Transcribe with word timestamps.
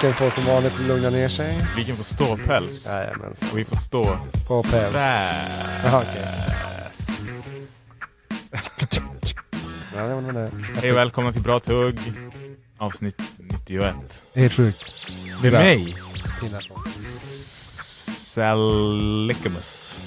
Publiken 0.00 0.14
får 0.14 0.30
som 0.30 0.44
vanligt 0.54 0.80
lugna 0.88 1.10
ner 1.10 1.28
sig. 1.28 1.56
Vi 1.76 1.84
kan 1.84 1.96
få 1.96 2.02
ståpäls. 2.02 2.86
Jajamensan. 2.86 3.48
Och 3.52 3.58
vi 3.58 3.64
får 3.64 3.76
stå 3.76 4.18
På 4.48 4.62
päls. 4.62 4.94
Jaha, 5.84 6.02
okej. 6.10 6.26
Ja, 9.96 10.02
det 10.02 10.14
var 10.14 10.32
det. 10.32 10.50
Hej 10.80 10.90
och 10.92 10.96
välkomna 10.96 11.32
till 11.32 11.42
Bra 11.42 11.58
Tugg. 11.60 11.98
Avsnitt 12.78 13.22
91. 13.38 13.94
Helt 14.34 14.52
sjukt. 14.52 15.06
Med 15.42 15.52
Bra. 15.52 15.60
mig. 15.60 15.96
Salikamus. 18.26 19.98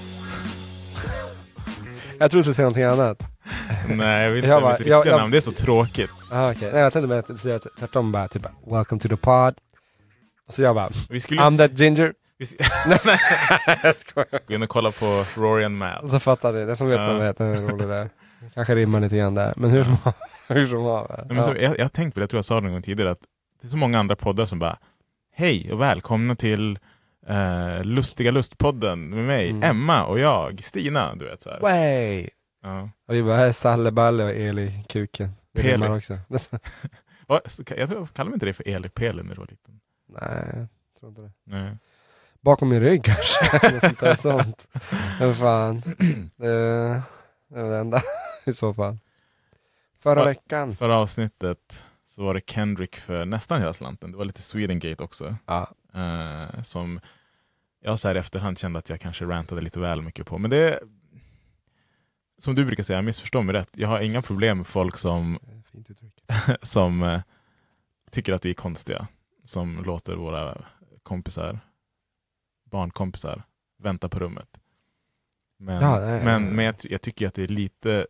Jag 2.19 2.31
tror 2.31 2.39
du 2.39 2.43
skulle 2.43 2.55
säga 2.55 2.63
någonting 2.65 2.83
annat. 2.83 3.23
Nej, 3.89 4.23
jag 4.23 4.29
vill 4.29 4.37
inte 4.37 4.47
Jag 4.49 4.57
säga 4.57 4.61
bara- 4.61 4.71
mitt 4.71 4.79
riktiga 4.79 4.95
jag- 4.95 5.05
jag- 5.07 5.17
namn. 5.17 5.31
Det 5.31 5.37
är 5.37 5.41
så 5.41 5.51
tråkigt. 5.51 6.09
Aha, 6.31 6.51
okej. 6.51 6.69
Nej, 6.73 6.81
jag 6.81 6.93
tänkte 6.93 7.07
bara 7.07 7.19
att 7.19 7.37
skulle 7.39 7.53
göra 7.53 7.63
tvärtom 7.79 8.11
bara 8.11 8.27
typ 8.27 8.45
Welcome 8.67 9.01
to 9.01 9.07
the 9.09 9.17
pod. 9.17 9.55
Så 10.49 10.61
jag 10.61 10.75
bara 10.75 10.89
Vi 11.09 11.19
skulle 11.19 11.41
I'm 11.41 11.57
that 11.57 11.79
ginger. 11.79 12.13
Vi 12.37 12.43
s- 12.43 12.55
Nej, 12.87 13.17
jag 13.83 13.95
skojar. 13.95 14.39
Gå 14.47 14.53
in 14.53 14.63
och 14.63 14.69
kolla 14.69 14.91
på 14.91 15.25
Rory 15.35 15.63
and 15.63 15.77
Mal. 15.77 16.07
Så 16.07 16.19
fattar 16.19 16.53
ni, 16.53 16.65
det 16.65 16.75
som 16.75 16.87
vet 16.87 16.99
Ja. 16.99 17.13
vet, 17.13 17.39
är 17.39 17.55
rolig 17.55 17.87
där. 17.87 18.09
Kanske 18.53 18.75
rimmar 18.75 18.99
lite 18.99 19.17
grann 19.17 19.35
där, 19.35 19.53
men 19.57 19.69
hur 19.69 19.83
som 19.83 19.97
hur 20.47 20.67
som. 20.67 21.07
Nej, 21.17 21.35
men 21.35 21.43
så, 21.43 21.49
jag, 21.59 21.77
jag 21.79 21.83
har 21.83 21.89
tänkt 21.89 22.13
på 22.13 22.19
det, 22.19 22.23
jag 22.23 22.29
tror 22.29 22.37
jag 22.37 22.45
sa 22.45 22.55
det 22.55 22.61
någon 22.61 22.71
gång 22.71 22.81
tidigare, 22.81 23.11
att 23.11 23.21
det 23.61 23.67
är 23.67 23.69
så 23.69 23.77
många 23.77 23.99
andra 23.99 24.15
poddar 24.15 24.45
som 24.45 24.59
bara 24.59 24.77
Hej 25.35 25.71
och 25.73 25.81
välkomna 25.81 26.35
till 26.35 26.79
eh, 27.27 27.83
Lustiga 27.83 28.31
Lustpodden 28.31 29.09
med 29.09 29.23
mig, 29.25 29.49
Mm. 29.49 29.63
Emma 29.63 30.05
och 30.05 30.19
jag, 30.19 30.63
Stina. 30.63 31.15
Du 31.15 31.25
vet 31.25 31.41
så 31.41 31.49
här. 31.49 31.59
Way! 31.59 32.29
Ja. 32.63 32.89
Och 33.07 33.13
vi 33.15 33.23
bara, 33.23 33.37
här 33.37 33.47
är 33.47 33.51
Salle 33.51 33.91
Balle 33.91 34.23
och 34.23 34.31
Eli 34.31 34.83
Kuken. 34.89 35.31
Det 35.53 35.61
Peli. 35.61 35.87
också. 35.87 36.19
Jag 37.77 37.89
tror, 37.89 38.05
kallar 38.05 38.29
man 38.29 38.33
inte 38.33 38.45
det 38.45 38.53
för 38.53 38.67
Eli 38.67 38.89
Peli 38.89 39.23
när 39.23 39.35
du 39.35 39.39
var 39.39 39.47
liten? 39.49 39.79
Nej, 40.21 40.49
jag 40.55 40.67
tror 40.99 41.09
inte 41.09 41.21
det. 41.21 41.31
Nej. 41.43 41.77
Bakom 42.41 42.69
min 42.69 42.79
rygg 42.79 43.03
kanske, 43.03 43.71
Något 43.73 43.81
sånt 43.83 43.99
där 43.99 44.15
sånt. 44.15 44.67
Men 45.19 45.35
fan, 45.35 45.81
det, 46.35 47.03
det 47.47 47.61
var 47.61 47.69
det 47.71 47.77
enda 47.77 48.01
i 48.45 48.51
så 48.51 48.73
fall. 48.73 48.97
Förra 49.99 50.15
För- 50.21 50.25
veckan. 50.25 50.75
Förra 50.75 50.95
avsnittet 50.97 51.83
så 52.05 52.23
var 52.23 52.33
det 52.33 52.41
Kendrick 52.49 52.95
för 52.95 53.25
nästan 53.25 53.59
hela 53.59 53.73
slanten. 53.73 54.11
Det 54.11 54.17
var 54.17 54.25
lite 54.25 54.41
Swedengate 54.41 55.03
också. 55.03 55.35
Ja. 55.45 55.71
Eh, 55.93 56.63
som 56.63 56.99
jag 57.81 57.99
så 57.99 58.07
här 58.07 58.15
i 58.15 58.19
efterhand 58.19 58.57
kände 58.59 58.79
att 58.79 58.89
jag 58.89 58.99
kanske 59.01 59.25
rantade 59.25 59.61
lite 59.61 59.79
väl 59.79 60.01
mycket 60.01 60.25
på. 60.25 60.37
Men 60.37 60.51
det 60.51 60.79
som 62.37 62.55
du 62.55 62.65
brukar 62.65 62.83
säga, 62.83 63.01
missförstå 63.01 63.41
mig 63.41 63.55
rätt. 63.55 63.69
Jag 63.73 63.87
har 63.87 63.99
inga 63.99 64.21
problem 64.21 64.57
med 64.57 64.67
folk 64.67 64.97
som, 64.97 65.39
som 66.61 67.03
eh, 67.03 67.21
tycker 68.11 68.33
att 68.33 68.45
vi 68.45 68.49
är 68.49 68.53
konstiga. 68.53 69.07
Som 69.43 69.83
låter 69.83 70.15
våra 70.15 70.65
kompisar, 71.03 71.59
barnkompisar, 72.71 73.43
vänta 73.79 74.09
på 74.09 74.19
rummet. 74.19 74.59
Men, 75.59 75.81
Ja, 75.81 75.99
nej, 75.99 76.23
men, 76.25 76.43
nej. 76.43 76.53
men 76.53 76.65
jag, 76.65 76.75
jag 76.83 77.01
tycker 77.01 77.27
att 77.27 77.33
det 77.33 77.43
är 77.43 77.47
lite 77.47 78.07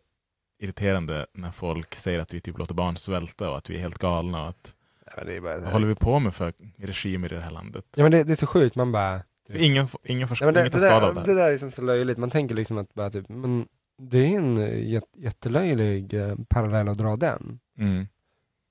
irriterande 0.58 1.26
när 1.32 1.50
folk 1.50 1.94
säger 1.94 2.18
att 2.18 2.34
vi 2.34 2.40
typ 2.40 2.58
låter 2.58 2.74
barn 2.74 2.96
svälta 2.96 3.50
och 3.50 3.56
att 3.58 3.70
vi 3.70 3.74
är 3.76 3.80
helt 3.80 3.98
galna. 3.98 4.42
Och 4.42 4.48
att, 4.48 4.74
Ja, 5.16 5.24
det 5.24 5.40
bara, 5.40 5.58
vad 5.58 5.72
håller 5.72 5.86
vi 5.86 5.94
på 5.94 6.18
med 6.18 6.34
för 6.34 6.52
regimer 6.76 7.32
i 7.32 7.36
det 7.36 7.42
här 7.42 7.50
landet? 7.50 7.84
Ja 7.96 8.02
men 8.02 8.12
det, 8.12 8.24
det 8.24 8.32
är 8.32 8.36
så 8.36 8.46
sjukt, 8.46 8.76
man 8.76 8.92
bara... 8.92 9.22
För 9.46 9.56
ingen, 9.56 9.86
ingen, 10.04 10.28
får, 10.28 10.38
Ja, 10.42 10.52
det, 10.52 10.68
det, 10.68 10.80
skada 10.80 11.06
av 11.08 11.14
det 11.14 11.20
det 11.20 11.26
här. 11.26 11.34
där 11.38 11.46
är 11.48 11.52
liksom 11.52 11.70
så 11.70 11.82
löjligt, 11.82 12.18
man 12.18 12.30
tänker 12.30 12.54
liksom 12.54 12.78
att 12.78 12.94
bara 12.94 13.10
typ, 13.10 13.28
men 13.28 13.68
det 13.98 14.18
är 14.18 14.36
en 14.36 14.56
jät, 14.90 15.04
jättelöjlig 15.16 16.14
eh, 16.14 16.34
parallell 16.48 16.88
att 16.88 16.98
dra 16.98 17.16
den. 17.16 17.58
Mm. 17.78 18.06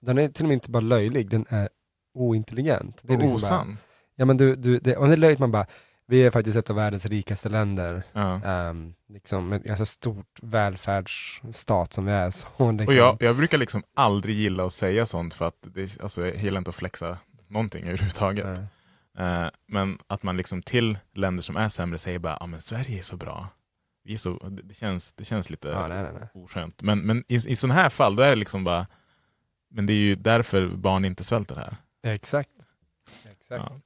Den 0.01 0.17
är 0.17 0.27
till 0.27 0.43
och 0.45 0.47
med 0.47 0.53
inte 0.55 0.69
bara 0.71 0.81
löjlig, 0.81 1.29
den 1.29 1.45
är 1.49 1.69
ointelligent. 2.13 2.99
Det 3.01 3.13
är 3.13 3.17
liksom 3.17 3.35
bara, 3.35 3.35
osann. 3.35 3.77
ja 4.15 4.25
men 4.25 4.37
du, 4.37 4.55
du 4.55 4.79
det, 4.79 4.95
och 4.97 5.07
det 5.07 5.13
är 5.13 5.17
löjligt 5.17 5.39
man 5.39 5.51
bara, 5.51 5.65
vi 6.07 6.23
är 6.25 6.31
faktiskt 6.31 6.57
ett 6.57 6.69
av 6.69 6.75
världens 6.75 7.05
rikaste 7.05 7.49
länder, 7.49 8.03
Ja. 8.13 8.41
um, 8.69 8.93
liksom 9.09 9.49
med 9.49 9.63
ganska 9.63 9.85
stort 9.85 10.39
välfärdsstat 10.41 11.93
som 11.93 12.05
vi 12.05 12.11
är. 12.11 12.31
Så 12.57 12.71
liksom, 12.71 12.87
Och 12.87 12.93
jag, 12.93 13.17
jag 13.19 13.35
brukar 13.35 13.57
liksom 13.57 13.83
aldrig 13.95 14.35
gilla 14.35 14.65
att 14.65 14.73
säga 14.73 15.05
sånt 15.05 15.33
för 15.33 15.45
att 15.47 15.57
det, 15.61 16.01
alltså, 16.01 16.25
jag 16.27 16.35
gillar 16.35 16.57
inte 16.57 16.69
att 16.69 16.75
flexa 16.75 17.17
någonting 17.47 17.83
överhuvudtaget. 17.87 18.45
eh, 18.45 18.63
Eh, 19.17 19.47
men 19.67 19.97
att 20.07 20.23
man 20.23 20.37
liksom 20.37 20.61
till 20.61 20.97
länder 21.15 21.43
som 21.43 21.57
är 21.57 21.69
sämre 21.69 21.97
säger 21.97 22.19
bara 22.19 22.37
ah, 22.39 22.45
men 22.45 22.61
Sverige 22.61 22.97
är 22.97 23.01
så 23.01 23.17
bra. 23.17 23.47
Vi 24.03 24.13
är 24.13 24.17
så, 24.17 24.37
det, 24.49 24.61
det, 24.61 24.73
känns, 24.73 25.13
det 25.13 25.23
känns 25.25 25.49
lite 25.49 25.67
ja, 25.67 25.87
nej, 25.87 26.03
nej, 26.03 26.11
nej. 26.19 26.29
oskönt. 26.43 26.81
Men, 26.81 26.99
men 26.99 27.23
i, 27.27 27.35
i 27.35 27.55
sådana 27.55 27.81
här 27.81 27.89
fall, 27.89 28.15
då 28.15 28.23
är 28.23 28.29
det 28.29 28.35
liksom 28.35 28.63
bara 28.63 28.87
men 29.71 29.85
det 29.85 29.93
är 29.93 29.97
ju 29.97 30.15
därför 30.15 30.67
barn 30.67 31.05
inte 31.05 31.23
svälter 31.23 31.55
här. 31.55 31.75
Exakt. 32.03 32.49
Exakt. 33.31 33.63
Ja. 33.67 33.79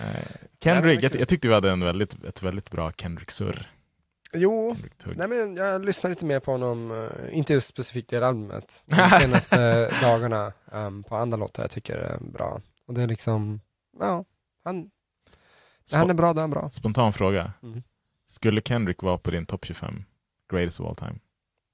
Eh, 0.00 0.24
Kendrick, 0.60 1.02
jag, 1.02 1.14
jag 1.14 1.28
tyckte 1.28 1.48
vi 1.48 1.54
hade 1.54 1.70
en 1.70 1.80
väldigt, 1.80 2.24
ett 2.24 2.42
väldigt 2.42 2.70
bra 2.70 2.92
Kendrick-surr. 2.92 3.70
Jo, 4.34 4.74
Kendrick-tugg. 4.74 5.16
Nej 5.16 5.28
men 5.28 5.56
jag 5.56 5.84
lyssnar 5.84 6.10
lite 6.10 6.24
mer 6.24 6.40
på 6.40 6.52
honom, 6.52 6.90
eh, 6.90 7.38
inte 7.38 7.52
just 7.52 7.68
specifikt 7.68 8.10
det 8.10 8.26
albumet, 8.28 8.82
de 8.86 9.10
senaste 9.20 9.88
dagarna 10.02 10.52
um, 10.64 11.04
på 11.04 11.16
andra 11.16 11.36
låtar 11.36 11.62
jag 11.62 11.70
tycker 11.70 11.96
är 11.96 12.18
bra. 12.20 12.60
Och 12.86 12.94
det 12.94 13.02
är 13.02 13.06
liksom, 13.06 13.60
ja, 13.98 14.24
han, 14.64 14.90
när 15.92 15.98
han 15.98 16.10
är 16.10 16.14
bra, 16.14 16.32
då 16.32 16.38
är 16.38 16.42
han 16.42 16.50
bra. 16.50 16.70
Spontan 16.70 17.12
fråga. 17.12 17.52
Mm. 17.62 17.82
Skulle 18.28 18.60
Kendrick 18.60 19.02
vara 19.02 19.18
på 19.18 19.30
din 19.30 19.46
topp 19.46 19.64
25 19.64 20.04
greatest 20.52 20.80
of 20.80 20.86
all 20.86 20.96
time? 20.96 21.18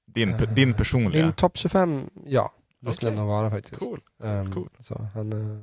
Din, 0.07 0.33
Eh, 0.33 0.53
din 0.53 0.73
personliga? 0.73 1.23
Din 1.23 1.33
topp 1.33 1.57
25, 1.57 2.09
ja, 2.25 2.53
det 2.79 2.91
skulle 2.93 3.11
Okej. 3.11 3.19
nog 3.19 3.27
vara 3.27 3.49
faktiskt. 3.49 3.79
Cool. 3.79 4.01
Ehm, 4.23 4.51
cool. 4.51 4.69
Så 4.79 5.07
han, 5.13 5.33
eh, 5.33 5.59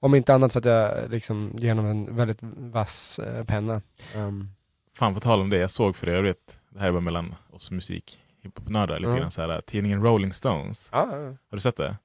om 0.00 0.14
inte 0.14 0.34
annat 0.34 0.52
för 0.52 0.58
att 0.58 0.64
jag 0.64 1.10
liksom 1.10 1.52
genom 1.56 1.86
en 1.86 2.16
väldigt 2.16 2.38
vass 2.42 3.18
eh, 3.18 3.44
penna. 3.44 3.82
Um, 4.16 4.48
Fan 4.94 5.14
på 5.14 5.20
tal 5.20 5.40
om 5.40 5.50
det, 5.50 5.58
jag 5.58 5.70
såg 5.70 5.96
för 5.96 6.06
övrigt, 6.06 6.60
det 6.70 6.80
här 6.80 6.88
är 6.88 6.92
bara 6.92 7.00
mellan 7.00 7.34
oss 7.50 7.70
musik 7.70 8.20
hiphop-nördar 8.42 8.98
lite 8.98 9.10
Ja. 9.10 9.16
grann 9.18 9.30
så 9.30 9.42
här, 9.42 9.60
tidningen 9.60 10.02
Rolling 10.02 10.32
Stones, 10.32 10.88
ja, 10.92 10.98
har 11.06 11.36
du 11.50 11.60
sett 11.60 11.76
det? 11.76 11.96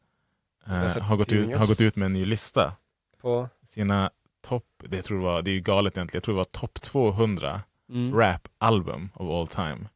Eh, 0.68 0.88
sett 0.88 1.04
har, 1.04 1.18
gått 1.18 1.32
ut, 1.32 1.56
har 1.56 1.68
gått 1.68 1.82
ut 1.82 1.96
med 1.96 2.06
en 2.06 2.14
ny 2.14 2.26
lista. 2.26 2.74
på, 3.22 3.50
Sina 3.64 4.12
topp, 4.42 4.66
det, 4.78 4.96
jag 4.96 5.06
tror 5.06 5.18
det, 5.18 5.24
var, 5.24 5.42
det 5.42 5.52
är 5.52 5.54
ju 5.54 5.62
galet 5.62 5.98
egentligen, 5.98 6.18
jag 6.18 6.24
tror 6.24 6.36
det 6.36 6.38
var 6.38 6.46
topp 6.46 6.82
200 6.82 7.62
mm. 7.90 8.16
rap-album 8.16 9.10
of 9.14 9.30
all 9.30 9.48
time. 9.48 9.88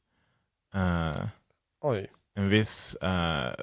Eh, 0.73 1.25
oj, 1.81 2.07
en 2.35 2.49
viss 2.49 2.95
eh, 2.95 3.53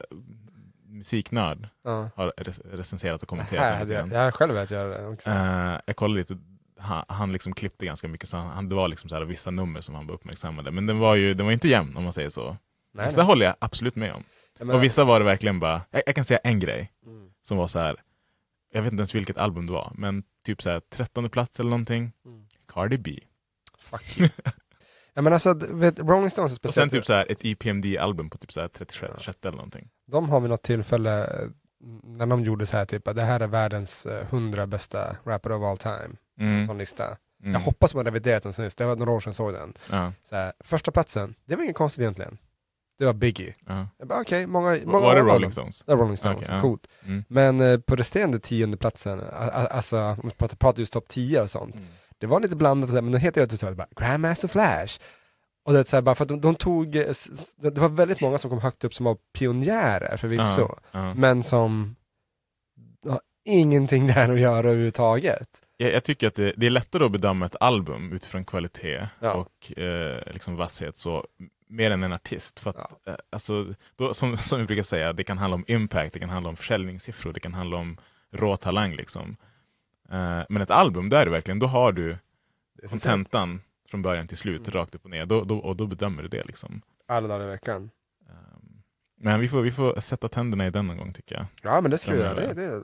musiknörd 0.86 1.68
ja. 1.84 2.10
har 2.16 2.32
rec- 2.36 2.70
recenserat 2.76 3.22
och 3.22 3.28
kommenterat 3.28 3.62
här 3.64 3.86
jag, 3.92 4.12
jag 4.12 4.34
själv 4.34 4.54
velat 4.54 4.70
göra 4.70 4.98
det 4.98 5.06
också. 5.06 5.30
Eh, 5.30 5.80
jag 5.86 5.96
kollade 5.96 6.18
lite, 6.20 6.38
han, 6.78 7.04
han 7.08 7.32
liksom 7.32 7.52
klippte 7.54 7.86
ganska 7.86 8.08
mycket, 8.08 8.28
så 8.28 8.36
han, 8.36 8.68
det 8.68 8.74
var 8.74 8.88
liksom 8.88 9.08
så 9.10 9.16
här 9.16 9.22
vissa 9.22 9.50
nummer 9.50 9.80
som 9.80 9.94
han 9.94 10.06
var 10.06 10.14
uppmärksammade. 10.14 10.70
Men 10.70 10.86
den 10.86 10.98
var 10.98 11.14
ju 11.14 11.34
den 11.34 11.46
var 11.46 11.52
inte 11.52 11.68
jämn 11.68 11.96
om 11.96 12.04
man 12.04 12.12
säger 12.12 12.28
så. 12.28 12.56
Nej, 12.92 13.06
Vissa 13.06 13.20
nej. 13.20 13.26
håller 13.26 13.46
jag 13.46 13.54
absolut 13.58 13.96
med 13.96 14.12
om. 14.14 14.24
Jag 14.58 14.66
menar- 14.66 14.78
Och 14.78 14.84
vissa 14.84 15.04
var 15.04 15.18
det 15.18 15.24
verkligen 15.24 15.60
bara, 15.60 15.82
jag, 15.90 16.02
jag 16.06 16.14
kan 16.14 16.24
säga 16.24 16.40
en 16.44 16.60
grej 16.60 16.92
Mm. 17.06 17.30
som 17.42 17.56
var 17.58 17.66
så 17.66 17.78
här. 17.78 18.02
jag 18.72 18.82
vet 18.82 18.92
inte 18.92 19.00
ens 19.00 19.14
vilket 19.14 19.38
album 19.38 19.66
det 19.66 19.72
var, 19.72 19.92
men 19.94 20.22
typ 20.44 20.62
så 20.62 20.70
här 20.70 20.80
13 20.90 21.30
plats 21.30 21.60
eller 21.60 21.70
någonting. 21.70 22.12
Mm. 22.24 22.46
Cardi 22.68 22.98
B. 22.98 23.18
Fuck. 23.78 24.30
ja 25.18 25.22
men 25.22 25.32
alltså, 25.32 25.54
vet, 25.54 25.98
Rolling 25.98 26.30
Stones 26.30 26.52
är 26.52 26.56
Och 26.56 26.60
sen 26.60 26.70
speciellt. 26.70 26.92
typ 26.92 27.04
så 27.06 27.12
här 27.12 27.26
ett 27.32 27.38
EPMD-album 27.44 28.30
på 28.30 28.38
typ 28.38 28.52
så 28.52 28.60
här 28.60 28.68
36 28.68 29.12
Ja. 29.26 29.32
eller 29.42 29.56
någonting. 29.56 29.88
De 30.06 30.30
har 30.30 30.40
vid 30.40 30.50
något 30.50 30.62
tillfälle 30.62 31.28
när 32.04 32.26
de 32.26 32.44
gjorde 32.44 32.66
så 32.66 32.76
här 32.76 32.84
typ 32.84 33.08
att 33.08 33.16
det 33.16 33.22
här 33.22 33.40
är 33.40 33.46
världens 33.46 34.06
eh, 34.06 34.26
100 34.30 34.66
bästa 34.66 35.16
rapper 35.24 35.52
of 35.52 35.62
all 35.62 35.76
time, 35.78 36.16
Mm. 36.40 36.66
sån 36.66 36.78
lista. 36.78 37.04
Mm. 37.42 37.52
Jag 37.54 37.60
hoppas 37.60 37.94
man 37.94 38.04
reviderat 38.04 38.42
den 38.42 38.52
sen 38.52 38.66
sist, 38.66 38.78
det 38.78 38.86
var 38.86 38.96
några 38.96 39.12
år 39.12 39.20
sedan 39.20 39.28
jag 39.30 39.34
såg 39.34 39.52
den. 39.52 39.74
Ja, 39.90 40.12
Så 40.24 40.36
här, 40.36 40.52
första 40.60 40.90
platsen, 40.90 41.34
det 41.44 41.56
var 41.56 41.62
inget 41.62 41.76
konstigt 41.76 42.00
egentligen. 42.02 42.38
Det 42.98 43.04
var 43.06 43.12
Biggie. 43.12 43.54
ja. 43.66 43.88
Jag 43.98 44.08
bara 44.08 44.20
okej, 44.20 44.46
många, 44.46 44.78
många 44.84 45.06
Var 45.06 45.14
det 45.14 45.20
Rolling. 45.22 45.52
Stones? 45.52 45.82
Det 45.86 45.94
var 45.94 46.02
Rolling 46.02 46.16
Stones, 46.16 46.48
ja. 46.48 46.60
coolt. 46.60 46.86
Mm. 47.04 47.24
Men 47.28 47.60
eh, 47.60 47.78
på 47.80 47.96
resterande 47.96 48.38
tionde 48.40 48.76
platsen, 48.76 49.20
alltså 49.70 49.98
om 49.98 50.20
vi 50.24 50.30
pratar, 50.30 50.56
pratar 50.56 50.80
just 50.80 50.92
topp 50.92 51.08
10 51.08 51.42
och 51.42 51.50
sånt, 51.50 51.76
det 52.18 52.26
var 52.26 52.40
lite 52.40 52.56
blandat, 52.56 52.88
sådär, 52.88 53.02
men 53.02 53.12
det 53.12 53.18
heter 53.18 53.46
det 53.46 53.62
var 53.62 53.72
bara 53.72 53.88
Grandmaster 53.96 54.48
Flash. 54.48 55.00
Och 55.64 55.72
det 55.72 55.78
är 55.78 55.82
så 55.82 56.02
bara 56.02 56.14
för 56.14 56.24
att 56.24 56.28
de, 56.28 56.40
de 56.40 56.54
tog, 56.54 56.96
eh, 56.96 57.12
det 57.56 57.78
var 57.78 57.88
väldigt 57.88 58.20
många 58.20 58.38
som 58.38 58.50
kom 58.50 58.60
högt 58.60 58.84
upp 58.84 58.94
som 58.94 59.04
var 59.04 59.16
pionjärer 59.38 60.16
förvisso, 60.16 60.60
Ja, 60.60 60.78
ja. 60.92 61.14
men 61.14 61.42
som 61.42 61.96
har 63.08 63.20
ingenting 63.44 64.06
där 64.06 64.32
att 64.32 64.40
göra 64.40 64.58
överhuvudtaget. 64.70 65.48
Jag, 65.76 65.92
jag 65.92 66.04
tycker 66.04 66.28
att 66.28 66.34
det, 66.34 66.52
det 66.56 66.66
är 66.66 66.70
lättare 66.70 67.04
att 67.04 67.12
bedöma 67.12 67.46
ett 67.46 67.56
album 67.60 68.12
utifrån 68.12 68.44
kvalitet 68.44 69.06
Ja. 69.20 69.32
och 69.32 69.78
eh, 69.78 70.32
liksom 70.32 70.56
vasshet 70.56 70.96
så 70.96 71.26
mer 71.68 71.90
än 71.90 72.02
en 72.02 72.12
artist. 72.12 72.60
För 72.60 72.70
att, 72.70 73.08
eh, 73.08 73.14
alltså, 73.30 73.74
då, 73.96 74.14
som, 74.14 74.36
som 74.36 74.60
vi 74.60 74.66
brukar 74.66 74.82
säga, 74.82 75.12
det 75.12 75.24
kan 75.24 75.38
handla 75.38 75.54
om 75.54 75.64
impact, 75.68 76.12
det 76.12 76.18
kan 76.20 76.28
handla 76.30 76.48
om 76.50 76.56
försäljningssiffror, 76.56 77.32
det 77.32 77.40
kan 77.40 77.54
handla 77.54 77.76
om 77.76 77.98
rå 78.32 78.56
talang. 78.56 78.94
Liksom. 78.94 79.36
Eh, 80.12 80.42
men 80.48 80.62
ett 80.62 80.70
album, 80.70 81.08
där 81.08 81.26
är 81.26 81.30
verkligen, 81.30 81.58
då 81.58 81.66
har 81.66 81.92
du 81.92 82.18
kontentan 82.90 83.60
från 83.88 84.02
början 84.02 84.26
till 84.26 84.36
slut, 84.36 84.60
Mm. 84.68 84.70
rakt 84.70 84.94
upp 84.94 85.04
och 85.04 85.10
ner. 85.10 85.26
Då, 85.26 85.44
då, 85.44 85.58
och 85.58 85.76
då 85.76 85.86
bedömer 85.86 86.22
du 86.22 86.28
det. 86.28 86.44
Liksom. 86.44 86.82
Alla 87.06 87.28
dagar 87.28 87.46
i 87.46 87.50
veckan. 87.50 87.90
Um, 88.28 88.82
men 89.16 89.40
vi 89.40 89.48
får, 89.48 89.62
vi 89.62 89.72
får 89.72 90.00
sätta 90.00 90.28
tänderna 90.28 90.66
i 90.66 90.70
den 90.70 90.86
någon 90.86 90.96
gång 90.96 91.12
tycker 91.12 91.34
jag. 91.36 91.46
Ja 91.62 91.80
men 91.80 91.90
det 91.90 91.98
ska 91.98 92.12
vi 92.12 92.18
göra, 92.18 92.34
det, 92.34 92.54
det 92.54 92.64
är 92.64 92.82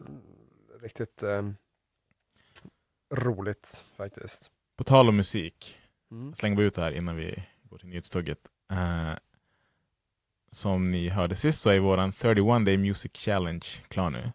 riktigt 0.83 1.23
ehm, 1.23 1.57
roligt 3.15 3.85
faktiskt. 3.97 4.51
På 4.77 4.85
tal 4.85 5.09
om 5.09 5.17
musik, 5.17 5.79
Mm. 6.11 6.33
Slänger 6.33 6.57
bara 6.57 6.67
ut 6.67 6.75
det 6.75 6.83
här 6.83 6.93
innan 6.93 7.17
vi 7.17 7.45
går 7.63 7.79
till 7.79 7.89
nyhetstugget. 7.89 8.39
Eh, 8.73 9.13
som 10.53 10.91
ni 10.91 11.09
hörde 11.09 11.37
sist 11.37 11.61
så 11.61 11.71
är 11.71 11.79
våran 11.79 12.13
31 12.13 12.65
Day 12.65 12.77
Music 12.77 13.13
Challenge 13.15 13.65
klar 13.89 14.11
nu. 14.11 14.33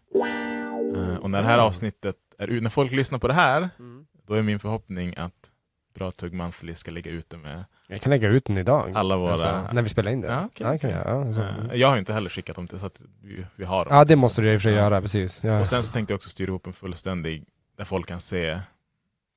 Eh, 0.96 1.16
och 1.16 1.30
när 1.30 1.42
det 1.42 1.48
här 1.48 1.58
avsnittet 1.58 2.16
är 2.42 2.60
när 2.60 2.70
folk 2.70 2.92
lyssnar 2.92 3.18
på 3.18 3.28
det 3.28 3.34
här, 3.34 3.68
Mm. 3.78 4.06
då 4.26 4.34
är 4.34 4.42
min 4.42 4.58
förhoppning 4.58 5.14
att 5.16 5.50
Bra 5.94 6.10
Tugg 6.10 6.32
Monthly 6.34 6.74
ska 6.74 6.90
ligga 6.90 7.10
ute 7.10 7.36
med 7.36 7.64
Jag 7.86 8.00
kan 8.00 8.10
lägga 8.10 8.28
ut 8.28 8.44
den 8.44 8.58
idag. 8.58 8.92
alla 8.94 9.16
våra... 9.16 9.32
Alltså, 9.32 9.74
när 9.74 9.82
vi 9.82 9.88
spelar 9.88 10.10
in 10.12 10.20
det. 10.20 10.28
Ja, 10.28 10.44
okej, 10.46 10.66
ja, 10.66 10.78
kan 10.78 10.90
jag, 10.90 11.06
ja, 11.06 11.24
alltså. 11.26 11.40
Eh, 11.42 11.74
jag 11.74 11.88
har 11.88 11.98
inte 11.98 12.12
heller 12.12 12.30
skickat 12.30 12.56
dem 12.56 12.68
till 12.68 12.80
så 12.80 12.86
att 12.86 13.02
vi, 13.22 13.46
vi 13.56 13.64
har 13.64 13.84
dem. 13.84 13.94
ja 13.96 14.04
det 14.04 14.16
måste 14.16 14.42
du 14.42 14.52
i 14.52 14.56
och 14.56 14.60
för 14.62 14.68
sig 14.68 14.72
Ja. 14.72 14.78
göra, 14.82 15.02
precis. 15.02 15.44
Ja. 15.44 15.60
Och 15.60 15.66
sen 15.66 15.82
så 15.82 15.92
tänkte 15.92 16.12
jag 16.12 16.16
också 16.16 16.28
styra 16.30 16.48
ihop 16.48 16.66
en 16.66 16.72
fullständig 16.72 17.44
där 17.76 17.84
folk 17.84 18.06
kan 18.06 18.20
se, 18.20 18.60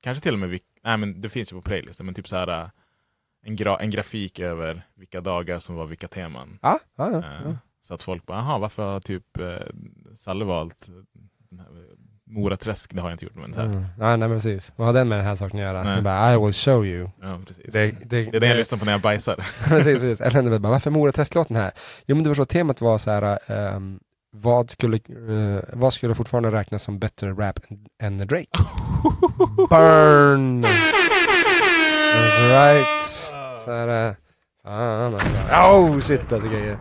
kanske 0.02 0.22
till 0.22 0.32
och 0.32 0.38
med, 0.38 0.48
vilk- 0.50 0.78
nej 0.84 0.96
men 0.96 1.20
det 1.20 1.28
finns 1.28 1.52
ju 1.52 1.56
på 1.56 1.62
playlisten, 1.62 2.06
men 2.06 2.14
typ 2.14 2.28
så 2.28 2.36
här 2.36 2.70
en, 3.46 3.56
gra, 3.56 3.76
en 3.76 3.90
grafik 3.90 4.38
över 4.40 4.82
vilka 4.94 5.20
dagar 5.20 5.58
som 5.58 5.74
var 5.74 5.86
vilka 5.86 6.08
teman. 6.08 6.58
ja, 6.62 6.78
ja, 6.96 7.10
ja, 7.10 7.18
Eh, 7.18 7.24
ja. 7.44 7.56
Så 7.80 7.94
att 7.94 8.02
folk 8.02 8.26
bara, 8.26 8.38
aha, 8.38 8.58
varför 8.58 8.92
har 8.92 9.00
typ 9.00 9.38
eh, 9.38 9.56
Salle 10.14 10.44
valt 10.44 10.86
den 11.50 11.58
här 11.58 11.68
Moraträsk? 12.34 12.94
Det 12.94 13.00
har 13.00 13.08
jag 13.08 13.14
inte 13.14 13.24
gjort, 13.24 13.34
men 13.34 13.54
så 13.54 13.60
här. 13.60 13.66
Mm. 13.66 13.80
Nej, 13.98 14.16
nej 14.18 14.28
men 14.28 14.30
precis. 14.40 14.72
Vad 14.76 14.86
har 14.86 14.94
den 14.94 15.08
med 15.08 15.18
den 15.18 15.26
här 15.26 15.34
saken 15.34 15.58
att 15.58 15.64
göra? 15.64 15.82
Nej. 15.82 15.94
Jag 15.94 16.04
bara, 16.04 16.34
I 16.34 16.38
will 16.38 16.52
show 16.52 16.86
you. 16.86 17.08
Ja, 17.22 17.40
precis. 17.46 17.72
Det, 17.74 17.80
Det, 17.90 18.22
det, 18.24 18.36
är 18.36 18.40
det 18.40 18.46
jag 18.46 18.56
lyssnar 18.56 18.78
på 18.78 18.84
när 18.84 18.92
jag 18.92 19.00
bajsar. 19.00 19.34
precis, 19.68 19.98
precis. 19.98 20.20
Eller 20.20 20.58
bara, 20.58 20.72
varför 20.72 20.90
Moraträsk-låten 20.90 21.56
här? 21.56 21.72
Jo 22.06 22.16
men 22.16 22.22
det 22.22 22.30
var 22.30 22.34
så, 22.34 22.44
temat 22.44 22.80
var 22.80 22.98
så 22.98 23.10
här, 23.10 23.38
ehm, 23.46 23.98
vad, 24.36 24.70
skulle, 24.70 24.96
eh, 24.96 25.62
vad 25.72 25.92
skulle 25.92 26.14
fortfarande 26.14 26.52
räknas 26.52 26.82
som 26.82 26.98
bättre 26.98 27.30
rap 27.32 27.60
än- 28.02 28.18
Drake? 28.18 28.46
Burn! 29.70 30.64
That's 32.14 32.48
right. 32.48 33.04
Så 33.64 33.70
här, 33.72 34.14
fan 34.64 35.14
alltså. 35.14 35.28
Oh 35.72 36.00
shit 36.00 36.32
alltså 36.32 36.48
grejer. 36.48 36.78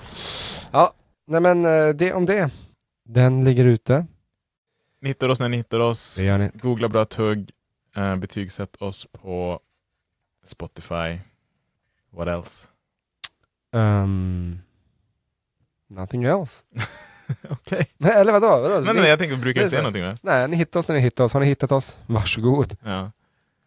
Ja, 0.71 0.93
nej 1.27 1.41
men 1.41 1.65
eh, 1.65 1.89
det 1.95 2.13
om 2.13 2.25
det. 2.25 2.49
Den 3.09 3.45
ligger 3.45 3.65
ute. 3.65 4.05
Ni 5.03 5.09
hittar 5.09 5.29
oss 5.29 5.39
när 5.39 5.49
ni 5.49 5.57
hittar 5.57 5.79
oss. 5.79 6.15
Det 6.15 6.25
gör 6.25 6.37
ni. 6.37 6.51
Googla 6.53 6.89
Bra 6.89 7.05
Tugg. 7.05 7.51
Eh, 7.95 8.15
betygsätt 8.15 8.75
oss 8.81 9.07
på 9.11 9.59
Spotify. 10.43 11.19
What 12.11 12.27
else? 12.27 12.67
Um, 13.71 14.61
nothing 15.87 16.23
else. 16.23 16.63
Okej. 17.49 17.87
Nej, 17.97 18.11
Eller 18.11 18.31
vadå? 18.31 18.47
vadå? 18.61 18.79
Ni- 18.93 18.99
nej, 18.99 19.09
jag 19.09 19.19
tänkte, 19.19 19.37
brukar 19.37 19.61
du 19.61 19.69
säga 19.69 19.81
någonting? 19.81 20.03
Va? 20.03 20.17
Nej, 20.21 20.47
ni 20.47 20.55
hittar 20.57 20.79
oss 20.79 20.87
när 20.87 20.95
ni 20.95 21.01
hittar 21.01 21.23
oss. 21.23 21.33
Har 21.33 21.39
ni 21.39 21.45
hittat 21.45 21.71
oss? 21.71 21.97
Varsågod. 22.05 22.77
Ja. 22.83 23.11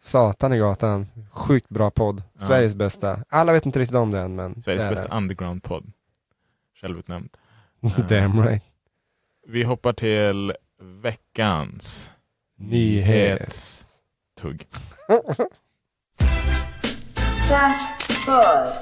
Satan 0.00 0.52
i 0.52 0.58
gatan. 0.58 1.06
Sjukt 1.32 1.68
bra 1.68 1.90
podd. 1.90 2.22
Ja. 2.38 2.46
Sveriges 2.46 2.74
bästa. 2.74 3.24
Alla 3.28 3.52
vet 3.52 3.66
inte 3.66 3.78
riktigt 3.78 3.96
om 3.96 4.10
det 4.10 4.20
än, 4.20 4.34
men 4.34 4.62
Sveriges 4.62 4.88
bästa 4.88 5.16
underground-podd. 5.16 5.92
Självutnämnd. 6.80 7.28
Damn 8.08 8.42
right. 8.42 8.64
Vi 9.46 9.62
hoppar 9.62 9.92
till 9.92 10.52
veckans 10.80 12.10
Nyhet. 12.58 13.40
nyhetstugg. 13.40 14.66
Dags 17.48 18.24
för 18.24 18.72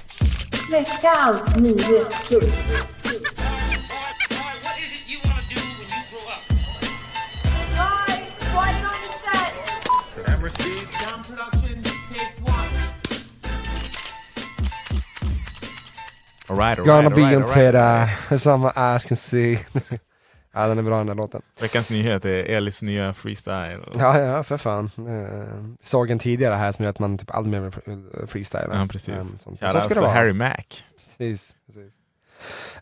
veckans 0.71 1.57
nyhetstugg. 1.61 2.53
All 16.51 16.57
right, 16.57 16.79
all 16.79 16.85
Gonna 16.85 17.09
right, 17.09 17.17
be 17.17 17.23
all 17.23 17.29
right, 17.29 17.37
on 17.37 17.43
all 17.43 17.49
right. 17.49 18.09
Twitter, 18.29 18.39
some 18.39 18.71
eyes 18.77 19.05
can 19.07 19.17
see. 19.17 19.59
ja, 20.55 20.67
den 20.69 20.79
är 20.79 20.83
bra 20.83 20.99
den 20.99 21.07
där 21.07 21.15
låten. 21.15 21.43
Veckans 21.61 21.91
nyhet 21.91 22.25
är 22.25 22.35
Elis 22.45 22.83
nya 22.83 23.15
freestyle. 23.15 23.83
Ja, 23.99 24.19
ja, 24.21 24.43
för 24.45 24.57
fan. 24.57 24.91
Uh, 24.99 25.75
såg 25.83 26.11
en 26.11 26.19
tidigare 26.19 26.55
här 26.55 26.73
som 26.73 26.83
gör 26.83 26.91
att 26.91 26.99
man 26.99 27.19
typ 27.19 27.35
aldrig 27.35 27.63
mer 27.63 27.73
vill 27.87 28.27
freestyla. 28.27 28.69
Ja, 28.73 28.87
precis. 28.91 29.15
Um, 29.15 29.39
sånt. 29.39 29.59
Kära 29.61 29.73
Så 29.73 29.79
ska 29.79 29.79
det 29.79 29.85
alltså 29.85 30.01
vara. 30.01 30.13
Harry 30.13 30.33
Mac. 30.33 30.57
Precis. 30.99 31.55
precis. 31.67 31.93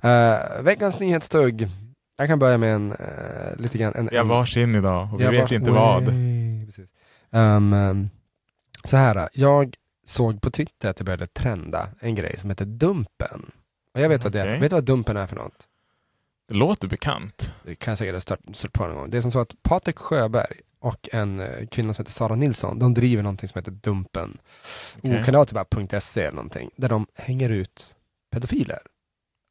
Eh, 0.01 0.63
veckans 0.63 1.01
nyhetstugg. 1.01 1.69
Jag 2.17 2.29
kan 2.29 2.39
börja 2.39 2.59
med 2.59 2.75
en, 2.75 2.93
eh, 2.93 3.57
lite 3.57 3.79
grann. 3.79 3.95
En, 3.95 4.17
har 4.17 4.25
varsin 4.25 4.75
idag 4.75 5.09
och 5.13 5.21
vi 5.21 5.25
vet 5.25 5.41
vars- 5.41 5.53
inte 5.53 5.71
vad. 5.71 6.05
Way. 6.05 6.67
Precis. 6.67 6.91
Um, 7.31 7.73
um, 7.73 8.11
så 8.85 8.97
här, 8.97 9.29
jag 9.33 9.75
såg 10.07 10.41
på 10.41 10.51
Twitter 10.51 10.89
att 10.89 10.97
det 10.97 11.05
började 11.05 11.27
trenda 11.27 11.89
en 12.01 12.15
grej 12.15 12.37
som 12.37 12.51
heter 12.51 12.65
Dumpen. 12.65 13.51
Och 13.95 14.01
jag 14.01 14.09
vet 14.09 14.25
vad 14.25 14.33
det 14.33 14.41
är. 14.41 14.61
Vet 14.61 14.71
du 14.71 14.77
vad 14.77 14.85
Dumpen 14.85 15.17
är 15.17 15.27
för 15.27 15.37
något? 15.37 15.69
Det 16.49 16.55
låter 16.55 16.89
bekant. 16.89 17.55
Det 17.65 17.75
kan 17.75 17.91
jag 17.91 17.99
säkert 17.99 18.15
ha 18.15 18.37
stört 18.55 18.73
på 18.73 18.87
någon 18.87 18.97
gång. 18.97 19.11
Det 19.11 19.17
är 19.17 19.21
som 19.21 19.33
så 19.33 19.41
att 19.41 19.63
Patrik 19.63 19.99
Sjöberg 19.99 20.61
och 20.81 21.09
en 21.13 21.41
eh, 21.41 21.67
kvinna 21.67 21.95
som 21.95 22.03
heter 22.03 22.13
Sara 22.13 22.35
Nilsson, 22.35 22.79
de 22.79 22.95
driver 22.95 23.23
någonting 23.23 23.49
som 23.49 23.59
heter 23.59 23.73
Dumpen. 23.73 24.39
Okay. 25.03 25.23
Okanaltillbaka.se 25.23 26.21
eller 26.21 26.33
någonting. 26.33 26.71
Där 26.77 26.89
de 26.89 27.07
hänger 27.15 27.51
ut 27.51 27.97
pedofiler 28.33 28.81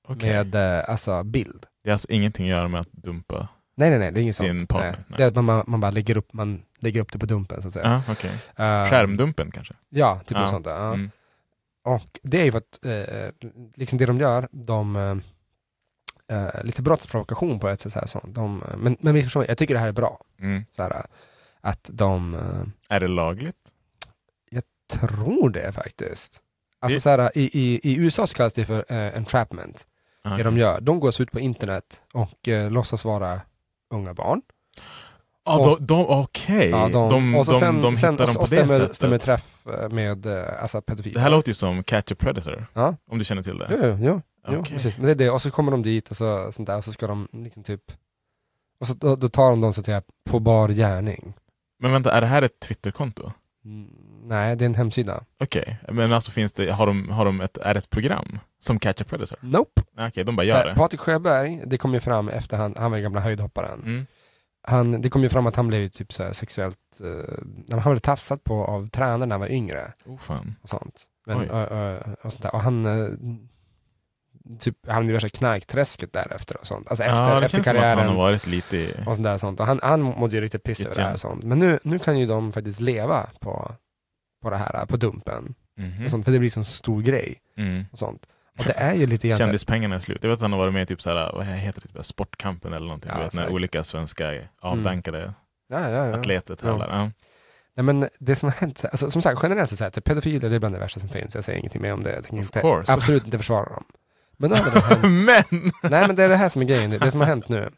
Okej. 0.08 0.30
med 0.30 0.56
eh, 0.56 0.90
alltså 0.90 1.24
bild. 1.24 1.66
Det 1.84 1.90
är 1.90 1.94
alltså 1.94 2.08
ingenting 2.10 2.46
att 2.46 2.58
göra 2.58 2.68
med 2.68 2.82
att 2.82 2.92
dumpa. 2.92 3.48
Nej, 3.76 3.90
nej, 3.90 4.00
nej, 4.00 4.12
det 4.12 4.20
är 4.20 4.22
inget 4.22 4.36
sånt. 4.36 4.70
partner, 4.70 4.92
Nej. 4.92 5.06
nej. 5.08 5.18
Det 5.18 5.24
är 5.24 5.28
att 5.28 5.46
man, 5.46 5.64
man, 5.68 5.80
bara 5.80 5.92
lägger 5.92 6.18
upp, 6.18 6.34
man 6.34 6.62
lägger 6.80 7.02
upp 7.02 7.12
det 7.12 7.20
på 7.20 7.26
Dumpen 7.26 7.62
så 7.62 7.68
att 7.68 7.74
säga. 7.74 8.04
Ja, 8.08 8.14
okej. 8.14 8.32
Eh, 8.56 8.84
Skärmdumpen 8.90 9.52
kanske? 9.52 9.74
Ja, 9.90 10.22
typ 10.26 10.38
något 10.38 10.50
sånt 10.50 10.66
där. 10.66 10.76
Ja. 10.76 10.94
Mm. 10.94 11.12
Och 11.84 12.20
det 12.24 12.42
är 12.42 12.46
ju 12.46 12.52
för 12.52 12.58
att, 12.58 12.86
eh, 12.86 13.50
liksom 13.76 13.98
det 13.98 14.06
de 14.06 14.18
gör, 14.18 14.48
de, 14.52 15.22
eh, 16.32 16.64
lite 16.64 16.82
brottsprovokation 16.82 17.60
på 17.60 17.68
ett 17.70 17.82
sätt. 17.82 17.94
Så 17.94 18.00
här, 18.00 18.08
så. 18.08 18.22
De, 18.28 18.64
men 18.78 18.98
men 19.00 19.14
missförstå 19.14 19.40
mig, 19.40 19.48
jag 19.48 19.58
tycker 19.58 19.74
det 19.74 19.80
här 19.80 19.88
är 19.88 19.92
bra. 19.92 20.24
Mm. 20.40 20.64
Så 20.72 20.84
här, 20.84 21.06
att 21.62 21.90
de, 21.94 22.34
eh, 22.36 22.96
Är 22.96 23.00
det 23.00 23.08
lagligt? 23.08 23.58
tror 24.92 25.50
det 25.50 25.72
faktiskt. 25.72 26.42
Alltså 26.80 26.96
Det- 26.96 27.02
så 27.02 27.10
här, 27.10 27.38
i, 27.38 27.42
i, 27.60 27.80
i 27.84 27.96
USA 27.98 28.28
så 28.28 28.36
kallas 28.36 28.54
det 28.54 28.66
för 28.66 28.86
eh, 28.94 29.18
entrapment. 29.18 29.88
Ah, 30.24 30.38
Det 30.38 30.44
de 30.44 30.58
gör, 30.58 30.82
de 30.82 31.00
går 31.00 31.22
ut 31.22 31.32
på 31.32 31.40
internet 31.40 32.02
och 32.14 32.48
eh, 32.48 32.72
låtsas 32.72 33.06
vara 33.06 33.42
unga 33.94 34.14
barn. 34.14 34.42
Ja, 35.46 35.60
Och- 35.72 35.82
de, 35.82 35.86
de, 35.86 36.06
okej. 36.10 36.70
Ja, 36.70 36.90
de, 36.90 37.10
de, 37.10 37.36
och 37.36 37.46
så 37.46 37.52
de, 37.52 37.60
sen, 37.60 37.82
de 37.82 37.96
sen, 37.96 38.12
hittar 38.14 38.26
dem 38.26 38.36
och 38.36 38.42
på 38.50 38.56
det 38.56 38.56
stämmer, 38.56 38.78
sättet. 38.80 38.96
stämmer 38.96 39.18
träff 39.18 39.68
eh, 39.68 39.90
med 39.90 40.26
eh, 40.26 40.62
alltså 40.62 40.82
pedofiler. 40.82 41.14
Det 41.14 41.20
här 41.22 41.30
låter 41.30 41.50
ju 41.50 41.54
som 41.54 41.84
Catch 41.84 42.12
a 42.12 42.16
Predator. 42.20 42.66
Ja. 42.74 42.96
Om 43.12 43.18
du 43.20 43.26
känner 43.26 43.44
till 43.44 43.58
det. 43.58 43.68
Jo, 43.72 43.98
jo, 44.02 44.22
jo. 44.48 44.60
Okej. 44.60 44.74
precis. 44.76 44.98
Men 44.98 45.06
det 45.06 45.12
är 45.12 45.16
det, 45.16 45.30
och 45.30 45.42
så 45.42 45.52
kommer 45.52 45.72
de 45.72 45.84
dit 45.84 46.10
och 46.12 46.18
så, 46.18 46.52
sånt 46.52 46.68
där, 46.68 46.78
och 46.78 46.84
så 46.84 46.92
ska 46.92 47.08
de 47.08 47.28
liksom 47.32 47.64
typ 47.64 47.82
och 48.80 48.88
så, 48.88 48.94
då, 48.94 49.16
då 49.16 49.30
tar 49.30 49.50
de 49.50 49.62
dem 49.62 49.74
så 49.74 49.80
att 49.80 49.86
säga 49.86 50.02
på 50.30 50.40
bar 50.40 50.70
gärning. 50.70 51.34
Men 51.80 51.92
vänta, 51.92 52.12
är 52.12 52.22
det 52.22 52.28
här 52.28 52.42
ett 52.42 52.60
Twitterkonto? 52.60 53.32
Mm, 53.66 53.88
nej, 54.24 54.56
det 54.56 54.64
är 54.64 54.66
en 54.66 54.76
hemsida. 54.76 55.24
Okej, 55.40 55.78
men 55.92 56.14
alltså 56.14 56.32
finns 56.32 56.54
det, 56.54 56.72
har 56.72 56.88
de, 56.88 57.10
har 57.10 57.26
de 57.26 57.42
ett, 57.42 57.58
är 57.58 57.74
det 57.74 57.78
ett 57.78 57.90
program 57.90 58.40
som 58.60 58.80
Catch 58.80 59.02
a 59.02 59.06
Predator? 59.10 59.38
Nope. 59.42 59.82
Okej, 60.00 60.24
de 60.24 60.36
bara 60.36 60.44
gör 60.44 60.68
det. 60.68 60.76
Patrik 60.76 61.02
Sjöberg, 61.02 61.62
det 61.66 61.78
kom 61.78 61.94
ju 61.94 62.00
fram 62.00 62.30
efter 62.30 62.58
han, 62.58 62.76
han 62.78 62.92
var 62.92 62.98
ju 62.98 63.04
gamla 63.04 63.20
höjdhopparen. 63.20 63.80
Mm. 63.80 64.06
Han, 64.64 65.02
det 65.02 65.10
kom 65.10 65.24
ju 65.24 65.30
fram 65.30 65.48
att 65.48 65.56
han 65.56 65.68
blev 65.68 65.88
typ 65.88 66.14
så 66.14 66.34
sexuellt, 66.34 66.78
eh, 67.70 67.80
han 67.80 67.92
blev 67.94 68.00
tafsat 68.00 68.44
på 68.44 68.66
av 68.66 68.90
tränare 68.90 69.26
när 69.26 69.34
han 69.34 69.40
var 69.42 69.48
yngre 69.52 69.94
Oh, 70.06 70.18
fan. 70.20 70.56
och 70.62 70.70
sånt. 70.70 71.06
Men, 71.26 71.50
och, 71.50 71.72
och, 71.72 71.98
och, 72.26 72.32
sånt 72.32 72.42
där. 72.42 72.56
och 72.56 72.62
han 72.62 72.86
eh, 72.86 73.10
typ, 74.60 74.76
han 74.88 75.04
blev 75.04 75.14
värsta 75.14 75.30
knarkträsket 75.30 76.14
därefter 76.14 76.58
och 76.58 76.68
sånt. 76.68 76.88
Alltså 76.88 77.04
efter, 77.04 77.30
ja, 77.34 77.40
det 77.40 77.46
efter 77.46 77.58
känns 77.58 77.68
som 77.68 77.78
att 77.78 77.82
han 77.84 77.90
karriären. 77.92 78.08
har 78.16 78.24
varit 78.24 78.48
lite 78.48 78.78
i... 78.78 78.92
och 79.08 79.16
sånt 79.16 79.24
där 79.24 79.38
sånt. 79.38 79.60
Och 79.60 79.66
han, 79.66 79.80
han 79.84 80.02
mådde 80.02 80.36
ju 80.36 80.42
riktigt 80.42 80.64
piss 80.64 80.80
över 80.80 80.96
det 80.96 81.02
här 81.02 81.14
och 81.14 81.20
sånt. 81.20 81.44
Men 81.44 81.60
nu, 81.60 81.80
nu 81.84 82.00
kan 82.00 82.20
ju 82.20 82.26
de 82.26 82.52
faktiskt 82.52 82.80
leva 82.80 83.30
på, 83.40 83.72
på 84.42 84.50
det 84.50 84.58
här, 84.58 84.86
på 84.86 84.98
dumpen. 84.98 85.56
Mhm. 85.78 86.06
Och 86.06 86.12
sånt, 86.12 86.26
för 86.26 86.32
det 86.32 86.40
blir 86.40 86.50
så 86.50 86.64
stor 86.64 87.02
grej 87.02 87.38
Mm. 87.58 87.86
och 87.92 88.00
sånt. 88.00 88.26
Och 88.60 88.66
det 88.66 88.74
är 88.74 88.94
ju 88.94 89.06
lite 89.06 89.28
grann... 89.28 89.38
Kändispengarna 89.38 89.96
är 89.96 90.00
slut. 90.00 90.18
Jag 90.22 90.30
vet 90.30 90.38
att 90.38 90.42
han 90.42 90.52
har 90.52 90.60
varit 90.60 90.74
med 90.74 90.84
i 90.84 90.86
typ 90.86 91.02
såhär, 91.02 91.32
vad 91.34 91.46
heter 91.46 91.82
det, 91.82 91.88
typ 91.88 92.06
Sportkampen 92.06 92.74
eller 92.74 92.88
någonting. 92.88 93.12
Ja, 93.14 93.18
du 93.18 93.24
vet 93.24 93.34
när 93.34 93.50
olika 93.50 93.84
svenska 93.84 94.34
avdankade 94.60 95.34
Ja, 95.70 95.90
ja, 95.90 96.08
ja. 96.08 96.14
atleter 96.14 96.56
tävlar. 96.56 96.90
Ja. 96.90 97.12
Nej, 97.76 97.84
men 97.84 98.10
det 98.20 98.36
som 98.36 98.50
har 98.50 98.54
hänt, 98.54 98.86
alltså, 98.92 99.10
som 99.10 99.22
sagt 99.22 99.40
generellt 99.44 99.70
så 99.70 99.76
säger 99.76 99.92
jag 99.94 99.98
att 99.98 100.04
pedofiler 100.04 100.50
det 100.50 100.56
är 100.56 100.60
bland 100.60 100.76
det 100.76 100.80
värsta 100.80 101.00
som 101.00 101.10
finns. 101.10 101.36
Jag 101.36 101.44
säger 101.44 101.60
ingenting 101.60 101.82
mer 101.82 101.94
om 101.94 102.04
det. 102.04 102.14
Jag 102.14 102.24
tänker 102.24 102.38
inte, 102.38 102.92
absolut 102.94 103.26
inte 103.26 103.38
försvara 103.38 103.70
dem. 103.70 103.84
Men 104.38 104.50
då 104.50 104.56
hade 104.56 104.72
det 104.72 104.80
hänt, 104.80 105.02
Men! 105.52 105.72
nej 105.92 106.08
men 106.08 106.16
det 106.16 106.24
är 106.24 106.30
det 106.30 106.36
här 106.36 106.50
som 106.50 106.62
är 106.62 106.66
grejen, 106.66 106.92
det 106.92 107.12
som 107.12 107.20
har 107.20 107.28
hänt 107.28 107.50
nu. 107.50 107.70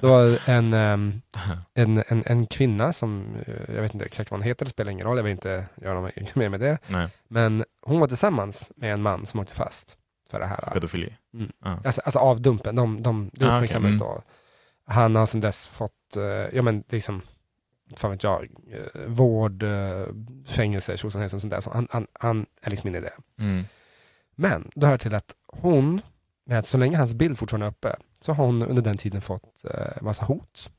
Det 0.00 0.06
var 0.06 0.38
en, 0.46 0.74
ehm, 0.74 1.20
en, 1.74 2.04
en, 2.08 2.22
en 2.26 2.46
kvinna 2.46 2.92
som, 2.92 3.36
eh, 3.46 3.74
jag 3.74 3.82
vet 3.82 3.94
inte 3.94 4.06
exakt 4.06 4.30
vad 4.30 4.40
hon 4.40 4.48
heter, 4.48 4.64
det 4.64 4.70
spelar 4.70 4.92
ingen 4.92 5.06
roll, 5.06 5.16
jag 5.16 5.24
vill 5.24 5.32
inte 5.32 5.64
göra 5.82 6.00
något 6.00 6.34
mer 6.34 6.48
med 6.48 6.60
det. 6.60 6.78
Nej, 6.86 7.08
Men 7.28 7.64
hon 7.82 8.00
var 8.00 8.08
tillsammans 8.08 8.70
med 8.76 8.92
en 8.92 9.02
man 9.02 9.26
som 9.26 9.40
åkte 9.40 9.54
fast 9.54 9.96
för 10.34 10.40
det 10.40 10.46
här. 10.46 10.70
pedofili. 10.72 11.16
Mm. 11.34 11.52
Ja. 11.64 11.78
Alltså, 11.84 12.00
alltså 12.00 12.18
av 12.18 12.40
dumpen, 12.40 12.76
de, 12.76 13.02
de, 13.02 13.30
det 13.32 13.44
Ah, 13.46 13.56
uppmärksammades 13.56 13.96
Mm. 13.96 14.08
då. 14.08 14.22
Han 14.86 15.16
har 15.16 15.26
sedan 15.26 15.40
dess 15.40 15.66
fått, 15.66 16.16
eh, 16.16 16.22
ja 16.56 16.62
men 16.62 16.84
liksom, 16.88 17.22
inte 17.90 18.00
fan 18.00 18.10
vet 18.10 18.22
jag, 18.22 18.42
eh, 18.70 19.00
vård, 19.06 19.62
eh, 19.62 20.06
fängelse, 20.46 20.96
tjosan 20.96 21.20
hejsan, 21.20 21.40
sånt 21.40 21.50
där. 21.52 21.60
Så 21.60 21.70
han, 21.72 21.88
han, 21.90 22.06
han 22.12 22.46
är 22.62 22.70
liksom 22.70 22.88
inne 22.88 22.98
i 22.98 23.00
det. 23.00 23.12
Mm. 23.38 23.64
Men 24.36 24.70
då 24.74 24.86
hör 24.86 24.98
till 24.98 25.14
att 25.14 25.34
hon, 25.46 26.00
med 26.46 26.66
så 26.66 26.78
länge 26.78 26.96
hans 26.98 27.14
bild 27.14 27.38
fortfarande 27.38 27.66
är 27.66 27.70
uppe, 27.70 27.96
så 28.20 28.32
har 28.32 28.44
hon 28.46 28.62
under 28.62 28.82
den 28.82 28.96
tiden 28.96 29.20
fått 29.22 29.64
eh, 29.64 30.02
massa 30.02 30.24
hot 30.24 30.70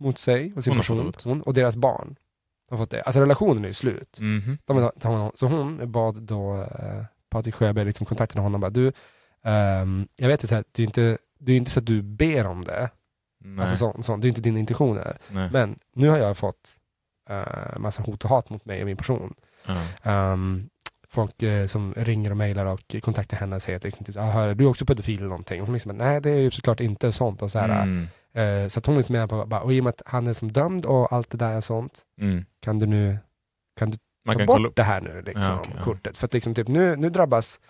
mot 0.00 0.18
sig 0.18 0.52
och 0.56 0.64
sin 0.64 0.70
Hon 0.72 0.78
person. 0.80 1.12
Hon 1.24 1.42
och 1.42 1.54
deras 1.54 1.76
barn. 1.76 2.16
har 2.70 2.78
fått 2.78 2.90
det. 2.90 3.02
Alltså 3.02 3.20
relationen 3.20 3.64
är 3.64 3.68
ju 3.68 3.74
slut. 3.74 4.18
Mhm. 4.20 4.58
De, 4.64 4.90
de, 4.96 5.30
så 5.34 5.46
hon 5.46 5.92
bad 5.92 6.22
då 6.22 6.62
eh, 6.62 7.04
Patrik 7.34 7.54
Sjöberg 7.54 7.84
liksom 7.84 8.06
kontakta 8.06 8.40
honom 8.40 8.54
och 8.54 8.60
bara 8.60 8.70
du, 8.70 8.92
ehm, 9.44 10.08
jag 10.16 10.28
vet 10.28 10.50
här, 10.50 10.64
det 10.72 10.82
är 10.82 10.86
inte 10.86 11.18
det 11.38 11.52
är 11.52 11.56
inte 11.56 11.70
så 11.70 11.80
att 11.80 11.86
du 11.86 12.02
ber 12.02 12.46
om 12.46 12.64
det, 12.64 12.90
Nej. 13.44 13.62
alltså 13.62 13.76
så, 13.76 14.02
så, 14.02 14.16
det 14.16 14.26
är 14.26 14.28
inte 14.28 14.40
dina 14.40 14.58
intentioner. 14.58 15.18
Nej. 15.30 15.48
Men 15.52 15.78
nu 15.94 16.08
har 16.08 16.18
jag 16.18 16.36
fått 16.36 16.70
uh, 17.30 17.78
massa 17.78 18.02
hot 18.02 18.24
och 18.24 18.30
hat 18.30 18.50
mot 18.50 18.64
mig 18.64 18.80
och 18.80 18.86
min 18.86 18.96
person. 18.96 19.34
Ja. 19.66 19.82
Ehm, 20.02 20.68
folk 21.08 21.42
eh, 21.42 21.66
som 21.66 21.94
ringer 21.96 22.30
och 22.30 22.36
mejlar 22.36 22.66
och 22.66 22.94
kontaktar 23.02 23.36
henne 23.36 23.56
och 23.56 23.62
säger 23.62 23.76
att 23.76 23.84
liksom, 23.84 24.04
typ, 24.04 24.16
ah, 24.16 24.42
är 24.42 24.54
du 24.54 24.66
också 24.66 24.86
pedofil 24.86 25.18
eller 25.18 25.28
någonting? 25.28 25.60
Och 25.60 25.66
hon 25.66 25.72
liksom, 25.74 25.96
nej 25.96 26.20
det 26.20 26.30
är 26.30 26.38
ju 26.40 26.50
såklart 26.50 26.80
inte 26.80 27.12
sånt. 27.12 27.42
Och 27.42 27.50
så, 27.50 27.58
här, 27.58 27.82
Mm. 27.82 28.06
eh, 28.34 28.68
så 28.68 28.78
att 28.78 28.86
hon 28.86 28.96
liksom 28.96 29.12
menar 29.12 29.26
på, 29.26 29.46
bara, 29.46 29.60
och 29.60 29.72
i 29.74 29.80
och 29.80 29.84
med 29.84 29.90
att 29.90 30.02
han 30.06 30.26
är 30.26 30.32
som 30.32 30.52
dömd 30.52 30.86
och 30.86 31.12
allt 31.12 31.30
det 31.30 31.38
där 31.38 31.56
och 31.56 31.64
sånt, 31.64 32.02
Mm. 32.20 32.44
kan 32.60 32.78
du 32.78 32.86
nu 32.86 33.18
kan 33.76 33.90
du 33.90 33.98
Man 34.24 34.32
ta 34.34 34.38
kan 34.38 34.46
bort 34.46 34.56
kolla 34.56 34.70
det 34.76 34.82
här 34.82 35.00
nu, 35.00 35.22
liksom, 35.26 35.42
Ja, 35.44 35.62
ja. 35.76 35.82
kortet? 35.84 36.18
För 36.18 36.26
att 36.26 36.34
liksom, 36.34 36.54
typ, 36.54 36.68
nu, 36.68 36.96
nu 36.96 37.10
drabbas, 37.10 37.60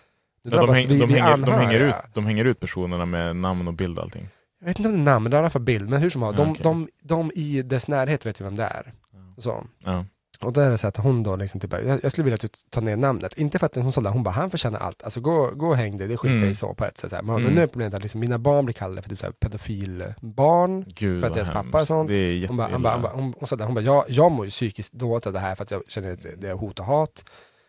nu 0.43 0.51
Ja, 0.51 0.57
de, 0.57 0.57
drabbas 0.57 0.77
häng, 0.77 0.87
vi, 0.87 0.99
de, 0.99 1.05
vi 1.07 1.19
hänger, 1.19 1.37
de, 1.37 1.51
hänger 1.51 1.79
ut, 1.79 1.95
de 2.13 2.25
hänger 2.25 2.45
ut 2.45 2.59
personerna 2.59 3.05
med 3.05 3.35
namn 3.35 3.67
och 3.67 3.73
bild 3.73 3.97
och 3.97 4.03
allting. 4.03 4.27
Jag 4.59 4.67
vet 4.67 4.79
inte 4.79 4.89
om 4.89 4.95
det 4.95 5.01
är 5.01 5.03
namn, 5.13 5.29
det 5.29 5.35
är 5.37 5.39
i 5.39 5.41
alla 5.41 5.49
fall 5.49 5.61
bild, 5.61 5.89
men 5.89 6.01
hur 6.01 6.09
som 6.09 6.21
helst, 6.23 6.39
Ja, 6.39 6.45
de, 6.45 6.57
de, 6.63 6.89
de 7.03 7.31
i 7.35 7.61
dess 7.61 7.87
närhet 7.87 8.25
vet 8.25 8.41
ju 8.41 8.43
vem 8.45 8.55
det 8.55 8.63
är. 8.63 8.93
Så. 9.37 9.65
Ja. 9.83 10.05
Och 10.41 10.53
då 10.53 10.61
är 10.61 10.69
det 10.69 10.77
så 10.77 10.87
att 10.87 10.97
hon 10.97 11.23
då 11.23 11.35
liksom 11.35 11.59
typ, 11.59 11.73
jag, 11.73 11.99
jag 12.03 12.11
skulle 12.11 12.23
vilja 12.25 12.35
att 12.35 12.41
du 12.41 12.47
tar 12.69 12.81
ner 12.81 12.95
namnet. 12.97 13.33
Inte 13.37 13.59
för 13.59 13.65
att 13.65 13.75
hon 13.75 13.91
sålde, 13.91 14.09
hon 14.09 14.23
bara, 14.23 14.31
han 14.31 14.49
förtjänar 14.51 14.79
allt. 14.79 15.03
Alltså 15.03 15.19
gå, 15.21 15.51
gå 15.55 15.67
och 15.67 15.77
häng 15.77 15.97
dig, 15.97 16.07
det 16.07 16.17
skiter 16.17 16.33
jag 16.33 16.37
Mm. 16.41 16.51
i 16.51 16.55
så 16.55 16.73
på 16.73 16.85
ett 16.85 16.97
sätt. 16.97 17.09
Så 17.09 17.15
här. 17.15 17.23
Men, 17.23 17.35
Mm. 17.35 17.53
nu 17.53 17.61
är 17.61 17.67
problemet 17.67 17.93
att 17.93 18.01
liksom, 18.01 18.19
mina 18.21 18.37
barn 18.37 18.65
blir 18.65 18.73
kallade 18.73 19.01
för 19.01 19.09
typ 19.09 19.19
så 19.19 19.25
här, 19.25 19.33
pedofilbarn. 19.33 20.85
Gud 20.87 21.19
För 21.21 21.27
att 21.27 21.33
deras 21.33 21.51
pappa 21.51 21.81
är 21.81 21.85
sånt. 21.85 22.09
Det 22.09 22.15
är 22.15 22.47
Hon 22.47 22.57
bara, 22.57 22.71
hon 22.71 22.81
bara, 22.81 22.97
hon 22.97 23.23
hon, 23.23 23.33
hon 23.49 23.57
det, 23.57 23.65
hon 23.65 23.75
bara 23.75 23.81
jag, 23.81 24.05
jag 24.07 24.31
mår 24.31 24.45
ju 24.45 24.51
psykiskt 24.51 24.93
dåligt 24.93 25.27
av 25.27 25.33
det 25.33 25.39
här 25.39 25.55
för 25.55 25.63
att 25.63 25.71
jag 25.71 25.81
känner 25.87 26.13
att 26.13 26.25
det 26.37 26.49
är 26.49 26.53
hot 26.53 26.79
och 26.79 26.85
hat. 26.85 27.23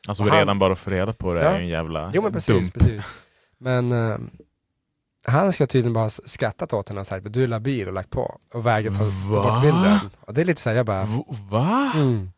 Alltså 0.09 0.23
och 0.23 0.29
han- 0.29 0.39
redan 0.39 0.59
bara 0.59 0.73
att 0.73 0.79
få 0.79 0.91
reda 0.91 1.13
på 1.13 1.35
det 1.35 1.41
Ja. 1.43 1.49
är 1.51 1.57
ju 1.59 1.63
en 1.63 1.69
jävla 1.69 2.11
Jo 2.15 2.23
men 2.23 2.33
precis, 2.33 2.71
dump. 2.73 2.75
precis. 2.75 3.05
Men 3.59 3.93
eh, 3.93 4.17
han 5.27 5.53
ska 5.53 5.67
tydligen 5.67 5.93
bara 5.93 6.05
ha 6.05 6.09
skrattat 6.11 6.73
åt 6.73 6.89
henne 6.89 7.01
och 7.01 7.07
sagt 7.07 7.33
du 7.33 7.43
är 7.45 7.47
labil 7.49 7.89
och 7.89 7.95
lagt 7.95 8.11
på 8.11 8.41
och 8.55 8.67
vägrat 8.67 8.95
ta, 8.99 9.05
ta 9.35 9.43
bort 9.43 9.63
bilden. 9.63 9.99
Och 10.21 10.35
det 10.35 10.41
är 10.41 10.45
lite 10.45 10.61
så 10.61 10.69
här, 10.69 10.77
jag 10.77 10.87
bara, 10.87 11.07
Va? 11.51 11.93
mm. 11.97 12.31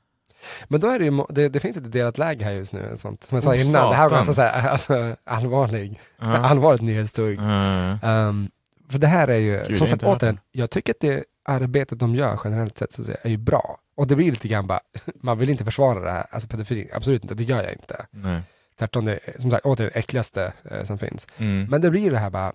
Men 0.68 0.80
då 0.80 0.88
är 0.88 0.98
det 0.98 1.04
ju, 1.04 1.24
det, 1.28 1.48
det 1.48 1.60
finns 1.60 1.76
ett 1.76 1.92
delat 1.92 2.18
läge 2.18 2.44
här 2.44 2.52
just 2.52 2.72
nu, 2.72 2.94
sånt. 2.96 3.24
som 3.24 3.36
jag 3.36 3.42
sa 3.42 3.50
Oh, 3.50 3.68
innan, 3.70 3.90
det 3.90 3.96
här 3.96 4.08
var 4.08 4.08
satan. 4.08 4.18
ganska 4.26 4.34
så 4.34 4.42
här, 4.42 4.68
alltså, 4.70 5.16
allvarlig, 5.24 6.00
Ja. 6.18 6.26
allvarligt 6.36 6.82
nyhetstugg. 6.82 7.38
Ja. 7.40 7.98
Um, 8.28 8.50
för 8.90 8.98
det 8.98 9.06
här 9.06 9.28
är 9.28 9.36
ju, 9.38 9.64
Gud, 9.68 9.76
som 9.76 9.86
sagt 9.86 10.02
återigen, 10.02 10.40
jag 10.52 10.70
tycker 10.70 10.92
att 10.92 11.00
det 11.00 11.24
arbetet 11.44 11.98
de 11.98 12.14
gör 12.14 12.40
generellt 12.44 12.78
sett 12.78 12.92
så 12.92 13.04
säga, 13.04 13.16
är 13.22 13.30
ju 13.30 13.36
bra. 13.36 13.78
Och 13.96 14.06
det 14.06 14.16
blir 14.16 14.30
lite 14.30 14.48
grann 14.48 14.66
bara, 14.66 14.80
man 15.14 15.38
vill 15.38 15.50
inte 15.50 15.64
försvara 15.64 16.00
det 16.00 16.10
här, 16.10 16.26
alltså 16.30 16.48
pedofili, 16.48 16.90
absolut 16.92 17.22
inte, 17.22 17.34
det 17.34 17.42
gör 17.44 17.62
jag 17.62 17.72
inte. 17.72 18.06
Nej. 18.10 18.40
Tvärtom, 18.78 19.04
det 19.04 19.18
är 19.24 19.40
som 19.40 19.50
sagt 19.50 19.64
återigen 19.66 19.90
det 19.94 19.98
äckligaste 19.98 20.52
eh, 20.70 20.84
som 20.84 20.98
finns. 20.98 21.26
Mm. 21.36 21.66
Men 21.70 21.80
det 21.80 21.90
blir 21.90 22.10
det 22.10 22.18
här 22.18 22.30
bara, 22.30 22.52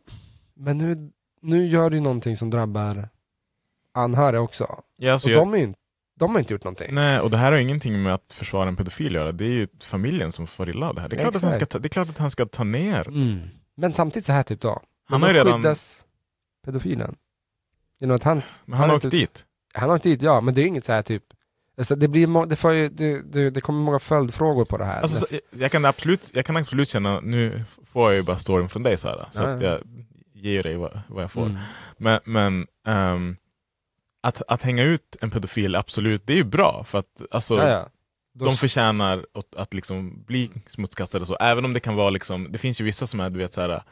men 0.55 0.77
nu, 0.77 1.11
nu 1.41 1.67
gör 1.67 1.89
du 1.89 1.99
någonting 1.99 2.35
som 2.37 2.49
drabbar 2.49 3.09
anhöriga 3.93 4.41
också. 4.41 4.81
ja, 4.97 5.13
alltså, 5.13 5.27
och 5.29 5.33
jag, 5.33 5.41
de, 5.41 5.53
är 5.53 5.57
ju, 5.57 5.63
inte- 5.63 5.79
de 6.19 6.31
har 6.31 6.39
inte 6.39 6.53
gjort 6.53 6.63
någonting. 6.63 6.93
Nej, 6.95 7.19
och 7.19 7.29
det 7.31 7.37
här 7.37 7.51
har 7.51 7.59
ingenting 7.59 8.03
med 8.03 8.13
att 8.13 8.33
försvara 8.33 8.67
en 8.69 8.75
pedofil 8.75 9.07
att 9.07 9.13
göra. 9.13 9.31
Det 9.31 9.45
är 9.45 9.49
ju 9.49 9.67
familjen 9.83 10.31
som 10.31 10.47
får 10.47 10.69
illa 10.69 10.89
av 10.89 10.95
det 10.95 11.01
här. 11.01 11.09
Det 11.09 11.15
är, 11.15 11.19
klart 11.19 11.35
att 11.35 11.41
han 11.41 11.51
ska 11.51 11.65
ta, 11.65 11.79
det 11.79 11.87
är 11.87 11.89
klart 11.89 12.09
att 12.09 12.17
han 12.17 12.31
ska 12.31 12.45
ta 12.45 12.63
ner. 12.63 13.07
Mm. 13.07 13.39
Men 13.75 13.93
samtidigt 13.93 14.25
så 14.25 14.31
här 14.31 14.43
typ 14.43 14.61
då, 14.61 14.69
Han 14.69 14.81
men 15.19 15.21
har 15.21 15.27
ju 15.29 15.33
redan- 15.39 15.53
skyddas 15.61 16.01
pedofilen. 16.65 17.15
Genom 17.99 18.15
att 18.15 18.23
hans, 18.23 18.61
Men 18.65 18.79
han 18.79 18.89
har 18.89 18.95
inte 18.95 19.07
åkt 19.07 19.13
ut- 19.13 19.19
dit. 19.19 19.45
Han 19.73 19.89
har 19.89 19.95
åkt 19.95 20.03
dit, 20.03 20.21
ja, 20.21 20.41
men 20.41 20.53
det 20.53 20.61
är 20.61 20.65
inget 20.65 20.85
så 20.85 20.91
här 20.93 21.01
typ 21.01 21.23
Alltså 21.77 21.95
det, 21.95 22.07
blir, 22.07 22.27
må- 22.27 22.45
det, 22.45 22.55
får 22.55 22.73
ju, 22.73 22.89
det, 22.89 23.21
det, 23.21 23.49
det 23.49 23.61
kommer 23.61 23.79
många 23.81 23.99
följdfrågor 23.99 24.65
på 24.65 24.77
det 24.77 24.85
här. 24.85 25.01
Alltså, 25.01 25.25
så, 25.25 25.35
jag, 25.51 25.71
kan 25.71 25.85
absolut, 25.85 26.31
jag 26.33 26.45
kan 26.45 26.57
absolut 26.57 26.89
känna, 26.89 27.19
nu 27.19 27.63
får 27.85 28.11
jag 28.11 28.17
ju 28.17 28.23
bara 28.23 28.37
storyn 28.37 28.69
från 28.69 28.83
dig 28.83 28.97
så, 28.97 29.07
här, 29.07 29.25
så 29.31 29.41
Ja, 29.43 29.47
att 29.49 29.61
ja. 29.61 29.67
jag 29.69 29.81
ger 30.33 30.63
dig 30.63 30.77
vad, 30.77 31.01
vad 31.07 31.23
jag 31.23 31.31
får. 31.31 31.45
Mm. 31.45 31.57
Men, 31.97 32.19
men 32.25 32.67
ehm, 32.87 33.35
att, 34.23 34.41
att 34.47 34.61
hänga 34.61 34.83
ut 34.83 35.15
en 35.21 35.31
pedofil, 35.31 35.75
absolut, 35.75 36.27
det 36.27 36.33
är 36.33 36.37
ju 36.37 36.43
bra. 36.43 36.83
För 36.83 36.97
att 36.99 37.21
alltså, 37.31 37.55
ja, 37.55 37.69
ja. 37.69 37.87
Då, 38.35 38.45
de 38.45 38.55
förtjänar 38.55 39.25
att, 39.33 39.55
att 39.55 39.73
liksom 39.73 40.23
bli 40.25 40.49
smutskastade 40.67 41.25
så. 41.25 41.35
Även 41.35 41.65
om 41.65 41.73
det 41.73 41.79
kan 41.79 41.95
vara 41.95 42.09
liksom, 42.09 42.51
det 42.51 42.57
finns 42.57 42.81
ju 42.81 42.85
vissa 42.85 43.07
som 43.07 43.19
är, 43.19 43.29
du 43.29 43.39
vet 43.39 43.53
så 43.53 43.61
här, 43.61 43.83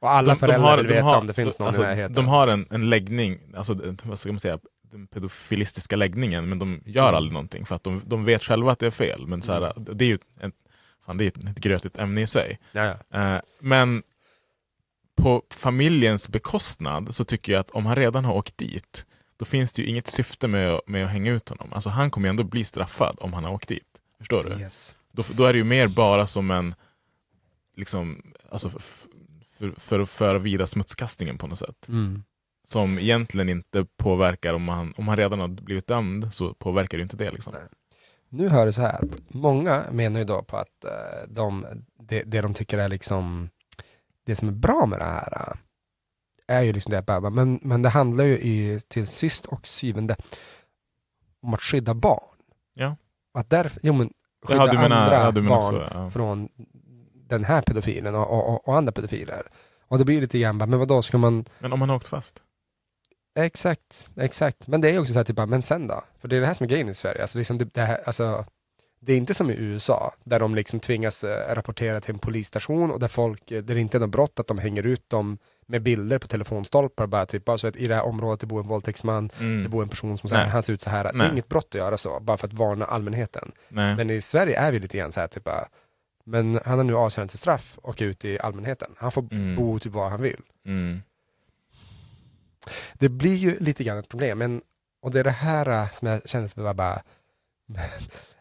och 0.00 0.10
alla 0.10 0.36
föräldrar 0.36 0.76
vill 0.76 0.86
veta 0.86 1.02
har- 1.04 1.16
om 1.18 1.26
det 1.26 1.32
finns 1.32 1.58
någon 1.58 1.68
alltså, 1.68 1.82
i 1.82 1.86
närheten. 1.86 2.12
De 2.14 2.28
har 2.28 2.48
en, 2.48 2.66
en 2.70 2.90
läggning, 2.90 3.38
alltså 3.56 3.94
vad 4.02 4.18
ska 4.18 4.32
man 4.32 4.40
säga, 4.40 4.58
den 4.82 5.06
pedofilistiska 5.06 5.96
läggningen, 5.96 6.48
men 6.48 6.58
de 6.58 6.82
gör 6.86 7.02
Mm. 7.02 7.14
aldrig 7.14 7.32
någonting 7.32 7.66
för 7.66 7.74
att 7.74 7.84
de, 7.84 8.02
de 8.06 8.24
vet 8.24 8.42
själva 8.44 8.72
att 8.72 8.78
det 8.78 8.86
är 8.86 8.90
fel. 8.90 9.26
Men 9.26 9.42
så 9.42 9.52
här, 9.52 9.72
det 9.76 10.04
är 10.04 10.08
ju 10.08 10.14
ett, 10.14 10.54
fan, 11.06 11.16
det 11.16 11.24
är 11.24 11.28
ett, 11.28 11.36
ett 11.48 11.58
grötigt 11.60 11.98
ämne 11.98 12.20
i 12.20 12.26
sig. 12.26 12.58
ja, 12.72 12.96
ja. 13.10 13.34
Eh, 13.34 13.40
men 13.60 14.02
på 15.16 15.42
familjens 15.50 16.28
bekostnad 16.28 17.14
så 17.14 17.24
tycker 17.24 17.52
jag 17.52 17.60
att 17.60 17.70
om 17.70 17.86
han 17.86 17.96
redan 17.96 18.24
har 18.24 18.34
åkt 18.34 18.58
dit, 18.58 19.06
då 19.36 19.44
finns 19.44 19.72
det 19.72 19.82
ju 19.82 19.88
inget 19.88 20.06
syfte 20.06 20.48
med, 20.48 20.70
att- 20.72 20.88
med 20.88 21.04
att 21.04 21.10
hänga 21.10 21.32
ut 21.32 21.48
honom. 21.48 21.72
Alltså 21.72 21.90
han 21.90 22.10
kommer 22.10 22.28
ju 22.28 22.30
ändå 22.30 22.44
bli 22.44 22.64
straffad 22.64 23.16
om 23.20 23.32
han 23.32 23.44
har 23.44 23.52
åkt 23.52 23.68
dit. 23.68 24.00
Förstår 24.18 24.44
du? 24.44 24.60
Yes. 24.62 24.96
Då, 25.12 25.22
då 25.34 25.44
är 25.44 25.52
det 25.52 25.58
ju 25.58 25.64
mer 25.64 25.88
bara 25.88 26.26
som 26.26 26.50
en, 26.50 26.74
liksom, 27.76 28.22
alltså 28.50 28.70
f- 28.76 29.04
för, 29.58 29.74
för 29.78 30.00
att 30.00 30.10
föra 30.10 30.38
vidare 30.38 30.66
smutskastningen 30.66 31.38
på 31.38 31.46
något 31.46 31.58
sätt. 31.58 31.88
Mm. 31.88 32.22
Som 32.66 32.98
egentligen 32.98 33.48
inte 33.48 33.86
påverkar, 33.96 34.54
om 34.54 34.68
han, 34.68 34.94
om 34.96 35.08
han 35.08 35.16
redan 35.16 35.40
har 35.40 35.48
blivit 35.48 35.86
dömd 35.86 36.34
så 36.34 36.54
påverkar 36.54 36.98
det 36.98 37.02
inte 37.02 37.16
det. 37.16 37.30
Liksom. 37.30 37.52
Nu 38.28 38.48
hör 38.48 38.66
det 38.66 38.72
så 38.72 38.80
här 38.82 39.04
att 39.04 39.18
många 39.28 39.84
menar 39.92 40.18
ju 40.18 40.24
då 40.24 40.42
på 40.42 40.56
att 40.56 40.84
eh, 40.84 41.28
de, 41.28 41.66
det, 41.98 42.22
det 42.22 42.40
de 42.40 42.54
tycker 42.54 42.78
är 42.78 42.88
liksom 42.88 43.50
det 44.24 44.34
som 44.36 44.48
är 44.48 44.52
bra 44.52 44.86
med 44.86 44.98
det 44.98 45.04
här 45.04 45.32
eh, 45.48 45.54
är 46.46 46.62
ju 46.62 46.72
liksom 46.72 46.90
det 46.90 46.98
att 46.98 47.06
bara, 47.06 47.30
men, 47.30 47.60
men 47.62 47.82
det 47.82 47.88
handlar 47.88 48.24
ju 48.24 48.38
i, 48.38 48.80
till 48.88 49.06
sist 49.06 49.46
och 49.46 49.66
syvende 49.66 50.16
om 51.42 51.54
att 51.54 51.62
skydda 51.62 51.94
barn. 51.94 52.36
Ja. 52.74 52.96
Att 53.34 53.50
därför, 53.50 53.80
jo 53.82 53.92
men 53.92 54.12
skydda 54.44 54.66
Ja, 54.66 54.70
andra 54.70 54.88
menar 54.88 55.48
barn 55.48 55.62
så. 55.62 55.88
Ja. 55.90 56.10
från 56.10 56.48
den 57.14 57.44
här 57.44 57.62
pedofilen 57.62 58.14
och, 58.14 58.30
och, 58.30 58.68
och, 58.68 58.76
andra 58.76 58.92
pedofiler. 58.92 59.42
Och 59.88 59.98
det 59.98 60.04
blir 60.04 60.20
lite 60.20 60.38
grann 60.38 60.56
men 60.56 60.78
vad 60.78 60.88
då 60.88 61.02
ska 61.02 61.18
man 61.18 61.44
Men 61.58 61.72
om 61.72 61.80
han 61.80 61.88
har 61.88 61.96
åkt 61.96 62.08
fast? 62.08 62.42
Exakt, 63.38 64.10
exakt. 64.16 64.66
Men 64.66 64.80
det 64.80 64.90
är 64.90 65.00
också 65.00 65.12
så 65.12 65.18
här, 65.18 65.24
typ, 65.24 65.48
men 65.48 65.62
sen 65.62 65.86
då? 65.86 66.04
För 66.18 66.28
det 66.28 66.36
är 66.36 66.40
det 66.40 66.46
här 66.46 66.54
som 66.54 66.64
är 66.64 66.68
grejen 66.68 66.88
i 66.88 66.94
Sverige. 66.94 67.22
Alltså, 67.22 67.38
liksom, 67.38 67.58
det, 67.58 67.74
det, 67.74 67.80
här, 67.80 68.00
alltså, 68.06 68.44
det 69.00 69.12
är 69.12 69.16
inte 69.16 69.34
som 69.34 69.50
i 69.50 69.54
USA, 69.54 70.14
där 70.24 70.40
de 70.40 70.54
liksom 70.54 70.80
tvingas 70.80 71.24
eh, 71.24 71.54
rapportera 71.54 72.00
till 72.00 72.14
en 72.14 72.18
polisstation 72.18 72.90
och 72.90 73.00
där 73.00 73.08
folk, 73.08 73.50
eh, 73.50 73.62
där 73.62 73.74
det 73.74 73.80
inte 73.80 73.96
är 73.96 74.00
något 74.00 74.10
brott, 74.10 74.40
att 74.40 74.46
de 74.46 74.58
hänger 74.58 74.86
ut 74.86 75.10
dem 75.10 75.38
med 75.66 75.82
bilder 75.82 76.18
på 76.18 76.26
telefonstolpar, 76.28 77.06
bara 77.06 77.26
typ, 77.26 77.44
bara 77.44 77.58
så 77.58 77.66
att 77.66 77.76
i 77.76 77.86
det 77.88 77.94
här 77.94 78.02
området 78.04 78.40
det 78.40 78.46
bor 78.46 78.60
en 78.60 78.66
våldtäktsman, 78.68 79.28
det 79.28 79.44
Mm. 79.44 79.70
bor 79.70 79.82
en 79.82 79.88
person 79.88 80.18
som 80.18 80.28
så 80.28 80.34
här, 80.36 80.46
han 80.46 80.62
ser 80.62 80.72
ut 80.72 80.80
så 80.80 80.90
här. 80.90 81.04
Det 81.04 81.10
Nej. 81.14 81.26
är 81.26 81.32
inget 81.32 81.48
brott 81.48 81.66
att 81.68 81.74
göra 81.74 81.96
så, 81.96 82.20
bara 82.20 82.36
för 82.36 82.46
att 82.46 82.52
varna 82.52 82.84
allmänheten. 82.84 83.52
Nej. 83.68 83.96
Men 83.96 84.10
i 84.10 84.20
Sverige 84.20 84.58
är 84.58 84.72
vi 84.72 84.78
lite 84.78 84.98
grann 84.98 85.12
så 85.12 85.20
här, 85.20 85.26
typ 85.28 85.48
men 86.26 86.60
han 86.64 86.78
har 86.78 86.84
nu 86.84 86.94
avtjänat 86.96 87.30
sitt 87.30 87.40
straff 87.40 87.78
och 87.82 88.02
är 88.02 88.06
ute 88.06 88.28
i 88.28 88.38
allmänheten. 88.40 88.94
Han 88.98 89.12
får 89.12 89.28
Mm. 89.32 89.56
bo 89.56 89.78
typ 89.78 89.92
var 89.92 90.10
han 90.10 90.22
vill. 90.22 90.40
Mm. 90.66 91.02
Det 92.94 93.08
blir 93.08 93.36
ju 93.36 93.58
lite 93.58 93.84
grann 93.84 93.98
ett 93.98 94.08
problem, 94.08 94.38
men, 94.38 94.62
och 95.02 95.10
det 95.10 95.20
är 95.20 95.24
det 95.24 95.30
här 95.30 95.68
äh, 95.68 95.90
som 95.90 96.08
jag 96.08 96.28
känner 96.28 96.46
som 96.46 96.62
bara, 96.62 96.74
bara 96.74 97.02
men, 97.66 97.88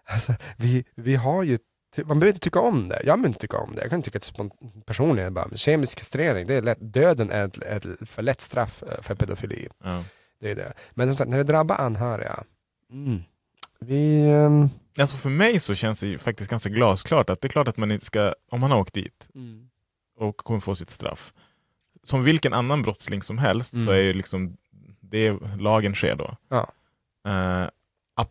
alltså, 0.05 0.33
vi, 0.57 0.85
vi 0.95 1.15
har 1.15 1.43
ju, 1.43 1.59
man 1.97 2.19
behöver 2.19 2.27
inte 2.27 2.39
tycka 2.39 2.59
om 2.59 2.87
det, 2.89 2.95
jag 2.95 3.05
behöver 3.05 3.27
inte 3.27 3.39
tycka 3.39 3.57
om 3.57 3.75
det, 3.75 3.81
jag 3.81 3.89
kan 3.89 4.01
tycka 4.01 4.17
att 4.17 4.33
personligen 4.85 5.33
bara, 5.33 5.49
kemisk 5.55 5.97
kastrering, 5.97 6.47
det 6.47 6.53
är 6.55 6.61
lätt, 6.61 6.77
döden 6.81 7.29
är 7.31 7.45
ett, 7.45 7.57
ett 7.57 8.09
för 8.09 8.21
lätt 8.21 8.41
straff 8.41 8.83
äh, 8.83 9.01
för 9.01 9.15
pedofili, 9.15 9.67
Ja. 9.83 10.03
det 10.39 10.51
är 10.51 10.55
det. 10.55 10.73
Men 10.91 11.07
som 11.09 11.17
sagt, 11.17 11.29
när 11.29 11.37
det 11.37 11.43
drabbar 11.43 11.75
anhöriga, 11.75 12.43
mm, 12.91 13.21
vi, 13.79 14.29
ehm, 14.29 14.69
Alltså 14.99 15.15
för 15.15 15.29
mig 15.29 15.59
så 15.59 15.75
känns 15.75 15.99
det 15.99 16.17
faktiskt 16.17 16.49
ganska 16.51 16.69
glasklart 16.69 17.29
att 17.29 17.41
det 17.41 17.47
är 17.47 17.49
klart 17.49 17.67
att 17.67 17.77
man 17.77 17.91
inte 17.91 18.05
ska, 18.05 18.33
om 18.51 18.59
man 18.59 18.71
har 18.71 18.79
åkt 18.79 18.93
dit 18.93 19.27
och 20.17 20.37
kommer 20.37 20.59
få 20.59 20.75
sitt 20.75 20.89
straff, 20.89 21.33
som 22.03 22.23
vilken 22.23 22.53
annan 22.53 22.81
brottsling 22.81 23.21
som 23.23 23.37
helst 23.37 23.69
så 23.71 23.77
Mm. 23.77 23.93
är 23.93 23.97
ju 23.97 24.13
liksom 24.13 24.57
det 25.01 25.31
lagen 25.59 25.95
sker 25.95 26.15
då. 26.15 26.37
Ja. 26.49 26.71
Eh, 27.31 27.69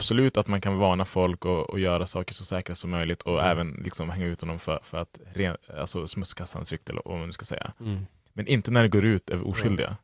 absolut 0.03 0.37
att 0.37 0.47
man 0.49 0.61
kan 0.61 0.79
varna 0.79 1.05
folk 1.05 1.45
och, 1.45 1.71
och 1.71 1.79
göra 1.81 2.07
saker 2.07 2.35
så 2.35 2.45
säkra 2.45 2.75
som 2.75 2.91
möjligt 2.91 3.23
och 3.23 3.39
Mm. 3.41 3.51
även 3.51 3.83
liksom 3.85 4.11
hänga 4.11 4.27
ut 4.27 4.41
honom 4.41 4.59
för, 4.59 4.81
för 4.83 4.99
att 4.99 5.19
ren, 5.35 5.57
alltså 5.79 6.07
smutskasta 6.07 6.59
hans 6.59 6.73
rykte 6.73 6.93
eller 6.93 7.03
vad 7.05 7.19
man 7.19 7.33
ska 7.33 7.45
säga. 7.45 7.73
mm. 7.81 8.07
Men 8.33 8.47
inte 8.47 8.71
när 8.71 8.83
det 8.83 8.89
går 8.89 9.05
ut 9.05 9.31
över 9.31 9.49
oskyldiga. 9.49 9.97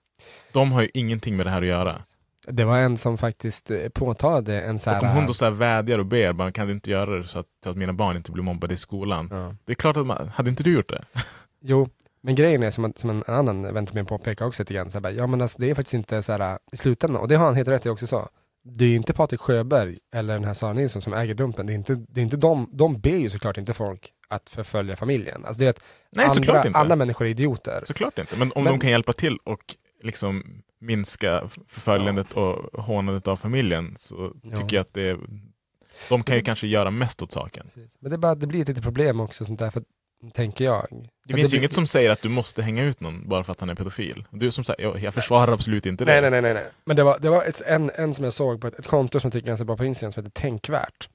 De 0.53 0.73
har 0.73 0.83
ju 0.83 0.89
ingenting 0.95 1.37
med 1.37 1.47
det 1.47 1.51
här 1.51 1.63
att 1.63 1.69
göra. 1.69 2.03
Det 2.47 2.65
var 2.65 2.79
en 2.79 2.97
som 2.97 3.19
faktiskt 3.19 3.71
eh, 3.71 3.89
påtalade 3.89 4.61
en 4.61 4.79
så 4.79 4.91
Och 4.91 4.97
här... 4.97 5.03
om 5.11 5.17
hon 5.17 5.27
då 5.27 5.35
så 5.35 5.45
här 5.45 5.53
vädjar 5.53 5.99
och 5.99 6.07
ber, 6.07 6.33
bara, 6.33 6.53
kan 6.53 6.67
du 6.67 6.73
inte 6.73 6.91
göra 6.91 7.19
det 7.19 7.27
så 7.29 7.39
att, 7.39 7.47
så 7.65 7.71
att 7.71 7.77
mina 7.77 7.93
barn 7.93 8.17
inte 8.17 8.33
blir 8.33 8.43
mobbade 8.45 8.75
i 8.75 8.77
skolan? 8.77 9.29
ja. 9.31 9.55
Det 9.65 9.73
är 9.73 9.75
klart 9.75 9.97
att 9.97 10.07
man, 10.07 10.29
hade 10.29 10.51
inte 10.51 10.63
du 10.63 10.73
gjort 10.75 10.89
det? 10.89 11.05
Jo, 11.61 11.89
men 12.21 12.35
grejen 12.35 12.63
är 12.63 12.71
som, 12.71 12.93
som 12.97 13.11
en 13.11 13.25
annan 13.27 13.75
vän 13.75 13.87
till 13.87 13.95
mig 13.95 14.05
påpekar 14.05 14.47
också 14.47 14.63
lite 14.63 14.75
grann, 14.75 14.91
så 14.91 15.01
här, 15.01 15.11
ja 15.11 15.27
men 15.27 15.41
alltså, 15.41 15.59
det 15.61 15.71
är 15.71 15.75
faktiskt 15.75 15.95
inte 15.95 16.23
så 16.23 16.33
här 16.33 16.59
i 16.73 16.77
slutändan, 16.77 17.23
och 17.23 17.29
det 17.29 17.35
har 17.37 17.47
han 17.47 17.55
helt 17.57 17.69
rätt 17.69 17.87
i 17.87 17.89
också 17.89 18.07
så. 18.07 18.29
Det 18.65 18.85
är 18.85 18.89
ju 18.89 18.97
inte 18.97 19.13
Patrik 19.15 19.41
Sjöberg 19.41 19.99
eller 20.15 20.35
den 20.35 20.45
här 20.45 20.55
Sara 20.55 20.73
Nilsson 20.73 21.03
som 21.03 21.13
äger 21.13 21.35
Dumpen, 21.35 21.67
det 21.67 21.73
är 21.73 21.75
inte, 21.75 21.95
det 21.95 22.21
är 22.21 22.23
inte 22.23 22.37
de, 22.37 22.69
de 22.73 23.01
ber 23.01 23.17
ju 23.17 23.31
såklart 23.31 23.59
inte 23.59 23.75
folk 23.75 24.13
att 24.29 24.51
förfölja 24.51 24.97
familjen. 24.97 25.45
Alltså 25.45 25.61
det 25.61 25.67
är 25.67 25.71
att 25.71 25.83
Nej, 26.13 26.27
andra, 26.37 26.79
andra 26.81 26.97
människor 26.97 27.27
är 27.27 27.31
idioter. 27.31 27.83
Såklart 27.85 28.19
inte. 28.19 28.37
Men 28.39 28.53
om 28.55 28.65
Men- 28.65 28.73
de 28.73 28.81
kan 28.81 28.91
hjälpa 28.91 29.13
till 29.13 29.39
och 29.45 29.61
liksom 30.03 30.63
minska 30.81 31.49
förföljandet 31.69 32.33
och 32.33 32.83
hånandet 32.85 33.29
av 33.29 33.37
familjen 33.37 33.95
så 33.99 34.33
Ja. 34.43 34.57
tycker 34.59 34.77
jag 34.77 34.81
att 34.83 34.95
det 34.95 35.03
är, 35.09 35.19
de 36.09 36.23
kan 36.23 36.37
ju 36.37 36.43
kanske 36.43 36.67
göra 36.67 36.91
mest 36.91 37.23
åt 37.23 37.33
saken. 37.33 37.67
Men 38.01 38.11
det, 38.11 38.17
är 38.17 38.19
bara, 38.19 38.35
det 38.35 38.47
blir 38.47 38.63
ett 38.63 38.69
litet 38.69 38.85
problem 38.85 39.21
också, 39.21 39.45
sånt 39.45 39.59
där, 39.61 39.71
för, 39.71 39.83
tänker 40.33 40.65
jag. 40.65 41.09
Det 41.25 41.35
finns 41.35 41.53
ju 41.53 41.57
inget 41.57 41.73
som 41.73 41.87
säger 41.87 42.11
att 42.11 42.23
du 42.23 42.29
måste 42.29 42.63
hänga 42.63 42.85
ut 42.85 43.01
någon 43.01 43.29
bara 43.29 43.45
för 43.45 43.53
att 43.53 43.61
han 43.61 43.71
är 43.71 43.75
pedofil. 43.75 44.25
Du 44.31 44.51
som 44.51 44.65
sagt, 44.65 44.81
jag, 44.81 44.99
jag 44.99 45.15
försvarar 45.15 45.53
absolut 45.53 45.87
inte 45.87 46.05
det. 46.05 46.21
Nej, 46.21 46.31
nej, 46.31 46.43
nej, 46.43 46.55
nej. 46.55 46.67
Men 46.85 46.97
det 46.97 47.03
var, 47.03 47.19
det 47.19 47.31
var 47.31 47.45
ett, 47.45 47.63
en, 47.67 47.91
en 47.95 48.15
som 48.15 48.25
jag 48.25 48.33
såg 48.33 48.61
på 48.61 48.67
ett, 48.67 48.79
ett 48.79 48.87
konto 48.87 49.21
som 49.21 49.29
jag 49.29 49.33
tycker 49.33 49.47
ganska 49.47 49.65
bra 49.65 49.77
på 49.77 49.85
Instagram 49.85 50.13
som 50.13 50.25
heter 50.25 50.41
Tänkvärt. 50.41 51.09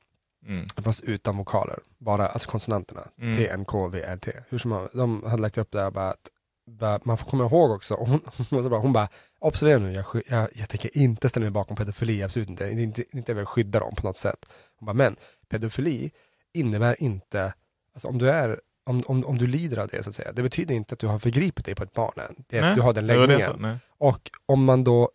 Mm. 0.48 0.68
Fast 0.84 1.04
utan 1.04 1.38
vokaler, 1.38 1.80
bara 1.98 2.28
alltså 2.28 2.50
konsonanterna. 2.50 3.08
Mm. 3.22 3.38
T-N-K-V-R-T. 3.38 4.32
Hur 4.50 4.58
som 4.58 4.72
helst, 4.72 4.94
de 4.94 5.24
hade 5.24 5.42
lagt 5.42 5.58
upp 5.58 5.72
det 5.72 5.82
här 5.82 5.92
bara 5.92 6.10
att 6.10 6.30
bara, 6.66 7.00
man 7.04 7.18
får 7.18 7.26
komma 7.26 7.46
ihåg 7.46 7.72
också, 7.72 7.96
hon, 7.96 8.22
hon, 8.50 8.70
bra, 8.70 8.80
hon 8.80 8.94
bara, 8.94 9.10
observera 9.40 9.80
nu, 9.80 9.94
jag, 9.94 10.06
jag, 10.28 10.50
jag 10.54 10.70
tänker 10.70 10.98
inte 10.98 11.30
ställa 11.30 11.44
mig 11.44 11.52
bakom 11.52 11.78
pedofili, 11.78 12.24
absolut 12.24 12.50
inte, 12.50 12.70
inte, 12.70 12.82
inte, 12.82 13.18
inte 13.18 13.32
jag 13.32 13.38
vill 13.38 13.46
skydda 13.46 13.80
dem 13.80 13.96
på 13.96 14.08
något 14.08 14.18
sätt. 14.18 14.46
Hon 14.80 14.86
bara, 14.86 14.94
men 14.94 15.16
pedofili 15.50 16.12
innebär 16.54 17.04
inte, 17.04 17.54
alltså 17.94 18.08
om 18.08 18.18
du 18.18 18.30
är 18.30 18.62
om, 18.86 19.04
om, 19.06 19.26
om 19.26 19.38
du 19.38 19.48
lider 19.48 19.78
av 19.78 19.88
det 19.88 20.04
så 20.04 20.10
att 20.10 20.16
säga, 20.16 20.32
det 20.32 20.44
betyder 20.44 20.76
inte 20.76 20.94
att 20.94 21.00
du 21.00 21.08
har 21.08 21.20
förgripit 21.20 21.66
dig 21.66 21.76
på 21.76 21.84
ett 21.84 21.94
barn 21.94 22.14
än. 22.30 22.44
Det 22.50 22.58
är 22.58 22.62
Nej, 22.62 22.70
att 22.70 22.76
du 22.76 22.82
har 22.82 22.94
den 22.94 23.08
läggningen. 23.08 23.52
Nej. 23.60 23.78
Och 23.98 24.32
om 24.46 24.66
man 24.66 24.84
då 24.84 25.12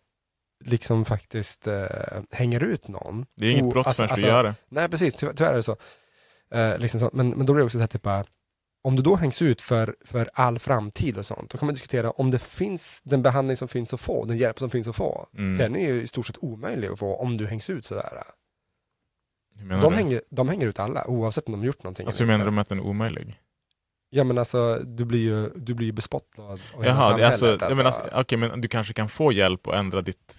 liksom 0.65 1.05
faktiskt 1.05 1.67
eh, 1.67 1.85
hänger 2.31 2.63
ut 2.63 2.87
någon. 2.87 3.25
Det 3.35 3.47
är 3.47 3.51
inget 3.51 3.65
o- 3.65 3.69
brott 3.69 3.87
alltså- 3.87 3.99
förrän 4.01 4.11
alltså- 4.11 4.25
du 4.25 4.31
gör 4.31 4.43
det. 4.43 4.55
Nej 4.69 4.89
precis, 4.89 5.15
tyvärr, 5.15 5.33
tyvärr 5.33 5.51
är 5.51 5.55
det 5.55 5.63
så. 5.63 5.77
Eh, 6.53 6.77
liksom 6.77 6.99
så. 6.99 7.09
Men, 7.13 7.29
men 7.29 7.45
då 7.45 7.53
blir 7.53 7.61
det 7.61 7.65
också 7.65 7.77
så 7.77 7.79
här 7.79 7.87
typ 7.87 8.01
bara, 8.01 8.25
om 8.83 8.95
du 8.95 9.01
då 9.01 9.15
hängs 9.15 9.41
ut 9.41 9.61
för, 9.61 9.95
för 10.05 10.29
all 10.33 10.59
framtid 10.59 11.17
och 11.17 11.25
sånt, 11.25 11.49
då 11.51 11.57
kan 11.57 11.65
man 11.65 11.73
diskutera 11.73 12.11
om 12.11 12.31
det 12.31 12.39
finns 12.39 13.01
den 13.03 13.21
behandling 13.21 13.57
som 13.57 13.67
finns 13.67 13.93
att 13.93 14.01
få, 14.01 14.25
den 14.25 14.37
hjälp 14.37 14.59
som 14.59 14.69
finns 14.69 14.87
att 14.87 14.95
få. 14.95 15.27
Mm. 15.37 15.57
Den 15.57 15.75
är 15.75 15.87
ju 15.93 16.01
i 16.01 16.07
stort 16.07 16.25
sett 16.27 16.37
omöjlig 16.43 16.87
att 16.87 16.99
få 16.99 17.15
om 17.15 17.37
du 17.37 17.47
hängs 17.47 17.69
ut 17.69 17.85
sådär. 17.85 18.23
Menar 19.55 19.81
De 19.81 19.89
du? 19.91 19.95
hänger, 19.97 20.21
de 20.29 20.49
hänger 20.49 20.67
ut 20.67 20.79
alla, 20.79 21.07
oavsett 21.07 21.45
om 21.47 21.51
de 21.51 21.63
gjort 21.63 21.83
någonting. 21.83 22.05
Alltså 22.05 22.23
hur 22.23 22.27
menar 22.31 22.45
du 22.45 22.51
med 22.51 22.61
att 22.61 22.67
den 22.67 22.77
är 22.77 22.83
omöjlig? 22.85 23.39
Ja 24.09 24.23
men 24.23 24.37
alltså, 24.37 24.75
du 24.85 25.05
blir 25.05 25.19
ju, 25.19 25.49
du 25.55 25.73
blir 25.73 25.85
ju 25.87 25.91
bespottad 25.93 26.43
av 26.43 26.59
hela 26.83 26.95
är 26.95 27.01
samhället. 27.01 27.25
alltså, 27.27 27.47
jag 27.47 27.77
menar, 27.77 27.85
alltså, 27.85 28.01
okej, 28.13 28.37
men 28.37 28.61
du 28.61 28.67
kanske 28.67 28.93
kan 28.93 29.09
få 29.09 29.31
hjälp 29.31 29.67
att 29.67 29.75
ändra 29.75 30.01
ditt 30.01 30.35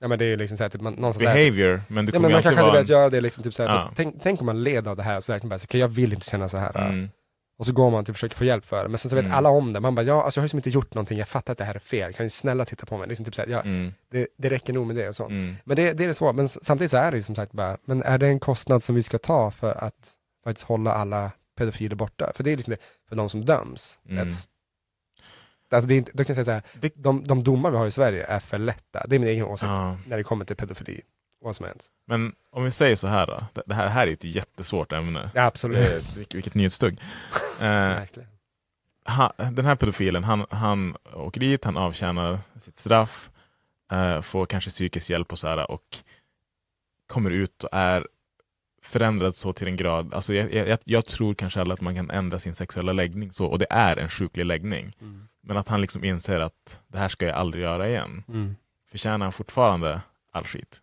Ja 0.00 0.08
men 0.08 0.18
det 0.18 0.24
är 0.24 0.28
ju 0.28 0.36
liksom 0.36 0.58
såhär, 0.58 0.68
typ, 0.70 0.80
man, 0.80 0.92
någonstans 0.94 1.26
där- 1.26 1.34
behavior, 1.34 1.82
men 1.88 2.06
du 2.06 2.10
Ja 2.10 2.12
kommer 2.12 2.22
men 2.22 2.30
ju 2.30 2.34
man 2.36 2.42
kanske 2.42 2.60
hade 2.60 2.72
velat 2.72 2.88
göra 2.88 3.10
det 3.10 3.20
liksom, 3.20 3.44
typ 3.44 3.54
såhär, 3.54 3.70
Ja. 3.70 3.90
tänk, 3.96 4.22
tänk 4.22 4.40
om 4.40 4.46
man 4.46 4.62
led 4.62 4.88
av 4.88 4.96
det 4.96 5.02
här, 5.02 5.20
så 5.20 5.32
verkligen 5.32 5.48
bara, 5.48 5.58
så, 5.58 5.64
okay, 5.64 5.80
jag 5.80 5.88
vill 5.88 6.12
inte 6.12 6.26
känna 6.26 6.48
så 6.48 6.56
här. 6.56 6.76
Mm. 6.88 7.08
Och 7.58 7.66
så 7.66 7.72
går 7.72 7.90
man 7.90 8.00
och 8.00 8.06
försöker 8.06 8.36
få 8.36 8.44
hjälp 8.44 8.64
för 8.66 8.82
det, 8.82 8.88
men 8.88 8.98
sen 8.98 9.08
så 9.10 9.16
vet 9.16 9.24
Mm. 9.24 9.36
alla 9.36 9.48
om 9.48 9.72
det, 9.72 9.80
man 9.80 9.94
bara, 9.94 10.02
ja 10.02 10.22
alltså 10.24 10.38
jag 10.38 10.42
har 10.42 10.44
liksom 10.46 10.58
inte 10.58 10.70
gjort 10.70 10.94
någonting, 10.94 11.18
jag 11.18 11.28
fattar 11.28 11.52
att 11.52 11.58
det 11.58 11.64
här 11.64 11.74
är 11.74 11.78
fel, 11.78 12.12
kan 12.12 12.24
ni 12.26 12.30
snälla 12.30 12.64
titta 12.64 12.86
på 12.86 12.98
mig? 12.98 13.08
Liksom, 13.08 13.24
typ 13.24 13.34
såhär, 13.34 13.48
ja, 13.48 13.60
Mm. 13.60 13.92
det, 14.12 14.26
det 14.38 14.50
räcker 14.50 14.72
nog 14.72 14.86
med 14.86 14.96
det 14.96 15.08
och 15.08 15.16
sånt. 15.16 15.30
Mm. 15.30 15.56
Men 15.64 15.76
det, 15.76 15.92
det 15.92 16.04
är 16.04 16.08
det 16.08 16.14
svåra, 16.14 16.32
men 16.32 16.48
samtidigt 16.48 16.90
så 16.90 16.96
är 16.96 17.10
det 17.10 17.16
ju 17.16 17.22
som 17.22 17.34
sagt 17.34 17.52
bara, 17.52 17.76
men 17.84 18.02
är 18.02 18.18
det 18.18 18.26
en 18.26 18.40
kostnad 18.40 18.82
som 18.82 18.94
vi 18.94 19.02
ska 19.02 19.18
ta 19.18 19.50
för 19.50 19.72
att 19.84 20.12
faktiskt 20.44 20.66
hålla 20.66 20.92
alla 20.92 21.30
pedofiler 21.56 21.96
borta? 21.96 22.32
För 22.34 22.44
det 22.44 22.50
är 22.52 22.56
liksom 22.56 22.70
det, 22.70 22.80
för 23.08 23.16
de 23.16 23.28
som 23.28 23.44
döms. 23.44 23.98
Mm. 24.08 24.28
Alltså 25.70 25.88
det 25.88 25.94
är 25.94 25.98
inte, 25.98 26.10
då 26.14 26.24
kan 26.24 26.36
jag 26.36 26.44
säga 26.44 26.62
så 26.62 26.80
här, 26.80 26.90
de, 26.94 27.22
de 27.22 27.44
domar 27.44 27.70
vi 27.70 27.76
har 27.76 27.86
i 27.86 27.90
Sverige 27.90 28.24
är 28.24 28.38
för 28.38 28.58
lätta, 28.58 29.04
det 29.08 29.14
är 29.16 29.20
min 29.20 29.28
egen 29.28 29.44
åsikt, 29.44 29.68
Ja. 29.68 29.96
när 30.06 30.16
det 30.16 30.24
kommer 30.24 30.44
till 30.44 30.56
pedofili. 30.56 31.00
Vad 31.40 31.56
som 31.56 31.66
helst. 31.66 31.90
Men 32.06 32.34
om 32.50 32.64
vi 32.64 32.70
säger 32.70 32.96
så 32.96 33.08
här 33.08 33.26
då, 33.26 33.40
det- 33.52 33.62
det 33.66 33.74
här, 33.74 33.88
här 33.88 34.06
är 34.06 34.12
ett 34.12 34.24
jättesvårt 34.24 34.92
ämne. 34.92 35.30
Ja, 35.34 35.42
absolut. 35.46 36.16
vilket, 36.16 36.34
vilket 36.34 36.54
nyhetsstugg. 36.54 37.00
Eh, 37.60 38.02
han, 39.04 39.32
den 39.38 39.64
här 39.64 39.76
pedofilen, 39.76 40.24
han, 40.24 40.46
han 40.50 40.96
åker 41.12 41.40
dit, 41.40 41.64
han 41.64 41.76
avtjänar 41.76 42.38
sitt 42.60 42.76
straff, 42.76 43.30
eh, 43.92 44.20
får 44.20 44.46
kanske 44.46 44.70
psykisk 44.70 45.10
hjälp 45.10 45.32
och 45.32 45.38
så 45.38 45.48
här 45.48 45.70
och 45.70 45.96
kommer 47.06 47.30
ut 47.30 47.64
och 47.64 47.68
är 47.72 48.06
förändrad 48.82 49.34
så 49.34 49.52
till 49.52 49.66
en 49.68 49.76
grad, 49.76 50.14
alltså 50.14 50.34
jag, 50.34 50.52
jag, 50.68 50.78
jag 50.84 51.06
tror 51.06 51.34
kanske 51.34 51.60
alla 51.60 51.74
att 51.74 51.80
man 51.80 51.94
kan 51.94 52.10
ändra 52.10 52.38
sin 52.38 52.54
sexuella 52.54 52.92
läggning 52.92 53.32
så, 53.32 53.46
och 53.46 53.58
det 53.58 53.66
är 53.70 53.96
en 53.96 54.08
sjuklig 54.08 54.46
läggning. 54.46 54.96
Mm. 55.00 55.28
Men 55.40 55.56
att 55.56 55.68
han 55.68 55.80
liksom 55.80 56.04
inser 56.04 56.40
att 56.40 56.80
det 56.88 56.98
här 56.98 57.08
ska 57.08 57.26
jag 57.26 57.36
aldrig 57.36 57.64
göra 57.64 57.88
igen. 57.88 58.24
Mm. 58.28 58.56
Förtjänar 58.90 59.26
han 59.26 59.32
fortfarande 59.32 60.00
all 60.30 60.44
skit? 60.44 60.80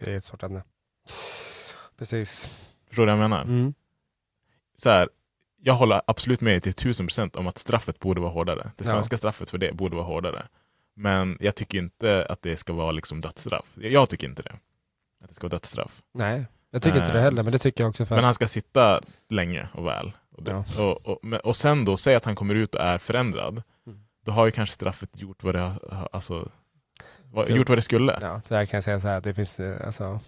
Det 0.00 0.12
är 0.12 0.16
ett 0.16 0.24
svårt 0.24 0.42
ämne. 0.42 0.62
Precis. 1.98 2.50
Förstår 2.88 3.06
du 3.06 3.12
vad 3.12 3.22
jag 3.22 3.30
menar? 3.30 3.42
Mm. 3.42 3.74
Så 4.76 4.90
här, 4.90 5.08
jag 5.62 5.74
håller 5.74 6.02
absolut 6.06 6.40
med 6.40 6.62
till 6.62 6.74
tusen 6.74 7.06
procent 7.06 7.36
om 7.36 7.46
att 7.46 7.58
straffet 7.58 7.98
borde 7.98 8.20
vara 8.20 8.30
hårdare. 8.32 8.62
Det 8.76 8.84
Ja. 8.84 8.90
svenska 8.90 9.18
straffet 9.18 9.50
för 9.50 9.58
det 9.58 9.72
borde 9.72 9.96
vara 9.96 10.06
hårdare. 10.06 10.48
Men 10.94 11.36
jag 11.40 11.54
tycker 11.54 11.78
inte 11.78 12.26
att 12.28 12.42
det 12.42 12.56
ska 12.56 12.72
vara 12.72 12.92
liksom 12.92 13.20
dödsstraff. 13.20 13.66
Jag 13.74 14.08
tycker 14.08 14.26
inte 14.28 14.42
det. 14.42 14.56
Att 15.30 15.34
det 15.34 15.34
ska 15.34 15.46
vara 15.46 15.50
dödsstraff. 15.50 16.02
Nej, 16.14 16.44
jag 16.70 16.82
tycker 16.82 16.98
inte 16.98 17.12
det 17.12 17.18
Eh, 17.18 17.24
heller, 17.24 17.42
men 17.42 17.52
det 17.52 17.58
tycker 17.58 17.84
jag 17.84 17.88
också 17.90 18.06
för 18.06 18.14
Men 18.14 18.24
han 18.24 18.34
ska 18.34 18.46
sitta 18.46 19.00
länge 19.28 19.68
och 19.74 19.86
väl. 19.86 20.12
Och, 20.36 20.42
det, 20.42 20.50
Ja. 20.76 20.82
och, 20.84 21.06
och, 21.08 21.34
och 21.44 21.56
sen 21.56 21.84
då, 21.84 21.96
säg 21.96 22.14
att 22.14 22.24
han 22.24 22.34
kommer 22.34 22.54
ut 22.54 22.74
och 22.74 22.80
är 22.80 22.98
förändrad. 22.98 23.62
Mm. 23.86 23.98
Då 24.24 24.32
har 24.32 24.46
ju 24.46 24.52
kanske 24.52 24.72
straffet 24.74 25.10
gjort 25.22 25.44
vad 25.44 25.54
det, 25.54 25.72
alltså, 26.12 26.48
vad, 27.32 27.46
Så- 27.46 27.52
gjort 27.52 27.68
vad 27.68 27.78
det 27.78 27.82
skulle. 27.82 28.18
Ja, 28.20 28.40
tyvärr 28.48 28.66
kan 28.66 28.76
jag 28.76 28.84
säga 28.84 29.00
så 29.00 29.08
här 29.08 29.20
det 29.20 29.34
finns, 29.34 29.60
eh, 29.60 29.86
alltså, 29.86 30.20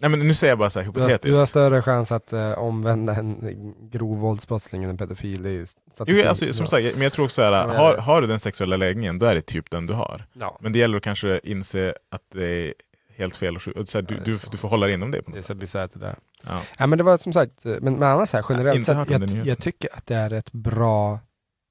Nej 0.00 0.10
men 0.10 0.20
nu 0.20 0.34
säger 0.34 0.50
jag 0.50 0.58
bara 0.58 0.70
så 0.70 0.80
här 0.80 0.92
du, 0.92 1.00
har, 1.00 1.08
hypotetiskt. 1.08 1.32
du 1.34 1.38
har 1.38 1.46
större 1.46 1.82
chans 1.82 2.12
att 2.12 2.32
eh, 2.32 2.52
omvända 2.52 3.14
en 3.14 3.74
grov 3.90 4.18
våldsbrottsling 4.18 4.84
än 4.84 4.90
en 4.90 4.98
pedofil. 4.98 5.42
Det 5.42 5.48
är 5.48 5.52
ju 5.52 5.66
Jo, 6.06 6.28
alltså, 6.28 6.52
som 6.52 6.66
sagt, 6.66 6.92
men 6.94 7.02
jag 7.02 7.12
tror 7.12 7.24
också 7.24 7.34
så 7.34 7.42
här, 7.42 7.68
har, 7.68 7.96
har 7.96 8.20
du 8.20 8.26
den 8.26 8.40
sexuella 8.40 8.76
läggningen, 8.76 9.18
då 9.18 9.26
är 9.26 9.34
det 9.34 9.40
typ 9.40 9.70
den 9.70 9.86
du 9.86 9.94
har. 9.94 10.24
Ja, 10.32 10.58
Men 10.60 10.72
det 10.72 10.78
gäller 10.78 10.96
att 10.96 11.02
kanske 11.02 11.40
inse 11.44 11.94
att 12.10 12.22
det 12.32 12.74
helt 13.18 13.36
fel. 13.36 13.56
Och, 13.56 13.62
så 13.62 13.70
här, 13.98 14.02
du, 14.02 14.14
Ja, 14.14 14.20
du, 14.24 14.38
du 14.50 14.56
får 14.58 14.68
hålla 14.68 14.86
dig 14.86 14.94
inom 14.94 15.10
det 15.10 15.22
på 15.22 15.30
det 15.30 15.34
är 15.34 15.38
något 15.38 15.44
så 15.44 15.52
sätt. 15.52 15.56
bisarrt 15.58 15.92
det 15.92 15.98
där. 15.98 16.18
Ja. 16.42 16.62
Ja, 16.78 16.86
men 16.86 16.98
det 16.98 17.04
var 17.04 17.18
som 17.18 17.32
sagt, 17.32 17.66
eh, 17.66 17.72
men, 17.80 17.94
men 17.94 18.02
annars 18.02 18.32
här 18.32 18.44
generellt 18.48 18.76
Inte 18.78 18.94
sett, 18.94 19.10
jag, 19.10 19.20
den 19.20 19.28
nyheten. 19.30 19.48
jag 19.48 19.58
tycker 19.58 19.88
att 19.96 20.06
det 20.06 20.14
är 20.14 20.32
ett 20.32 20.52
bra 20.52 21.18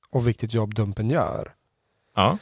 och 0.09 0.27
viktigt 0.27 0.53
jobb 0.53 0.75
Dumpen 0.75 1.09
gör. 1.09 1.53
ja, 2.15 2.37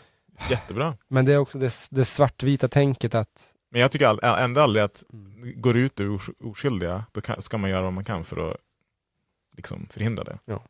jättebra. 0.49 0.97
Men 1.07 1.25
det 1.25 1.33
är 1.33 1.37
också 1.37 1.57
det, 1.57 1.73
det 1.89 2.05
svartvita 2.05 2.67
tänket 2.67 3.15
att 3.15 3.53
Men 3.71 3.81
jag 3.81 3.91
tycker 3.91 4.05
all, 4.07 4.19
ändå 4.23 4.61
aldrig 4.61 4.83
att 4.83 5.03
Mm. 5.13 5.61
går 5.61 5.77
ut 5.77 5.99
ur 5.99 6.09
os- 6.15 6.29
oskyldiga, 6.43 7.05
då 7.11 7.21
kan, 7.21 7.41
ska 7.41 7.57
man 7.57 7.69
göra 7.69 7.81
vad 7.81 7.93
man 7.93 8.05
kan 8.05 8.23
för 8.23 8.51
att 8.51 8.57
liksom 9.57 9.87
förhindra 9.89 10.23
det. 10.23 10.39
Ja. 10.45 10.63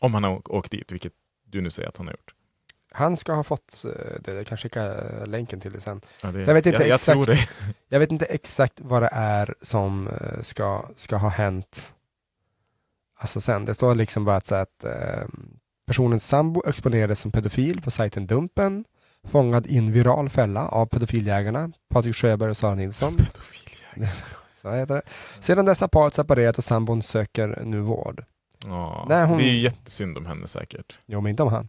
Om 0.00 0.14
han 0.14 0.24
har 0.24 0.52
åkt 0.52 0.70
dit, 0.70 0.92
vilket 0.92 1.12
du 1.46 1.60
nu 1.60 1.70
säger 1.70 1.88
att 1.88 1.96
han 1.96 2.06
har 2.06 2.12
gjort. 2.14 2.34
Han 2.90 3.16
ska 3.16 3.32
ha 3.32 3.42
fått 3.44 3.84
eh, 3.84 3.90
det, 4.20 4.32
jag 4.34 4.46
kan 4.46 4.58
skicka 4.58 4.84
eh, 4.84 5.26
länken 5.26 5.60
till 5.60 5.72
det 5.72 5.80
sen. 5.80 6.00
Ja, 6.22 6.32
det, 6.32 6.44
Så 6.44 6.50
jag 6.50 6.54
vet 6.54 6.66
inte 6.66 6.82
jag, 6.82 6.94
exakt- 6.94 7.12
tror 7.12 7.26
det. 7.26 7.38
Jag 7.88 7.98
vet 7.98 8.10
inte 8.12 8.24
exakt 8.24 8.80
vad 8.80 9.02
det 9.02 9.08
är 9.12 9.54
som 9.62 10.08
eh, 10.08 10.40
ska, 10.40 10.84
ska 10.96 11.16
ha 11.16 11.28
hänt. 11.28 11.94
Alltså 13.18 13.40
sen, 13.40 13.64
det 13.64 13.74
står 13.74 13.94
liksom 13.94 14.24
bara 14.24 14.36
att, 14.36 14.46
så 14.46 14.54
att 14.54 14.84
eh, 14.84 15.26
personens 15.86 16.26
sambo 16.26 16.62
exponerades 16.68 17.20
som 17.20 17.32
pedofil 17.32 17.82
på 17.82 17.90
sajten 17.90 18.26
Dumpen, 18.26 18.84
fångad 19.24 19.66
i 19.66 19.78
en 19.78 19.92
viral 19.92 20.28
fälla 20.28 20.68
av 20.68 20.86
pedofiljägarna 20.86 21.72
Patrik 21.88 22.16
Sjöberg 22.16 22.50
och 22.50 22.56
Sara 22.56 22.74
Nilsson. 22.74 23.16
Pedofiljägare. 23.16 24.12
Så 24.62 24.72
heter 24.72 24.94
det. 24.94 25.02
Sedan 25.40 25.64
dess 25.64 25.80
har 25.80 25.88
paret 25.88 26.14
separerat 26.14 26.58
och 26.58 26.64
sambon 26.64 27.02
söker 27.02 27.62
nu 27.64 27.80
vård. 27.80 28.24
Ja, 28.66 29.06
Nej, 29.08 29.26
hon- 29.26 29.38
Det 29.38 29.44
är 29.44 29.50
ju 29.52 29.58
jättesynd 29.58 30.18
om 30.18 30.26
henne 30.26 30.48
säkert. 30.48 30.98
Jo, 31.06 31.20
men 31.20 31.30
inte 31.30 31.42
om 31.42 31.48
han. 31.52 31.68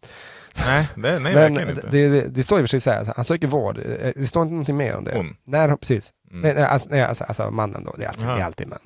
Nej, 0.66 0.90
det, 0.96 1.02
nej 1.02 1.20
men 1.22 1.34
verkligen 1.34 1.70
inte. 1.70 1.88
det, 1.92 2.10
det, 2.10 2.22
det 2.28 2.44
står 2.44 2.60
i 2.60 2.62
och 2.62 2.64
för 2.64 2.68
sig 2.68 2.80
så 2.80 2.92
här, 2.92 3.14
han 3.16 3.26
söker 3.26 3.48
vård. 3.48 3.78
Eh, 3.78 4.12
Det 4.16 4.28
står 4.28 4.44
inte 4.44 4.52
någonting 4.54 4.78
mer 4.78 4.96
om 4.96 5.04
det. 5.04 5.16
Hon. 5.16 5.36
När, 5.44 5.76
precis. 5.76 6.14
Mm. 6.32 6.42
Nej, 6.42 6.54
nej, 6.54 6.64
alltså, 6.64 6.90
nej 6.92 7.02
alltså, 7.02 7.24
alltså 7.24 7.52
mannen 7.52 7.84
då, 7.84 7.96
det 7.98 8.04
är 8.04 8.08
alltid, 8.10 8.24
Aha. 8.24 8.36
det 8.36 8.42
är 8.42 8.46
alltid 8.46 8.68
här. 8.70 8.80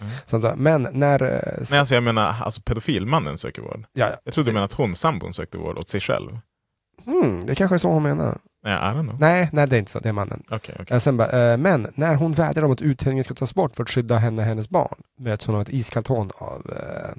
Mm. 0.00 0.12
Så 0.26 0.38
då, 0.38 0.52
men 0.56 0.88
när... 0.92 1.22
eh, 1.22 1.62
Nej, 1.70 1.78
alltså 1.78 1.94
jag 1.94 2.02
menar, 2.02 2.34
alltså 2.42 2.60
pedofilmannen 2.62 3.38
söker 3.38 3.62
vård. 3.62 3.84
ja, 3.92 4.06
ja. 4.10 4.16
Jag 4.24 4.34
trodde 4.34 4.50
du 4.50 4.52
menade 4.54 4.64
att 4.64 4.72
hon, 4.72 4.94
sambon, 4.96 5.32
sökte 5.34 5.58
vård 5.58 5.78
åt 5.78 5.88
sig 5.88 6.00
själv. 6.00 6.38
Hmm, 7.04 7.46
det 7.46 7.54
kanske 7.54 7.74
är 7.76 7.78
så 7.78 7.88
hon 7.88 8.02
menar. 8.02 8.38
Nej, 8.64 8.72
I 8.72 8.94
don't 8.94 9.02
know. 9.02 9.20
Nej, 9.20 9.48
nej 9.52 9.68
det 9.68 9.76
är 9.76 9.78
inte 9.78 9.90
så, 9.90 9.98
det 9.98 10.08
är 10.08 10.12
mannen. 10.12 10.42
Okej. 10.50 10.74
Eh, 10.88 10.98
Sen 10.98 11.16
bara, 11.16 11.52
eh, 11.52 11.56
men 11.56 11.92
när 11.94 12.14
hon 12.14 12.32
vädjar 12.32 12.64
om 12.64 12.72
att 12.72 12.82
uthängningen 12.82 13.24
ska 13.24 13.34
tas 13.34 13.54
bort 13.54 13.76
för 13.76 13.82
att 13.82 13.90
skydda 13.90 14.18
henne 14.18 14.42
och 14.42 14.48
hennes 14.48 14.68
barn 14.68 15.02
möts 15.18 15.46
hon 15.46 15.54
av 15.56 15.62
ett 15.62 15.68
iskallt 15.68 16.06
hån 16.06 16.30
av 16.34 16.72
eh, 16.76 17.16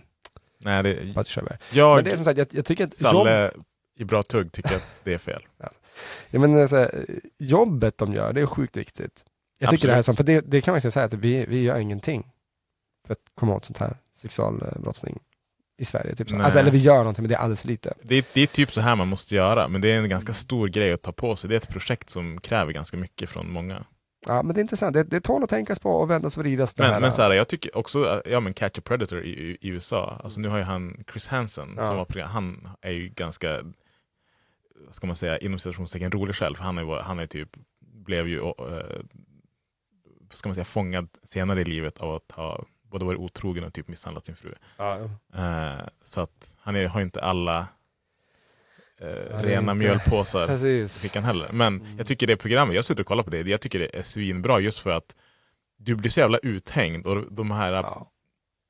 Nej, 0.57 0.83
det, 0.83 1.13
Patrik 1.13 1.47
jag, 1.71 1.95
Men 1.95 2.03
det 2.03 2.11
är 2.11 2.15
som 2.15 2.25
sagt, 2.25 2.37
jag, 2.37 2.47
jag 2.51 2.65
tycker 2.65 2.83
att 2.83 3.01
jobb, 3.01 3.11
Salle 3.11 3.51
i 3.97 4.03
bra 4.03 4.23
tugg 4.23 4.51
tycker 4.51 4.75
att 4.75 4.91
det 5.03 5.13
är 5.13 5.17
fel. 5.17 5.41
ja, 6.29 6.39
men, 6.39 6.57
eh, 6.57 6.67
så 6.67 6.75
här, 6.75 7.05
jobbet 7.37 7.97
de 7.97 8.13
gör, 8.13 8.33
det 8.33 8.41
är 8.41 8.45
sjukt 8.45 8.77
viktigt. 8.77 9.25
Jag 9.59 9.69
tycker 9.69 9.87
det 9.87 9.93
här 9.93 9.97
är 9.97 9.99
Absolut. 9.99 10.17
som, 10.17 10.25
för 10.25 10.33
det, 10.33 10.41
det 10.41 10.61
kan 10.61 10.71
man 10.71 10.75
verkligen 10.75 10.91
säga 10.91 11.05
att 11.05 11.13
vi, 11.13 11.45
vi 11.45 11.61
gör 11.61 11.77
ingenting 11.77 12.31
för 13.07 13.13
att 13.13 13.19
komma 13.35 13.55
åt 13.55 13.65
sånt 13.65 13.77
här 13.77 13.97
sexualbrottsling 14.15 15.19
i 15.77 15.85
Sverige. 15.85 16.15
Typ 16.15 16.29
så. 16.29 16.41
Alltså, 16.41 16.59
eller 16.59 16.71
vi 16.71 16.77
gör 16.77 16.97
någonting, 16.97 17.23
men 17.23 17.29
det 17.29 17.35
är 17.35 17.39
alldeles 17.39 17.61
för 17.61 17.67
lite. 17.67 17.93
Det 18.01 18.15
är, 18.15 18.23
det 18.33 18.41
är 18.41 18.47
typ 18.47 18.71
så 18.71 18.81
här 18.81 18.95
man 18.95 19.07
måste 19.07 19.35
göra, 19.35 19.67
men 19.67 19.81
det 19.81 19.91
är 19.91 19.97
en 19.97 20.09
ganska 20.09 20.33
stor 20.33 20.67
grej 20.67 20.93
att 20.93 21.01
ta 21.01 21.11
på 21.11 21.35
sig. 21.35 21.47
Det 21.49 21.55
är 21.55 21.57
ett 21.57 21.69
projekt 21.69 22.09
som 22.09 22.41
kräver 22.41 22.71
ganska 22.73 22.97
mycket 22.97 23.29
från 23.29 23.51
många. 23.51 23.85
Ja, 24.27 24.43
men 24.43 24.55
det 24.55 24.59
är 24.59 24.61
intressant. 24.61 24.93
Det, 24.93 25.03
det 25.03 25.21
tål 25.21 25.43
att 25.43 25.49
tänkas 25.49 25.79
på 25.79 25.91
och 25.91 26.09
vändas 26.09 26.37
och 26.37 26.43
vridas. 26.43 26.77
Men, 26.77 27.01
men 27.01 27.11
så 27.11 27.21
här, 27.21 27.31
jag 27.31 27.47
tycker 27.47 27.77
också, 27.77 28.21
ja 28.25 28.39
men 28.39 28.53
Catch 28.53 28.79
a 28.79 28.81
Predator 28.85 29.23
i, 29.23 29.29
i, 29.29 29.57
i 29.61 29.67
USA, 29.67 30.21
alltså 30.23 30.39
nu 30.39 30.47
har 30.47 30.57
ju 30.57 30.63
han 30.63 31.03
Chris 31.11 31.27
Hansen, 31.27 31.73
Ja. 31.77 31.87
som 31.87 31.97
var 31.97 32.05
program, 32.05 32.29
han 32.29 32.67
är 32.81 32.91
ju 32.91 33.09
ganska, 33.09 33.61
vad 34.85 34.95
ska 34.95 35.07
man 35.07 35.15
säga, 35.15 35.37
inom 35.37 35.59
citationstecken 35.59 36.11
rolig 36.11 36.35
själv, 36.35 36.55
för 36.55 36.63
han 36.63 36.77
är, 36.77 37.01
han 37.01 37.19
är 37.19 37.27
typ, 37.27 37.49
blev 37.79 38.27
ju, 38.27 38.39
vad 38.39 40.33
ska 40.33 40.47
man 40.47 40.55
säga, 40.55 40.65
fångad 40.65 41.07
senare 41.23 41.61
i 41.61 41.65
livet 41.65 41.97
av 41.97 42.15
att 42.15 42.31
ha 42.31 42.65
både 42.95 43.05
varit 43.05 43.19
otrogen 43.19 43.63
och 43.63 43.73
typ 43.73 43.87
misshandlat 43.87 44.25
sin 44.25 44.35
fru. 44.35 44.53
ja, 44.77 44.99
Eh, 45.35 45.87
så 46.01 46.21
att 46.21 46.55
han 46.59 46.75
är, 46.75 46.87
har 46.87 47.01
inte 47.01 47.21
alla 47.21 47.67
eh, 48.97 49.07
rena 49.41 49.71
inte- 49.71 49.73
mjölpåsar 49.73 50.65
i 50.67 50.87
fickan 50.87 51.23
heller. 51.23 51.49
Men 51.51 51.75
Mm. 51.79 51.97
jag 51.97 52.07
tycker 52.07 52.27
det 52.27 52.37
programmet, 52.37 52.75
jag 52.75 52.85
sitter 52.85 53.01
och 53.03 53.07
kollar 53.07 53.23
på 53.23 53.29
det, 53.29 53.41
jag 53.41 53.61
tycker 53.61 53.79
det 53.79 53.95
är 53.97 54.01
svinbra 54.01 54.59
just 54.59 54.79
för 54.79 54.89
att 54.89 55.15
du 55.77 55.95
blir 55.95 56.11
så 56.11 56.19
jävla 56.19 56.37
uthängd 56.37 57.07
och 57.07 57.33
de 57.33 57.51
här 57.51 57.71
Ja. 57.73 58.11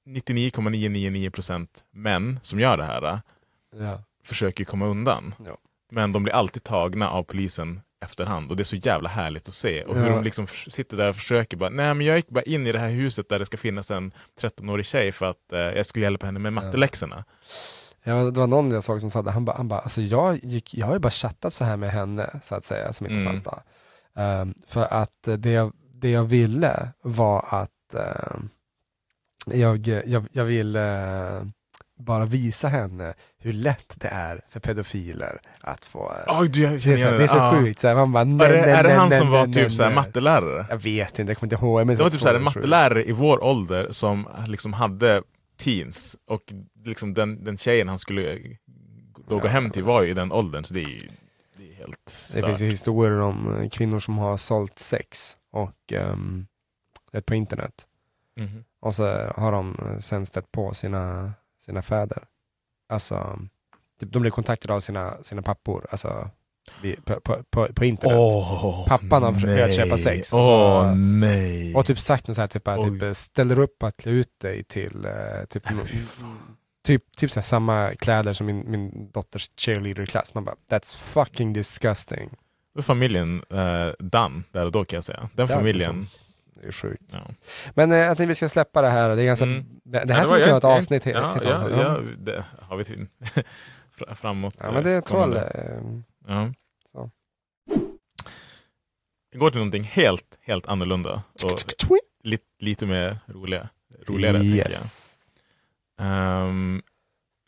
99,999% 0.05 1.67
män 1.91 2.39
som 2.41 2.59
gör 2.59 2.77
det 2.77 2.83
här 2.83 3.19
Ja. 3.79 4.03
försöker 4.23 4.63
komma 4.65 4.85
undan. 4.85 5.35
Ja. 5.45 5.57
Men 5.91 6.11
de 6.13 6.23
blir 6.23 6.33
alltid 6.33 6.63
tagna 6.63 7.09
av 7.09 7.23
polisen 7.23 7.81
efterhand 8.05 8.51
och 8.51 8.58
det 8.58 8.62
är 8.62 8.65
så 8.65 8.75
jävla 8.75 9.10
härligt 9.10 9.47
att 9.47 9.53
se. 9.53 9.84
Och 9.84 9.95
hur 9.95 10.05
Ja. 10.05 10.15
de 10.15 10.23
liksom 10.23 10.47
sitter 10.47 10.97
där 10.97 11.10
och 11.10 11.15
försöker 11.15 11.58
bara, 11.58 11.69
nej 11.69 11.93
men 11.93 12.05
jag 12.08 12.15
gick 12.15 12.29
bara 12.29 12.43
in 12.43 12.67
i 12.67 12.71
det 12.71 12.79
här 12.79 12.89
huset 12.89 13.29
där 13.29 13.39
det 13.39 13.45
ska 13.45 13.58
finnas 13.58 13.91
en 13.91 14.12
13-årig 14.41 14.86
tjej 14.86 15.12
för 15.12 15.25
att 15.25 15.51
eh, 15.53 15.60
jag 15.60 15.86
skulle 15.86 16.05
hjälpa 16.05 16.25
henne 16.25 16.39
med 16.39 16.53
matteläxorna. 16.53 17.23
Ja, 18.03 18.13
det 18.15 18.39
var 18.39 18.47
någon 18.47 18.71
jag 18.71 18.84
såg 18.84 19.01
som 19.01 19.12
sa 19.12 19.21
det, 19.21 19.31
han 19.31 19.45
bara, 19.45 19.58
han 19.58 19.67
bara 19.67 19.79
alltså 19.79 20.01
jag, 20.01 20.43
gick, 20.43 20.73
jag 20.73 20.86
har 20.88 20.93
ju 20.93 20.99
bara 20.99 21.10
chattat 21.12 21.53
så 21.53 21.65
här 21.65 21.77
med 21.77 21.89
henne, 21.91 22.39
så 22.43 22.55
att 22.55 22.63
säga, 22.63 22.93
som 22.93 23.05
inte 23.08 23.19
Mm. 23.19 23.25
fanns 23.34 23.43
då. 23.43 23.60
Ehm, 24.21 24.53
för 24.67 24.81
att 24.93 25.27
det 25.38 25.51
jag, 25.51 25.73
det 25.93 26.12
jag 26.12 26.23
ville 26.23 26.89
var 27.01 27.45
att 27.49 27.93
ehm, 27.93 28.49
jag, 29.45 29.88
jag, 29.88 30.27
jag 30.31 30.45
ville 30.45 31.51
bara 31.97 32.25
visa 32.25 32.67
henne 32.67 33.13
hur 33.38 33.53
lätt 33.53 33.93
det 33.95 34.08
är 34.08 34.41
för 34.49 34.60
pedofiler 34.60 35.39
att 35.62 35.86
få... 35.86 36.12
Oj, 36.27 36.47
du, 36.49 36.62
jag 36.62 36.71
det, 36.71 36.75
är 36.75 36.79
så, 37.12 37.17
det 37.17 37.23
är 37.23 37.27
så 37.27 37.58
sjukt, 37.58 37.79
så 37.79 37.88
här, 37.88 37.95
man 37.95 38.12
bara 38.12 38.23
nej, 38.23 38.47
Är 38.47 38.53
det, 38.53 38.62
nej, 38.62 38.71
är 38.71 38.84
det 38.84 38.89
nej, 38.89 38.97
han 38.97 39.10
nej, 39.10 39.17
som 39.17 39.29
var 39.31 39.45
typ 39.45 39.79
nej. 39.79 39.95
mattelärare? 39.95 40.65
Jag 40.69 40.77
vet 40.77 41.19
inte, 41.19 41.29
jag 41.31 41.38
kommer 41.38 41.53
inte 41.53 41.65
ihåg. 41.65 41.79
Jag 41.79 41.88
minns 41.88 41.97
Det 41.97 42.03
var 42.03 42.10
typ 42.10 42.21
en 42.21 42.23
så 42.27 42.29
sjukt. 42.34 42.43
mattelärare 42.55 43.05
i 43.05 43.12
vår 43.12 43.43
ålder 43.45 43.88
som 43.91 44.27
liksom 44.47 44.73
hade 44.73 45.23
teens 45.58 46.17
och 46.27 46.41
liksom 46.86 47.13
den, 47.13 47.43
den 47.43 47.58
tjejen 47.58 47.88
han 47.88 47.99
skulle 47.99 48.39
då 49.27 49.39
gå 49.39 49.47
Ja. 49.47 49.51
hem 49.51 49.69
till 49.69 49.84
var 49.84 50.01
ju 50.01 50.12
i 50.12 50.13
den 50.13 50.31
åldern 50.31 50.63
så 50.63 50.73
det 50.73 50.79
är, 50.84 50.88
ju- 50.88 51.10
det 51.58 51.71
är 51.71 51.75
helt 51.75 52.05
Det 52.05 52.12
stört. 52.12 52.45
finns 52.45 52.62
ju 52.62 52.69
historier 52.69 53.19
om 53.21 53.62
eh, 53.62 53.69
kvinnor 53.69 53.99
som 53.99 54.17
har 54.17 54.38
sålt 54.38 54.79
sex 54.79 55.38
och 55.51 55.93
um, 55.93 56.47
på 57.25 57.36
internet. 57.36 57.88
Mhm. 58.38 58.63
Och 58.79 58.95
så 58.95 59.31
har 59.38 59.51
de 59.51 59.77
eh, 59.91 59.99
sen 59.99 60.25
stött 60.25 60.51
på 60.51 60.73
sina, 60.73 61.34
sina 61.65 61.82
fäder. 61.82 62.23
Alltså, 62.89 63.39
typ, 63.99 64.12
de 64.12 64.21
blir 64.21 64.32
kontaktade 64.32 64.73
av 64.73 64.80
sina, 64.80 65.23
sina 65.23 65.41
pappor, 65.41 65.88
alltså 65.91 66.30
på, 67.06 67.19
på, 67.21 67.43
på, 67.49 67.67
på 67.73 67.86
internet. 67.86 68.17
Pappan 68.88 69.23
har 69.23 69.34
försökt 69.34 69.75
köpa 69.75 69.97
sex, 69.97 70.34
och 70.34 70.45
så- 70.45 70.91
nej. 70.95 71.75
Och 71.75 71.86
typ 71.86 71.99
sagt 71.99 72.28
något 72.28 72.36
så 72.36 72.41
här, 72.41 72.47
typ, 72.47 72.99
typ 72.99 73.15
ställer 73.17 73.60
upp 73.60 73.84
att 73.84 73.97
klä 73.97 74.12
ut 74.12 74.39
dig 74.39 74.63
till 74.63 75.06
eh, 75.06 75.45
typ, 75.49 75.67
fan. 75.67 75.86
typ, 76.86 77.15
typ 77.17 77.32
så 77.32 77.41
samma 77.41 77.95
kläder 77.95 78.34
som 78.34 78.45
min, 78.45 78.71
min 78.71 79.12
dotters 79.12 79.49
cheerleader-klass. 79.58 80.34
Man 80.34 80.45
bara, 80.45 80.56
that's 80.69 80.97
fucking 80.97 81.54
disgusting. 81.54 82.30
Familjen 82.82 83.43
eh, 83.49 83.89
done 83.99 84.43
där 84.51 84.65
och 84.65 84.71
då 84.71 84.86
kan 84.86 84.97
jag 84.97 85.04
säga. 85.04 85.30
Den 85.34 85.47
familjen. 85.47 86.08
Det 86.62 86.68
är 86.68 86.72
sjukt. 86.72 87.04
Ja. 87.12 87.28
Men 87.74 87.91
eh, 87.91 87.98
jag 87.98 88.08
tänkte 88.18 88.26
vi 88.26 88.36
ska 88.36 88.50
släppa 88.50 88.82
det 88.82 88.89
här. 88.89 89.15
Det, 89.15 89.22
är 89.22 89.26
ganska, 89.26 89.46
Mm. 89.46 89.65
det, 89.84 90.04
det 90.06 90.13
här 90.13 90.24
skulle 90.24 90.39
kunna 90.39 90.48
jag- 90.48 90.48
vara 90.48 90.58
ett 90.58 90.63
jag- 90.63 90.78
avsnitt. 90.78 91.06
Ja, 91.06 91.12
ja, 91.44 91.56
avsnitt. 91.56 91.78
ja, 91.78 92.00
det 92.18 92.46
har 92.62 92.78
vi 92.78 92.84
till. 92.84 93.08
Fra- 93.98 94.15
Framåt. 94.15 94.56
ja, 94.60 94.72
men 94.72 94.84
det 94.84 94.91
eh, 94.94 95.02
tror 95.04 95.36
jag. 95.36 95.56
eh, 95.56 95.82
Ja. 96.28 96.54
Så. 96.91 97.10
Vi 99.32 99.39
går 99.39 99.50
till 99.52 99.58
någonting 99.60 99.84
helt, 99.84 100.38
helt 100.41 100.68
annorlunda 100.68 101.24
och 101.44 101.63
lite, 102.24 102.44
lite 102.60 102.86
mer 102.86 103.18
roliga, 103.28 103.70
roligare 104.08 104.38
tänker 104.39 104.58
jag. 104.58 104.70
Yes. 104.72 105.12
Ehm, 106.00 106.82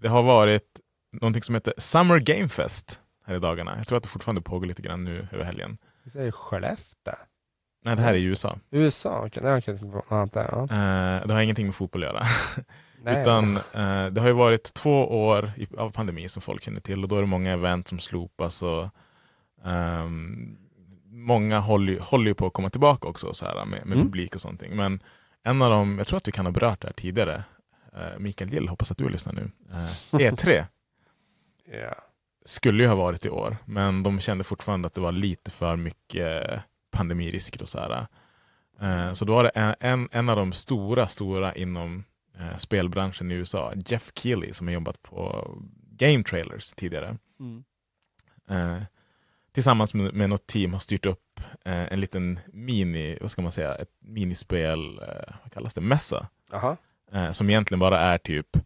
det 0.02 0.08
har 0.08 0.24
varit 0.24 0.80
någonting 1.12 1.44
som 1.44 1.56
heter 1.56 1.74
Summer 1.78 2.20
Game 2.20 2.50
Fest 2.50 3.00
här 3.26 3.36
i 3.36 3.40
dagarna. 3.40 3.78
Jag 3.78 3.88
tror 3.88 3.98
att 3.98 4.04
det 4.04 4.10
fortfarande 4.10 4.42
pågår 4.42 4.66
lite 4.66 4.82
grann 4.82 5.04
nu 5.04 5.28
över 5.32 5.44
helgen. 5.44 5.78
Vi 6.04 6.10
säger 6.12 6.32
Skellefteå. 6.32 7.14
Nej, 7.84 7.96
det 7.96 8.02
här 8.02 8.14
är 8.14 8.18
i 8.18 8.24
USA. 8.24 8.58
USA, 8.72 9.24
okej. 9.26 9.58
Okay. 9.58 9.74
Okay. 9.76 10.02
Ja, 10.10 10.28
där, 10.34 10.48
ja. 10.52 10.62
Eh, 10.64 11.28
det 11.28 11.34
har 11.34 11.42
ingenting 11.42 11.66
med 11.66 11.76
fotboll 11.76 12.04
att 12.04 12.10
göra. 12.10 12.24
Nej. 13.04 13.22
Utan 13.22 13.58
eh, 13.58 14.06
det 14.06 14.22
har 14.22 14.28
ju 14.28 14.34
varit 14.34 14.74
två 14.74 15.26
år 15.28 15.52
av 15.78 15.92
pandemi 15.92 16.30
som 16.30 16.42
folk 16.42 16.64
känner 16.64 16.80
till 16.80 17.04
och 17.04 17.10
då 17.10 17.16
är 17.18 17.22
det 17.22 17.28
många 17.28 17.52
event 17.54 17.88
som 17.88 18.00
slopas 18.00 18.64
och 18.64 18.90
ehm, 19.66 20.58
många 21.06 21.60
håller, 21.60 22.00
håller 22.00 22.28
ju 22.28 22.34
på 22.34 22.48
att 22.48 22.54
komma 22.54 22.70
tillbaka 22.70 23.08
också 23.08 23.34
så 23.34 23.46
här, 23.46 23.66
med, 23.66 23.86
med 23.86 23.96
Mm. 23.98 24.06
publik 24.08 24.36
och 24.36 24.42
sånt. 24.42 24.64
Men 24.72 25.00
en 25.44 25.62
av 25.62 25.70
dem, 25.70 25.98
jag 25.98 26.08
tror 26.08 26.18
att 26.18 26.28
vi 26.28 26.32
kan 26.32 26.46
ha 26.46 26.52
berört 26.52 26.82
det 26.82 26.88
här 26.88 26.94
tidigare, 26.94 27.44
eh, 27.94 28.20
Mikael 28.20 28.54
Gill, 28.54 28.68
hoppas 28.68 28.92
att 28.92 28.98
du 28.98 29.10
lyssnar 29.10 29.34
nu. 29.34 29.52
Eh, 29.72 30.18
E3 30.20 30.66
Ja. 31.72 31.96
skulle 32.46 32.84
ju 32.84 32.90
ha 32.90 32.96
varit 32.96 33.26
i 33.26 33.30
år, 33.30 33.58
men 33.66 34.04
de 34.04 34.20
kände 34.20 34.44
fortfarande 34.44 34.88
att 34.88 34.94
det 34.94 35.02
var 35.02 35.12
lite 35.12 35.52
för 35.52 35.76
mycket 35.76 36.60
pandemirisker 36.98 37.62
och 37.62 37.70
så 37.70 37.80
här. 37.80 38.08
Eh, 38.82 39.14
Så 39.14 39.26
då 39.26 39.36
var 39.36 39.44
det 39.44 39.50
en, 39.50 39.76
en, 39.80 40.10
en 40.12 40.30
av 40.30 40.36
de 40.36 40.54
stora, 40.54 41.08
stora 41.08 41.56
inom 41.56 42.04
eh, 42.40 42.58
spelbranschen 42.58 43.32
i 43.32 43.36
USA, 43.36 43.74
Jeff 43.86 44.12
Keely, 44.16 44.54
som 44.54 44.68
har 44.68 44.74
jobbat 44.74 45.02
på 45.04 45.48
Game 45.92 46.24
Trailers 46.24 46.74
tidigare. 46.74 47.18
Mm. 47.40 47.64
Eh, 48.50 48.84
tillsammans 49.52 49.94
med, 49.94 50.14
med 50.14 50.30
något 50.30 50.48
team 50.48 50.74
har 50.74 50.80
styrt 50.80 51.06
upp 51.06 51.40
eh, 51.66 51.94
en 51.94 52.00
liten 52.00 52.40
mini, 52.48 53.18
vad 53.22 53.32
ska 53.32 53.42
man 53.42 53.52
säga, 53.52 53.76
ett 53.76 53.92
minispel, 54.00 55.00
eh, 55.00 55.36
vad 55.44 55.52
kallas 55.54 55.74
det, 55.74 55.82
mässa. 55.82 56.28
Aha. 56.52 56.78
Eh, 57.12 57.32
som 57.32 57.50
egentligen 57.50 57.80
bara 57.80 58.00
är 58.00 58.18
typ 58.18 58.58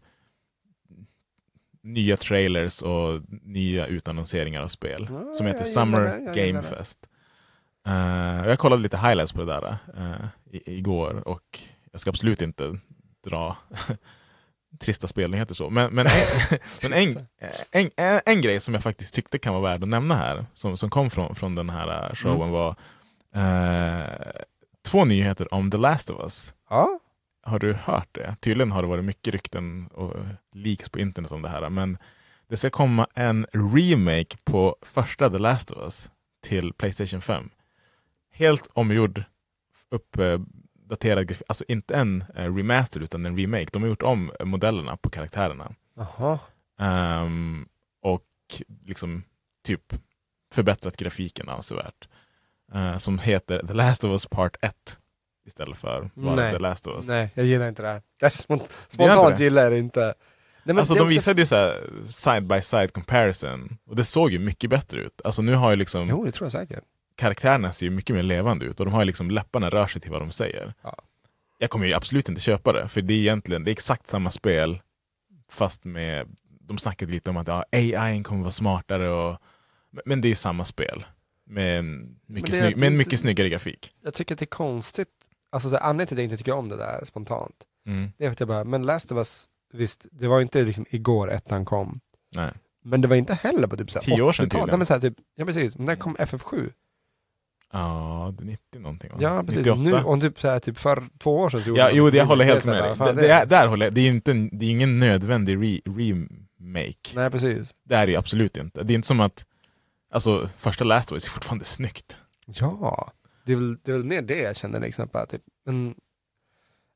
nya 1.82 2.16
trailers 2.16 2.82
och 2.82 3.20
nya 3.42 3.86
utannonseringar 3.86 4.62
av 4.62 4.68
spel. 4.68 5.06
Ja, 5.10 5.32
som 5.32 5.46
heter 5.46 5.64
Summer 5.64 6.34
Game. 6.34 6.62
Fest. 6.62 7.06
Eh, 7.86 8.46
jag 8.48 8.58
kollade 8.58 8.82
lite 8.82 8.96
highlights 8.96 9.32
på 9.32 9.38
det 9.44 9.46
där 9.46 9.76
eh, 9.96 10.26
i, 10.50 10.78
igår 10.78 11.28
och 11.28 11.58
jag 11.92 12.00
ska 12.00 12.10
absolut 12.10 12.42
inte 12.42 12.78
dra 13.24 13.56
trista 14.80 15.06
spelnyheter 15.08 15.54
så. 15.54 15.70
Men, 15.70 15.94
men, 15.94 16.06
en, 16.06 16.12
men 16.82 16.92
en, 16.92 17.26
en, 17.72 17.90
en, 17.96 18.20
en 18.26 18.40
grej 18.40 18.60
som 18.60 18.74
jag 18.74 18.82
faktiskt 18.82 19.14
tyckte 19.14 19.38
kan 19.38 19.52
vara 19.54 19.62
värd 19.62 19.82
att 19.82 19.88
nämna 19.88 20.14
här, 20.14 20.46
som, 20.54 20.76
som 20.76 20.90
kom 20.90 21.10
från, 21.10 21.34
från 21.34 21.54
den 21.54 21.70
här 21.70 22.08
eh, 22.08 22.14
showen 22.14 22.40
Mm. 22.40 22.50
var 22.50 22.76
eh, 23.34 24.42
två 24.84 25.04
nyheter 25.04 25.54
om 25.54 25.70
The 25.70 25.76
Last 25.78 26.10
of 26.10 26.20
Us. 26.20 26.54
Ja, 26.70 26.98
Har 27.42 27.58
du 27.58 27.74
hört 27.74 28.08
det? 28.12 28.36
Tydligen 28.40 28.72
har 28.72 28.82
det 28.82 28.88
varit 28.88 29.04
mycket 29.04 29.34
rykten 29.34 29.86
och 29.86 30.16
leaks 30.52 30.88
på 30.88 30.98
internet 30.98 31.32
om 31.32 31.42
det 31.42 31.48
här. 31.48 31.70
Men 31.70 31.98
det 32.48 32.56
ska 32.56 32.70
komma 32.70 33.06
en 33.14 33.46
remake 33.52 34.36
på 34.44 34.76
första 34.82 35.30
The 35.30 35.38
Last 35.38 35.70
of 35.70 35.78
Us 35.78 36.10
till 36.46 36.72
Playstation 36.72 37.20
5. 37.20 37.50
Helt 38.32 38.68
omgjord, 38.72 39.24
uppdaterad 39.90 41.26
grafik. 41.28 41.42
Alltså 41.48 41.64
inte 41.68 41.94
en 41.94 42.24
eh, 42.36 42.54
remaster 42.56 43.00
utan 43.00 43.26
en 43.26 43.38
remake. 43.38 43.66
De 43.72 43.82
har 43.82 43.88
gjort 43.88 44.02
om 44.02 44.32
modellerna 44.44 44.96
på 44.96 45.10
karaktärerna. 45.10 45.72
Ehm, 46.78 47.68
och 48.02 48.24
liksom 48.84 49.24
typ 49.64 49.94
förbättrat 50.54 50.96
grafiken 50.96 51.48
avsevärt. 51.48 52.08
Eh, 52.74 52.96
som 52.96 53.18
heter 53.18 53.66
The 53.66 53.72
Last 53.74 54.04
of 54.04 54.10
Us 54.10 54.26
Part 54.26 54.56
1 54.62 54.98
istället 55.46 55.78
för 55.78 56.10
bara 56.14 56.34
Nej. 56.36 56.52
The 56.52 56.58
Last 56.58 56.86
of 56.86 56.94
Us. 56.96 57.08
Nej, 57.08 57.30
jag 57.34 57.46
gillar 57.46 57.68
inte 57.68 57.82
det 57.82 57.88
här. 57.88 58.02
Det 58.20 58.26
är 58.26 58.30
spont- 58.30 58.70
spontant 58.88 59.28
inte 59.30 59.38
det? 59.38 59.44
gillar 59.44 59.62
jag 59.62 59.72
det 59.72 59.78
inte. 59.78 60.14
Nej, 60.64 60.76
alltså 60.78 60.94
de 60.94 61.00
också- 61.00 61.08
visade 61.08 61.40
ju 61.40 61.46
så 61.46 61.54
här 61.56 61.80
side 62.06 62.46
by 62.46 62.62
side 62.62 62.92
comparison 62.92 63.78
och 63.84 63.96
det 63.96 64.04
såg 64.04 64.32
ju 64.32 64.38
mycket 64.38 64.70
bättre 64.70 65.00
ut. 65.00 65.20
Alltså 65.24 65.42
nu 65.42 65.54
har 65.54 65.70
ju 65.70 65.76
liksom 65.76 66.08
Jo, 66.08 66.24
det 66.24 66.32
tror 66.32 66.44
jag 66.44 66.52
säkert. 66.52 66.84
Karaktärerna 67.22 67.72
ser 67.72 67.86
ju 67.86 67.90
mycket 67.90 68.16
mer 68.16 68.22
levande 68.22 68.66
ut 68.66 68.80
och 68.80 68.86
de 68.86 68.92
har 68.94 69.00
ju 69.00 69.06
liksom 69.06 69.30
läpparna 69.30 69.70
rör 69.70 69.86
sig 69.86 70.00
till 70.02 70.10
vad 70.10 70.20
de 70.20 70.30
säger. 70.30 70.74
Ja. 70.82 70.94
Jag 71.58 71.70
kommer 71.70 71.86
ju 71.86 71.92
absolut 71.94 72.28
inte 72.28 72.40
köpa 72.40 72.72
det, 72.72 72.88
för 72.88 73.02
det 73.02 73.14
är 73.14 73.18
egentligen 73.18 73.64
det 73.64 73.70
är 73.70 73.72
exakt 73.72 74.08
samma 74.08 74.30
spel 74.30 74.80
fast 75.50 75.84
med, 75.84 76.26
de 76.60 76.78
snackade 76.78 77.12
lite 77.12 77.30
om 77.30 77.36
att 77.36 77.48
ja, 77.48 77.64
AI 77.72 78.22
kommer 78.22 78.40
vara 78.40 78.50
smartare 78.50 79.10
och 79.10 79.38
men- 80.04 80.20
det 80.20 80.26
är 80.26 80.30
ju 80.30 80.34
samma 80.34 80.64
spel. 80.64 81.04
Med 81.46 81.78
en 81.78 82.18
mycket, 82.26 82.54
snygg, 82.54 82.76
med 82.76 82.92
det 82.92 82.96
mycket 82.96 83.12
inte- 83.12 83.20
snyggare 83.20 83.48
grafik. 83.48 83.92
Jag 84.02 84.14
tycker 84.14 84.34
att 84.34 84.38
det 84.38 84.44
är 84.44 84.46
konstigt. 84.46 85.08
Alltså 85.50 85.68
så 85.68 85.74
här, 85.76 85.82
anledningen 85.82 86.06
till 86.08 86.14
att 86.16 86.18
jag 86.18 86.24
inte 86.24 86.36
tycker 86.36 86.52
om 86.52 86.68
det 86.68 86.76
där 86.76 87.04
spontant. 87.04 87.56
Mm. 87.86 88.12
Det 88.18 88.24
är 88.24 88.28
för 88.28 88.32
att 88.32 88.40
jag 88.40 88.48
bara, 88.48 88.64
men 88.64 88.82
Last 88.82 89.12
of 89.12 89.16
Us, 89.16 89.48
visst, 89.72 90.06
det 90.12 90.28
var 90.28 90.40
inte 90.40 90.62
liksom 90.62 90.86
igår 90.90 91.30
ettan 91.32 91.64
kom. 91.64 92.00
Nej. 92.36 92.52
Men 92.84 93.00
det 93.00 93.08
var 93.08 93.16
inte 93.16 93.34
heller 93.34 93.66
på 93.66 93.76
typ 93.76 93.90
så 93.90 93.98
här 93.98 94.04
Tio 94.04 94.22
år 94.22 94.32
sedan 94.32 94.46
80-tal. 94.46 94.60
tydligen. 94.60 94.68
Nej, 94.68 94.78
men 94.78 94.86
så 94.86 94.92
här, 94.92 95.00
typ, 95.00 95.14
ja 95.34 95.44
precis, 95.44 95.78
när 95.78 95.96
kom 95.96 96.16
FF7? 96.16 96.72
Ja, 97.72 98.34
det 98.38 98.44
är 98.44 98.46
90 98.46 98.78
någonting 98.80 99.10
va? 99.10 99.16
Ja 99.20 99.42
precis, 99.46 99.66
98. 99.66 99.82
nu, 99.82 99.92
om 100.04 100.20
typ 100.20 100.40
så 100.40 100.48
här, 100.48 100.58
typ 100.58 100.78
för 100.78 101.08
två 101.18 101.36
år 101.38 101.48
sedan 101.48 101.62
så 101.62 101.68
gjorde 101.68 101.80
Ja, 101.80 101.90
jo, 101.92 102.10
det 102.10 102.16
jag 102.16 102.26
håller 102.26 102.44
helt 102.44 102.64
Det 102.64 102.70
med 102.70 102.82
dig. 102.98 103.14
Det, 103.14 103.22
det, 103.22 103.32
är- 103.32 103.46
där 103.46 103.66
håller 103.66 103.86
jag, 103.86 103.94
det 103.94 104.00
är 104.00 104.02
ju 104.02 104.08
inte, 104.10 104.30
en- 104.30 104.50
det 104.58 104.66
är 104.66 104.70
ingen 104.70 104.98
nödvändig 105.00 105.56
re, 105.56 105.80
remake. 105.86 107.10
Nej 107.14 107.30
precis. 107.30 107.74
Det 107.84 107.94
är 107.94 108.06
det 108.06 108.12
ju 108.12 108.18
absolut 108.18 108.56
inte. 108.56 108.82
Det 108.82 108.92
är 108.92 108.94
inte 108.94 109.08
som 109.08 109.20
att, 109.20 109.44
alltså 110.12 110.48
första 110.58 110.84
Last 110.84 111.10
of 111.12 111.14
Us 111.16 111.24
är 111.26 111.30
fortfarande 111.30 111.64
snyggt. 111.64 112.16
Ja, 112.46 113.12
det 113.44 113.52
är 113.52 113.56
väl, 113.56 113.76
det 113.82 113.90
är 113.90 113.96
väl 113.96 114.04
mer 114.04 114.22
det 114.22 114.38
jag 114.38 114.56
känner 114.56 114.80
liksom. 114.80 115.08
Bara, 115.12 115.26
typ, 115.26 115.42
men 115.66 115.94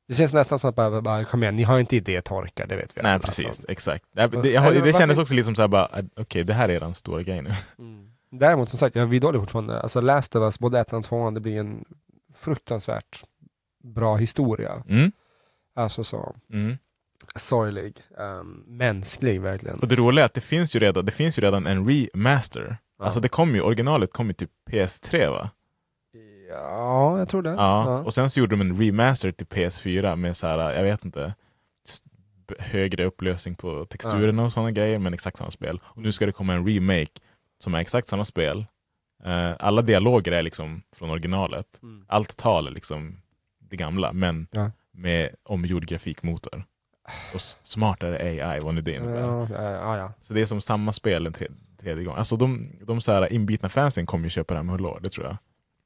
det 0.07 0.15
känns 0.15 0.33
nästan 0.33 0.59
som 0.59 0.69
att 0.69 0.75
bara, 0.75 1.01
bara, 1.01 1.23
kom 1.23 1.43
igen, 1.43 1.55
ni 1.55 1.63
har 1.63 1.79
inte 1.79 1.95
idétorka, 1.95 2.65
det 2.65 2.75
vet 2.75 2.97
vi 2.97 3.01
Nej 3.01 3.11
alla, 3.11 3.23
precis, 3.23 3.45
alltså. 3.45 3.67
exakt. 3.71 4.05
Det, 4.11 4.27
det, 4.27 4.49
jag, 4.49 4.73
det 4.73 4.79
varför- 4.79 4.99
kändes 4.99 5.17
också 5.17 5.33
lite 5.33 5.45
som 5.45 5.55
såhär 5.55 5.67
bara, 5.67 5.89
äh, 5.99 6.05
okej 6.19 6.43
det 6.43 6.53
här 6.53 6.69
är 6.69 6.79
den 6.79 6.93
stora 6.93 7.23
grejen 7.23 7.43
nu. 7.43 7.51
Mm. 7.79 8.11
Däremot 8.29 8.69
som 8.69 8.79
sagt, 8.79 8.95
jag 8.95 9.05
vidhåller 9.05 9.39
fortfarande, 9.39 9.81
alltså 9.81 10.01
Last 10.01 10.35
of 10.35 10.41
Us, 10.41 10.59
både 10.59 10.79
ettan 10.79 10.99
och 10.99 11.05
tvåan, 11.05 11.33
det 11.33 11.39
blir 11.39 11.59
en 11.59 11.85
fruktansvärt 12.33 13.23
bra 13.83 14.15
historia. 14.15 14.83
Mm. 14.89 15.11
Alltså 15.75 16.03
så 16.03 16.35
Mm. 16.53 16.77
sorglig, 17.35 18.01
um, 18.17 18.63
mänsklig 18.67 19.41
verkligen. 19.41 19.79
Och 19.79 19.87
det 19.87 19.95
roliga 19.95 20.23
är 20.23 20.25
att 20.25 20.33
det 20.33 20.41
finns 20.41 20.75
ju 20.75 20.79
redan, 20.79 21.05
det 21.05 21.11
finns 21.11 21.37
ju 21.37 21.41
redan 21.41 21.67
en 21.67 21.89
remaster. 21.89 22.77
Ja. 22.99 23.05
Alltså 23.05 23.19
det 23.19 23.29
kom 23.29 23.55
ju, 23.55 23.61
originalet 23.61 24.13
kom 24.13 24.27
ju 24.27 24.33
till 24.33 24.47
PS3 24.69 25.29
va? 25.29 25.49
Ja, 26.49 27.19
jag 27.19 27.29
tror 27.29 27.41
det. 27.41 27.49
Ja. 27.49 27.99
Och 27.99 28.13
sen 28.13 28.29
så 28.29 28.39
gjorde 28.39 28.55
de 28.55 28.61
en 28.61 28.81
remaster 28.81 29.31
till 29.31 29.47
PS4 29.47 30.15
med 30.15 30.37
så 30.37 30.47
här, 30.47 30.73
jag 30.73 30.83
vet 30.83 31.05
inte, 31.05 31.33
högre 32.59 33.05
upplösning 33.05 33.55
på 33.55 33.85
texturerna 33.85 34.43
och 34.43 34.53
sådana 34.53 34.71
grejer, 34.71 34.99
men 34.99 35.13
exakt 35.13 35.37
samma 35.37 35.51
spel. 35.51 35.81
Och 35.83 36.01
nu 36.01 36.11
ska 36.11 36.25
det 36.25 36.31
komma 36.31 36.53
en 36.53 36.67
remake 36.67 37.11
som 37.59 37.73
är 37.75 37.79
exakt 37.79 38.07
samma 38.07 38.25
spel. 38.25 38.65
Eh, 39.23 39.53
alla 39.59 39.81
dialoger 39.81 40.31
är 40.31 40.41
liksom 40.41 40.81
från 40.95 41.09
originalet. 41.09 41.79
Mm. 41.83 42.05
Allt 42.07 42.37
tal 42.37 42.67
är 42.67 42.71
liksom 42.71 43.17
det 43.59 43.75
gamla, 43.75 44.13
men 44.13 44.47
Ja. 44.51 44.71
med 44.91 45.29
omgjord 45.43 45.85
grafikmotor. 45.85 46.63
Och 47.33 47.41
smartare 47.63 48.17
AI, 48.17 48.59
vad 48.59 48.73
nu 48.75 48.81
det 48.81 48.91
innebär. 48.95 49.19
Ja, 49.21 49.47
ja, 49.51 49.97
ja. 49.97 50.13
Så 50.21 50.33
det 50.33 50.41
är 50.41 50.45
som 50.45 50.61
samma 50.61 50.93
spel 50.93 51.27
en 51.27 51.33
tre, 51.33 51.47
tredje 51.81 52.03
gång. 52.03 52.15
Alltså 52.15 52.35
de, 52.37 52.69
de 52.81 53.01
så 53.01 53.11
här 53.11 53.33
inbitna 53.33 53.69
fansen 53.69 54.05
kommer 54.05 54.23
ju 54.25 54.29
köpa 54.29 54.53
det 54.53 54.57
här 54.57 54.63
med 54.63 54.71
hullor, 54.75 54.99
det 55.03 55.09
tror 55.09 55.25
jag. 55.25 55.37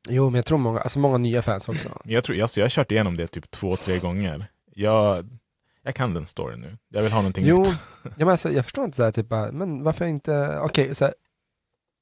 Jo, 0.10 0.25
men 0.29 0.36
jag 0.36 0.45
tror 0.45 0.57
många, 0.57 0.79
alltså 0.79 0.99
många 0.99 1.17
nya 1.17 1.41
fans 1.41 1.69
också. 1.69 1.89
Jag, 2.05 2.23
tror, 2.23 2.41
alltså 2.41 2.60
jag 2.60 2.65
har 2.65 2.69
kört 2.69 2.91
igenom 2.91 3.17
det 3.17 3.27
typ 3.27 3.51
två, 3.51 3.75
tre 3.75 3.99
gånger. 3.99 4.45
Jag, 4.73 5.29
jag 5.84 5.95
kan 5.95 6.13
den 6.13 6.25
storyn 6.25 6.60
nu. 6.60 6.77
Jag 6.89 7.03
vill 7.03 7.12
ha 7.12 7.19
någonting 7.19 7.45
Jo, 7.45 7.57
nytt. 7.57 7.73
ja, 8.03 8.10
men 8.17 8.29
alltså, 8.29 8.51
jag 8.51 8.65
förstår 8.65 8.86
inte 8.86 8.97
så 8.97 9.03
här, 9.03 9.12
typ, 9.12 9.29
men 9.51 9.84
varför 9.84 10.05
inte, 10.05 10.60
okej, 10.60 10.95
så 10.95 11.05
här, 11.05 11.13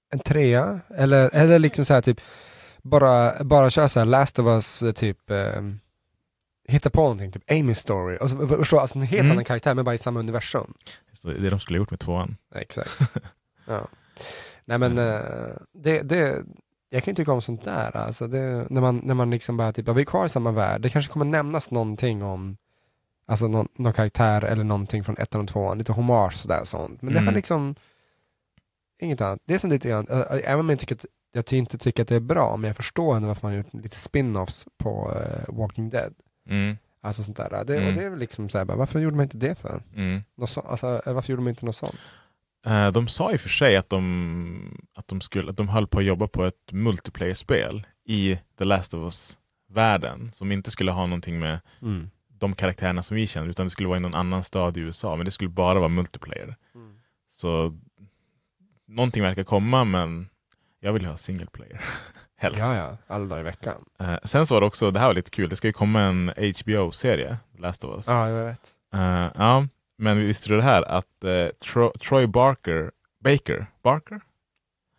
en 0.10 0.20
trea, 0.20 0.80
eller, 0.96 1.30
eller 1.36 1.60
liksom 1.60 1.86
så 1.86 1.94
här, 1.94 2.02
typ, 2.02 2.22
bara, 2.82 3.44
bara 3.44 3.70
köra 3.70 3.88
så 3.88 4.00
här 4.00 4.06
Last 4.08 4.40
of 4.40 4.46
Us, 4.48 4.84
eh, 4.84 4.92
typ, 4.92 5.30
eh, 5.30 5.62
hitta 6.68 6.90
på 6.90 7.02
någonting, 7.02 7.32
typ 7.32 7.52
Amy 7.52 7.76
story, 7.76 8.18
och 8.22 8.30
så, 8.30 8.48
förstå, 8.48 8.80
alltså 8.80 8.98
en 8.98 9.02
helt 9.04 9.20
Mm. 9.24 9.32
annan 9.32 9.46
karaktär, 9.46 9.74
men 9.74 9.86
bara 9.86 9.96
i 9.96 9.98
samma 9.98 10.20
universum. 10.20 10.74
Så 11.14 11.28
det 11.28 11.50
de 11.50 11.60
skulle 11.60 11.78
ha 11.78 11.82
gjort 11.82 11.92
med 11.92 12.00
tvåan. 12.00 12.36
Exakt. 12.56 13.00
ja. 13.68 13.88
Nej 14.66 14.78
men, 14.78 14.98
eh, 14.98 15.20
det, 15.74 16.02
det, 16.02 16.44
jag 16.90 17.04
kan 17.04 17.12
ju 17.12 17.16
tycka 17.16 17.32
om 17.32 17.42
sånt 17.42 17.64
där, 17.66 17.98
alltså 17.98 18.28
det, 18.28 18.68
när 18.70 18.82
man, 18.82 19.02
när 19.04 19.14
man 19.14 19.30
liksom 19.30 19.58
bara, 19.58 19.74
typ, 19.74 19.88
ja, 19.88 19.94
vi 19.94 20.02
är 20.02 20.06
kvar 20.06 20.26
i 20.26 20.30
samma 20.30 20.52
värld, 20.52 20.82
det 20.82 20.90
kanske 20.90 21.12
kommer 21.12 21.26
nämnas 21.26 21.72
någonting 21.72 22.24
om 22.24 22.58
Alltså 23.26 23.48
någon, 23.48 23.68
någon 23.76 23.94
karaktär 23.94 24.44
eller 24.44 24.64
någonting 24.64 25.04
från 25.04 25.18
ettan 25.18 25.42
och 25.42 25.48
tvåan, 25.48 25.78
lite 25.78 25.92
hommage 25.92 26.34
sådär 26.34 26.62
sånt. 26.64 27.02
Men 27.02 27.14
det 27.14 27.20
har 27.20 27.24
Mm. 27.24 27.36
liksom 27.36 27.76
inget 29.00 29.22
annat. 29.22 29.40
Det 29.46 29.54
är 29.54 29.58
som 29.58 29.70
lite 29.70 29.90
grann, 29.90 30.08
äh, 30.10 30.22
även 30.30 30.60
om 30.60 30.70
jag, 30.70 30.80
tycker 30.80 30.96
att, 30.96 31.06
jag 31.32 31.54
inte 31.54 31.78
tycker 31.78 32.04
att 32.04 32.10
det 32.10 32.16
är 32.16 32.20
bra, 32.20 32.58
men 32.58 32.68
jag 32.68 32.76
förstår 32.78 33.16
ändå 33.16 33.28
varför 33.28 33.48
man 33.48 33.52
har 33.52 33.58
gjort 33.58 33.74
lite 33.84 33.96
spin-offs 33.98 34.68
på 34.78 35.14
eh, 35.16 35.56
Walking 35.56 35.90
Dead. 35.90 36.14
Mm, 36.50 36.78
Alltså 37.02 37.24
sånt 37.24 37.38
där. 37.38 37.64
Det, 37.66 37.76
Mm. 37.76 37.88
Och 37.90 37.94
det 37.96 38.04
är 38.04 38.10
väl 38.10 38.20
liksom 38.20 38.50
såhär, 38.50 38.66
bara, 38.66 38.78
varför 38.78 39.00
gjorde 39.00 39.16
man 39.16 39.24
inte 39.24 39.38
det 39.38 39.56
för? 39.60 39.82
mm. 39.96 40.22
Något 40.38 40.50
så, 40.50 40.62
alltså, 40.62 41.02
eh, 41.06 41.14
varför 41.14 41.34
gjorde 41.34 41.44
man 41.44 41.50
inte 41.50 41.66
något 41.66 41.76
sånt? 41.76 42.00
Eh, 42.66 42.92
de 42.92 43.08
sa 43.08 43.32
i 43.32 43.36
och 43.36 43.40
för 43.42 43.50
sig 43.50 43.76
att 43.76 43.90
de, 43.90 44.78
att, 44.96 45.08
de 45.08 45.22
skulle, 45.22 45.50
att 45.50 45.58
de 45.58 45.70
höll 45.70 45.88
på 45.88 46.00
att 46.00 46.06
jobba 46.06 46.28
på 46.28 46.46
ett 46.46 46.72
multiplayer-spel 46.72 47.88
i 48.06 48.40
The 48.58 48.64
Last 48.66 48.94
of 48.94 49.00
Us-världen 49.04 50.32
som 50.34 50.52
inte 50.52 50.72
skulle 50.72 50.92
ha 50.92 51.06
någonting 51.06 51.40
med 51.40 51.60
de 52.28 52.56
karaktärerna 52.56 53.04
som 53.04 53.16
vi 53.18 53.28
känner 53.28 53.48
utan 53.50 53.66
det 53.66 53.70
skulle 53.70 53.88
vara 53.88 53.98
i 53.98 54.02
någon 54.02 54.16
annan 54.16 54.44
stad 54.44 54.78
i 54.78 54.80
USA 54.80 55.16
men 55.16 55.26
det 55.26 55.32
skulle 55.32 55.50
bara 55.50 55.80
vara 55.80 55.90
multiplayer. 55.90 56.56
Så 57.28 57.78
någonting 58.90 59.24
verkar 59.24 59.44
komma 59.44 59.84
men 59.84 60.30
jag 60.80 60.94
vill 60.94 61.06
ha 61.06 61.18
single 61.18 61.46
player. 61.46 61.82
Helst. 62.38 62.60
Ja, 62.60 62.76
ja, 62.76 62.98
alla 63.08 63.26
dagar 63.26 63.42
i 63.42 63.44
veckan. 63.44 63.86
Eh, 64.00 64.16
sen 64.24 64.46
så 64.48 64.54
var 64.54 64.62
det 64.62 64.68
också, 64.68 64.92
det 64.92 65.00
här 65.00 65.08
var 65.08 65.14
lite 65.14 65.32
kul, 65.32 65.50
det 65.50 65.56
ska 65.56 65.68
ju 65.68 65.74
komma 65.74 66.02
en 66.02 66.32
HBO-serie, 66.64 67.38
Last 67.58 67.84
of 67.84 67.96
Us. 67.96 68.08
Ja, 68.08 68.30
jag 68.30 68.46
vet. 68.46 68.60
Eh, 68.94 69.32
ja, 69.38 69.68
men 69.98 70.18
visste 70.18 70.50
du 70.50 70.56
det 70.56 70.64
här 70.64 70.82
att 70.82 71.24
eh, 71.24 71.46
Tro- 71.60 71.92
Troy 72.00 72.28
Barker, 72.28 72.92
Baker, 73.24 73.66
Barker? 73.84 74.22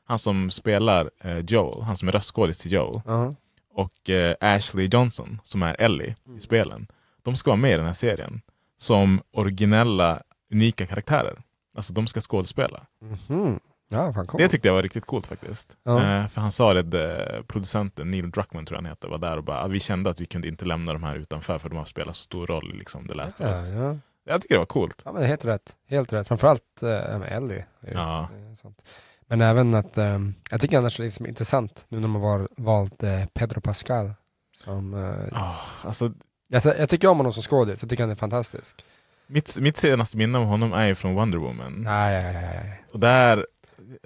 Han 0.07 0.19
som 0.19 0.51
spelar 0.51 1.11
eh, 1.21 1.39
Joel, 1.39 1.83
han 1.83 1.97
som 1.97 2.09
är 2.09 2.13
röstskådis 2.13 2.59
till 2.59 2.73
Joel, 2.73 3.01
Ja. 3.07 3.35
och 3.73 4.11
eh, 4.11 4.35
Ashley 4.41 4.89
Johnson 4.93 5.41
som 5.45 5.63
är 5.63 5.77
Ellie 5.79 6.15
Mm. 6.27 6.37
i 6.37 6.41
spelen. 6.41 6.87
De 7.23 7.37
ska 7.37 7.51
vara 7.51 7.61
med 7.61 7.73
i 7.73 7.77
den 7.77 7.87
här 7.87 7.93
serien 7.93 8.41
som 8.79 9.23
originella, 9.33 10.23
unika 10.53 10.87
karaktärer. 10.87 11.43
Alltså 11.77 11.93
de 11.93 12.07
ska 12.07 12.21
skådespela. 12.21 12.87
Mhm. 13.29 13.61
Ja, 13.93 14.13
fan 14.13 14.27
cool. 14.27 14.41
Det 14.41 14.49
tyckte 14.49 14.69
jag 14.69 14.75
var 14.75 14.83
riktigt 14.83 15.05
coolt 15.07 15.27
faktiskt. 15.27 15.77
Ja. 15.83 16.03
Eh, 16.23 16.29
för 16.29 16.41
han 16.41 16.53
sa 16.53 16.75
det, 16.75 17.35
eh, 17.37 17.43
producenten 17.43 18.11
Neil 18.11 18.31
Druckmann 18.31 18.67
tror 18.67 18.77
jag 18.77 18.83
han 18.83 18.91
heter, 18.91 19.09
var 19.09 19.19
där 19.19 19.37
och 19.37 19.45
bara, 19.45 19.63
ah, 19.65 19.67
vi 19.67 19.81
kände 19.81 20.11
att 20.11 20.21
vi 20.21 20.27
kunde 20.27 20.49
inte 20.49 20.65
lämna 20.65 20.93
de 20.93 21.03
här 21.03 21.17
utanför 21.17 21.59
för 21.59 21.69
de 21.69 21.79
har 21.79 21.85
spelat 21.85 22.17
så 22.17 22.23
stor 22.23 22.47
roll 22.47 22.71
i 22.75 22.77
liksom, 22.79 23.09
The 23.09 23.15
Last 23.15 23.41
of 23.41 23.47
ja, 23.47 23.51
Us. 23.53 23.71
ja. 23.71 23.97
Jag 24.25 24.43
tycker 24.43 24.55
det 24.55 24.59
var 24.59 24.67
coolt. 24.67 25.03
ja, 25.05 25.13
men 25.13 25.23
helt 25.23 25.45
rätt. 25.45 25.77
Helt 25.89 26.13
rätt. 26.13 26.29
Framförallt 26.29 26.83
äh, 26.83 26.89
med 27.19 27.29
Ellie. 27.33 27.65
Ja. 27.93 28.29
är 28.51 28.55
sant. 28.55 28.83
Men 29.29 29.41
även 29.41 29.75
att, 29.75 29.99
ehm, 29.99 30.35
jag 30.51 30.61
tycker 30.61 30.79
annars 30.79 30.97
det 30.97 31.03
är 31.03 31.05
liksom 31.05 31.27
intressant 31.27 31.85
nu 31.89 32.01
när 32.01 32.09
man 32.09 32.23
har 32.23 32.49
valt 32.57 33.03
eh, 33.03 33.25
Pedro 33.27 33.61
Pascal. 33.61 34.13
Som, 34.65 34.95
eh, 34.95 35.39
Ah, 35.43 35.57
alltså, 35.85 36.13
jag, 36.49 36.63
jag 36.65 36.89
tycker 36.89 37.09
om 37.09 37.17
honom 37.17 37.33
som 37.33 37.43
skådis, 37.43 37.83
jag 37.83 37.91
tycker 37.91 38.03
han 38.03 38.11
är 38.11 38.15
fantastisk. 38.15 38.85
mitt, 39.27 39.59
mitt 39.61 39.77
senaste 39.77 40.17
minne 40.17 40.39
av 40.39 40.45
honom 40.45 40.73
är 40.73 40.87
ju 40.87 40.95
från 40.95 41.15
Wonder 41.15 41.39
Woman. 41.39 41.73
Nej, 41.83 42.23
nej, 42.23 42.33
nej. 42.33 42.85
Och 42.93 43.01
där, 43.01 43.47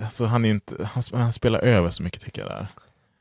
alltså 0.03 0.25
han, 0.25 0.44
är 0.44 0.51
inte, 0.51 0.85
han, 0.85 1.03
han 1.12 1.33
spelar 1.33 1.61
över 1.61 1.90
så 1.90 2.03
mycket 2.03 2.20
tycker 2.23 2.42
jag 2.42 2.51
där. 2.51 2.68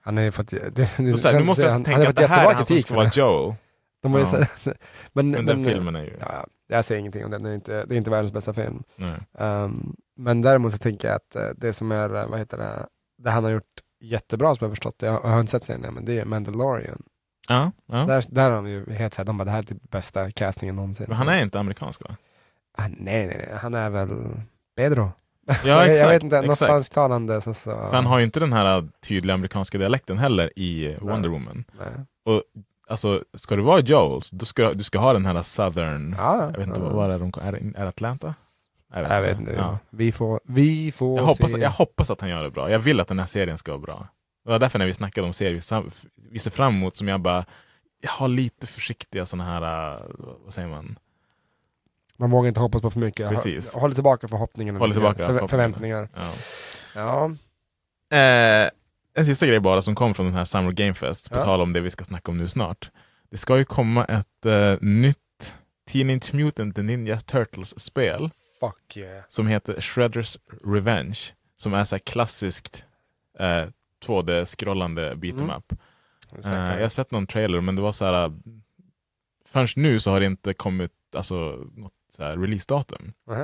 Han 0.02 0.18
har 0.18 0.24
ju 0.24 0.32
fått, 0.32 0.48
det, 0.48 0.76
det, 0.76 1.12
Så 1.12 1.18
så 1.18 1.30
här, 1.30 1.40
nu 1.40 1.46
måste 1.46 1.62
han- 1.64 1.70
jag 1.70 1.74
han 1.74 1.84
tänka 1.84 2.00
har 2.02 2.06
att 2.10 2.16
det 2.16 2.28
här 2.28 2.50
är 2.50 2.54
han 2.54 2.66
som 2.66 2.82
ska 2.82 2.96
vara. 2.96 3.10
Joe. 3.14 3.56
De 4.04 4.14
Ja. 4.14 4.26
sett- 4.26 4.50
men, 5.14 5.32
Men 5.32 5.46
den 5.46 5.62
men- 5.62 5.72
filmen 5.72 5.96
är 5.96 6.04
ju... 6.04 6.18
Ja, 6.20 6.28
ja, 6.30 6.46
jag 6.68 6.86
säger 6.86 7.00
ingenting 7.00 7.26
om 7.26 7.32
den, 7.32 7.44
det 7.44 7.50
är 7.50 7.54
inte, 7.56 7.86
det 7.86 7.96
är 7.96 7.98
inte 7.98 8.10
världens 8.10 8.32
bästa 8.34 8.54
film. 8.54 8.84
Um, 9.32 9.96
men 10.18 10.42
däremot 10.42 10.72
så 10.72 10.78
tänker 10.78 11.08
jag 11.08 11.16
att 11.16 11.36
eh, 11.36 11.48
det 11.58 11.74
som 11.74 11.92
är, 11.92 12.16
eh, 12.16 12.28
vad 12.30 12.40
heter 12.40 12.58
det, 12.58 12.88
det 13.18 13.30
han 13.32 13.44
har 13.44 13.52
gjort 13.52 13.64
jättebra 14.00 14.56
som 14.56 14.66
jag 14.66 14.70
har 14.70 14.76
förstått 14.76 15.00
det, 15.00 15.06
jag 15.06 15.20
har 15.22 15.40
inte 15.40 15.52
sett 15.52 15.64
serien 15.64 15.94
men 15.94 16.06
det 16.06 16.20
är 16.20 16.26
Mandalorian. 16.26 17.04
Ja, 17.48 17.72
ja. 17.86 18.06
Där, 18.06 18.24
där 18.30 18.50
har 18.50 18.56
de 18.56 18.68
ju 18.68 18.94
helt 18.94 19.14
såhär, 19.14 19.26
de 19.26 19.38
bara 19.38 19.46
det 19.46 19.52
här 19.52 19.58
är 19.60 19.64
typ 19.64 19.92
bästa 19.92 20.32
castingen 20.32 20.76
någonsin. 20.76 21.06
Men 21.10 21.18
han 21.18 21.30
är 21.30 21.44
inte 21.44 21.60
amerikansk 21.60 22.02
va? 22.04 22.16
ah, 22.78 22.88
nej, 22.88 23.28
nej, 23.28 23.28
nej, 23.28 23.58
han 23.62 23.74
är 23.74 23.90
väl 23.90 24.10
Pedro. 24.76 25.12
Ja, 25.46 25.56
jag, 25.66 25.86
exakt. 25.90 26.00
jag 26.02 26.10
vet 26.10 26.24
inte, 26.24 26.36
någon 26.36 26.52
exakt. 26.52 26.70
spansktalande 26.70 27.42
så, 27.42 27.54
så 27.54 27.70
För 27.72 27.94
han 27.96 28.06
har 28.06 28.18
ju 28.20 28.26
inte 28.26 28.40
den 28.40 28.54
här 28.54 28.88
tydliga 29.08 29.34
amerikanska 29.34 29.78
dialekten 29.78 30.18
heller 30.18 30.60
i 30.60 30.96
Wonder 31.02 31.30
Woman. 31.30 31.64
nej. 31.80 32.42
Alltså, 32.88 33.24
ska 33.34 33.56
du 33.56 33.62
vara 33.62 33.80
Joel, 33.80 34.22
så 34.22 34.36
då 34.36 34.46
ska 34.46 34.74
du 34.74 34.84
ska 34.84 35.00
ha 35.00 35.14
den 35.14 35.26
här 35.26 35.42
southern... 35.42 36.16
Ja, 36.18 36.52
Jag 36.52 36.58
vet 36.58 36.68
inte, 36.68 36.80
ja. 36.80 36.84
vad 36.86 36.94
var 36.96 37.10
det 37.10 37.18
de 37.18 37.32
Är 37.42 37.52
det 37.52 37.58
är 37.58 37.82
det 37.84 37.88
Atlanta? 37.88 38.34
Jag 38.94 39.22
vet 39.22 39.40
inte. 39.40 39.52
Ja. 39.52 39.78
Vi 39.90 40.12
får, 40.12 40.40
vi 40.44 40.92
får 40.92 41.18
Jag, 41.20 41.26
hoppas, 41.26 41.52
se. 41.52 41.60
jag 41.60 41.70
hoppas 41.70 42.12
att 42.12 42.22
han 42.22 42.30
gör 42.30 42.44
det 42.44 42.50
bra. 42.52 42.70
Jag 42.72 42.80
vill 42.80 43.00
att 43.00 43.08
den 43.08 43.20
här 43.20 43.26
serien 43.26 43.58
ska 43.58 43.72
vara 43.72 43.82
bra. 43.82 44.08
Det 44.44 44.50
var 44.52 44.60
därför 44.60 44.80
när 44.80 44.86
vi 44.86 44.94
snackade 44.94 45.28
om 45.28 45.34
serier 45.34 45.84
vi 46.32 46.40
ser 46.40 46.52
fram 46.52 46.76
emot 46.76 46.96
som 46.96 47.08
jag 47.08 47.20
bara, 47.22 47.46
jag 48.02 48.12
har 48.12 48.28
lite 48.28 48.68
försiktiga 48.68 49.26
sådana 49.26 49.44
här, 49.60 49.94
äh, 49.94 50.00
vad 50.44 50.54
säger 50.54 50.68
man? 50.68 51.00
Man 52.24 52.32
vågar 52.32 52.48
inte 52.48 52.60
hoppas 52.60 52.82
på 52.82 52.92
för 52.92 53.00
mycket. 53.00 53.30
Precis. 53.30 53.74
Håll- 53.74 53.82
Håller 53.82 53.96
tillbaka 53.96 54.28
förhoppningarna. 54.28 54.80
Håller 54.80 54.94
tillbaka 54.94 55.16
förhoppningarna. 55.26 55.48
förväntningar. 55.48 56.10
Ja. 56.16 56.32
Ja. 56.96 57.26
Eh, 58.18 58.70
en 59.16 59.26
sista 59.26 59.48
grej 59.48 59.60
bara 59.60 59.82
som 59.82 59.96
kom 59.96 60.14
från 60.14 60.26
den 60.26 60.36
här 60.36 60.44
Summer 60.46 60.72
Game 60.72 60.94
Fest, 60.94 61.32
på 61.32 61.38
Ja. 61.38 61.44
tal 61.44 61.62
om 61.62 61.74
det 61.74 61.80
vi 61.82 61.90
ska 61.92 62.04
snacka 62.04 62.32
om 62.32 62.38
nu 62.38 62.48
snart. 62.48 62.92
Det 63.32 63.38
ska 63.38 63.58
ju 63.58 63.66
komma 63.66 64.06
ett 64.06 64.46
eh, 64.46 64.76
nytt 64.82 65.56
Teenage 65.92 66.34
Mutant 66.34 66.78
Ninja 66.78 67.20
Turtles-spel 67.20 68.30
yeah. 68.96 69.24
som 69.28 69.48
heter 69.48 69.82
Shredders 69.82 70.38
Revenge, 70.66 71.20
som 71.58 71.74
är 71.74 71.84
så 71.84 72.00
klassiskt 72.00 72.86
eh, 73.40 73.66
2D-scrollande 74.06 75.16
beat 75.16 75.36
em 75.36 75.42
Mm. 75.42 75.56
up. 75.58 75.74
Eh, 76.46 76.52
jag 76.52 76.82
har 76.82 76.90
sett 76.90 77.12
någon 77.12 77.28
trailer, 77.28 77.62
men 77.62 77.76
det 77.76 77.82
var 77.82 77.92
så 77.92 78.06
här. 78.06 78.32
Förrän 79.46 79.68
nu 79.76 80.00
så 80.00 80.12
har 80.12 80.20
det 80.20 80.26
inte 80.26 80.54
kommit 80.54 80.92
alltså, 81.16 81.36
något 81.76 81.94
så 82.16 82.24
här 82.24 82.38
releasedatum. 82.38 83.14
uh 83.32 83.44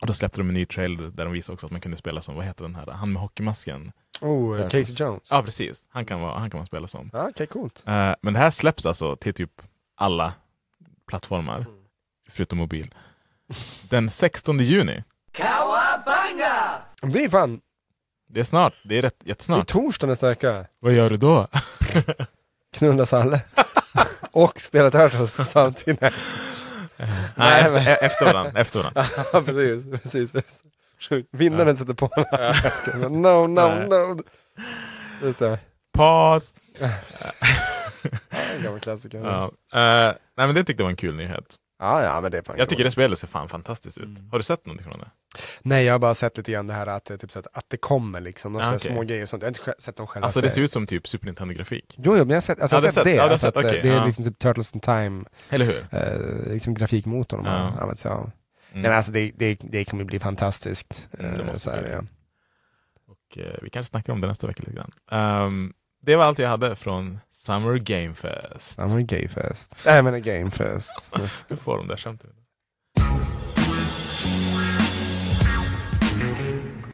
Och 0.00 0.06
då 0.06 0.12
släppte 0.12 0.40
de 0.40 0.48
en 0.48 0.54
ny 0.54 0.64
trailer 0.66 1.02
där 1.10 1.24
de 1.24 1.32
visade 1.32 1.54
också 1.54 1.66
att 1.66 1.72
man 1.72 1.80
kunde 1.80 1.96
spela 1.96 2.22
som, 2.22 2.34
vad 2.34 2.44
heter 2.44 2.64
den 2.64 2.74
här, 2.74 2.86
han 2.86 3.12
med 3.12 3.22
hockeymasken. 3.22 3.92
Oh, 4.20 4.56
Turtles. 4.56 4.72
Casey 4.88 5.06
Jones. 5.06 5.28
Ja, 5.30 5.42
precis. 5.42 5.86
Han 5.90 6.04
kan, 6.04 6.20
vara, 6.20 6.38
han 6.38 6.50
kan 6.50 6.58
man 6.58 6.66
spela 6.66 6.86
som. 6.88 7.10
Ja, 7.12 7.28
okej, 7.28 7.46
coolt. 7.46 7.84
Eh, 7.86 8.14
men 8.20 8.32
det 8.32 8.38
här 8.38 8.50
släpps 8.50 8.86
alltså 8.86 9.16
till 9.16 9.34
typ 9.34 9.62
alla 9.96 10.32
plattformar, 11.06 11.58
Mm. 11.58 11.70
förutom 12.30 12.58
mobil. 12.58 12.94
Den 13.88 14.10
16 14.10 14.58
juni. 14.58 15.04
Det 17.02 17.24
är 17.24 17.28
fan, 17.28 17.60
Det 18.28 18.40
är 18.40 18.44
snart. 18.44 18.74
Det 18.84 18.98
är 18.98 19.02
rätt, 19.02 19.14
det 19.18 19.26
är 19.26 19.28
jättesnart. 19.28 19.68
torsdag 19.68 20.06
nästa 20.06 20.28
vecka. 20.28 20.66
Vad 20.80 20.92
gör 20.92 21.10
du 21.10 21.16
då? 21.16 21.46
Knulla 22.72 23.06
Salle. 23.06 23.40
Och 24.32 24.60
spela 24.60 24.90
Turtles 24.90 25.50
samtidigt. 25.50 26.00
Nej, 27.34 27.62
efter, 27.62 28.04
efter 28.04 28.24
varandra. 28.24 28.60
Efter 28.60 28.78
varandra. 28.78 29.04
ja, 29.32 29.42
precis. 29.42 30.02
precis. 30.02 30.32
Vinnaren 31.30 31.76
sätter 31.76 31.94
på 31.94 32.10
den. 32.16 33.12
No, 33.22 33.46
no, 33.46 33.46
Nej. 33.46 33.88
no. 33.88 34.22
Det 35.22 35.32
så 35.34 35.48
här. 35.48 35.58
Paus! 35.92 36.54
Ja, 38.30 38.38
en 38.56 38.62
gammal 38.62 38.80
klassiker. 38.80 39.18
Ja. 39.18 39.52
Ja. 39.72 40.08
Eh, 40.08 40.14
nej 40.36 40.46
men 40.46 40.54
det 40.54 40.64
tyckte 40.64 40.80
jag 40.82 40.84
var 40.84 40.90
en 40.90 40.96
kul 40.96 41.14
nyhet. 41.16 41.56
Ja, 41.78 42.20
men 42.20 42.30
det 42.30 42.38
är 42.38 42.42
fan 42.42 42.58
Jag 42.58 42.68
tycker 42.68 42.84
det 42.84 42.90
spelet 42.90 43.18
ser 43.18 43.26
fan 43.26 43.48
fantastiskt 43.48 43.98
ut. 43.98 44.04
Mm. 44.18 44.30
Har 44.30 44.38
du 44.38 44.42
sett 44.42 44.66
någonting 44.66 44.86
från 44.90 44.98
det? 45.00 45.10
Nej, 45.62 45.84
jag 45.84 45.94
har 45.94 45.98
bara 45.98 46.14
sett 46.14 46.36
lite 46.36 46.52
grann 46.52 46.66
det 46.66 46.74
här 46.74 46.86
att, 46.86 47.04
det 47.04 47.14
är 47.14 47.18
typ 47.18 47.30
så 47.30 47.38
att, 47.38 47.46
att 47.52 47.64
det 47.70 47.76
kommer 47.76 48.20
liksom. 48.20 48.56
Och 48.56 48.62
Ja, 48.62 48.64
så 48.68 48.74
okej. 48.74 48.92
små 48.92 49.02
grejer 49.02 49.22
och 49.22 49.28
sånt. 49.28 49.42
Jag 49.42 49.46
har 49.46 49.68
inte 49.72 49.82
sett 49.82 49.96
dem 49.96 50.06
själva. 50.06 50.24
Alltså 50.24 50.40
det 50.40 50.50
ser 50.50 50.60
ut 50.62 50.72
som 50.72 50.86
typ 50.86 51.08
Super 51.08 51.26
Nintendo-grafik. 51.26 51.94
Jo, 51.98 52.02
jo, 52.04 52.12
men 52.18 52.28
jag 52.28 52.36
har 52.36 52.40
sett, 52.40 52.60
alltså, 52.60 52.76
Ja, 52.76 52.80
jag 52.80 52.86
har 52.86 52.92
sett 52.92 53.04
det. 53.04 53.14
ja, 53.14 53.22
har 53.22 53.30
sett, 53.30 53.40
sett, 53.40 53.56
okej, 53.56 53.80
det 53.82 53.88
är 53.88 53.94
ja. 53.94 54.04
liksom 54.04 54.24
typ 54.24 54.38
Turtles 54.38 54.74
in 54.74 54.80
Time, 54.80 55.24
Eller 55.50 55.64
hur? 55.64 55.86
eh, 55.90 56.52
liksom 56.52 56.74
grafikmotorn 56.74 57.44
de 57.44 57.50
Ja. 57.50 57.56
har 57.58 57.80
använt 57.80 57.98
sig 57.98 58.10
av. 58.10 58.18
Mm. 58.20 58.32
Nej 58.72 58.82
men 58.82 58.92
alltså 58.92 59.12
det, 59.12 59.32
det, 59.36 59.58
det 59.62 59.84
kommer 59.84 60.04
bli 60.04 60.18
fantastiskt. 60.20 61.08
Mm, 61.18 61.32
det 61.36 61.40
Eh, 61.40 61.46
måste 61.46 61.60
så 61.60 61.70
är 61.70 61.82
bli. 61.82 61.90
ja. 61.92 62.02
Och 63.08 63.38
eh, 63.38 63.54
vi 63.62 63.70
kanske 63.70 63.90
snackar 63.90 64.12
om 64.12 64.20
det 64.20 64.26
nästa 64.26 64.46
vecka 64.46 64.62
lite 64.66 64.72
grann. 64.76 64.90
Ehm, 65.10 65.72
det 66.00 66.16
var 66.16 66.24
allt 66.24 66.38
jag 66.38 66.48
hade 66.48 66.76
från 66.76 67.18
Summer 67.30 67.78
Game 67.78 68.14
Fest. 68.14 68.78
Ja 68.78 68.86
men 68.86 69.06
gayfest. 69.06 69.82
Nej 69.86 69.94
jag 69.96 70.04
menar 70.04 70.18
gamefest. 70.18 71.16
Du 71.48 71.56
får 71.56 71.78
de 71.78 71.88
där 71.88 71.96
skämten. 71.96 72.30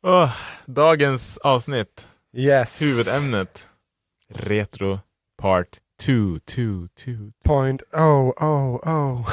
Åh, 0.02 0.32
dagens 0.66 1.38
avsnitt, 1.38 2.08
yes. 2.32 2.82
huvudämnet, 2.82 3.68
Retro 4.28 4.98
Part 5.42 5.68
2, 6.00 6.38
2, 6.44 6.88
2. 6.94 7.10
Point 7.44 7.82
oh 7.92 8.28
oh 8.28 8.88
oh. 8.88 9.30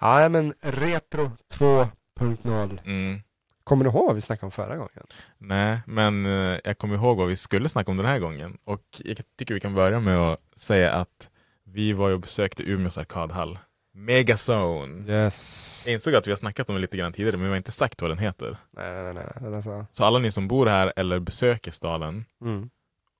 Ja, 0.00 0.22
Ja 0.22 0.28
men 0.28 0.54
Retro 0.60 1.30
2.0. 1.54 2.78
mm. 2.84 3.20
Kommer 3.64 3.84
du 3.84 3.90
ihåg 3.90 4.06
vad 4.06 4.14
vi 4.14 4.20
snackade 4.20 4.46
om 4.46 4.50
förra 4.50 4.76
gången? 4.76 5.06
Nej, 5.38 5.80
men 5.86 6.26
eh, 6.26 6.58
jag 6.64 6.78
kommer 6.78 6.94
ihåg 6.94 7.16
vad 7.16 7.28
vi 7.28 7.36
skulle 7.36 7.68
snacka 7.68 7.90
om 7.90 7.96
den 7.96 8.06
här 8.06 8.18
gången. 8.18 8.58
Och 8.64 8.82
jag 9.04 9.18
tycker 9.38 9.54
vi 9.54 9.60
kan 9.60 9.74
börja 9.74 10.00
med 10.00 10.18
att 10.18 10.40
säga 10.56 10.92
att 10.92 11.28
vi 11.64 11.92
var 11.92 12.10
och 12.10 12.20
besökte 12.20 12.62
Umeås 12.62 12.98
arkadhall. 12.98 13.58
Megazone. 13.94 15.12
Yes. 15.12 15.82
Jag 15.86 15.92
insåg 15.94 16.14
att 16.14 16.26
vi 16.26 16.30
har 16.30 16.36
snackat 16.36 16.68
om 16.68 16.74
det 16.74 16.80
lite 16.80 16.96
grann 16.96 17.12
tidigare, 17.12 17.36
men 17.36 17.44
vi 17.44 17.50
har 17.50 17.56
inte 17.56 17.72
sagt 17.72 18.02
vad 18.02 18.10
den 18.10 18.18
heter. 18.18 18.56
Nej 18.70 18.92
nej 19.02 19.14
nej. 19.14 19.26
nej. 19.40 19.54
Alltså. 19.54 19.86
Så 19.92 20.04
alla 20.04 20.18
ni 20.18 20.32
som 20.32 20.48
bor 20.48 20.66
här 20.66 20.92
eller 20.96 21.18
besöker 21.18 21.70
staden 21.70 22.24
Mm. 22.40 22.70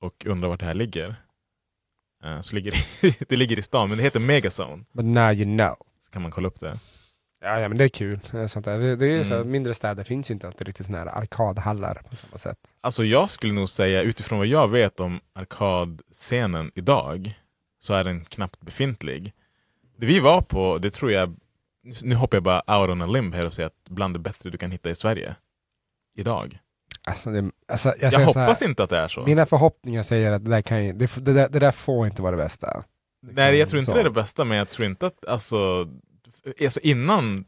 och 0.01 0.27
undrar 0.27 0.49
vart 0.49 0.61
det 0.61 0.67
här 0.67 0.75
ligger. 0.75 1.15
eh, 2.25 2.41
Så 2.41 2.55
ligger 2.55 2.71
det, 2.71 3.19
det 3.29 3.37
ligger 3.37 3.59
i 3.59 3.63
stan, 3.63 3.89
men 3.89 3.99
det 3.99 4.05
heter 4.05 4.21
Megazone. 4.21 4.85
But 4.93 5.05
now 5.05 5.33
you 5.33 5.45
know. 5.59 5.77
Så 6.01 6.11
kan 6.11 6.23
man 6.23 6.31
kolla 6.31 6.49
upp 6.49 6.61
det. 6.61 6.79
Ja, 7.43 7.61
ja 7.61 7.69
men 7.69 7.79
det 7.79 7.85
är 7.85 7.89
kul. 7.89 8.21
Det 8.31 8.49
sånt 8.49 8.65
där. 8.65 8.79
Det, 8.79 8.97
det 8.97 9.07
är 9.07 9.25
så 9.25 9.29
här, 9.35 9.41
Mm. 9.41 9.51
mindre 9.53 9.75
städer 9.75 10.05
finns 10.05 10.31
inte 10.31 10.47
alltid 10.47 10.67
riktigt 10.67 10.87
sådana 10.87 11.05
här 11.11 11.19
arkadhallar 11.23 12.03
på 12.11 12.17
samma 12.17 12.39
sätt. 12.39 12.59
Alltså 12.81 13.05
jag 13.05 13.31
skulle 13.31 13.53
nog 13.53 13.69
säga, 13.69 14.03
utifrån 14.03 14.39
vad 14.39 14.47
jag 14.47 14.69
vet 14.71 15.01
om 15.01 15.21
arkadscenen 15.35 16.71
idag, 16.75 17.35
så 17.81 17.95
är 17.95 18.05
den 18.05 18.25
knappt 18.25 18.61
befintlig. 18.61 19.33
Det 19.97 20.07
vi 20.07 20.21
var 20.21 20.41
på, 20.41 20.79
det 20.79 20.91
tror 20.91 21.13
jag, 21.13 21.37
nu- 22.03 22.15
hoppar 22.15 22.37
jag 22.37 22.43
bara 22.43 22.79
out 22.81 22.91
on 22.91 23.03
a 23.03 23.07
limb 23.07 23.35
här 23.35 23.47
och 23.47 23.53
säger 23.53 23.67
att 23.67 23.85
bland 23.89 24.15
det 24.15 24.19
bättre 24.21 24.51
du 24.51 24.59
kan 24.59 24.71
hitta 24.71 24.91
i 24.91 24.95
Sverige. 24.95 25.35
Idag. 26.17 26.59
Alltså, 27.05 27.31
det, 27.31 27.51
alltså, 27.69 27.89
jag, 27.89 27.97
Jag, 28.01 28.13
så 28.13 28.19
här, 28.19 28.27
hoppas 28.27 28.63
inte 28.63 28.83
att 28.85 28.91
det 28.91 28.99
är 28.99 29.09
så. 29.09 29.23
Mina 29.23 29.47
förhoppningar 29.47 30.03
säger 30.03 30.33
att 30.33 30.45
det 30.45 30.51
där, 30.51 30.63
kan 30.63 30.85
ju, 30.85 30.93
det, 30.93 31.25
det, 31.25 31.33
där, 31.33 31.49
det 31.49 31.59
där 31.59 31.71
får 31.73 32.07
inte 32.07 32.23
vara 32.23 32.37
det 32.37 32.43
bästa. 32.43 32.85
Nej, 33.23 33.57
jag 33.57 33.69
tror 33.69 33.79
inte 33.79 33.91
Så. 33.91 33.95
det 33.95 34.01
är 34.01 34.05
det 34.05 34.11
bästa, 34.11 34.45
men 34.45 34.59
jag 34.59 34.71
tror 34.71 34.87
inte 34.89 35.07
att, 35.07 35.25
alltså, 35.27 35.89
alltså 36.63 36.81
innan 36.81 37.45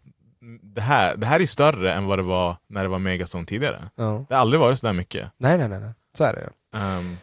det 0.63 0.81
här, 0.81 1.17
det 1.17 1.27
här 1.27 1.41
är 1.41 1.47
större 1.47 1.93
än 1.95 2.05
vad 2.05 2.19
det 2.19 2.23
var 2.23 2.57
när 2.67 2.83
det 2.83 2.89
var 2.89 2.99
Megazone 2.99 3.45
tidigare. 3.47 3.91
Ja. 3.95 4.25
Det 4.29 4.35
har 4.35 4.41
aldrig 4.41 4.61
varit 4.61 4.79
så 4.79 4.87
där 4.87 4.93
mycket. 4.93 5.31
Nej, 5.37 5.59
nej, 5.59 5.69
nej, 5.69 5.81
nej. 5.81 5.93
Så 6.17 6.25
är 6.25 6.33
det 6.35 6.41
ju. 6.41 6.81
Ehm, 6.81 7.17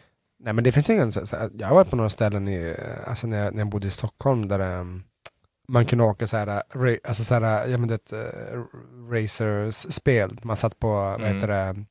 Nej 0.44 0.52
men 0.52 0.64
det 0.64 0.72
finns 0.72 0.90
ingen, 0.90 1.12
så, 1.12 1.26
så, 1.26 1.36
här- 1.36 1.50
jag 1.58 1.68
har 1.68 1.74
varit 1.74 1.90
på 1.90 1.96
några 1.96 2.08
ställen 2.10 2.48
i, 2.48 2.76
alltså 3.06 3.26
när 3.26 3.38
jag, 3.44 3.52
när 3.54 3.60
jag 3.60 3.68
bodde 3.68 3.86
i 3.86 3.90
Stockholm 3.90 4.48
där 4.48 4.60
um, 4.80 5.02
man 5.68 5.86
kunde 5.86 6.04
åka 6.04 6.26
så 6.26 6.36
här, 6.36 6.62
ra, 6.74 6.96
alltså 7.04 7.24
så 7.24 7.34
här, 7.34 7.66
ja 7.66 7.78
men 7.78 7.88
det, 7.88 8.12
uh, 8.12 8.64
racers-spel. 9.10 10.38
Man 10.42 10.56
satt 10.56 10.78
på, 10.78 10.88
vad 10.92 11.20
Mm. 11.20 11.34
heter 11.34 11.48
det, 11.48 11.84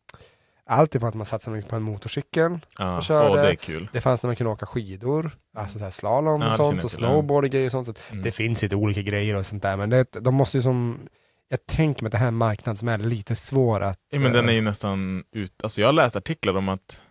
allt 0.71 0.95
ifrån 0.95 1.09
att 1.09 1.15
man 1.15 1.25
sig 1.25 1.63
på 1.63 1.75
en 1.75 1.81
motorcykel. 1.81 2.59
ja, 2.77 2.97
Och 2.97 3.03
körde. 3.03 3.29
åh, 3.29 3.35
det 3.35 3.49
är 3.49 3.55
kul. 3.55 3.89
Det 3.93 4.01
fanns 4.01 4.23
när 4.23 4.27
man 4.27 4.35
kunde 4.35 4.51
åka 4.51 4.65
skidor, 4.65 5.31
alltså 5.57 5.77
så 5.77 5.83
här 5.83 5.91
slalom 5.91 6.33
och 6.33 6.41
känner 6.41 6.55
sånt 6.55 6.83
och 6.83 6.91
snowboard 6.91 7.43
och 7.43 7.49
grejer 7.49 7.65
och 7.65 7.71
sånt. 7.71 7.85
Så 7.87 7.93
Mm. 8.11 8.23
Det 8.23 8.31
finns 8.31 8.61
lite 8.61 8.75
olika 8.75 9.01
grejer 9.01 9.35
och 9.35 9.45
sånt 9.45 9.63
där 9.63 9.77
men 9.77 9.89
det, 9.89 10.11
de 10.11 10.35
måste 10.35 10.57
ju 10.57 10.61
som, 10.61 10.99
jag 11.49 11.65
tänker 11.65 12.03
mig 12.03 12.07
att 12.07 12.11
det 12.11 12.17
här 12.17 12.25
är 12.25 12.27
en 12.27 12.35
marknad 12.35 12.77
som 12.77 12.87
är 12.87 12.97
lite 12.97 13.35
svår 13.35 13.81
att... 13.81 13.99
Ja, 14.09 14.19
men 14.19 14.33
den 14.33 14.45
är 14.45 14.49
eh, 14.49 14.55
ju 14.55 14.61
nästan 14.61 15.23
ut... 15.31 15.63
Alltså 15.63 15.81
jag 15.81 15.87
har 15.87 15.93
läst 15.93 16.15
artiklar 16.15 16.57
om 16.57 16.69
att 16.69 17.01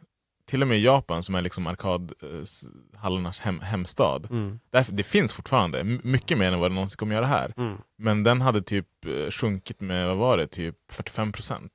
till 0.47 0.63
och 0.63 0.69
med 0.69 0.79
i 0.79 0.85
Japan, 0.85 1.23
som 1.23 1.35
är 1.35 1.41
liksom 1.41 1.67
arkadhallarnas 1.67 3.41
hem, 3.41 3.61
hemstad, 3.61 4.31
mm, 4.31 4.61
där, 4.71 4.87
det 4.91 5.03
finns 5.03 5.33
fortfarande 5.33 5.85
mycket 5.85 6.39
mer 6.39 6.53
än 6.53 6.61
vad 6.61 6.71
det 6.71 6.75
någonsin 6.75 6.97
kommer 6.97 7.15
göra 7.15 7.27
här. 7.27 7.53
mm. 7.57 7.77
Men 7.99 8.25
den 8.25 8.41
hade 8.41 8.63
typ 8.63 8.87
eh, 9.07 9.31
sjunkit 9.31 9.81
med, 9.81 10.07
vad 10.07 10.17
var 10.17 10.37
det, 10.37 10.47
typ 10.47 10.77
45 10.91 11.33
procent. 11.33 11.73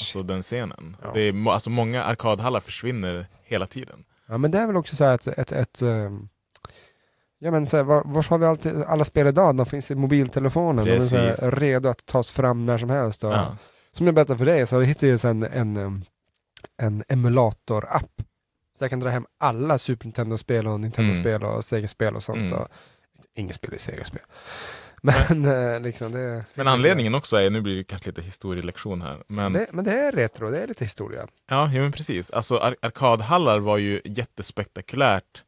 Alltså 0.00 0.22
den 0.22 0.42
scenen. 0.42 0.96
Ja. 1.02 1.10
Det 1.14 1.20
är, 1.20 1.50
alltså 1.50 1.70
många 1.70 2.04
arkadhallar 2.04 2.60
försvinner 2.60 3.26
hela 3.42 3.66
tiden. 3.66 4.04
Ja 4.26 4.38
men 4.38 4.50
det 4.50 4.58
är 4.58 4.66
väl 4.66 4.76
också 4.76 4.96
så 4.96 5.04
här 5.04 5.14
ett, 5.14 5.26
ett, 5.26 5.52
ett 5.52 5.82
ehm, 5.82 6.28
Ja 7.38 7.50
men 7.50 7.66
så 7.66 7.76
här, 7.76 7.84
var, 7.84 8.02
var 8.04 8.22
har 8.22 8.38
vi 8.38 8.46
alltid, 8.46 8.82
alla 8.82 9.04
spel 9.04 9.26
idag? 9.26 9.56
De 9.56 9.66
finns 9.66 9.90
i 9.90 9.94
mobiltelefonen. 9.94 10.84
De 10.84 10.90
är 10.90 10.96
Precis. 10.96 11.42
här, 11.42 11.50
redo 11.50 11.88
att 11.88 12.06
tas 12.06 12.30
fram 12.32 12.66
när 12.66 12.78
som 12.78 12.90
helst. 12.90 13.24
Och, 13.24 13.32
Ja. 13.32 13.56
Som 13.92 14.06
jag 14.06 14.14
berättade 14.14 14.38
för 14.38 14.44
dig 14.44 14.66
så 14.66 14.80
hittade 14.80 15.12
jag 15.12 15.24
en, 15.24 15.42
en, 15.42 15.76
em, 15.76 16.02
en 16.82 17.04
emulator-app 17.08 18.22
Så 18.78 18.84
jag 18.84 18.90
kan 18.90 19.00
dra 19.00 19.08
hem 19.08 19.26
alla 19.38 19.78
Super 19.78 20.04
Nintendo-spel 20.04 20.66
och 20.66 20.80
Nintendo-spel 20.80 21.42
och 21.44 21.64
Sega-spel 21.64 22.16
och 22.16 22.22
sånt. 22.22 22.52
Mm. 22.52 22.52
Och, 22.52 22.68
inget 23.34 23.56
spel 23.56 23.74
är 23.74 23.78
Sega-spel. 23.78 24.22
Men 25.02 25.44
eh, 25.44 25.80
liksom 25.80 26.12
det... 26.12 26.44
Men 26.54 26.68
anledningen 26.68 27.14
också 27.14 27.36
är, 27.36 27.50
nu 27.50 27.60
blir 27.60 27.76
det 27.76 27.84
kanske 27.84 28.08
lite 28.08 28.22
historielektion 28.22 29.02
här, 29.02 29.22
men 29.26 29.52
Det, 29.52 29.66
men 29.72 29.84
det 29.84 29.92
är 29.92 30.12
retro, 30.12 30.50
det 30.50 30.60
är 30.62 30.66
lite 30.66 30.84
historia. 30.84 31.26
Ja, 31.48 31.70
ja 31.72 31.80
men 31.82 31.92
precis. 31.92 32.30
Alltså 32.30 32.58
ar- 32.58 32.76
arkadhallar 32.82 33.58
var 33.58 33.76
ju 33.78 34.00
jättespektakulärt 34.04 35.44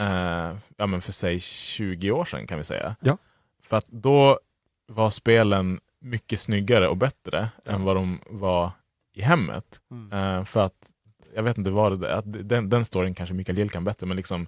eh, 0.00 0.56
ja, 0.76 0.86
men 0.86 1.00
för 1.00 1.12
sig 1.12 1.40
20 1.40 2.10
år 2.10 2.24
sedan 2.24 2.46
kan 2.46 2.58
vi 2.58 2.64
säga. 2.64 2.96
Ja. 3.00 3.18
För 3.62 3.76
att 3.76 3.86
då 3.88 4.38
var 4.86 5.10
spelen 5.10 5.80
mycket 6.00 6.40
snyggare 6.40 6.88
och 6.88 6.96
bättre 6.96 7.48
Ja. 7.64 7.72
än 7.72 7.84
vad 7.84 7.96
de 7.96 8.20
var 8.30 8.70
i 9.14 9.22
hemmet. 9.22 9.80
Eh, 10.12 10.44
för 10.44 10.60
att, 10.60 10.90
jag 11.34 11.42
vet 11.42 11.58
inte 11.58 11.70
vad 11.70 12.00
det 12.00 12.08
är, 12.08 12.22
den, 12.22 12.68
den 12.70 12.84
storyn 12.84 13.14
kanske 13.14 13.34
Mikael 13.34 13.58
Gill 13.58 13.70
kan 13.70 13.84
bättre, 13.84 14.06
men 14.06 14.16
liksom 14.16 14.46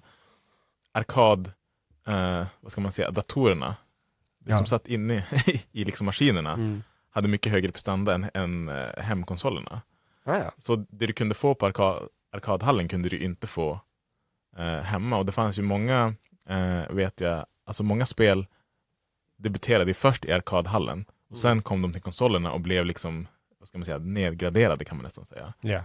arkad, 0.91 1.51
eh, 2.07 2.45
vad 2.61 2.71
ska 2.71 2.81
man 2.81 2.91
säga, 2.91 3.11
datorerna, 3.11 3.75
det 4.45 4.51
Ja. 4.51 4.57
som 4.57 4.65
satt 4.65 4.87
inne 4.87 5.25
i 5.71 5.83
liksom 5.85 6.05
maskinerna, 6.05 6.53
Mm. 6.53 6.83
hade 7.09 7.27
mycket 7.27 7.51
högre 7.51 7.71
prestanda 7.71 8.13
än, 8.15 8.29
än 8.33 8.69
eh, 8.69 8.89
hemkonsolerna. 9.03 9.81
Ja, 10.25 10.37
ja. 10.37 10.51
Så 10.57 10.75
det 10.75 11.05
du 11.07 11.13
kunde 11.13 11.35
få 11.35 11.55
på 11.55 11.65
arka- 11.69 12.07
arkadhallen 12.31 12.87
kunde 12.87 13.09
du 13.09 13.19
inte 13.19 13.47
få 13.47 13.79
eh, 14.57 14.79
hemma. 14.79 15.17
Och 15.17 15.25
det 15.25 15.31
fanns 15.31 15.59
ju 15.59 15.61
många, 15.63 16.15
eh, 16.49 16.89
vet 16.89 17.21
jag, 17.21 17.45
alltså 17.65 17.83
många 17.83 18.05
spel 18.05 18.45
debuterade 19.37 19.93
först 19.93 20.25
i 20.25 20.31
arkadhallen. 20.31 21.05
Och 21.29 21.37
sen 21.37 21.61
kom 21.61 21.81
de 21.81 21.91
till 21.91 22.01
konsolerna 22.01 22.51
och 22.51 22.61
blev 22.61 22.85
liksom, 22.85 23.27
vad 23.59 23.67
ska 23.67 23.77
man 23.77 23.85
säga, 23.85 23.97
nedgraderade 23.97 24.85
kan 24.85 24.97
man 24.97 25.03
nästan 25.03 25.25
säga. 25.25 25.53
Ja. 25.61 25.83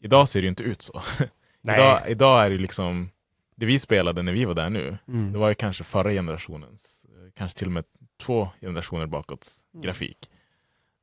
Idag 0.00 0.28
ser 0.28 0.40
det 0.40 0.44
ju 0.44 0.48
inte 0.48 0.62
ut 0.62 0.82
så. 0.82 1.02
Idag, 1.62 2.00
idag 2.08 2.44
är 2.46 2.50
det 2.50 2.58
liksom, 2.58 3.10
det 3.56 3.66
vi 3.66 3.78
spelade 3.78 4.22
när 4.22 4.32
vi 4.32 4.44
var 4.44 4.54
där 4.54 4.70
nu, 4.70 4.98
Mm. 5.08 5.32
det 5.32 5.38
var 5.38 5.48
ju 5.48 5.54
kanske 5.54 5.84
förra 5.84 6.10
generationens, 6.10 7.06
eh, 7.08 7.30
kanske 7.36 7.58
till 7.58 7.66
och 7.68 7.72
med 7.72 7.84
två 8.22 8.48
generationer 8.60 9.06
bakåt 9.06 9.48
Mm. 9.74 9.82
grafik. 9.82 10.30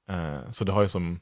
Eh, 0.10 0.52
så 0.52 0.64
det 0.64 0.72
har 0.72 0.82
ju 0.82 0.88
som, 0.88 1.20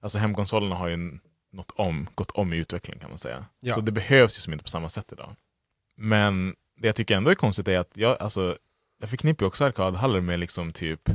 alltså 0.00 0.18
hemkonsolerna 0.18 0.74
har 0.76 0.88
ju 0.88 1.18
något 1.52 1.70
om, 1.70 2.08
gått 2.14 2.30
om 2.30 2.52
i 2.52 2.56
utveckling 2.56 2.98
kan 2.98 3.10
man 3.10 3.18
säga. 3.18 3.46
Ja. 3.60 3.74
Så 3.74 3.80
det 3.80 3.92
behövs 3.92 4.36
ju 4.38 4.40
som 4.40 4.52
inte 4.52 4.62
på 4.64 4.70
samma 4.70 4.88
sätt 4.88 5.12
idag. 5.12 5.36
Men 5.96 6.54
det 6.76 6.88
jag 6.88 6.96
tycker 6.96 7.16
ändå 7.16 7.30
är 7.30 7.34
konstigt 7.34 7.68
är 7.68 7.78
att 7.78 7.96
jag, 7.96 8.22
alltså, 8.22 8.58
jag 8.98 9.10
förknippar 9.10 9.44
ju 9.44 9.48
också 9.48 9.64
arkadhallar 9.64 10.20
med 10.20 10.38
liksom 10.40 10.72
typ, 10.72 11.08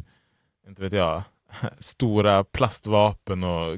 inte 0.67 0.81
vet 0.81 0.93
jag, 0.93 1.23
stora 1.79 2.43
plastvapen 2.43 3.43
och 3.43 3.77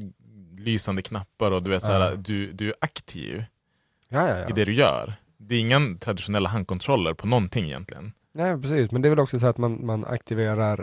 lysande 0.58 1.02
knappar 1.02 1.52
och 1.52 1.64
du 1.64 1.70
vet 1.70 1.84
såhär, 1.84 2.00
Ja. 2.12 2.16
du, 2.16 2.52
du 2.52 2.68
är 2.70 2.76
aktiv 2.82 3.44
ja, 4.10 4.28
ja. 4.38 4.50
i 4.50 4.52
det 4.52 4.66
du 4.66 4.74
gör. 4.74 5.14
Det 5.38 5.56
är 5.56 5.60
inga 5.60 5.98
traditionella 6.00 6.50
handkontroller 6.50 7.14
på 7.14 7.28
någonting 7.28 7.66
egentligen. 7.66 8.14
Nej, 8.34 8.62
precis. 8.62 8.92
Men 8.92 9.02
det 9.02 9.08
är 9.08 9.10
väl 9.10 9.20
också 9.20 9.40
så 9.40 9.48
att 9.48 9.58
man, 9.58 9.86
man 9.86 10.06
aktiverar 10.06 10.80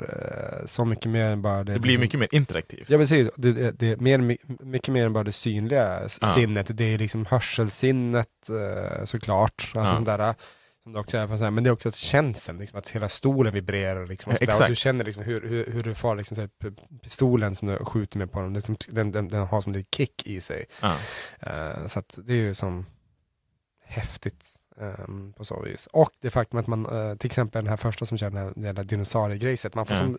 eh, 0.60 0.66
så 0.66 0.84
mycket 0.84 1.10
mer 1.10 1.24
än 1.24 1.42
bara 1.42 1.64
det. 1.64 1.72
Det 1.72 1.78
blir 1.80 1.98
mycket 1.98 2.20
mer 2.20 2.28
interaktivt. 2.34 2.90
Ja, 2.90 2.98
precis. 2.98 3.28
Det, 3.36 3.52
det, 3.52 3.70
det 3.70 3.92
är 3.92 3.96
mer, 3.96 4.18
my- 4.18 4.38
mycket 4.60 4.94
mer 4.94 5.06
än 5.06 5.12
bara 5.12 5.24
det 5.24 5.32
synliga 5.32 6.00
Ja. 6.20 6.26
sinnet. 6.34 6.66
Det 6.76 6.84
är 6.84 6.98
liksom 6.98 7.26
hörselsinnet 7.26 8.28
eh, 8.50 9.04
såklart. 9.04 9.52
Alltså 9.74 9.78
Ja. 9.78 9.86
sånt 9.86 10.06
där, 10.06 10.34
som 10.82 10.92
det 10.92 10.98
också 11.00 11.16
är, 11.18 11.26
här, 11.26 11.50
men 11.50 11.64
det 11.64 11.70
är 11.70 11.72
också 11.72 11.88
att 11.88 11.96
känslan, 11.96 12.58
liksom, 12.58 12.78
att 12.78 12.88
hela 12.88 13.08
stolen 13.08 13.54
vibrerar. 13.54 14.06
Liksom, 14.06 14.32
och 14.32 14.38
Ja, 14.40 14.50
sådär. 14.52 14.64
och 14.64 14.68
du 14.70 14.76
känner 14.76 15.04
liksom 15.04 15.22
hur, 15.22 15.40
hur, 15.48 15.66
hur 15.72 15.82
du 15.82 15.94
får 15.94 16.16
liksom, 16.16 16.36
här, 16.36 16.50
pistolen 17.02 17.54
som 17.54 17.68
du 17.68 17.78
skjuter 17.84 18.18
med 18.18 18.32
på 18.32 18.40
den, 18.40 18.52
det 18.52 18.58
är 18.58 18.62
som, 18.62 18.76
den, 18.88 19.12
den, 19.12 19.28
den 19.28 19.46
har 19.46 19.60
som 19.60 19.74
en 19.74 19.84
kick 19.96 20.26
i 20.26 20.40
sig. 20.40 20.64
Ja. 20.82 20.96
Eh, 21.40 21.86
så 21.86 21.98
att 21.98 22.18
det 22.24 22.32
är 22.32 22.36
ju 22.36 22.54
som 22.54 22.86
häftigt 23.84 24.44
ehm, 24.80 25.32
på 25.36 25.44
så 25.44 25.62
vis. 25.62 25.88
Och 25.92 26.10
det 26.20 26.30
faktum 26.30 26.58
att 26.60 26.66
man, 26.66 26.86
eh, 26.86 27.16
till 27.16 27.26
exempel 27.26 27.64
den 27.64 27.70
här 27.70 27.76
första 27.76 28.06
som 28.06 28.18
kör 28.18 28.30
den 28.30 28.38
här, 28.38 28.52
jävla 28.66 28.82
dinosauriegrejset, 28.82 29.74
man 29.74 29.86
får 29.86 29.96
Ja. 29.96 30.02
som 30.02 30.18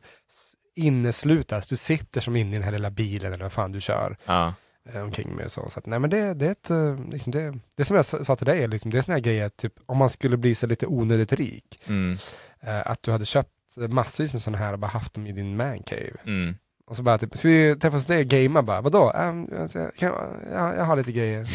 inneslutas, 0.76 1.68
du 1.68 1.76
sitter 1.78 2.22
som 2.22 2.36
inne 2.36 2.50
i 2.52 2.54
den 2.54 2.64
här 2.64 2.72
lilla 2.72 2.92
bilen 2.92 3.34
eller 3.34 3.46
vad 3.46 3.52
fan 3.52 3.72
du 3.72 3.82
kör 3.82 4.18
Ja. 4.26 4.54
eh, 4.94 5.02
omkring 5.02 5.36
med 5.36 5.52
så. 5.52 5.70
så 5.70 5.80
att, 5.80 5.86
nej 5.86 6.00
men 6.00 6.10
det, 6.10 6.34
det 6.34 6.46
är 6.48 6.52
ett, 6.52 6.70
eh, 6.70 7.00
liksom 7.12 7.32
det, 7.32 7.60
det 7.76 7.86
som 7.86 7.96
jag 7.96 8.06
sa 8.06 8.36
till 8.36 8.46
dig, 8.46 8.68
liksom, 8.68 8.92
det 8.92 8.98
är 8.98 9.02
såna 9.02 9.16
här 9.16 9.22
grejer, 9.22 9.50
typ 9.50 9.74
om 9.86 9.98
man 9.98 10.10
skulle 10.10 10.38
bli 10.38 10.56
så 10.56 10.68
lite 10.68 10.88
onödigt 10.88 11.34
rik, 11.34 11.80
Mm. 11.88 12.18
eh, 12.60 12.88
att 12.92 13.04
du 13.04 13.12
hade 13.12 13.26
köpt 13.26 13.50
massvis 13.90 14.34
med 14.34 14.42
sådana 14.42 14.58
här 14.58 14.74
och 14.74 14.80
bara 14.80 14.88
haft 14.92 15.14
dem 15.14 15.28
i 15.28 15.32
din 15.32 15.58
mancave. 15.58 16.12
Mm. 16.26 16.56
Och 16.88 16.96
så 16.96 17.04
bara 17.04 17.18
typ, 17.18 17.38
ska 17.38 17.48
vi 17.48 17.76
träffas 17.76 17.94
hos 18.02 18.06
dig 18.06 18.20
och 18.22 18.26
gamea 18.28 18.62
bara, 18.62 18.82
vadå? 18.82 19.12
Um, 19.12 19.50
alltså, 19.62 19.92
kan, 19.98 20.12
ja, 20.54 20.76
jag 20.76 20.84
har 20.84 20.96
lite 20.96 21.12
grejer. 21.12 21.48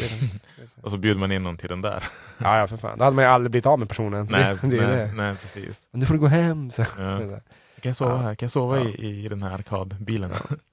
Och 0.81 0.91
så 0.91 0.97
bjuder 0.97 1.19
man 1.19 1.31
in 1.31 1.43
någon 1.43 1.57
till 1.57 1.69
den 1.69 1.81
där. 1.81 2.03
Ja, 2.37 2.59
ja 2.59 2.67
för 2.67 2.77
fan. 2.77 2.97
Då 2.97 3.03
hade 3.03 3.15
man 3.15 3.25
ju 3.25 3.29
aldrig 3.31 3.51
blivit 3.51 3.65
av 3.65 3.79
med 3.79 3.89
personen. 3.89 4.27
nej, 4.31 4.57
det, 4.61 4.67
det 4.67 4.87
nej, 4.87 4.97
det. 4.97 5.11
nej, 5.15 5.35
precis. 5.41 5.87
Men 5.91 5.99
nu 5.99 6.05
får 6.05 6.13
du 6.13 6.19
gå 6.19 6.27
hem. 6.27 6.69
Så. 6.71 6.85
Ja. 6.97 7.03
Där. 7.03 7.41
Kan 7.81 7.89
jag 7.89 7.95
sova 7.95 8.11
Ja. 8.11 8.17
här? 8.17 8.35
Kan 8.35 8.45
jag 8.45 8.51
sova 8.51 8.77
Ja. 8.77 8.83
i, 8.89 9.25
i 9.25 9.27
den 9.27 9.43
här 9.43 9.53
arkadbilen? 9.53 10.31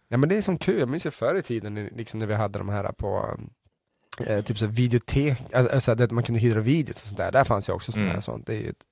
Ja 0.09 0.17
men 0.17 0.29
det 0.29 0.37
är 0.37 0.43
som 0.43 0.59
kul, 0.59 0.81
jag 0.81 0.89
minns 0.89 1.07
ju 1.07 1.11
förr 1.11 1.35
i 1.35 1.43
tiden 1.43 1.75
liksom 1.75 2.19
när 2.19 2.27
vi 2.27 2.35
hade 2.35 2.59
de 2.59 2.69
här 2.69 2.93
på 2.93 3.39
eh, 4.27 4.41
typ 4.45 4.59
så 4.59 4.67
videotek, 4.67 5.43
alltså, 5.55 5.73
alltså 5.75 5.95
där 5.95 6.09
man 6.11 6.25
kunde 6.25 6.41
hyra 6.41 6.61
videos 6.61 7.01
och 7.03 7.07
sånt 7.07 7.17
där, 7.19 7.33
där 7.33 7.45
fanns 7.45 7.69
ju 7.69 7.73
också 7.73 7.93
sånt 7.93 8.03
Mm. 8.05 8.15
här 8.15 8.21
sånt. 8.21 8.47
Det 8.47 8.55
är 8.55 8.59
ju 8.61 8.69
ett 8.69 8.85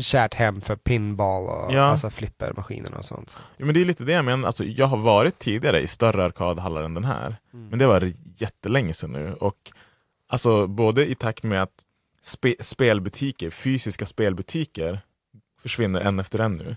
kärt 0.00 0.34
hem 0.34 0.60
för 0.60 0.76
pinball 0.76 1.42
och 1.48 1.74
Ja. 1.74 1.82
alltså 1.82 2.10
flippermaskinerna 2.10 2.96
och 2.96 3.04
sånt. 3.04 3.38
Ja, 3.56 3.64
men 3.64 3.74
det 3.74 3.80
är 3.80 3.84
lite 3.84 4.04
det 4.04 4.12
jag 4.12 4.24
menar. 4.24 4.46
Alltså, 4.46 4.64
jag 4.64 4.86
har 4.86 4.96
varit 4.96 5.38
tidigare 5.38 5.80
i 5.80 5.86
större 5.86 6.24
arkadhallar 6.24 6.82
än 6.82 6.94
den 6.94 7.04
här. 7.04 7.36
Men 7.50 7.78
det 7.78 7.86
var 7.86 8.12
jättelänge 8.36 8.94
sedan 8.94 9.12
nu. 9.12 9.34
Och 9.34 9.72
alltså, 10.28 10.66
både 10.66 11.10
i 11.10 11.14
takt 11.14 11.42
med 11.42 11.62
att 11.62 11.74
spe, 12.22 12.54
spelbutiker, 12.60 13.50
fysiska 13.50 14.06
spelbutiker 14.06 15.00
försvinner 15.62 16.00
en 16.00 16.20
efter 16.20 16.38
en 16.38 16.56
nu, 16.56 16.76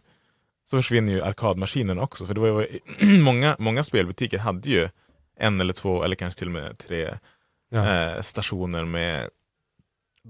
så 0.70 0.78
försvinner 0.78 1.14
ju 1.14 1.22
arkadmaskinerna 1.22 2.01
också. 2.01 2.26
För 2.26 2.34
det 2.34 2.39
var 2.39 2.47
ju, 2.47 2.80
många, 3.22 3.55
många 3.60 3.84
spelbutiker 3.84 4.38
hade 4.38 4.70
ju 4.70 4.89
en 5.39 5.62
eller 5.62 5.74
två, 5.74 6.03
eller 6.03 6.16
kanske 6.16 6.39
till 6.39 6.47
och 6.47 6.53
med 6.53 6.78
tre 6.78 7.18
ja. 7.70 7.93
eh, 7.95 8.22
stationer 8.22 8.86
med, 8.86 9.30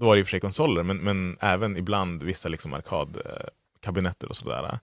då 0.00 0.06
var 0.06 0.14
det 0.14 0.20
i 0.20 0.22
och 0.22 0.26
för 0.26 0.30
sig 0.30 0.40
konsoler, 0.40 0.82
men, 0.82 0.96
men 0.96 1.36
även 1.40 1.76
ibland 1.76 2.22
vissa 2.22 2.48
liksom 2.48 2.74
arkadkabinetter 2.74 4.28
och 4.28 4.36
sådär. 4.36 4.78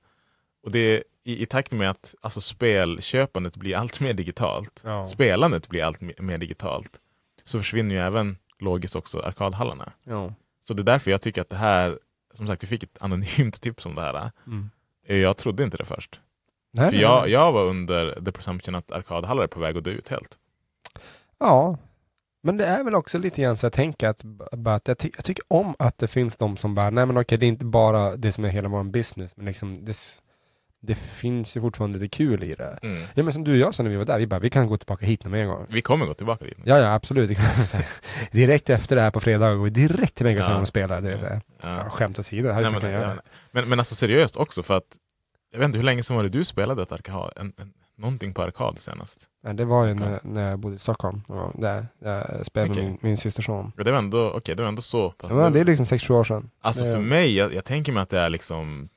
Och 0.63 0.71
det 0.71 0.79
är 0.79 1.03
i, 1.23 1.41
i 1.43 1.45
takt 1.45 1.71
med 1.71 1.89
att 1.89 2.15
alltså, 2.21 2.41
spelköpandet 2.41 3.55
blir 3.55 3.75
allt 3.75 3.99
mer 3.99 4.13
digitalt, 4.13 4.81
Ja. 4.83 5.05
spelandet 5.05 5.67
blir 5.69 5.83
allt 5.83 6.01
mer, 6.01 6.15
mer 6.21 6.37
digitalt, 6.37 6.99
så 7.43 7.57
försvinner 7.57 7.95
ju 7.95 8.01
även 8.01 8.37
logiskt 8.59 8.95
också 8.95 9.19
arkadhallarna. 9.19 9.91
ja. 10.03 10.33
Så 10.61 10.73
det 10.73 10.81
är 10.81 10.83
därför 10.83 11.11
jag 11.11 11.21
tycker 11.21 11.41
att 11.41 11.49
det 11.49 11.55
här, 11.55 11.99
som 12.33 12.47
sagt 12.47 12.63
vi 12.63 12.67
fick 12.67 12.83
ett 12.83 12.97
anonymt 12.99 13.61
tips 13.61 13.85
om 13.85 13.95
det 13.95 14.01
här. 14.01 14.31
Mm. 14.47 14.69
Eh, 15.07 15.17
Jag 15.17 15.37
trodde 15.37 15.63
inte 15.63 15.77
det 15.77 15.85
först. 15.85 16.19
Nej, 16.71 16.85
För 16.85 16.91
nej, 16.91 17.01
jag, 17.01 17.29
jag 17.29 17.51
var 17.51 17.63
under 17.65 18.21
the 18.25 18.31
presumption 18.31 18.75
att 18.75 18.91
arkadhallar 18.91 19.43
är 19.43 19.47
på 19.47 19.59
väg 19.59 19.77
att 19.77 19.83
dö 19.83 19.91
ut 19.91 20.07
helt. 20.07 20.37
Ja, 21.39 21.77
men 22.47 22.57
det 22.57 22.65
är 22.65 22.83
väl 22.83 22.95
också 22.95 23.17
lite 23.17 23.41
grann 23.41 23.57
så 23.57 23.65
jag 23.65 23.73
tänker 23.73 24.07
att, 24.07 24.21
att 24.67 24.87
jag, 24.87 24.97
ty 24.97 25.09
jag 25.15 25.25
tycker 25.25 25.45
om 25.47 25.75
att 25.79 25.97
det 25.97 26.07
finns 26.07 26.37
de 26.37 26.57
som 26.57 26.75
bara, 26.75 26.89
nej 26.89 27.05
men 27.05 27.17
okej 27.17 27.37
det 27.37 27.45
är 27.45 27.47
inte 27.47 27.65
bara 27.65 28.15
det 28.15 28.31
som 28.31 28.45
är 28.45 28.49
hela 28.49 28.69
vår 28.69 28.83
business, 28.83 29.37
men 29.37 29.45
liksom 29.45 29.85
det, 29.85 29.97
det 30.79 30.95
finns 30.95 31.57
ju 31.57 31.61
fortfarande 31.61 31.99
lite 31.99 32.17
kul 32.17 32.43
i 32.43 32.55
det. 32.55 32.79
Mm. 32.81 33.03
Ja 33.13 33.23
men 33.23 33.33
som 33.33 33.43
du 33.43 33.51
och 33.51 33.57
jag 33.57 33.73
sa 33.73 33.83
när 33.83 33.89
vi 33.89 33.95
var 33.95 34.05
där, 34.05 34.19
vi 34.19 34.27
bara, 34.27 34.39
vi 34.39 34.49
kan 34.49 34.67
gå 34.67 34.77
tillbaka 34.77 35.05
hit 35.05 35.25
med 35.25 35.41
en 35.41 35.47
gång. 35.47 35.65
Vi 35.69 35.81
kommer 35.81 36.05
gå 36.05 36.13
tillbaka 36.13 36.45
dit. 36.45 36.57
Ja, 36.63 36.77
ja 36.77 36.93
absolut. 36.93 37.39
Direkt 38.31 38.69
efter 38.69 38.95
det 38.95 39.01
här 39.01 39.11
på 39.11 39.19
fredag 39.19 39.55
går 39.55 39.63
vi 39.63 39.69
direkt 39.69 40.15
till 40.15 40.25
Vegas 40.25 40.45
Ja. 40.47 40.59
och 40.59 40.67
spelar. 40.67 41.01
Det 41.01 41.13
är 41.13 41.17
så 41.17 41.25
här. 41.25 41.41
Ja. 41.63 41.77
Ja, 41.83 41.89
skämt 41.89 42.19
åsido, 42.19 42.47
det 42.47 42.53
hade 42.53 42.69
Nej, 42.69 42.81
men, 42.81 42.91
ja, 42.91 43.15
men, 43.51 43.69
men 43.69 43.79
alltså 43.79 43.95
seriöst 43.95 44.35
också 44.35 44.63
för 44.63 44.77
att 44.77 44.97
jag 45.51 45.59
vet 45.59 45.65
inte 45.65 45.77
hur 45.77 45.85
länge 45.85 46.03
sedan 46.03 46.15
var 46.15 46.23
det 46.23 46.29
du 46.29 46.43
spelade 46.43 46.81
ett 46.81 46.91
arkad, 46.91 47.33
en, 47.35 47.53
en, 47.57 47.73
någonting 47.97 48.33
på 48.33 48.41
arkad 48.43 48.79
senast? 48.79 49.29
Ja, 49.43 49.53
det 49.53 49.65
var 49.65 49.85
ju 49.85 49.93
när, 49.93 50.19
när 50.23 50.49
jag 50.49 50.59
bodde 50.59 50.75
i 50.75 50.79
Stockholm. 50.79 51.21
Där, 51.53 51.87
jag 51.99 52.45
spelade 52.45 52.71
Okej. 52.71 52.83
med 52.83 52.91
min, 52.91 52.99
min 53.01 53.17
systers 53.17 53.45
son. 53.45 53.71
Ja, 53.77 53.83
det 53.83 53.91
var 53.91 53.97
ändå, 53.99 54.31
okej, 54.31 54.55
det 54.55 54.63
var 54.63 54.69
ändå 54.69 54.81
så 54.81 55.11
pass. 55.11 55.31
Ja, 55.31 55.35
men 55.35 55.53
det 55.53 55.59
är 55.59 55.65
liksom 55.65 55.85
6-7 55.85 56.13
år 56.13 56.23
sedan. 56.23 56.49
alltså 56.61 56.83
för 56.83 56.99
mig, 56.99 57.35
jag, 57.35 57.53
jag 57.53 57.65
tänker 57.65 57.91
mig 57.91 58.03
att 58.03 58.09
det 58.09 58.19
är 58.19 58.29
liksom 58.29 58.89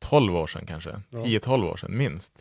12 0.00 0.36
år 0.36 0.46
sedan 0.46 0.66
kanske, 0.66 0.90
Ja. 1.10 1.18
10-12 1.18 1.70
år 1.70 1.76
sedan 1.76 1.96
minst. 1.96 2.32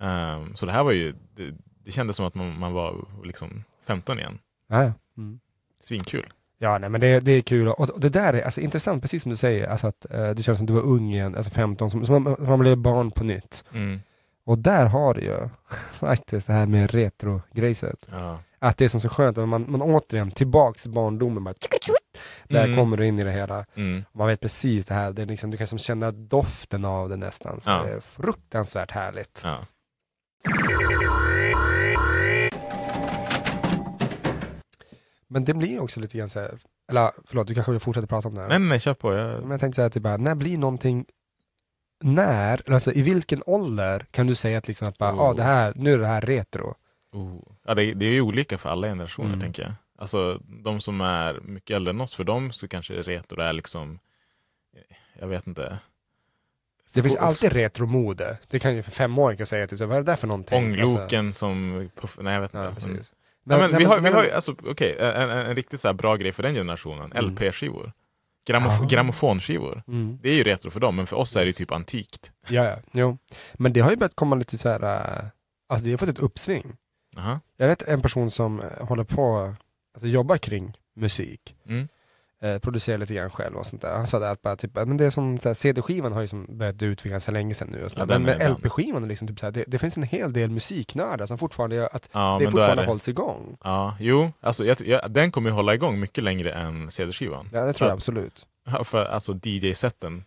Ehm, 0.00 0.56
så 0.56 0.66
det 0.66 0.72
här 0.72 0.82
var 0.84 0.92
ju, 0.92 1.14
det, 1.34 1.54
det 1.84 1.90
kändes 1.90 2.16
som 2.16 2.26
att 2.26 2.34
man, 2.34 2.58
man 2.58 2.72
var 2.72 3.04
liksom 3.24 3.64
15 3.86 4.18
igen. 4.18 4.38
Ja. 4.68 4.92
Mm. 5.16 5.40
Svinkul. 5.80 6.26
Ja, 6.58 6.78
nej, 6.78 6.90
men 6.90 7.00
det, 7.00 7.20
det 7.20 7.32
är 7.32 7.40
kul. 7.40 7.68
Och, 7.68 8.00
det 8.00 8.08
där 8.08 8.32
är 8.32 8.42
alltså, 8.42 8.60
intressant, 8.60 9.02
precis 9.02 9.22
som 9.22 9.30
du 9.30 9.36
säger, 9.36 9.68
alltså 9.68 9.86
att 9.86 10.06
eh, 10.10 10.30
det 10.30 10.42
känns 10.42 10.58
som 10.58 10.66
du 10.66 10.72
var 10.72 10.82
ung 10.82 11.12
igen, 11.12 11.34
alltså 11.36 11.50
15, 11.50 11.90
som, 11.90 12.06
som, 12.06 12.22
man, 12.22 12.36
som 12.36 12.46
man 12.46 12.58
blev 12.58 12.76
barn 12.76 13.10
på 13.10 13.24
nytt. 13.24 13.64
Mm. 13.72 14.00
Och 14.46 14.58
där 14.58 14.86
har 14.86 15.14
du 15.14 15.20
ju 15.20 15.48
faktiskt 15.92 16.46
det 16.46 16.52
här 16.52 16.66
med 16.66 16.90
retro-grejset. 16.90 18.08
Ja. 18.10 18.38
Att 18.58 18.78
det 18.78 18.84
är 18.84 18.88
som 18.88 19.00
så 19.00 19.08
skönt 19.08 19.38
att 19.38 19.48
man, 19.48 19.64
man 19.68 19.82
återigen 19.82 20.30
tillbaks 20.30 20.82
till 20.82 20.90
barndomen, 20.90 21.44
bara, 21.44 21.54
där 22.48 22.64
Mm. 22.64 22.76
kommer 22.76 22.96
du 22.96 23.06
in 23.06 23.18
i 23.18 23.24
det 23.24 23.32
hela. 23.32 23.64
Mm. 23.74 24.04
Man 24.12 24.26
vet 24.28 24.40
precis 24.40 24.86
det 24.86 24.94
här, 24.94 25.12
det 25.12 25.22
är 25.22 25.26
liksom, 25.26 25.50
du 25.50 25.56
kan 25.56 25.66
som 25.66 25.78
känna 25.78 26.10
doften 26.10 26.84
av 26.84 27.08
det 27.08 27.16
nästan. 27.16 27.60
Så 27.60 27.70
Ja. 27.70 27.82
Det 27.82 27.90
är 27.92 28.00
fruktansvärt 28.00 28.90
härligt. 28.90 29.40
Ja. 29.44 29.58
Men 35.28 35.44
det 35.44 35.54
blir 35.54 35.80
också 35.80 36.00
lite 36.00 36.18
grann 36.18 36.28
så 36.28 36.40
här, 36.40 36.58
eller 36.90 37.10
förlåt, 37.26 37.46
du 37.46 37.54
kanske 37.54 37.72
vill 37.72 37.80
fortsätta 37.80 38.06
prata 38.06 38.28
om 38.28 38.34
det 38.34 38.40
här? 38.40 38.48
Nej, 38.48 38.58
nej, 38.58 38.68
nej, 38.68 38.80
kör 38.80 38.94
på. 38.94 39.14
Jag... 39.14 39.40
Men 39.40 39.50
jag 39.50 39.60
tänkte 39.60 39.76
säga 39.76 39.86
att 39.86 39.92
det 39.92 40.00
bara, 40.00 40.16
när 40.16 40.34
blir 40.34 40.58
någonting, 40.58 41.04
när, 42.04 42.72
alltså 42.72 42.92
i 42.92 43.02
vilken 43.02 43.42
ålder 43.46 44.06
kan 44.10 44.26
du 44.26 44.34
säga 44.34 44.58
att 44.58 44.68
liksom 44.68 44.88
att 44.88 44.98
bara, 44.98 45.10
ja 45.10 45.30
Oh. 45.30 45.36
det 45.36 45.42
här, 45.42 45.72
nu 45.76 45.92
är 45.92 45.98
det 45.98 46.06
här 46.06 46.20
retro? 46.20 46.74
Oh. 47.12 47.38
Ja, 47.66 47.74
det, 47.74 47.94
det 47.94 48.06
är 48.06 48.10
ju 48.10 48.20
olika 48.20 48.58
för 48.58 48.70
alla 48.70 48.86
generationer, 48.86 49.28
Mm. 49.28 49.40
tänker 49.40 49.62
jag. 49.62 49.72
Alltså, 49.98 50.40
de 50.64 50.80
som 50.80 51.00
är 51.00 51.40
mycket 51.40 51.74
äldre 51.76 51.90
än 51.90 52.00
oss, 52.00 52.14
för 52.14 52.24
dem 52.24 52.52
så 52.52 52.68
kanske 52.68 52.94
retro 52.94 53.40
är 53.40 53.52
liksom, 53.52 53.98
jag 55.20 55.26
vet 55.28 55.46
inte. 55.46 55.78
Det 56.94 57.02
finns 57.02 57.16
alltid 57.16 57.52
retromode. 57.52 58.38
Det 58.48 58.58
kan 58.58 58.76
ju 58.76 58.82
för 58.82 58.90
femåringar 58.90 59.44
säga, 59.44 59.66
typ, 59.66 59.80
vad 59.80 59.92
är 59.92 59.96
det 59.96 60.02
där 60.02 60.16
för 60.16 60.26
någonting? 60.26 60.58
Ångloken 60.58 61.32
som, 61.32 61.88
puff, 62.00 62.18
nej 62.20 62.34
jag 62.34 62.40
vet 62.40 62.54
inte. 62.54 62.66
Alltså, 62.68 62.88
ja, 62.88 62.94
Men-. 62.94 63.04
Nej, 63.46 63.58
men 63.58 63.70
nej, 63.70 63.78
vi 63.78 63.84
har, 63.84 64.00
vi 64.00 64.26
ju, 64.26 64.30
alltså, 64.30 64.54
okej, 64.66 64.96
en, 65.00 65.30
en, 65.30 65.30
en 65.30 65.54
riktigt 65.54 65.80
så 65.80 65.88
här 65.88 65.92
bra 65.92 66.16
grej 66.16 66.32
för 66.32 66.42
den 66.42 66.54
generationen, 66.54 67.12
Mm. 67.12 67.30
LP-skivor. 67.30 67.92
Gramof 68.46 68.72
Ja. 68.80 68.86
Grammofonskivor. 68.86 69.82
Mm. 69.88 70.18
Det 70.22 70.28
är 70.28 70.34
ju 70.34 70.42
retro 70.44 70.70
för 70.70 70.80
dem, 70.80 70.96
men 70.96 71.06
för 71.06 71.16
oss 71.16 71.36
är 71.36 71.44
det 71.44 71.52
typ 71.52 71.72
antikt. 71.72 72.32
Ja, 72.48 72.64
ja, 72.64 72.76
jo. 72.92 73.18
Men 73.54 73.72
det 73.72 73.80
har 73.80 73.90
ju 73.90 73.96
börjat 73.96 74.14
komma 74.16 74.36
lite 74.36 74.58
så 74.58 74.68
här, 74.68 74.82
äh, 74.82 75.24
alltså 75.68 75.84
det 75.84 75.90
har 75.90 75.98
fått 75.98 76.08
ett 76.08 76.18
uppsving. 76.18 76.76
Aha. 77.16 77.40
Jag 77.56 77.68
vet 77.68 77.82
en 77.82 78.02
person 78.02 78.30
som 78.30 78.60
eh, 78.60 78.86
håller 78.86 79.04
på, 79.04 79.54
alltså 79.94 80.06
jobbar 80.08 80.36
kring 80.36 80.76
musik, 80.96 81.56
Mm. 81.68 81.88
Eh, 82.42 82.58
producerar 82.58 82.98
lite 82.98 83.14
grann 83.14 83.30
själv 83.30 83.56
och 83.56 83.66
sånt 83.66 83.82
där. 83.82 83.94
Han 83.94 84.06
sa 84.06 84.18
det 84.18 84.30
att 84.30 84.42
bara 84.42 84.56
typ, 84.56 84.74
men 84.74 84.96
det 84.96 85.04
är 85.04 85.10
som 85.10 85.38
CD-skivan 85.54 86.12
har 86.12 86.20
ju 86.20 86.26
som 86.26 86.46
börjat 86.58 86.82
ut 86.82 87.00
för 87.00 87.08
ganska 87.08 87.32
länge 87.32 87.54
sedan 87.54 87.68
nu. 87.68 87.88
Ja, 87.96 88.04
men 88.06 88.22
med. 88.22 88.50
LP-skivan, 88.50 89.08
liksom 89.08 89.28
typ 89.28 89.40
det, 89.54 89.64
det 89.66 89.78
finns 89.78 89.96
en 89.96 90.02
hel 90.02 90.32
del 90.32 90.50
musiknördar 90.50 91.26
som 91.26 91.38
fortfarande 91.38 91.76
gör 91.76 91.88
att 91.92 92.08
Ja, 92.12 92.36
det 92.40 92.44
är 92.46 92.50
fortfarande 92.50 92.82
det. 92.82 92.86
hålls 92.86 93.08
igång. 93.08 93.56
Ja, 93.64 93.96
jo, 94.00 94.32
alltså 94.40 94.64
jag, 94.64 94.80
jag, 94.80 95.10
den 95.10 95.30
kommer 95.32 95.50
ju 95.50 95.54
hålla 95.54 95.74
igång 95.74 96.00
mycket 96.00 96.24
längre 96.24 96.52
än 96.52 96.90
CD-skivan. 96.90 97.48
Ja, 97.52 97.64
det 97.64 97.72
tror 97.72 97.88
jag 97.88 97.94
absolut. 97.96 98.46
För 98.84 99.04
alltså 99.04 99.38
DJ-sätten, 99.42 100.24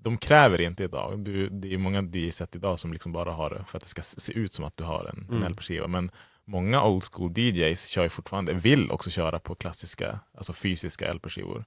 de 0.00 0.18
kräver 0.18 0.60
inte 0.60 0.84
idag. 0.84 1.18
Du, 1.18 1.48
det 1.48 1.74
är 1.74 1.78
många 1.78 2.02
DJ-set 2.02 2.56
idag 2.56 2.78
som 2.78 2.92
liksom 2.92 3.12
bara 3.12 3.32
har 3.32 3.50
det 3.50 3.64
för 3.68 3.78
att 3.78 3.82
det 3.82 3.88
ska 3.90 4.02
se 4.02 4.32
ut 4.32 4.52
som 4.52 4.64
att 4.64 4.76
du 4.76 4.84
har 4.84 5.04
en, 5.04 5.26
Mm. 5.30 5.42
en 5.44 5.52
LP-skiva. 5.52 5.86
Men 5.86 6.10
många 6.48 6.84
old 6.84 7.04
school 7.12 7.30
DJs 7.38 7.86
kör 7.86 8.02
ju 8.02 8.08
fortfarande, 8.08 8.52
vill 8.52 8.90
också 8.90 9.10
köra 9.10 9.38
på 9.38 9.54
klassiska, 9.54 10.20
alltså 10.34 10.52
fysiska 10.52 11.12
LP-skivor. 11.14 11.64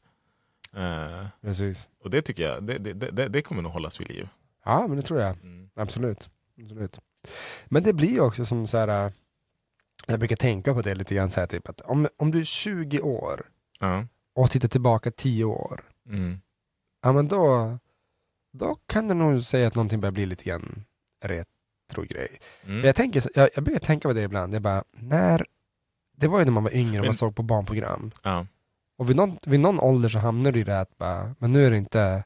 Eh, 0.76 1.28
Precis. 1.42 1.90
och 2.04 2.10
det 2.10 2.22
tycker 2.22 2.44
jag, 2.44 2.64
det, 2.64 2.78
det, 2.78 2.94
det, 2.94 3.28
det 3.28 3.42
kommer 3.42 3.62
nog 3.62 3.72
hållas 3.72 4.02
vid 4.02 4.10
liv. 4.10 4.30
Ja, 4.66 4.88
men 4.88 4.96
det 4.98 5.04
tror 5.04 5.22
jag. 5.22 5.32
Mm. 5.38 5.70
Absolut. 5.76 6.30
absolut. 6.64 7.00
Men 7.66 7.84
det 7.84 7.94
blir 7.94 8.20
också 8.22 8.46
som 8.46 8.68
så 8.68 8.78
här, 8.78 9.06
äh, 9.06 9.12
jag 10.08 10.20
brukar 10.20 10.36
tänka 10.36 10.74
på 10.74 10.82
det 10.82 10.96
lite 10.96 11.16
grann 11.16 11.30
så 11.32 11.40
här, 11.40 11.48
typ 11.48 11.70
att 11.70 11.82
om, 11.82 12.08
om 12.18 12.32
du 12.32 12.40
är 12.40 12.44
20 12.44 13.00
år 13.02 13.46
Ja. 13.80 14.06
och 14.36 14.52
tittar 14.52 14.68
tillbaka 14.68 15.12
10 15.12 15.44
år, 15.46 15.84
Mm. 16.08 16.42
ja 17.02 17.12
men 17.12 17.28
då, 17.28 17.78
då 18.54 18.76
kan 18.76 19.08
du 19.08 19.14
nog 19.14 19.44
säga 19.44 19.68
att 19.68 19.76
någonting 19.76 20.02
börjar 20.02 20.12
bli 20.12 20.26
lite 20.26 20.44
grann 20.44 20.86
retro-grej. 21.92 22.28
Mm. 22.66 22.86
Jag, 22.86 22.96
tänker, 22.96 23.24
jag, 23.36 23.50
jag 23.56 23.64
brukar 23.64 23.80
tänka 23.80 24.08
på 24.10 24.14
det 24.14 24.22
ibland, 24.22 24.56
jag 24.56 24.62
bara, 24.62 24.84
när, 24.92 25.46
det 26.18 26.28
var 26.28 26.40
ju 26.40 26.46
när 26.46 26.52
man 26.52 26.64
var 26.64 26.76
yngre 26.76 27.00
och 27.00 27.06
man 27.06 27.14
såg 27.16 27.36
på 27.36 27.44
barnprogram. 27.44 28.12
Ja. 28.24 28.46
Och 28.98 29.10
vid 29.10 29.16
någon, 29.16 29.38
vid 29.46 29.60
någon 29.60 29.80
ålder 29.80 30.10
så 30.10 30.20
hamnar 30.20 30.52
du 30.52 30.60
i 30.60 30.64
det 30.64 30.80
att 30.80 30.98
bara, 30.98 31.36
men 31.40 31.52
nu 31.54 31.66
är 31.66 31.72
det 31.72 31.78
inte, 31.78 32.24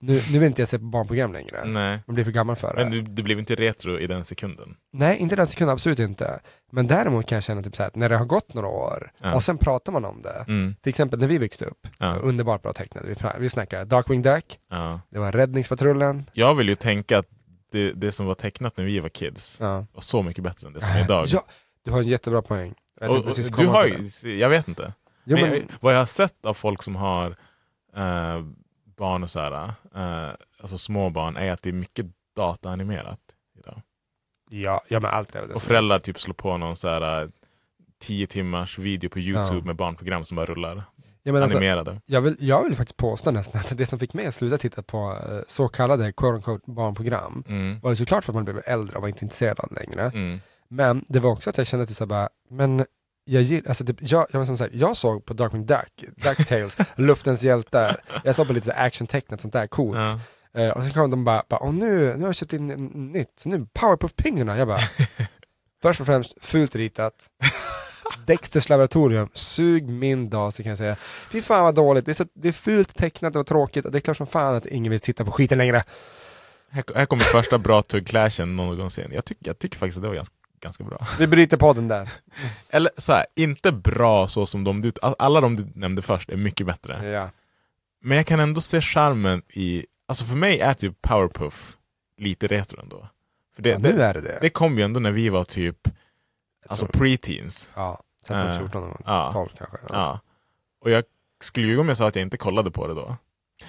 nu, 0.00 0.12
nu 0.32 0.38
vill 0.38 0.42
inte 0.46 0.62
jag 0.62 0.68
se 0.68 0.78
på 0.78 0.84
barnprogram 0.84 1.32
längre. 1.32 1.64
Nej. 1.64 1.98
Man 2.06 2.14
blir 2.14 2.24
för 2.24 2.30
gammal 2.32 2.56
för 2.56 2.76
det. 2.76 2.82
Men 2.84 2.92
du, 2.92 3.02
det 3.02 3.22
blev 3.22 3.38
inte 3.38 3.54
retro 3.54 3.98
i 3.98 4.06
den 4.06 4.24
sekunden. 4.24 4.76
Nej, 4.92 5.18
inte 5.18 5.36
den 5.36 5.46
sekunden, 5.46 5.72
absolut 5.72 5.98
inte. 5.98 6.40
Men 6.72 6.86
däremot 6.86 7.26
kan 7.26 7.36
jag 7.36 7.42
känna 7.42 7.62
typ 7.62 7.76
så 7.76 7.82
här, 7.82 7.90
när 7.94 8.08
det 8.08 8.16
har 8.16 8.24
gått 8.24 8.54
några 8.54 8.68
år 8.68 9.10
Ja. 9.22 9.34
och 9.34 9.42
sen 9.42 9.58
pratar 9.58 9.92
man 9.92 10.04
om 10.04 10.22
det. 10.22 10.44
Mm. 10.48 10.74
Till 10.80 10.90
exempel 10.90 11.18
när 11.20 11.26
vi 11.26 11.38
växte 11.38 11.64
upp, 11.64 11.86
Ja. 11.98 12.14
underbart 12.14 12.62
bra 12.62 12.72
tecknade. 12.72 13.08
Vi, 13.08 13.14
vi 13.38 13.50
snackade 13.50 13.84
Darkwing 13.84 14.22
Duck, 14.22 14.58
Ja. 14.70 15.00
det 15.10 15.18
var 15.18 15.32
Räddningspatrullen. 15.32 16.24
Jag 16.32 16.54
vill 16.54 16.68
ju 16.68 16.74
tänka 16.74 17.18
att 17.18 17.26
det, 17.70 17.92
det 17.92 18.12
som 18.12 18.26
var 18.26 18.34
tecknat 18.34 18.76
när 18.76 18.84
vi 18.84 19.00
var 19.00 19.08
kids 19.08 19.56
Ja. 19.60 19.86
var 19.92 20.00
så 20.00 20.22
mycket 20.22 20.44
bättre 20.44 20.66
än 20.66 20.72
det 20.72 20.80
som 20.80 20.92
är 20.92 21.04
idag. 21.04 21.26
Ja, 21.28 21.44
du 21.84 21.90
har 21.90 22.00
en 22.00 22.08
jättebra 22.08 22.42
poäng. 22.42 22.74
Jag 23.00 23.10
och, 23.10 23.16
och, 23.16 23.34
du 23.56 23.66
har 23.66 23.86
ju, 23.86 24.36
jag 24.38 24.48
vet 24.48 24.68
inte. 24.68 24.94
Jo, 25.24 25.36
men, 25.36 25.50
men, 25.50 25.58
jag, 25.58 25.66
vad 25.80 25.94
jag 25.94 25.98
har 25.98 26.06
sett 26.06 26.46
av 26.46 26.54
folk 26.54 26.82
som 26.82 26.96
har 26.96 27.36
eh, 27.96 28.44
barn 28.96 29.22
och 29.22 29.30
så 29.30 29.40
här, 29.40 29.72
eh, 29.94 30.34
alltså 30.60 30.78
små 30.78 31.10
barn, 31.10 31.36
är 31.36 31.50
att 31.52 31.62
det 31.62 31.68
är 31.70 31.72
mycket 31.72 32.06
dataanimerat 32.36 33.20
idag. 33.58 33.82
ja, 34.50 34.82
ja, 34.88 35.00
men 35.00 35.10
allt 35.10 35.34
är 35.34 35.46
det. 35.46 35.54
Och 35.54 35.62
föräldrar 35.62 35.98
typ 35.98 36.20
slår 36.20 36.34
på 36.34 36.56
någon 36.56 36.76
så 36.76 36.88
här 36.88 37.22
eh, 37.22 37.28
tio 37.98 38.26
timmars 38.26 38.78
video 38.78 39.10
på 39.10 39.18
Youtube 39.18 39.58
Ja. 39.58 39.64
med 39.64 39.76
barnprogram 39.76 40.24
som 40.24 40.36
bara 40.36 40.46
rullar. 40.46 40.82
Ja, 41.22 41.32
men 41.32 41.42
alltså, 41.42 41.58
animerade. 41.58 42.00
jag, 42.06 42.20
vill, 42.20 42.36
jag 42.38 42.64
vill 42.64 42.76
faktiskt 42.76 42.96
påstå 42.96 43.30
nästan 43.30 43.60
att 43.60 43.78
det 43.78 43.86
som 43.86 43.98
fick 43.98 44.14
mig 44.14 44.26
att 44.26 44.34
sluta 44.34 44.58
titta 44.58 44.82
på 44.82 45.18
eh, 45.30 45.38
så 45.48 45.68
kallade 45.68 46.12
quote 46.12 46.60
barnprogram 46.66 47.44
Mm. 47.48 47.80
var 47.80 47.94
såklart 47.94 48.24
för 48.24 48.32
att 48.32 48.34
man 48.34 48.44
blev 48.44 48.60
äldre 48.66 48.96
och 48.96 49.02
var 49.02 49.08
inte 49.08 49.24
intresserad 49.24 49.60
av 49.60 49.72
längre. 49.72 50.02
Mm. 50.14 50.40
Men 50.68 51.04
det 51.08 51.20
var 51.20 51.30
också 51.30 51.50
att 51.50 51.58
jag 51.58 51.66
kände 51.66 51.82
att 51.82 51.90
så 51.90 52.04
här 52.04 52.06
bara, 52.08 52.28
men 52.50 52.86
jag 53.24 53.42
gillar, 53.42 53.68
alltså 53.68 53.84
typ, 53.84 53.96
jag, 54.00 54.26
jag, 54.32 54.46
som 54.46 54.56
sagt, 54.58 54.74
jag 54.74 54.96
såg 54.96 55.24
på 55.24 55.34
Darkwing 55.34 55.66
Duck, 55.66 56.04
Ducktales, 56.16 56.76
Luftens 56.96 57.42
hjältar, 57.42 57.96
jag 58.24 58.34
såg 58.34 58.46
på 58.46 58.52
lite 58.52 58.72
action-tecknat 58.72 59.40
sånt 59.40 59.52
där 59.52 59.66
coolt. 59.66 59.98
Ja. 59.98 60.20
Eh, 60.60 60.70
och 60.70 60.84
så 60.84 60.92
kom 60.92 61.10
de 61.10 61.24
bara, 61.24 61.42
bara 61.48 61.70
nu, 61.70 62.14
nu 62.14 62.20
har 62.20 62.28
jag 62.28 62.34
köpt 62.34 62.52
in 62.52 62.66
nytt, 63.12 63.32
så 63.36 63.48
nu 63.48 63.66
Powerpuff-pingorna, 63.74 64.58
jag 64.58 64.68
bara 64.68 64.80
Först 65.82 66.00
och 66.00 66.06
främst, 66.06 66.34
fult 66.40 66.76
ritat 66.76 67.26
Dexters 68.26 68.68
laboratorium, 68.68 69.28
sug 69.34 69.88
min 69.88 70.30
dag 70.30 70.54
så 70.54 70.62
kan 70.62 70.70
jag 70.70 70.78
säga 70.78 70.96
Fy 71.30 71.42
fan 71.42 71.64
vad 71.64 71.74
dåligt, 71.74 72.04
det 72.06 72.12
är, 72.12 72.14
så, 72.14 72.24
det 72.34 72.48
är 72.48 72.52
fult 72.52 72.96
tecknat, 72.96 73.32
det 73.32 73.38
var 73.38 73.44
tråkigt 73.44 73.84
och 73.84 73.92
det 73.92 73.98
är 73.98 74.00
klart 74.00 74.16
som 74.16 74.26
fan 74.26 74.56
att 74.56 74.66
ingen 74.66 74.90
vill 74.90 75.00
titta 75.00 75.24
på 75.24 75.30
skiten 75.30 75.58
längre 75.58 75.84
Här, 76.70 76.84
här 76.94 77.06
kommer 77.06 77.22
första 77.22 77.58
bra 77.58 77.82
tuggclashen 77.82 78.56
någonsin. 78.56 79.10
Jag, 79.12 79.24
tycker 79.24 79.46
jag 79.46 79.58
tycker 79.58 79.78
faktiskt 79.78 79.96
att 79.96 80.02
det 80.02 80.08
var 80.08 80.14
ganska, 80.14 80.34
ganska 80.60 80.84
bra. 80.84 81.06
Vi 81.18 81.26
bryter 81.26 81.56
podden 81.56 81.88
där 81.88 82.10
Eller 82.70 82.90
så 82.96 83.12
här, 83.12 83.26
inte 83.36 83.72
bra 83.72 84.28
så 84.28 84.46
som 84.46 84.64
de 84.64 84.80
du, 84.80 84.92
alla 85.02 85.40
de 85.40 85.56
du 85.56 85.72
nämnde 85.74 86.02
först 86.02 86.30
är 86.30 86.36
mycket 86.36 86.66
bättre. 86.66 87.10
Ja, 87.10 87.30
Men 88.02 88.16
jag 88.16 88.26
kan 88.26 88.40
ändå 88.40 88.60
se 88.60 88.80
charmen 88.80 89.42
i, 89.48 89.86
alltså 90.08 90.24
för 90.24 90.36
mig 90.36 90.60
är 90.60 90.74
typ 90.74 91.02
Powerpuff 91.02 91.76
lite 92.18 92.46
retro 92.46 92.80
ändå. 92.80 93.08
För 93.54 93.62
det, 93.62 93.70
ja 93.70 93.78
det, 93.78 94.02
är 94.02 94.14
det 94.14 94.20
det 94.20 94.38
det 94.40 94.50
kom 94.50 94.78
ju 94.78 94.84
ändå 94.84 95.00
när 95.00 95.10
vi 95.10 95.28
var 95.28 95.44
typ, 95.44 95.88
alltså 96.70 96.86
preteens. 96.86 97.72
Ja, 97.76 98.02
13, 98.26 98.48
Eh, 98.48 98.58
14, 98.58 98.90
och 98.90 99.00
ja. 99.06 99.30
12 99.32 99.48
kanske 99.58 99.76
Ja. 99.88 100.20
Och 100.80 100.90
jag 100.90 101.04
skulle 101.40 101.66
ljuga 101.66 101.80
om 101.80 101.88
jag 101.88 101.96
sa 101.96 102.08
att 102.08 102.16
jag 102.16 102.22
inte 102.22 102.36
kollade 102.36 102.70
på 102.70 102.86
det 102.86 102.94
då. 102.94 103.16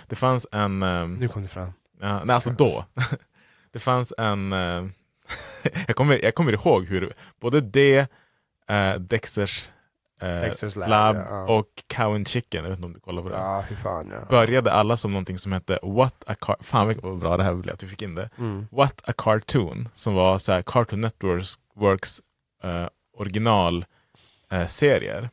Det 0.08 0.16
fanns 0.16 0.47
en, 0.52 0.84
ehm, 0.84 1.14
Nu 1.14 1.28
kom 1.28 1.41
det 1.43 1.47
fram 1.49 1.74
ja, 1.99 2.24
nej 2.24 2.34
alltså 2.34 2.49
då. 2.52 2.86
det 3.72 3.80
fanns 3.80 4.14
en, 4.18 4.54
eh, 4.54 4.86
jag, 5.88 5.95
kommer, 5.95 6.24
jag 6.24 6.36
kommer 6.36 6.54
ihåg 6.54 6.86
hur 6.86 7.14
både 7.39 7.62
det, 7.62 8.12
eh, 8.68 8.93
Dexters, 8.95 9.72
eh, 10.22 10.26
Dexter's 10.28 10.78
Lab, 10.80 10.89
Lab 10.89 11.16
ja. 11.16 11.54
och 11.54 11.84
Cow 11.88 12.16
and 12.16 12.28
Chicken, 12.28 12.64
jag 12.64 12.70
vet 12.70 12.78
inte 12.78 12.86
om 12.86 12.93
du 12.93 12.99
kollar 12.99 13.24
på 13.24 13.30
det. 13.30 13.36
Ja, 13.36 13.64
fan 13.84 14.10
ja 14.12 14.26
Började 14.30 14.72
alla 14.72 14.97
som 14.97 15.12
någonting 15.12 15.38
som 15.38 15.52
hette 15.52 15.80
What 15.84 16.24
a 16.28 16.36
car- 16.41 16.64
Fan 16.64 16.95
vad 17.02 17.20
bra 17.20 17.38
det 17.38 17.43
här 17.43 17.54
blev 17.54 17.74
att 17.74 17.84
vi 17.84 17.88
fick 17.88 18.02
in 18.02 18.16
det. 18.16 18.30
mm. 18.38 18.68
What 18.72 19.10
a 19.10 19.14
Cartoon, 19.18 19.89
som 19.93 20.14
var 20.14 20.38
så 20.39 20.52
här 20.52 20.62
Cartoon 20.62 21.02
Networks 21.02 21.60
Works, 21.76 22.22
eh, 22.64 22.88
original 23.18 23.86
eh. 24.49 25.30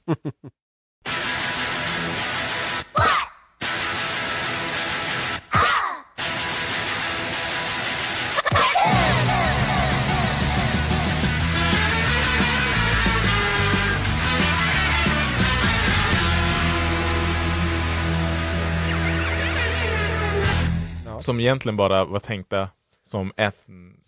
Som 21.21 21.41
egentligen 21.41 21.77
bara 21.77 22.05
var 22.05 22.19
tänkta 22.19 22.69
som 23.09 23.33
ett, 23.37 23.57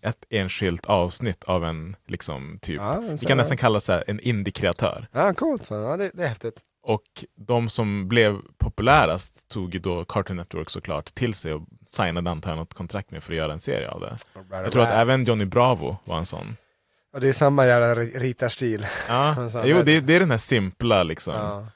ett 0.01 0.25
enskilt 0.29 0.85
avsnitt 0.85 1.43
av 1.43 1.65
en, 1.65 1.95
liksom, 2.07 2.59
typ, 2.61 2.77
Ja, 2.81 2.99
vi 3.21 3.25
kan 3.25 3.37
nästan 3.37 3.57
kalla 3.57 3.79
det 3.87 4.01
en 4.07 4.19
indie-kreatör. 4.19 5.07
Ja, 5.11 5.33
coolt. 5.33 5.67
Ja, 5.69 5.97
det, 5.97 6.11
det 6.13 6.23
är 6.23 6.27
häftigt. 6.27 6.59
Och 6.83 7.03
de 7.35 7.69
som 7.69 8.07
blev 8.07 8.37
populärast 8.57 9.47
tog 9.49 9.73
ju 9.73 9.79
då 9.79 10.05
Cartoon 10.05 10.37
Network 10.37 10.69
såklart 10.69 11.05
till 11.15 11.33
sig 11.33 11.53
och 11.53 11.61
signade 11.87 12.29
antar 12.31 12.51
jag 12.51 12.57
något 12.57 12.73
kontrakt 12.73 13.11
med 13.11 13.23
för 13.23 13.33
att 13.33 13.37
göra 13.37 13.53
en 13.53 13.59
serie 13.59 13.89
av 13.89 13.99
det. 13.99 14.17
Jag 14.49 14.71
tror 14.71 14.83
att 14.83 14.89
även 14.89 15.23
Johnny 15.25 15.45
Bravo 15.45 15.97
var 16.03 16.17
en 16.17 16.25
sån. 16.25 16.57
Och 17.13 17.21
det 17.21 17.29
är 17.29 17.33
samma 17.33 17.65
jävla 17.65 17.95
ri- 17.95 18.19
ritarstil. 18.19 18.85
Ja, 19.09 19.49
jo 19.65 19.83
det, 19.83 19.99
det 19.99 20.15
är 20.15 20.19
den 20.19 20.31
här 20.31 20.37
simpla 20.37 21.03
liksom. 21.03 21.33
Ja. 21.35 21.67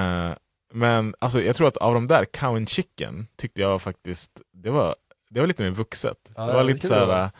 Eh, 0.00 0.34
men 0.72 1.14
alltså, 1.18 1.42
jag 1.42 1.56
tror 1.56 1.68
att 1.68 1.76
av 1.76 1.94
de 1.94 2.06
där, 2.06 2.24
Cow 2.24 2.56
and 2.56 2.68
Chicken 2.68 3.26
tyckte 3.36 3.60
jag 3.60 3.82
faktiskt, 3.82 4.30
det 4.52 4.70
var, 4.70 4.96
det 5.28 5.40
var 5.40 5.46
lite 5.46 5.62
mer 5.62 5.70
vuxet. 5.70 6.32
Ja, 6.36 6.46
det 6.46 6.52
var 6.54 6.64
lite 6.64 6.86
så 6.86 6.94
här, 6.94 7.30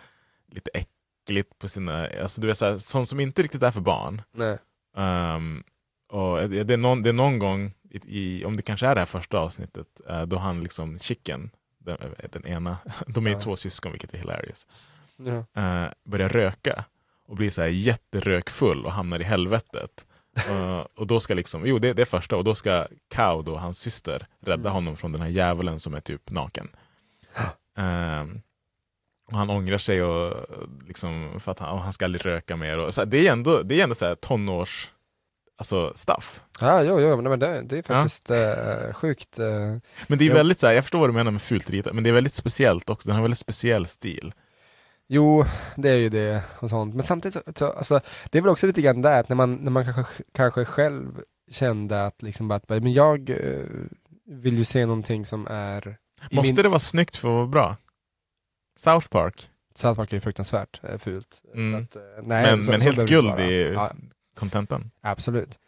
lite 0.52 0.70
äckligt 0.74 1.58
på 1.58 1.68
sina, 1.68 2.08
alltså 2.22 2.40
du 2.40 2.46
vet 2.46 2.58
såhär, 2.58 2.78
sånt 2.78 3.08
som 3.08 3.20
inte 3.20 3.42
riktigt 3.42 3.62
är 3.62 3.70
för 3.70 3.80
barn. 3.80 4.22
Nej. 4.32 4.58
Ehm, 4.96 5.62
och 6.10 6.48
det, 6.48 6.70
är 6.72 6.76
någon, 6.76 7.02
det 7.02 7.08
är 7.08 7.12
någon 7.12 7.38
gång, 7.38 7.72
i, 7.90 8.44
om 8.44 8.56
det 8.56 8.62
kanske 8.62 8.86
är 8.86 8.94
det 8.94 9.00
här 9.00 9.06
första 9.06 9.38
avsnittet, 9.38 9.86
eh, 10.08 10.22
då 10.22 10.36
han 10.38 10.60
liksom, 10.60 10.98
Chicken, 10.98 11.50
den, 11.78 11.98
den 12.32 12.46
ena, 12.46 12.76
de 13.06 13.26
är 13.26 13.30
ju 13.30 13.36
Ja. 13.36 13.40
två 13.40 13.56
syskon 13.56 13.92
vilket 13.92 14.14
är 14.14 14.18
hilarious, 14.18 14.66
Ja. 15.16 15.62
eh, 15.62 15.90
börjar 16.04 16.28
röka 16.28 16.84
och 17.26 17.36
blir 17.36 17.50
så 17.50 17.60
här 17.62 17.68
jätterökfull 17.68 18.84
och 18.84 18.92
hamnar 18.92 19.20
i 19.20 19.24
helvetet. 19.24 20.04
Eh, 20.48 20.78
och 20.94 21.06
då 21.06 21.20
ska 21.20 21.34
liksom, 21.34 21.66
jo 21.66 21.78
det, 21.78 21.92
det 21.92 22.02
är 22.02 22.06
första, 22.06 22.36
och 22.36 22.44
då 22.44 22.54
ska 22.54 22.86
Cow 23.14 23.44
då, 23.44 23.56
hans 23.56 23.78
syster, 23.78 24.26
rädda 24.40 24.60
Mm. 24.60 24.72
honom 24.72 24.96
från 24.96 25.12
den 25.12 25.20
här 25.20 25.28
djävulen 25.28 25.80
som 25.80 25.94
är 25.94 26.00
typ 26.00 26.30
naken. 26.30 26.68
Ehm, 27.78 28.40
och 29.30 29.36
han 29.38 29.50
ångrar 29.50 29.78
sig 29.78 30.02
och 30.02 30.46
liksom 30.86 31.40
för 31.40 31.52
att 31.52 31.58
han, 31.58 31.78
han 31.78 31.92
ska 31.92 32.04
aldrig 32.04 32.26
röka 32.26 32.56
mer. 32.56 32.78
Och 32.78 32.94
så 32.94 33.00
här, 33.00 33.06
det 33.06 33.28
är 33.28 33.32
ändå, 33.32 33.62
det 33.62 33.80
är 33.80 33.82
ändå 33.82 33.94
så 33.94 34.04
här 34.06 34.14
tonårs 34.14 34.90
alltså 35.56 35.92
stuff. 35.94 36.42
Ja, 36.60 36.82
jo, 36.82 37.00
jo, 37.00 37.22
men 37.22 37.38
det, 37.38 37.62
det 37.62 37.78
är 37.78 37.82
faktiskt 37.82 38.30
eh, 38.30 38.92
sjukt. 38.94 39.38
eh, 39.38 39.46
Men 40.06 40.18
det 40.18 40.24
är 40.24 40.28
Jo. 40.28 40.34
väldigt 40.34 40.60
så 40.60 40.66
här, 40.66 40.74
jag 40.74 40.84
förstår 40.84 40.98
vad 40.98 41.08
du 41.08 41.12
menar 41.14 41.30
med 41.30 41.42
fult 41.42 41.70
ritat, 41.70 41.92
men 41.94 42.04
det 42.04 42.10
är 42.10 42.14
väldigt 42.14 42.34
speciellt 42.34 42.90
också. 42.90 43.08
Den 43.08 43.16
har 43.16 43.22
väldigt 43.22 43.38
speciell 43.38 43.86
stil. 43.86 44.32
Jo, 45.08 45.44
det 45.76 45.88
är 45.90 45.96
ju 45.96 46.08
det 46.08 46.42
och 46.60 46.70
sånt. 46.70 46.94
Men 46.94 47.02
samtidigt, 47.02 47.34
så- 47.46 47.52
så, 47.56 47.66
alltså, 47.72 48.00
det 48.30 48.38
är 48.38 48.42
väl 48.42 48.50
också 48.50 48.66
lite 48.66 48.82
grann 48.82 49.02
där 49.02 49.20
att 49.20 49.28
när 49.28 49.36
man, 49.36 49.54
när 49.54 49.70
man 49.70 49.84
kanske, 49.84 50.22
kanske 50.34 50.64
själv 50.64 51.20
kände 51.50 52.06
att 52.06 52.22
liksom 52.22 52.48
bara, 52.48 52.54
att, 52.56 52.68
men 52.68 52.92
jag 52.92 53.30
eh, 53.30 53.64
vill 54.26 54.58
ju 54.58 54.64
se 54.64 54.86
någonting 54.86 55.26
som 55.26 55.46
är 55.50 55.96
Måste 56.30 56.54
min, 56.54 56.62
det 56.62 56.68
vara 56.68 56.78
snyggt 56.80 57.16
för 57.16 57.28
att 57.28 57.34
vara 57.34 57.46
bra? 57.46 57.76
South 58.78 59.08
Park, 59.08 59.50
South 59.74 59.96
Park 59.96 60.12
är 60.12 60.16
ju 60.16 60.20
fruktansvärt 60.20 60.80
eh, 60.84 60.98
fult. 60.98 61.42
Mm. 61.54 61.82
Att, 61.82 61.96
eh, 61.96 62.02
nej, 62.22 62.42
men, 62.42 62.62
så- 62.64 62.70
men 62.70 62.80
så 62.80 62.84
helt 62.90 63.08
guld 63.08 63.40
i 63.40 63.72
Ja, 63.74 63.92
contentan. 64.34 64.90
absolut. 65.00 65.58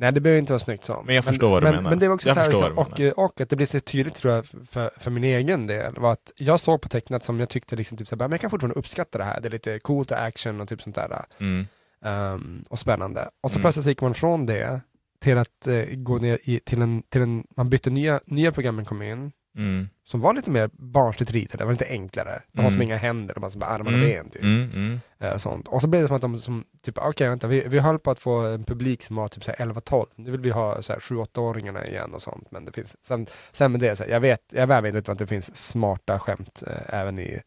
Nej, 0.00 0.12
det 0.12 0.20
behöver 0.20 0.38
inte 0.40 0.52
vara 0.52 0.58
snyggt 0.58 0.84
så. 0.84 1.02
Men 1.06 1.14
jag 1.14 1.24
förstår 1.24 1.50
vad 1.50 1.62
du 1.62 1.64
men, 1.66 1.74
menar. 1.74 1.90
Men 1.90 1.98
det 1.98 2.06
är 2.06 2.10
också 2.10 2.28
Jag 2.28 2.36
så 2.36 2.40
här, 2.40 2.48
liksom, 2.48 2.74
vad 2.74 2.96
du 2.96 3.12
och, 3.12 3.24
och 3.24 3.40
att 3.40 3.48
det 3.50 3.56
blir 3.56 3.66
så 3.66 3.80
tydligt 3.80 4.14
tror 4.14 4.34
jag 4.34 4.46
för, 4.46 4.90
för 4.96 5.10
min 5.10 5.24
egen 5.24 5.66
del 5.66 5.94
var 5.98 6.12
att 6.12 6.32
jag 6.36 6.60
såg 6.60 6.80
på 6.82 6.88
tecknat 6.88 7.22
som 7.22 7.40
jag 7.40 7.48
tyckte 7.48 7.76
liksom, 7.76 7.98
typ, 7.98 8.08
så 8.08 8.14
här, 8.16 8.18
men 8.18 8.30
jag 8.30 8.40
kan 8.40 8.50
fortfarande 8.50 8.78
uppskatta 8.78 9.18
det 9.18 9.24
här. 9.24 9.40
Det 9.40 9.48
är 9.48 9.50
lite 9.50 9.78
coolt 9.78 10.10
och 10.10 10.22
action 10.22 10.60
och 10.60 10.68
typ 10.68 10.82
sånt 10.82 10.94
där. 10.96 11.24
Mm. 11.40 11.66
ehm, 12.04 12.64
och 12.70 12.78
spännande. 12.78 13.30
Och 13.40 13.50
så 13.50 13.56
Mm. 13.58 13.62
plötsligt 13.62 13.86
gick 13.86 14.00
man 14.00 14.14
från 14.14 14.46
det 14.46 14.80
till 15.20 15.38
att 15.38 15.66
eh, 15.66 15.84
gå 15.84 16.18
ner 16.18 16.38
i, 16.42 16.60
till 16.60 16.82
en, 16.82 17.02
till 17.02 17.22
en, 17.22 17.44
man 17.56 17.70
bytte 17.70 17.90
nya, 17.90 18.20
nya 18.26 18.52
programmen 18.52 18.84
kom 18.84 19.02
in, 19.02 19.32
Mm. 19.58 19.88
som 20.04 20.20
var 20.20 20.34
lite 20.34 20.50
mer 20.50 20.70
barnsligt 20.72 21.32
ritade, 21.32 21.64
var 21.64 21.72
lite 21.72 21.86
enklare. 21.88 22.42
De 22.52 22.62
har 22.62 22.70
som 22.70 22.76
Mm. 22.80 22.88
inga 22.88 22.96
händer, 22.96 23.34
de 23.34 23.42
har 23.42 23.50
som 23.50 23.58
bara 23.60 23.70
armar 23.70 23.90
och 23.92 23.98
Mm. 23.98 24.08
ben 24.08 24.30
typ. 24.30 24.42
Mm. 24.42 24.70
Mm. 24.74 25.00
Eh, 25.18 25.36
sånt. 25.36 25.68
Och 25.68 25.80
så 25.80 25.86
blev 25.88 26.02
det 26.02 26.08
som 26.08 26.16
att 26.16 26.22
de 26.22 26.38
som, 26.40 26.64
typ, 26.82 26.98
okej 26.98 27.28
vänta, 27.28 27.46
vi, 27.46 27.64
vi 27.68 27.78
höll 27.78 27.98
på 27.98 28.10
att 28.10 28.18
få 28.18 28.34
en 28.40 28.64
publik 28.64 29.02
som 29.02 29.16
var 29.16 29.28
typ 29.28 29.44
så 29.44 29.50
här 29.50 29.66
11-12, 29.66 30.06
nu 30.16 30.30
vill 30.30 30.40
vi 30.40 30.50
ha 30.50 30.82
så 30.82 30.92
här 30.92 31.00
7-8-åringarna 31.00 31.86
igen 31.86 32.14
och 32.14 32.22
sånt, 32.22 32.50
men 32.50 32.64
det 32.64 32.72
finns, 32.72 32.96
sen, 33.04 33.26
sen 33.52 33.72
med 33.72 33.80
det, 33.80 33.96
så 33.96 34.04
här, 34.04 34.10
jag 34.10 34.20
vet, 34.20 34.40
jag 34.52 34.62
är 34.62 34.66
väl 34.66 34.82
medveten 34.82 35.10
om 35.10 35.12
att 35.12 35.18
det 35.18 35.26
finns 35.26 35.56
smarta 35.56 36.18
skämt 36.18 36.62
eh, 36.66 36.94
även 37.00 37.18
i, 37.18 37.40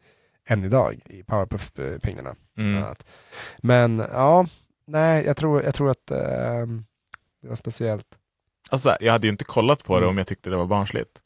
än 0.48 0.64
idag, 0.64 1.00
i 1.06 1.24
Powerpuff-pingarna. 1.24 2.36
Mm. 2.58 2.84
Men 3.58 4.00
ja, 4.12 4.46
nej, 4.88 5.26
jag 5.26 5.38
tror, 5.38 5.64
jag 5.64 5.76
tror 5.76 5.90
att 5.90 6.12
eh, 6.12 6.66
det 7.42 7.48
var 7.48 7.56
speciellt. 7.56 8.06
Alltså, 8.70 8.98
jag 9.00 9.12
hade 9.12 9.28
ju 9.28 9.32
inte 9.32 9.44
kollat 9.44 9.84
på 9.84 9.94
det 9.94 9.98
Mm. 10.06 10.10
om 10.10 10.18
jag 10.18 10.28
tyckte 10.28 10.50
det 10.50 10.56
var 10.58 10.66
barnsligt. 10.66 11.21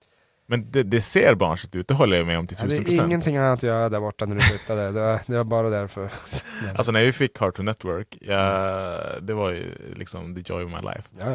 Men 0.47 0.71
det, 0.71 0.83
det 0.83 1.01
ser 1.01 1.35
barnsligt 1.35 1.75
ut, 1.75 1.87
det 1.87 1.93
håller 1.93 2.17
jag 2.17 2.27
med 2.27 2.39
om 2.39 2.47
till 2.47 2.57
Ja, 2.59 2.63
det 2.63 2.69
tusen 2.69 2.83
är 2.83 2.85
procent. 2.85 3.07
ingenting 3.07 3.37
annat 3.37 3.59
att 3.59 3.63
göra 3.63 3.89
där 3.89 3.99
borta 3.99 4.25
när 4.25 4.35
du 4.35 4.41
flyttade, 4.41 4.85
det 4.91 4.99
var, 5.01 5.21
det 5.27 5.37
var 5.37 5.43
bara 5.43 5.69
därför. 5.69 6.11
Alltså 6.75 6.91
när 6.91 7.03
vi 7.05 7.11
fick 7.11 7.37
Cartoon 7.37 7.65
Network, 7.65 8.17
jag, 8.21 9.23
det 9.23 9.33
var 9.33 9.49
ju 9.51 9.93
liksom 9.95 10.35
the 10.35 10.53
joy 10.53 10.63
of 10.63 10.71
my 10.71 10.81
life. 10.81 11.09
ja. 11.19 11.29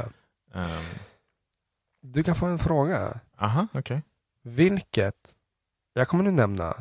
ja. 0.55 0.61
Um, 0.65 0.69
Du 2.03 2.23
kan 2.23 2.35
få 2.37 2.47
en 2.47 2.59
fråga. 2.59 3.21
aha, 3.39 3.67
okej. 3.73 4.03
Vilket, 4.43 5.35
jag 5.95 6.09
kommer 6.09 6.25
nu 6.25 6.31
nämna 6.31 6.77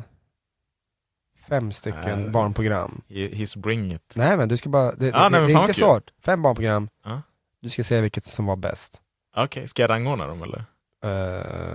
fem 1.48 1.72
stycken 1.72 2.24
Äh. 2.26 2.30
barnprogram. 2.32 3.02
He, 3.08 3.14
he's 3.28 3.58
bring 3.58 3.92
it. 3.92 4.14
Nej 4.16 4.36
men 4.36 4.48
du 4.48 4.56
ska 4.56 4.68
bara, 4.68 4.92
det, 4.92 5.12
Ah, 5.14 5.28
det, 5.28 5.40
nej, 5.40 5.46
det 5.52 5.58
är 5.58 5.60
inte 5.62 5.74
svårt. 5.74 6.10
Fem 6.22 6.42
barnprogram. 6.42 6.88
Ja. 7.04 7.22
Du 7.60 7.68
ska 7.70 7.84
säga 7.84 8.00
vilket 8.00 8.24
som 8.24 8.46
var 8.46 8.56
bäst. 8.56 9.02
Okej, 9.36 9.68
ska 9.68 9.82
jag 9.82 9.90
rangordna 9.90 10.26
dem 10.26 10.42
eller? 10.42 10.64
Eh, 11.02 11.10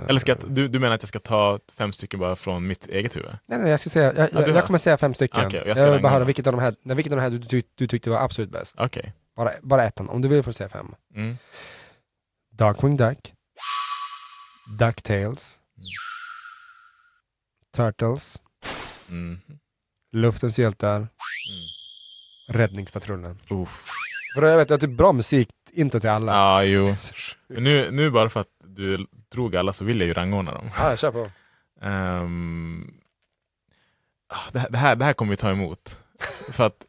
Eller 0.07 0.19
ska 0.19 0.31
jag, 0.31 0.39
du, 0.47 0.67
du 0.67 0.79
menar 0.79 0.95
att 0.95 1.01
jag 1.01 1.07
ska 1.09 1.19
ta 1.19 1.59
fem 1.73 1.93
stycken 1.93 2.19
bara 2.19 2.35
från 2.35 2.67
mitt 2.67 2.87
eget 2.87 3.15
huvud? 3.15 3.29
Nej, 3.45 3.59
nej, 3.59 3.69
jag 3.69 3.79
ska 3.79 3.89
säga, 3.89 4.13
jag, 4.13 4.29
Ja, 4.33 4.47
jag, 4.47 4.65
kommer 4.65 4.79
säga 4.79 4.97
fem 4.97 5.13
stycken. 5.13 5.45
Och 5.45 5.53
jag 5.53 5.77
jag 5.77 5.91
vill 5.91 6.01
bara 6.01 6.13
höra 6.13 6.23
vilket 6.23 6.47
av 6.47 6.53
de 6.53 6.61
här, 6.61 6.75
vilket 6.95 7.13
av 7.13 7.17
de 7.17 7.21
här 7.23 7.29
du, 7.29 7.37
du, 7.37 7.61
du 7.75 7.87
tyckte 7.87 8.09
var 8.09 8.17
absolut 8.17 8.51
bäst. 8.51 8.75
Okej. 8.79 9.13
Bara, 9.35 9.51
bara 9.61 9.83
ettan, 9.83 10.09
om 10.09 10.21
du 10.21 10.27
vill 10.27 10.43
får 10.43 10.51
du 10.51 10.53
säga 10.53 10.69
fem. 10.69 10.95
Mm. 11.15 11.37
Darkwing 12.51 12.97
Duck. 12.97 13.33
Ducktales. 14.79 15.59
Turtles. 17.75 18.41
Mm. 19.09 19.39
Luftens 20.11 20.59
hjältar. 20.59 21.07
Räddningspatrullen. 22.47 23.39
Uff. 23.49 23.85
För 24.35 24.45
jag 24.45 24.57
vet, 24.57 24.69
jag 24.69 24.77
har 24.77 24.81
typ 24.81 24.97
bra 24.97 25.13
musik, 25.13 25.49
inte 25.71 25.99
till 25.99 26.09
alla. 26.09 26.31
Ja, 26.31 26.63
jo. 26.63 26.95
Men 27.47 27.63
Nu, 27.63 27.91
nu 27.91 28.09
bara 28.09 28.29
för 28.29 28.39
att 28.39 28.47
du 28.63 29.07
drog 29.29 29.55
alla 29.55 29.73
så 29.73 29.85
vill 29.85 29.99
jag 29.99 30.07
ju 30.07 30.13
rangordna 30.13 30.51
dem. 30.53 30.69
Ja, 30.77 30.97
kör 30.97 31.11
på. 31.11 31.29
Ah, 34.27 34.51
det, 34.53 34.59
här- 34.59 34.69
det, 34.69 34.77
här, 34.77 34.95
det 34.95 35.05
här 35.05 35.13
kommer 35.13 35.29
vi 35.29 35.37
ta 35.37 35.51
emot. 35.51 35.99
För 36.51 36.63
att 36.65 36.85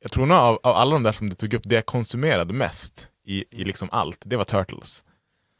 jag 0.00 0.12
tror 0.12 0.26
nog 0.26 0.36
av, 0.38 0.60
av 0.62 0.74
alla 0.76 0.92
de 0.92 1.02
där 1.02 1.12
som 1.12 1.28
du 1.28 1.34
tog 1.34 1.54
upp, 1.54 1.62
det 1.64 1.74
jag 1.74 1.86
konsumerade 1.86 2.52
mest 2.52 3.10
i, 3.24 3.44
i 3.60 3.64
liksom 3.64 3.88
allt, 3.92 4.18
det 4.24 4.36
var 4.36 4.44
Turtles. 4.44 5.04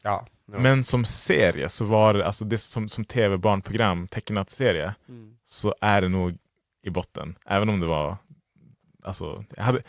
Ja. 0.03 0.27
ja. 0.51 0.59
Men 0.59 0.83
som 0.83 1.05
serie 1.05 1.69
så 1.69 1.85
var 1.85 2.13
det, 2.13 2.25
alltså 2.25 2.45
det 2.45 2.57
som, 2.57 2.89
som 2.89 3.05
tv-barnprogram, 3.05 4.07
tecknat 4.07 4.49
serie, 4.49 4.95
Mm. 5.09 5.37
så 5.43 5.75
är 5.81 6.01
det 6.01 6.09
nog 6.09 6.37
i 6.83 6.89
botten. 6.89 7.35
Även 7.45 7.69
om 7.69 7.79
det 7.79 7.85
var, 7.87 8.17
alltså, 9.03 9.45
jag 9.55 9.63
hade, 9.63 9.81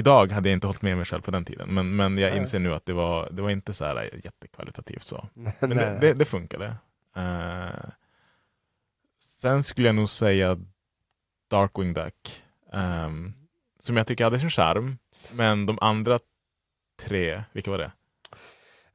idag 0.00 0.32
hade 0.32 0.48
jag 0.48 0.56
inte 0.56 0.66
hållit 0.66 0.82
med 0.82 0.96
mig 0.96 1.06
själv 1.06 1.22
på 1.22 1.30
den 1.30 1.44
tiden, 1.44 1.68
men, 1.74 1.96
men 1.96 2.18
jag 2.18 2.36
inser 2.36 2.58
nu 2.58 2.74
att 2.74 2.86
det 2.86 2.92
var, 2.92 3.28
det 3.30 3.42
var 3.42 3.50
inte 3.50 3.72
så 3.72 3.84
här 3.84 4.10
jättekvalitativt 4.24 5.06
så. 5.06 5.28
Men 5.60 5.70
det, 5.70 5.98
det, 6.00 6.14
det 6.14 6.24
funkade. 6.24 6.74
Eh, 7.16 7.90
sen 9.20 9.62
skulle 9.62 9.88
jag 9.88 9.94
nog 9.94 10.10
säga 10.10 10.58
Darkwing 11.50 11.92
Duck. 11.94 12.42
ehm, 12.72 13.32
som 13.80 13.96
jag 13.96 14.06
tycker 14.06 14.24
hade 14.24 14.38
sin 14.40 14.50
charm. 14.50 14.98
Men 15.32 15.66
de 15.66 15.78
andra 15.80 16.18
tre, 17.02 17.42
vilka 17.52 17.70
var 17.70 17.78
det? 17.78 17.92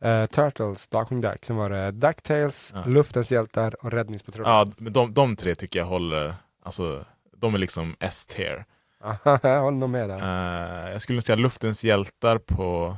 Eh, 0.09 0.25
Turtles, 0.25 0.87
Darkwing 0.87 1.21
Duck, 1.21 1.45
sen 1.45 1.55
var 1.55 1.69
det 1.69 1.91
Ducktales, 1.91 2.73
Ja. 2.75 2.85
Luftens 2.85 3.31
hjältar 3.31 3.85
och 3.85 3.91
Räddningspatrullen. 3.91 4.51
Ja, 4.51 4.65
de, 4.77 5.13
de 5.13 5.35
tre 5.35 5.55
tycker 5.55 5.79
jag 5.79 5.85
håller, 5.85 6.35
alltså 6.63 7.05
de 7.37 7.53
är 7.53 7.57
liksom 7.57 7.95
S-tier. 7.99 8.65
Ja. 9.23 9.39
jag 9.43 9.61
håller 9.61 9.77
nog 9.77 9.89
med 9.89 10.09
där. 10.09 10.17
Eh, 10.17 10.91
jag 10.91 11.01
skulle 11.01 11.21
säga 11.21 11.35
Luftens 11.35 11.83
hjältar 11.83 12.37
på 12.37 12.97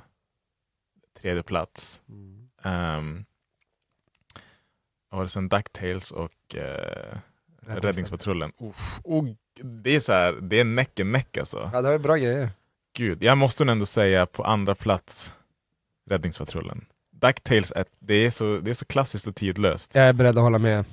tredje 1.22 1.44
plats. 1.44 2.02
Mm. 2.10 2.50
Um, 2.64 3.26
och 5.12 5.32
sen 5.32 5.50
Ducktales 5.50 6.12
och 6.12 6.56
eh, 6.56 7.18
Räddningspatrullen. 7.62 8.52
Uff, 8.58 9.00
oh, 9.04 9.26
det 9.64 9.96
är 9.96 10.00
så 10.00 10.14
här, 10.14 10.34
det 10.42 10.60
är 10.60 10.64
näck 10.64 11.00
and 11.00 11.12
näck 11.12 11.38
alltså. 11.38 11.70
Ja, 11.74 11.82
det 11.82 11.90
var 11.90 11.98
bra 11.98 12.16
grejer. 12.16 12.50
Gud, 12.94 13.24
jag 13.24 13.38
måste 13.38 13.66
nog 13.66 13.72
ändå 13.72 13.86
säga 13.86 14.26
på 14.26 14.44
andra 14.44 14.76
plats 14.76 15.36
Räddningspatrullen. 16.10 16.86
Ducktales, 17.12 17.72
är, 17.76 17.86
det, 18.00 18.14
är 18.14 18.30
så, 18.30 18.58
det 18.58 18.70
är 18.70 18.74
så 18.74 18.86
klassiskt 18.86 19.28
och 19.28 19.36
tidlöst. 19.36 19.96
Jag 19.96 20.06
är 20.06 20.14
beredd 20.14 20.38
att 20.38 20.44
hålla 20.44 20.58
med. 20.58 20.86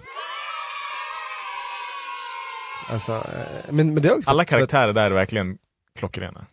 Alltså, 2.91 3.13
eh, 3.13 3.21
men, 3.73 3.95
men 3.95 4.03
det 4.03 4.09
är 4.09 4.17
också 4.17 4.31
Alla 4.31 4.45
karaktärer 4.45 4.93
där 4.93 5.07
är 5.11 5.15
verkligen 5.15 5.59
klockrena. 5.99 6.47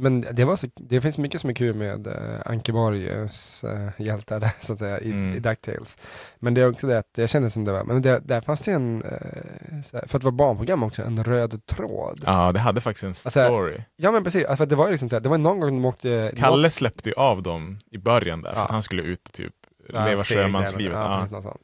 Men 0.00 0.26
det, 0.32 0.44
var 0.44 0.56
så, 0.56 0.66
det 0.76 1.00
finns 1.00 1.18
mycket 1.18 1.40
som 1.40 1.50
är 1.50 1.54
kul 1.54 1.74
med 1.74 2.06
uh, 2.06 2.14
Anke 2.44 2.72
Borgs 2.72 3.64
uh, 3.64 3.88
hjältar 3.98 4.40
där, 4.40 4.50
så 4.60 4.72
att 4.72 4.78
säga, 4.78 5.00
i, 5.00 5.10
Mm. 5.10 5.34
i 5.36 5.38
Ducktales. 5.38 5.98
Men 6.38 6.54
det 6.54 6.60
är 6.60 6.70
också 6.70 6.86
det 6.86 6.98
att 6.98 7.10
jag 7.16 7.28
kände 7.28 7.50
som 7.50 7.64
det 7.64 7.72
var, 7.72 7.84
men 7.84 8.02
det, 8.02 8.20
där 8.24 8.40
fanns 8.40 8.62
det 8.64 8.72
en, 8.72 9.02
eh, 9.02 9.82
så 9.84 9.96
här, 9.96 10.06
för 10.06 10.16
att 10.18 10.24
vara 10.24 10.32
barnprogram 10.32 10.82
också, 10.82 11.02
en 11.02 11.24
röd 11.24 11.66
tråd. 11.66 12.22
Ja, 12.26 12.44
Ja, 12.44 12.50
det 12.50 12.58
hade 12.58 12.80
faktiskt 12.80 13.02
en 13.04 13.08
Alltså, 13.08 13.30
story. 13.30 13.82
men 13.98 14.24
precis, 14.24 14.44
alltså, 14.44 14.66
det 14.66 14.76
var 14.76 14.86
ju 14.86 14.90
liksom 14.92 15.08
så 15.08 15.16
här, 15.16 15.20
det 15.20 15.28
var 15.28 15.38
någon 15.38 15.60
gång 15.60 15.70
de 15.70 15.84
åkte... 15.84 16.32
Kalle 16.36 16.70
släppte 16.70 17.08
ju 17.08 17.14
av 17.14 17.42
dem 17.42 17.78
i 17.90 17.98
början 17.98 18.42
där, 18.42 18.50
för 18.52 18.58
Ja. 18.60 18.64
att 18.64 18.70
han 18.70 18.82
skulle 18.82 19.02
ut 19.02 19.32
typ 19.32 19.54
Ja, 19.92 20.04
leva 20.06 20.24
sjömanslivet. 20.24 20.94
Ja, 20.96 21.26
Ja. 21.32 21.56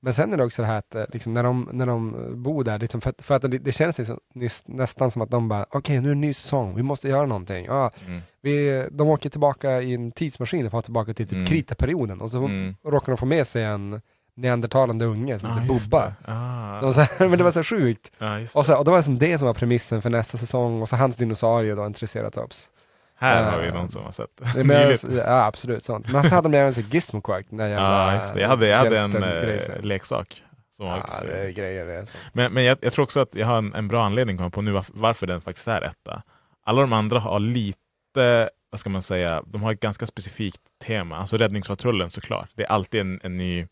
Men 0.00 0.12
sen 0.14 0.32
är 0.32 0.36
det 0.36 0.44
också 0.44 0.62
det 0.62 0.68
här 0.68 0.78
att 0.78 0.94
eh, 0.94 1.04
liksom, 1.12 1.34
när, 1.34 1.42
de, 1.42 1.68
när 1.72 1.86
de 1.86 2.14
bor 2.42 2.64
där, 2.64 2.78
liksom, 2.78 3.00
för, 3.00 3.10
att, 3.10 3.22
för 3.22 3.34
att 3.34 3.42
det, 3.42 3.48
det 3.48 3.72
känns 3.72 3.98
liksom, 3.98 4.18
nästan 4.66 5.10
som 5.10 5.22
att 5.22 5.30
de 5.30 5.48
bara, 5.48 5.66
okej 5.70 6.00
nu 6.00 6.02
är 6.02 6.02
det 6.02 6.16
en 6.16 6.20
ny 6.20 6.34
säsong, 6.34 6.74
vi 6.76 6.82
måste 6.82 7.08
göra 7.08 7.26
någonting. 7.26 7.64
Ja, 7.64 7.90
Mm. 8.06 8.20
vi, 8.40 8.86
de 8.92 9.08
åker 9.08 9.30
tillbaka 9.30 9.82
i 9.82 9.94
en 9.94 10.12
tidsmaskin 10.12 10.66
och 10.66 10.70
får 10.72 10.82
tillbaka 10.82 11.14
till 11.14 11.26
typ 11.26 11.32
Mm. 11.32 11.46
kritaperioden 11.46 12.20
och 12.20 12.30
så 12.30 12.38
Mm. 12.44 12.76
råkar 12.84 13.12
de 13.12 13.16
få 13.16 13.26
med 13.26 13.46
sig 13.46 13.64
en 13.64 14.00
neandertalande 14.34 15.04
unge 15.04 15.38
som 15.38 15.50
Ah, 15.50 15.54
heter 15.54 15.74
Bubba. 15.90 16.06
det. 16.06 16.14
Ah. 16.32 16.80
De 16.80 16.92
här, 16.94 17.08
men 17.28 17.38
det 17.38 17.44
var 17.44 17.50
så 17.50 17.62
sjukt. 17.62 18.12
Just 18.40 18.56
Och, 18.56 18.66
så, 18.66 18.76
och 18.76 18.84
det 18.84 18.90
var 18.90 18.98
liksom 18.98 19.18
det 19.18 19.38
som 19.38 19.46
var 19.46 19.54
premissen 19.54 20.02
för 20.02 20.10
nästa 20.10 20.38
säsong 20.38 20.82
och 20.82 20.88
så 20.88 20.96
hans 20.96 21.16
dinosaurie 21.16 21.74
då, 21.74 21.82
en 21.82 21.92
triceratops. 21.92 22.70
Här 23.18 23.50
har 23.50 23.58
vi 23.60 23.66
Ja. 23.66 23.74
någon 23.74 23.88
som 23.88 24.04
har 24.04 24.12
sett 24.12 24.36
det. 24.54 24.64
Men, 24.64 24.98
ja 25.16 25.44
absolut 25.46 25.84
sånt. 25.84 26.12
Men 26.12 26.28
så 26.28 26.34
hade 26.34 26.48
de 26.48 26.58
även 26.58 26.74
så 26.74 26.80
Gizmo 26.80 27.20
Quark, 27.20 27.46
den 27.48 27.58
där 27.58 27.68
jävla 27.68 28.12
Ja, 28.12 28.14
just 28.14 28.34
det. 28.34 28.40
Jag 28.40 28.48
hade, 28.48 28.68
jag 28.68 28.78
hade 28.78 28.98
en 28.98 29.22
eh, 29.22 29.80
leksak. 29.82 30.44
Som 30.70 30.86
var 30.86 30.96
Ja, 30.96 31.06
så. 31.18 31.24
det 31.24 31.32
är 31.32 31.50
grejer 31.50 31.86
det. 31.86 31.94
är. 31.94 32.08
Men, 32.32 32.52
men 32.52 32.64
jag, 32.64 32.78
jag 32.80 32.92
tror 32.92 33.02
också 33.02 33.20
att 33.20 33.34
jag 33.34 33.46
har 33.46 33.58
en, 33.58 33.74
en 33.74 33.88
bra 33.88 34.04
anledning 34.04 34.36
komma 34.36 34.50
på 34.50 34.62
nu 34.62 34.70
varför, 34.72 34.92
varför 34.96 35.26
den 35.26 35.40
faktiskt 35.40 35.68
är 35.68 35.82
etta. 35.82 36.22
Alla 36.64 36.80
de 36.80 36.92
andra 36.92 37.18
har 37.18 37.40
lite, 37.40 38.50
vad 38.70 38.80
ska 38.80 38.90
man 38.90 39.02
säga, 39.02 39.42
de 39.46 39.62
har 39.62 39.72
ett 39.72 39.80
ganska 39.80 40.06
specifikt 40.06 40.60
tema. 40.84 41.16
Alltså 41.16 41.36
Räddningspatrullen 41.36 42.10
såklart. 42.10 42.48
Det 42.54 42.62
är 42.64 42.68
alltid 42.68 43.00
en, 43.00 43.20
en 43.22 43.36
ny, 43.36 43.66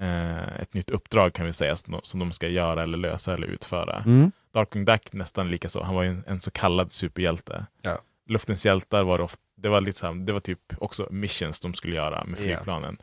eh, 0.00 0.60
ett 0.60 0.74
nytt 0.74 0.90
uppdrag 0.90 1.32
kan 1.34 1.46
vi 1.46 1.52
säga 1.52 1.76
som, 1.76 1.92
de- 1.92 2.00
som 2.02 2.20
de 2.20 2.32
ska 2.32 2.48
göra 2.48 2.82
eller 2.82 2.98
lösa 2.98 3.34
eller 3.34 3.46
utföra. 3.46 4.02
Mm. 4.06 4.32
Darkwing 4.54 4.84
Duck 4.84 5.12
nästan 5.12 5.50
lika 5.50 5.68
så. 5.68 5.82
Han 5.82 5.94
var 5.94 6.02
ju 6.02 6.08
en, 6.08 6.24
en 6.26 6.40
så 6.40 6.50
kallad 6.50 6.92
superhjälte. 6.92 7.66
Ja. 7.82 7.98
Luftens 8.28 8.66
hjältar 8.66 9.02
var 9.04 9.18
det, 9.18 9.24
ofta, 9.24 9.42
det 9.56 9.68
var 9.68 9.80
lite 9.80 9.98
så 9.98 10.06
här, 10.06 10.14
det 10.14 10.32
var 10.32 10.40
typ 10.40 10.60
också 10.78 11.08
missions 11.10 11.60
de 11.60 11.74
skulle 11.74 11.96
göra 11.96 12.24
med 12.24 12.40
Ja. 12.40 12.44
flygplanen. 12.44 12.96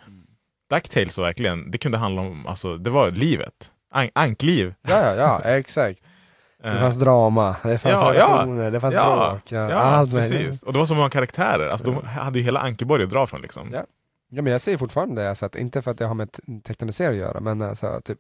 Ducktails 0.69 1.17
var 1.17 1.25
verkligen, 1.25 1.71
det 1.71 1.77
kunde 1.77 1.97
handla 1.97 2.21
om, 2.21 2.47
alltså 2.47 2.77
det 2.77 2.89
var 2.89 3.11
livet. 3.11 3.71
An- 3.91 4.09
ankliv. 4.15 4.73
Ja, 4.81 4.99
ja, 5.05 5.15
ja, 5.15 5.41
exakt. 5.41 5.99
Det 6.63 6.69
Eh, 6.69 6.79
fanns 6.79 6.99
drama, 6.99 7.55
det 7.63 7.77
fanns 7.77 7.93
Ja, 7.93 8.13
ja. 8.15 8.21
relationer, 8.27 8.71
det 8.71 8.79
fanns 8.79 8.95
Ja, 8.95 9.29
bråk. 9.31 9.51
Ja, 9.51 9.69
Ja, 9.69 9.75
allt 9.75 10.11
precis. 10.11 10.63
Och 10.63 10.73
det 10.73 10.79
var 10.79 10.85
så 10.85 10.95
många 10.95 11.09
karaktärer. 11.09 11.67
Alltså, 11.67 11.91
De 11.91 12.05
hade 12.07 12.39
ju 12.39 12.45
hela 12.45 12.59
Ankeborg 12.59 13.03
att 13.03 13.09
dra 13.09 13.27
från. 13.27 13.41
Liksom. 13.41 13.69
Ja. 13.73 13.85
Ja 14.29 14.41
men 14.41 14.51
jag 14.51 14.61
säger 14.61 14.77
fortfarande 14.77 15.21
det, 15.21 15.29
alltså, 15.29 15.45
att 15.45 15.55
inte 15.55 15.81
för 15.81 15.91
att 15.91 15.97
det 15.97 16.05
har 16.05 16.13
med 16.15 16.31
te- 16.31 16.41
tecknade 16.63 16.93
serier 16.93 17.11
att 17.11 17.17
göra, 17.29 17.39
men 17.39 17.61
alltså, 17.61 18.01
typ, 18.05 18.17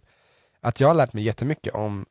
att 0.61 0.79
jag 0.79 0.87
har 0.87 0.95
lärt 0.95 1.13
mig 1.13 1.23
jättemycket 1.23 1.73
om 1.73 2.05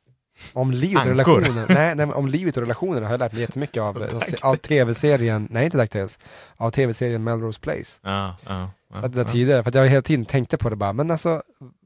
om 0.53 0.71
livet 0.71 0.95
och 1.05 1.09
Ankor. 1.11 1.41
relationer, 1.41 1.65
nej, 1.69 1.95
nej, 1.95 2.05
om 2.05 2.27
livet 2.27 2.57
och 2.57 2.63
relationer 2.63 3.01
har 3.01 3.11
jag 3.11 3.19
lärt 3.19 3.31
mig 3.33 3.41
jättemycket 3.41 3.81
av, 3.83 4.07
av 4.41 4.55
tv-serien, 4.55 5.47
nej 5.51 5.65
inte 5.65 5.77
DuckTales, 5.77 6.19
av 6.57 6.71
tv-serien 6.71 7.23
Melrose 7.23 7.59
Place. 7.59 7.99
Ja, 8.01 8.37
ja, 8.45 8.71
ja, 8.87 8.99
För 8.99 9.05
att 9.05 9.13
det 9.13 9.23
där 9.23 9.31
tidigare, 9.31 9.63
för 9.63 9.69
att 9.69 9.75
jag 9.75 9.87
hela 9.87 10.01
tiden 10.01 10.25
tänkte 10.25 10.57
på 10.57 10.69
det 10.69 10.75
bara, 10.75 10.93
men 10.93 11.11
alltså 11.11 11.43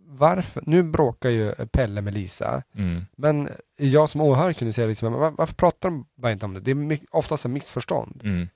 varför, 0.09 0.63
nu 0.65 0.83
bråkar 0.83 1.29
ju 1.29 1.51
Pelle 1.51 2.01
med 2.01 2.13
Lisa, 2.13 2.63
Mm. 2.75 3.05
men 3.17 3.49
jag 3.77 4.09
som 4.09 4.21
åhörare 4.21 4.53
kunde 4.53 4.73
säga 4.73 4.87
liksom, 4.87 5.13
var, 5.13 5.31
varför 5.31 5.55
pratar 5.55 5.89
de 5.89 6.05
bara 6.15 6.31
inte 6.31 6.45
om 6.45 6.53
det? 6.53 6.59
Det 6.59 6.71
är 6.71 6.75
mycket, 6.75 7.07
oftast 7.11 7.45
en 7.45 7.53
missförstånd. 7.53 8.21
Mm. 8.23 8.47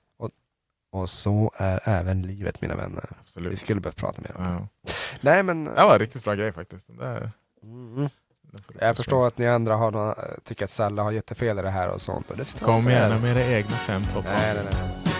Och 0.94 1.08
så 1.10 1.52
är 1.56 1.80
även 1.84 2.22
livet 2.22 2.60
mina 2.60 2.76
vänner. 2.76 3.04
Vi 3.10 3.16
Absolut. 3.20 3.58
skulle 3.58 3.80
behövt 3.80 3.96
prata 3.96 4.22
mer 4.22 4.36
om 4.36 4.44
det. 4.44 4.92
Nej 5.20 5.42
men, 5.42 5.64
Det 5.64 5.70
var 5.74 5.92
en 5.92 5.98
riktigt 5.98 6.24
bra 6.24 6.34
grej 6.34 6.52
faktiskt. 6.52 6.86
Det 6.86 7.04
där, 7.04 7.30
mm, 7.62 8.08
jag 8.80 8.96
förstår 8.96 9.26
att 9.26 9.38
ni 9.38 9.46
andra 9.46 9.76
har 9.76 9.90
några, 9.90 10.14
tycker 10.44 10.64
att 10.64 10.70
Salla 10.70 11.02
har 11.02 11.12
jättefel 11.12 11.58
i 11.58 11.62
det 11.62 11.70
här 11.70 11.88
och 11.88 12.00
sånt. 12.00 12.30
Och 12.30 12.36
det. 12.36 12.60
Kom 12.60 12.86
gärna 12.90 13.18
med 13.18 13.36
era 13.36 13.46
egna 13.46 13.76
fem 13.76 14.02
toppar. 14.12 14.32
Nej, 14.32 14.54
nej, 14.54 14.64
nej. 14.72 15.12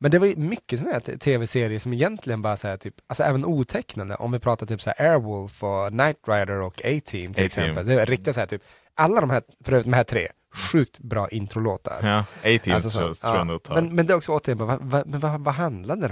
Men 0.00 0.10
det 0.10 0.18
var 0.18 0.26
ju 0.26 0.36
mycket 0.36 0.80
sådana 0.80 1.00
här 1.06 1.16
tv-serier 1.16 1.78
som 1.78 1.92
egentligen 1.92 2.42
bara 2.42 2.56
såhär 2.56 2.76
typ, 2.76 2.94
alltså 3.06 3.22
även 3.22 3.44
otecknade, 3.44 4.14
om 4.14 4.32
vi 4.32 4.38
pratar 4.38 4.66
typ 4.66 4.82
såhär 4.82 5.10
Airwolf 5.10 5.62
och 5.62 5.88
Knight 5.88 6.16
Rider 6.26 6.60
och 6.60 6.80
A-Team 6.84 7.00
till 7.02 7.28
A-Team. 7.28 7.44
exempel. 7.44 7.86
Det 7.86 7.96
var 7.96 8.06
riktigt 8.06 8.34
såhär 8.34 8.46
typ, 8.46 8.62
alla 8.94 9.20
de 9.20 9.30
här, 9.30 9.42
för 9.64 9.72
övrigt 9.72 9.86
de 9.86 9.92
här 9.92 10.04
tre, 10.04 10.28
sjukt 10.58 10.98
bra 10.98 11.28
introlåtar. 11.28 11.98
Ja, 12.02 12.18
A-Team 12.56 12.74
Alltså 12.74 12.90
så, 12.90 12.98
tror 12.98 13.14
tror 13.14 13.32
ja. 13.32 13.36
jag 13.38 13.46
nog 13.46 13.62
tar. 13.62 13.74
men, 13.74 13.94
men 13.94 14.06
det 14.06 14.12
är 14.12 14.16
också 14.16 14.32
återigen, 14.32 14.66
men 14.66 15.20
vad, 15.20 15.40
vad 15.40 15.54
handlade 15.54 16.08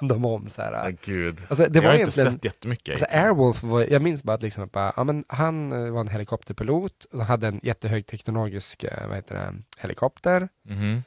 de, 0.00 0.08
de 0.08 0.24
om? 0.24 0.48
Så 0.48 0.62
här, 0.62 0.72
Ja, 0.72 0.96
gud. 1.04 1.42
alltså, 1.48 1.66
det 1.68 1.76
jag 1.78 1.82
var 1.82 1.90
har 1.90 1.98
inte 1.98 2.10
sett 2.12 2.44
jättemycket. 2.44 2.92
Alltså. 3.02 3.18
Airwolf, 3.18 3.62
var, 3.62 3.80
jag 3.90 4.02
minns 4.02 4.22
bara 4.22 4.34
att 4.34 4.42
liksom, 4.42 4.68
bara, 4.72 4.92
ja, 4.96 5.04
men 5.04 5.24
han 5.28 5.72
eh, 5.72 5.92
var 5.92 6.00
en 6.00 6.08
helikopterpilot 6.08 7.04
och 7.12 7.24
hade 7.24 7.48
en 7.48 7.60
jättehög 7.62 8.06
teknologisk 8.06 8.84
eh, 8.84 9.06
vad 9.08 9.16
heter 9.16 9.34
det, 9.34 9.54
helikopter. 9.78 10.48
Mhm. 10.68 11.02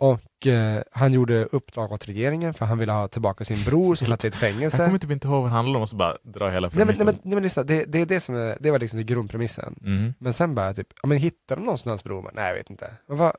Och 0.00 0.46
eh, 0.46 0.82
han 0.92 1.12
gjorde 1.12 1.44
uppdrag 1.44 1.92
åt 1.92 2.08
regeringen 2.08 2.54
för 2.54 2.66
han 2.66 2.78
ville 2.78 2.92
ha 2.92 3.08
tillbaka 3.08 3.44
sin 3.44 3.64
bror 3.64 3.94
som 3.94 4.06
satt 4.06 4.24
i 4.24 4.28
ett 4.28 4.34
Jag 4.42 4.52
fängelse. 4.52 4.76
kommer 4.86 4.98
typ 4.98 5.10
inte 5.10 5.28
ihåg 5.28 5.42
vad 5.42 5.50
det 5.50 5.54
handlar 5.54 5.76
om 5.76 5.82
och 5.82 5.88
så 5.88 5.96
bara 5.96 6.16
dra 6.22 6.48
hela 6.48 6.68
Nej 6.68 6.70
men, 6.76 6.86
nej, 6.86 6.96
premissen. 6.96 7.06
men, 7.06 7.14
nej, 7.22 7.34
men 7.34 7.42
lyssna, 7.42 7.62
det, 7.62 7.84
det 7.84 8.00
är 8.00 8.06
det 8.06 8.20
som 8.20 8.34
är, 8.34 8.56
det 8.60 8.70
var 8.70 8.78
liksom 8.78 9.06
grundpremissen. 9.06 9.74
Mhm. 9.80 10.14
Men 10.18 10.32
sen 10.32 10.54
bara 10.54 10.74
typ, 10.74 10.86
ja 11.02 11.08
men 11.08 11.18
hittade 11.18 11.60
de 11.60 11.64
någonstans 11.64 12.04
bror? 12.04 12.22
Men, 12.22 12.32
Nej 12.34 12.46
jag 12.48 12.54
vet 12.54 12.70
inte. 12.70 12.90
Vad, 13.06 13.32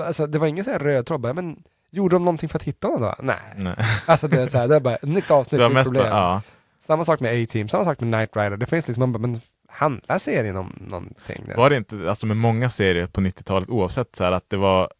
alltså, 0.00 0.26
det 0.26 0.38
var 0.38 0.46
ingen 0.46 0.64
sån 0.64 0.72
här 0.72 0.80
röd 0.80 1.06
tråd, 1.06 1.34
men 1.34 1.62
gjorde 1.90 2.14
de 2.16 2.24
någonting 2.24 2.48
för 2.48 2.58
att 2.58 2.62
hitta 2.62 2.86
honom 2.88 3.02
då? 3.02 3.14
Nej. 3.24 3.36
Nej. 3.56 3.74
Alltså 4.06 4.28
det 4.28 4.42
är 4.42 4.48
så 4.48 4.58
här, 4.58 4.68
det 4.68 4.76
är 4.76 4.80
bara, 4.80 4.98
nytt 5.02 5.30
avsnitt, 5.30 5.60
nytt 5.60 5.84
problem. 5.84 6.02
bara, 6.02 6.08
ja. 6.08 6.42
Samma 6.80 7.04
sak 7.04 7.20
med 7.20 7.42
A-Team, 7.42 7.68
samma 7.68 7.84
sak 7.84 8.00
med 8.00 8.12
Knight 8.14 8.36
Rider. 8.36 8.56
Det 8.56 8.66
finns 8.66 8.86
liksom, 8.88 9.00
man 9.00 9.12
bara, 9.12 9.18
men 9.18 9.40
handlar 9.68 10.18
serien 10.18 10.56
om 10.56 10.72
någonting? 10.80 11.44
Där? 11.48 11.56
Var 11.56 11.70
det 11.70 11.76
inte, 11.76 12.10
alltså 12.10 12.26
med 12.26 12.36
många 12.36 12.70
serier 12.70 13.06
på 13.06 13.20
90-talet, 13.20 13.68
oavsett 13.68 14.16
så 14.16 14.24
här 14.24 14.32
att 14.32 14.50
det 14.50 14.56
var 14.56 14.90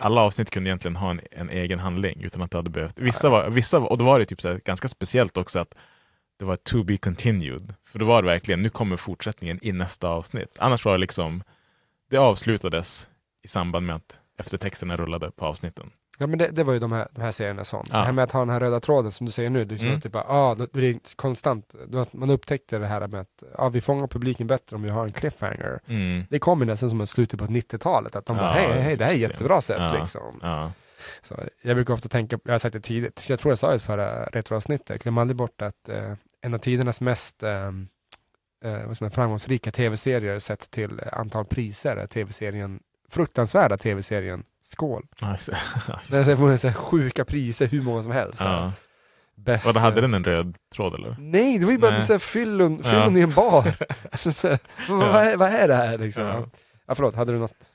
alla 0.00 0.20
avsnitt 0.20 0.50
kunde 0.50 0.70
egentligen 0.70 0.96
ha 0.96 1.10
en, 1.10 1.20
en 1.30 1.50
egen 1.50 1.78
handling 1.78 2.22
utan 2.22 2.42
att 2.42 2.50
det 2.50 2.58
hade 2.58 2.70
behövt. 2.70 2.98
Vissa 2.98 3.28
var, 3.28 3.50
vissa 3.50 3.78
var, 3.78 3.88
och 3.88 3.98
då 3.98 4.04
var 4.04 4.18
det 4.18 4.26
typ 4.26 4.40
så 4.40 4.48
här, 4.48 4.60
ganska 4.64 4.88
speciellt 4.88 5.36
också 5.36 5.58
att 5.58 5.74
det 6.38 6.44
var 6.44 6.56
to 6.56 6.82
be 6.82 6.96
continued. 6.96 7.74
För 7.84 7.98
då 7.98 8.04
var 8.04 8.22
det 8.22 8.28
verkligen, 8.28 8.62
nu 8.62 8.68
kommer 8.68 8.96
fortsättningen 8.96 9.58
i 9.62 9.72
nästa 9.72 10.08
avsnitt. 10.08 10.56
Annars 10.58 10.84
var 10.84 10.92
det 10.92 10.98
liksom, 10.98 11.42
det 12.10 12.16
avslutades 12.16 13.08
i 13.42 13.48
samband 13.48 13.86
med 13.86 13.96
att 13.96 14.18
eftertexterna 14.38 14.96
rullade 14.96 15.30
på 15.30 15.46
avsnitten. 15.46 15.90
Ja 16.20 16.26
men 16.26 16.38
det, 16.38 16.48
det 16.48 16.64
var 16.64 16.72
ju 16.72 16.78
de 16.78 16.92
här, 16.92 17.08
de 17.12 17.20
här 17.22 17.30
serierna 17.30 17.64
som. 17.64 17.86
Ja. 17.90 17.96
Det 17.98 18.04
här 18.04 18.12
med 18.12 18.24
att 18.24 18.32
ha 18.32 18.40
den 18.40 18.50
här 18.50 18.60
röda 18.60 18.80
tråden 18.80 19.12
som 19.12 19.26
du 19.26 19.32
säger 19.32 19.50
nu, 19.50 19.62
är 19.62 19.76
som 19.76 19.88
Mm. 19.88 20.00
typ, 20.00 20.12
bara, 20.12 20.24
ah, 20.28 20.54
det 20.54 20.88
är 20.88 21.16
konstant, 21.16 21.74
man 22.12 22.30
upptäckte 22.30 22.78
det 22.78 22.86
här 22.86 23.06
med 23.08 23.20
att 23.20 23.42
ah, 23.54 23.68
vi 23.68 23.80
fångar 23.80 24.06
publiken 24.06 24.46
bättre 24.46 24.76
om 24.76 24.82
vi 24.82 24.88
har 24.90 25.04
en 25.06 25.12
cliffhanger. 25.12 25.80
Mm. 25.86 26.24
Det 26.30 26.38
kom 26.38 26.60
ju 26.60 26.66
nästan 26.66 26.90
som 26.90 27.00
ett 27.00 27.08
slutet 27.08 27.40
på 27.40 27.46
90-talet, 27.46 28.16
att 28.16 28.26
de 28.26 28.36
Ja, 28.36 28.42
bara 28.42 28.52
hej, 28.52 28.80
hej, 28.82 28.96
det 28.96 29.04
här 29.04 29.12
är 29.12 29.16
jättebra 29.16 29.60
sätt 29.60 29.76
Ja. 29.78 29.98
liksom. 30.00 30.38
Ja. 30.42 30.72
Så 31.22 31.36
jag 31.62 31.76
brukar 31.76 31.94
ofta 31.94 32.08
tänka, 32.08 32.38
jag 32.44 32.52
har 32.52 32.58
sagt 32.58 32.72
det 32.72 32.80
tidigt, 32.80 33.28
jag 33.28 33.40
tror 33.40 33.50
jag 33.50 33.58
sa 33.58 33.72
det 33.72 33.78
förra 33.78 34.24
retroavsnittet, 34.24 35.02
glöm 35.02 35.18
aldrig 35.18 35.36
bort 35.36 35.62
att 35.62 35.88
eh, 35.88 36.12
en 36.40 36.54
av 36.54 36.58
tidernas 36.58 37.00
mest 37.00 37.42
eh, 37.42 37.66
eh, 38.64 38.86
vad 38.86 38.96
ska 38.96 39.04
man, 39.04 39.10
framgångsrika 39.12 39.70
tv-serier 39.72 40.38
sett 40.38 40.70
till 40.70 41.00
antal 41.12 41.44
priser 41.44 41.96
är 41.96 42.06
tv-serien, 42.06 42.80
fruktansvärda 43.08 43.76
tv-serien 43.78 44.44
Skål. 44.62 45.06
Ja, 45.20 45.32
just 45.32 45.46
det. 45.46 45.58
Ja, 45.88 46.00
just 46.02 46.26
det. 46.40 46.58
så 46.58 46.68
här 46.68 46.74
sjuka 46.74 47.24
priser, 47.24 47.66
hur 47.66 47.82
många 47.82 48.02
som 48.02 48.12
helst. 48.12 48.40
Ja. 48.40 48.72
Bäst, 49.36 49.66
Och 49.66 49.74
då 49.74 49.80
hade 49.80 50.00
den 50.00 50.14
en 50.14 50.24
röd 50.24 50.56
tråd 50.74 50.94
eller? 50.94 51.16
Nej, 51.18 51.58
det 51.58 51.64
var 51.64 51.72
ju 51.72 51.78
bara 51.78 51.90
Nej. 51.90 52.00
så 52.02 52.12
här 52.12 52.18
fyllon, 52.18 52.80
Ja. 52.84 52.90
fyllon 52.90 53.16
i 53.16 53.20
en 53.20 53.30
bar. 53.30 53.74
alltså, 54.12 54.32
så 54.32 54.48
här, 54.48 54.58
vad, 54.88 54.98
vad, 55.12 55.22
är, 55.26 55.36
vad 55.36 55.48
är 55.52 55.68
det 55.68 55.74
här 55.74 55.98
liksom? 55.98 56.24
Ja. 56.24 56.46
Ja. 56.86 56.94
förlåt, 56.94 57.14
hade 57.16 57.32
du 57.32 57.38
något? 57.38 57.72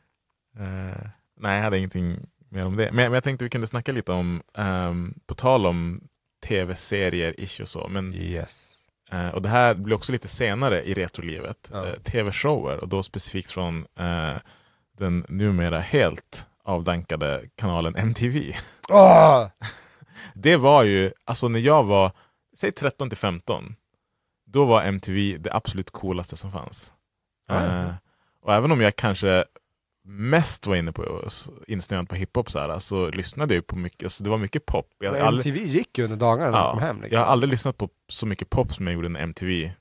Eh, 0.60 1.02
nej, 1.38 1.56
jag 1.56 1.64
hade 1.64 1.78
ingenting 1.78 2.20
mer 2.50 2.66
om 2.66 2.76
det. 2.76 2.86
Men, 2.92 2.96
men 2.96 3.14
jag 3.14 3.24
tänkte 3.24 3.46
vi 3.46 3.50
kunde 3.50 3.68
snacka 3.68 3.92
lite 3.92 4.12
om, 4.12 4.42
ehm, 4.58 5.14
på 5.28 5.34
tal 5.34 5.66
om 5.66 6.08
tv-serier, 6.48 7.36
ish 7.40 7.62
och 7.62 7.68
så. 7.68 7.88
Men, 7.88 8.14
Yes. 8.14 8.78
eh, 9.12 9.28
och 9.28 9.42
det 9.42 9.50
här 9.50 9.74
blir 9.76 9.96
också 9.96 10.12
lite 10.12 10.28
senare 10.28 10.84
i 10.84 10.94
retrolivet. 10.94 11.70
Ja. 11.74 11.86
Eh, 11.86 11.94
tv-shower 11.94 12.78
och 12.84 12.90
då 12.90 13.04
specifikt 13.04 13.52
från 13.52 13.86
den 14.98 15.26
numera 15.30 15.80
helt 15.80 16.48
avdankade 16.66 17.43
kanalen 17.55 17.95
MTV. 17.95 18.55
Åh! 18.89 19.47
Det 20.34 20.57
var 20.57 20.84
ju, 20.84 21.11
alltså 21.26 21.47
när 21.47 21.59
jag 21.59 21.84
var, 21.84 22.11
säg 22.57 22.72
13 22.72 23.09
till 23.09 23.18
15, 23.18 23.76
då 24.45 24.66
var 24.66 24.84
MTV 24.84 25.38
det 25.38 25.53
absolut 25.53 25.91
coolaste 25.91 26.38
som 26.38 26.51
fanns. 26.51 26.93
Eh, 27.49 27.91
och 28.41 28.53
även 28.53 28.72
om 28.72 28.82
jag 28.82 28.95
kanske 28.95 29.45
mest 30.07 30.68
var 30.68 30.76
inne 30.76 30.91
på 30.91 31.28
insnöad 31.68 32.09
på 32.09 32.16
hiphop 32.16 32.51
så, 32.51 32.59
här, 32.59 32.80
så 32.80 33.09
lyssnade 33.09 33.55
jag 33.55 33.68
på 33.68 33.76
mycket, 33.76 34.03
alltså 34.03 34.24
det 34.24 34.30
var 34.30 34.38
mycket 34.38 34.66
pop. 34.66 34.88
Jag, 34.99 35.11
Men 35.11 35.22
har 35.22 35.28
aldrig, 35.28 35.53
MTV 35.55 35.68
gick 35.78 35.97
ju 35.97 36.03
under 36.03 36.18
dagarna 36.18 36.51
när 36.51 36.57
Ja, 36.57 36.72
kom 36.72 36.80
hem. 36.82 37.01
Liksom. 37.01 37.13
jag 37.16 37.20
har 37.20 37.28
aldrig 37.32 37.49
lyssnat 37.51 37.78
på 37.78 37.89
så 38.09 38.26
mycket 38.26 38.49
pop 38.49 38.74
som 38.74 38.88
jag 38.88 38.93
gjorde 38.93 39.09
när 39.09 39.20
MTV 39.20 39.72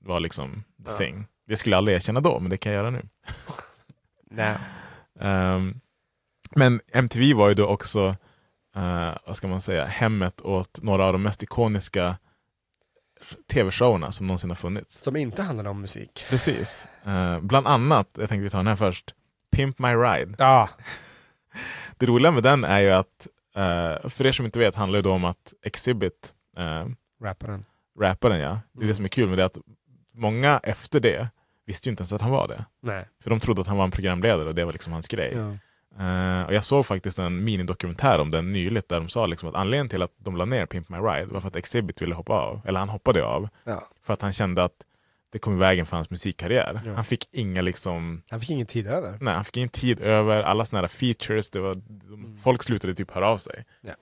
var 0.00 0.20
liksom 0.20 0.64
the 0.84 0.90
Ja. 0.90 0.96
thing. 0.98 1.26
Det 1.46 1.56
skulle 1.56 1.74
jag 1.74 1.78
aldrig 1.78 1.96
erkänna 1.96 2.20
då, 2.20 2.40
men 2.40 2.50
det 2.50 2.56
kan 2.56 2.72
jag 2.72 2.78
göra 2.80 2.90
nu. 2.90 3.08
Nej. 4.30 4.56
Ehm, 5.20 5.80
men 6.56 6.80
MTV 6.92 7.34
var 7.34 7.48
ju 7.48 7.54
då 7.54 7.66
också, 7.66 8.16
eh, 8.76 9.10
vad 9.26 9.36
ska 9.36 9.48
man 9.48 9.60
säga, 9.60 9.84
hemmet 9.84 10.40
åt 10.40 10.82
några 10.82 11.06
av 11.06 11.12
de 11.12 11.22
mest 11.22 11.42
ikoniska 11.42 12.16
tv-showerna 13.52 14.12
som 14.12 14.26
någonsin 14.26 14.50
har 14.50 14.54
funnits. 14.54 15.02
Som 15.02 15.16
inte 15.16 15.42
handlade 15.42 15.68
om 15.70 15.80
musik. 15.80 16.24
Precis. 16.30 16.86
Eh, 17.06 17.40
bland 17.40 17.66
annat, 17.66 18.08
jag 18.18 18.28
tänkte 18.28 18.42
vi 18.42 18.50
tar 18.50 18.58
den 18.58 18.66
här 18.66 18.76
först, 18.76 19.14
Pimp 19.52 19.78
My 19.78 19.88
Ride. 19.94 20.34
Ja. 20.38 20.68
Det 21.96 22.06
roliga 22.06 22.30
med 22.32 22.42
den 22.42 22.64
är 22.64 22.80
ju 22.80 22.90
att, 22.90 23.26
eh, 23.56 24.08
för 24.08 24.26
er 24.26 24.32
som 24.32 24.46
inte 24.46 24.58
vet, 24.58 24.74
handlar 24.74 25.02
det 25.02 25.08
om 25.08 25.24
att 25.24 25.52
Exhibit, 25.62 26.34
uh, 26.58 26.86
Rapparen. 27.22 27.64
rapparen 28.00 28.40
ja, 28.40 28.48
det 28.72 28.78
är 28.78 28.80
det 28.80 28.84
Mm. 28.84 28.94
som 28.94 29.04
är 29.04 29.08
kul 29.08 29.28
med 29.28 29.38
det, 29.38 29.44
att 29.44 29.58
många 30.14 30.60
efter 30.62 31.00
det 31.00 31.28
visste 31.66 31.88
ju 31.88 31.90
inte 31.90 32.00
ens 32.00 32.12
att 32.12 32.20
han 32.22 32.30
var 32.30 32.48
det. 32.48 32.64
Nej. 32.82 33.08
För 33.22 33.30
de 33.30 33.40
trodde 33.40 33.60
att 33.60 33.66
han 33.66 33.76
var 33.76 33.84
en 33.84 33.90
programledare 33.90 34.48
och 34.48 34.54
det 34.54 34.64
var 34.64 34.72
liksom 34.72 34.92
hans 34.92 35.08
grej. 35.08 35.32
Ja. 35.36 35.56
Eh, 36.00 36.42
och 36.42 36.54
jag 36.54 36.64
såg 36.64 36.86
faktiskt 36.86 37.18
en 37.18 37.44
minidokumentär 37.44 38.18
om 38.18 38.28
den 38.30 38.52
nyligt 38.52 38.88
där 38.88 39.00
de 39.00 39.08
sa 39.08 39.26
liksom 39.26 39.48
att 39.48 39.54
anledningen 39.54 39.88
till 39.88 40.02
att 40.02 40.12
de 40.16 40.36
la 40.36 40.44
ner 40.44 40.66
Pimp 40.66 40.88
My 40.88 40.96
Ride 40.96 41.26
var 41.26 41.40
för 41.40 41.48
att 41.48 41.56
Exhibit 41.56 42.02
ville 42.02 42.14
hoppa 42.14 42.32
av, 42.32 42.60
eller 42.66 42.78
han 42.80 42.88
hoppade 42.88 43.24
av, 43.24 43.48
Ja. 43.64 43.88
för 44.02 44.12
att 44.12 44.22
han 44.22 44.32
kände 44.32 44.64
att 44.64 44.72
det 45.32 45.38
kom 45.38 45.54
i 45.56 45.58
vägen 45.58 45.86
för 45.86 45.96
hans 45.96 46.10
musikkarriär. 46.10 46.80
Ja. 46.86 46.94
Han 46.94 47.04
fick 47.04 47.28
inga 47.32 47.62
liksom, 47.62 48.22
Han 48.30 48.40
fick 48.40 48.50
ingen 48.50 48.66
tid 48.66 48.86
över. 48.86 49.18
nej 49.20 49.34
han 49.34 49.44
fick 49.44 49.56
ingen 49.56 49.68
tid 49.68 50.00
över, 50.00 50.42
alla 50.42 50.64
såna 50.64 50.80
här 50.80 50.88
features, 50.88 51.50
det 51.50 51.60
var, 51.60 51.74
de, 51.74 52.36
folk 52.42 52.62
slutade 52.62 52.94
typ 52.94 53.10
höra 53.10 53.28
av 53.28 53.36
sig. 53.36 53.64
Ja. 53.80 53.92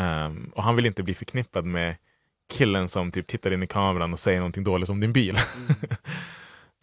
Ehm, 0.00 0.50
och 0.54 0.62
han 0.62 0.76
vill 0.76 0.86
inte 0.86 1.02
bli 1.02 1.14
förknippad 1.14 1.64
med 1.64 1.96
killen 2.52 2.88
som 2.88 3.10
typ 3.10 3.26
tittar 3.26 3.52
in 3.52 3.62
i 3.62 3.66
kameran 3.66 4.12
och 4.12 4.18
säger 4.18 4.38
någonting 4.38 4.64
dåligt 4.64 4.88
om 4.88 5.00
din 5.00 5.12
bil. 5.12 5.36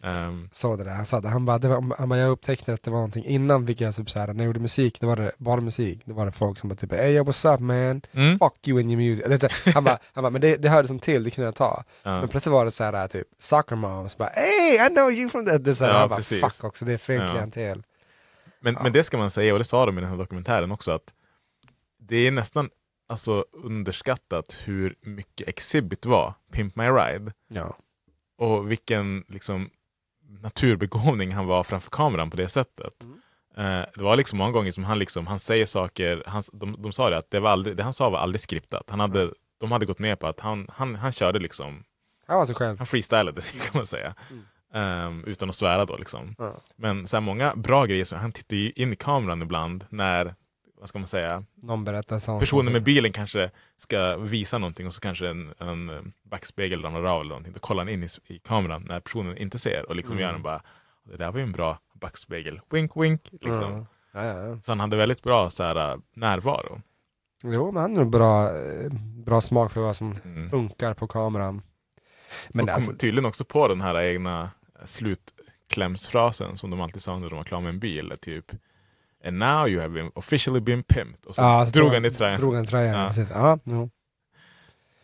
Ehm, 0.04 0.48
Sa 0.52 0.76
det 0.76 0.84
där, 0.84 0.90
han 0.94 1.06
sa 1.06 1.20
det, 1.20 1.28
han 1.28 1.44
bara, 1.44 1.58
det 1.58 1.68
var, 1.68 1.94
han 1.98 2.08
bara, 2.08 2.18
jag 2.18 2.30
upptäckte 2.30 2.72
att 2.74 2.82
det 2.82 2.90
var 2.90 2.98
någonting 2.98 3.24
innan 3.24 3.64
vilket 3.64 3.84
jag 3.84 3.94
typ 3.94 4.10
såhär, 4.10 4.26
när 4.26 4.34
jag 4.34 4.46
gjorde 4.46 4.60
musik, 4.60 5.00
då 5.00 5.06
var 5.06 5.16
det 5.16 5.32
bara 5.38 5.60
musik, 5.60 6.02
då 6.04 6.14
var 6.14 6.26
det 6.26 6.32
folk 6.32 6.58
som 6.58 6.68
bara 6.68 6.74
typ 6.76 6.92
Hey 6.92 7.18
what's 7.20 7.54
up 7.54 7.60
man, 7.60 8.02
mm, 8.12 8.38
fuck 8.38 8.68
you 8.68 8.80
in 8.80 8.90
your 8.90 9.02
music. 9.02 9.24
Det, 9.28 9.34
är 9.34 9.38
så 9.48 9.48
här, 9.70 9.74
han 9.74 9.84
bara, 9.84 9.98
han 10.12 10.22
bara 10.22 10.30
men 10.30 10.40
det, 10.40 10.56
det 10.56 10.68
hörde 10.68 10.88
som 10.88 10.98
till, 10.98 11.24
det 11.24 11.30
kunde 11.30 11.46
jag 11.46 11.54
ta. 11.54 11.84
ja. 12.02 12.20
Men 12.20 12.28
plötsligt 12.28 12.52
var 12.52 12.64
det 12.64 12.70
såhär 12.70 13.08
typ, 13.08 13.26
soccer 13.38 13.76
moms, 13.76 14.16
bara 14.16 14.28
hey 14.34 14.86
I 14.86 14.88
know 14.94 15.10
you 15.12 15.28
from 15.30 15.46
that. 15.46 15.64
Det 15.64 15.74
så 15.74 15.84
här, 15.84 15.92
Ja, 15.92 15.98
han 15.98 16.08
bara, 16.08 16.16
precis. 16.16 16.40
fuck 16.40 16.64
också, 16.64 16.84
det 16.84 16.92
är 16.92 16.98
fel 16.98 17.20
Ja. 17.20 17.28
klientel. 17.28 17.82
Men, 18.60 18.74
Ja. 18.74 18.82
men 18.82 18.92
det 18.92 19.02
ska 19.02 19.18
man 19.18 19.30
säga, 19.30 19.52
och 19.52 19.58
det 19.58 19.64
sa 19.64 19.86
de 19.86 19.98
i 19.98 20.00
den 20.00 20.10
här 20.10 20.16
dokumentären 20.16 20.72
också, 20.72 20.90
att 20.92 21.14
det 21.98 22.16
är 22.16 22.30
nästan 22.30 22.70
alltså, 23.08 23.44
underskattat 23.52 24.56
hur 24.64 24.94
mycket 25.02 25.48
Exhibit 25.48 26.06
var, 26.06 26.34
Pimp 26.52 26.76
My 26.76 26.84
Ride, 26.84 27.32
Ja. 27.48 27.76
och 28.38 28.70
vilken 28.70 29.24
liksom, 29.28 29.70
naturbegåvning 30.42 31.32
han 31.32 31.46
var 31.46 31.62
framför 31.62 31.90
kameran 31.90 32.30
på 32.30 32.36
det 32.36 32.48
sättet. 32.48 33.04
Eh, 33.56 33.82
det 33.94 34.02
var 34.02 34.16
liksom 34.16 34.38
många 34.38 34.50
gånger 34.52 34.72
som 34.72 34.84
han, 34.84 34.98
liksom, 34.98 35.26
han 35.26 35.38
säger 35.38 35.66
saker, 35.66 36.22
han, 36.26 36.42
de, 36.52 36.82
de 36.82 36.92
sa 36.92 37.10
det 37.10 37.16
att 37.16 37.30
det, 37.30 37.40
var 37.40 37.50
aldrig, 37.50 37.76
det 37.76 37.82
han 37.82 37.92
sa 37.92 38.10
var 38.10 38.18
aldrig 38.18 38.40
skriptat. 38.40 38.90
Han 38.90 39.00
hade, 39.00 39.30
de 39.60 39.72
hade 39.72 39.86
gått 39.86 39.98
med 39.98 40.18
på 40.18 40.26
att 40.26 40.40
han, 40.40 40.68
han, 40.72 40.94
han 40.94 41.12
körde 41.12 41.38
liksom, 41.38 41.84
Han 42.26 42.38
var 42.38 42.46
sig 42.46 42.54
själv. 42.54 42.78
han 42.78 42.86
freestylade 42.86 43.40
kan 43.62 43.70
man 43.74 43.86
säga. 43.86 44.14
Mm. 44.30 44.44
Eh, 44.74 45.28
utan 45.28 45.48
att 45.48 45.54
svära 45.54 45.84
då 45.84 45.96
liksom. 45.96 46.34
Ja. 46.38 46.60
Men 46.76 47.06
så 47.06 47.16
här, 47.16 47.20
många 47.20 47.54
bra 47.56 47.84
grejer, 47.84 48.04
så 48.04 48.16
han 48.16 48.32
tittar 48.32 48.56
ju 48.56 48.70
in 48.70 48.92
i 48.92 48.96
kameran 48.96 49.42
ibland 49.42 49.84
när, 49.88 50.34
vad 50.84 50.88
ska 50.88 50.98
man 50.98 51.06
säga, 51.08 51.44
Någon 51.54 51.84
berättar 51.84 52.38
personen 52.38 52.72
med 52.72 52.82
bilen 52.82 53.12
kanske 53.12 53.50
ska 53.76 54.16
visa 54.16 54.58
någonting 54.58 54.86
och 54.86 54.94
så 54.94 55.00
kanske 55.00 55.28
en, 55.28 55.54
en 55.58 56.12
backspegel 56.22 56.82
ramlar 56.82 57.04
av 57.04 57.20
eller 57.20 57.28
någonting. 57.28 57.52
Då 57.52 57.58
kollar 57.60 57.84
han 57.84 57.92
in 57.92 58.02
i, 58.02 58.08
i 58.26 58.38
kameran 58.38 58.84
när 58.88 59.00
personen 59.00 59.36
inte 59.38 59.58
ser 59.58 59.88
och 59.88 59.96
liksom 59.96 60.12
Mm. 60.16 60.22
gör 60.28 60.34
en 60.34 60.42
bara, 60.42 60.60
det 61.04 61.16
där 61.16 61.32
var 61.32 61.38
ju 61.38 61.42
en 61.44 61.52
bra 61.52 61.78
backspegel, 61.94 62.60
wink 62.70 62.96
wink. 62.96 63.20
Liksom. 63.40 63.86
Ja. 64.12 64.22
Ja, 64.22 64.24
ja. 64.48 64.58
Så 64.62 64.70
han 64.72 64.80
hade 64.80 64.96
väldigt 64.96 65.22
bra 65.22 65.50
så 65.50 65.64
här, 65.64 65.92
äh, 65.92 65.98
närvaro. 66.14 66.80
Jo, 67.44 67.72
men 67.72 67.82
han 67.82 67.96
har 67.96 68.04
bra, 68.04 68.58
eh, 68.58 68.90
bra 69.24 69.40
smak 69.40 69.72
för 69.72 69.80
vad 69.80 69.96
som 69.96 70.16
Mm. 70.24 70.50
funkar 70.50 70.94
på 70.94 71.06
kameran. 71.06 71.62
Men 72.48 72.68
och 72.68 72.74
alltså, 72.74 72.90
kom 72.90 72.98
tydligen 72.98 73.26
också 73.26 73.44
på 73.44 73.68
den 73.68 73.80
här 73.80 74.00
egna 74.02 74.50
eh, 74.80 74.86
slutklämsfrasen 74.86 76.56
som 76.56 76.70
de 76.70 76.80
alltid 76.80 77.02
sa 77.02 77.18
när 77.18 77.30
de 77.30 77.36
var 77.36 77.44
klara 77.44 77.60
med 77.60 77.68
en 77.70 77.78
bil. 77.78 78.12
Typ 78.20 78.52
And 79.26 79.38
now 79.38 79.68
you 79.68 79.80
have 79.80 79.94
been 79.94 80.10
officially 80.14 80.60
been 80.60 80.82
pimped. 80.82 81.26
Och 81.26 81.34
så 81.34 81.42
ja, 81.42 81.64
drog 81.64 81.92
han 81.94 82.04
i 82.04 82.10
tröjan. 82.10 82.40
Drog 82.40 82.54
han 82.54 82.66
tröjan, 82.66 83.00
Ja. 83.00 83.06
precis. 83.08 83.30
Ja, 83.30 83.58
jo. 83.64 83.90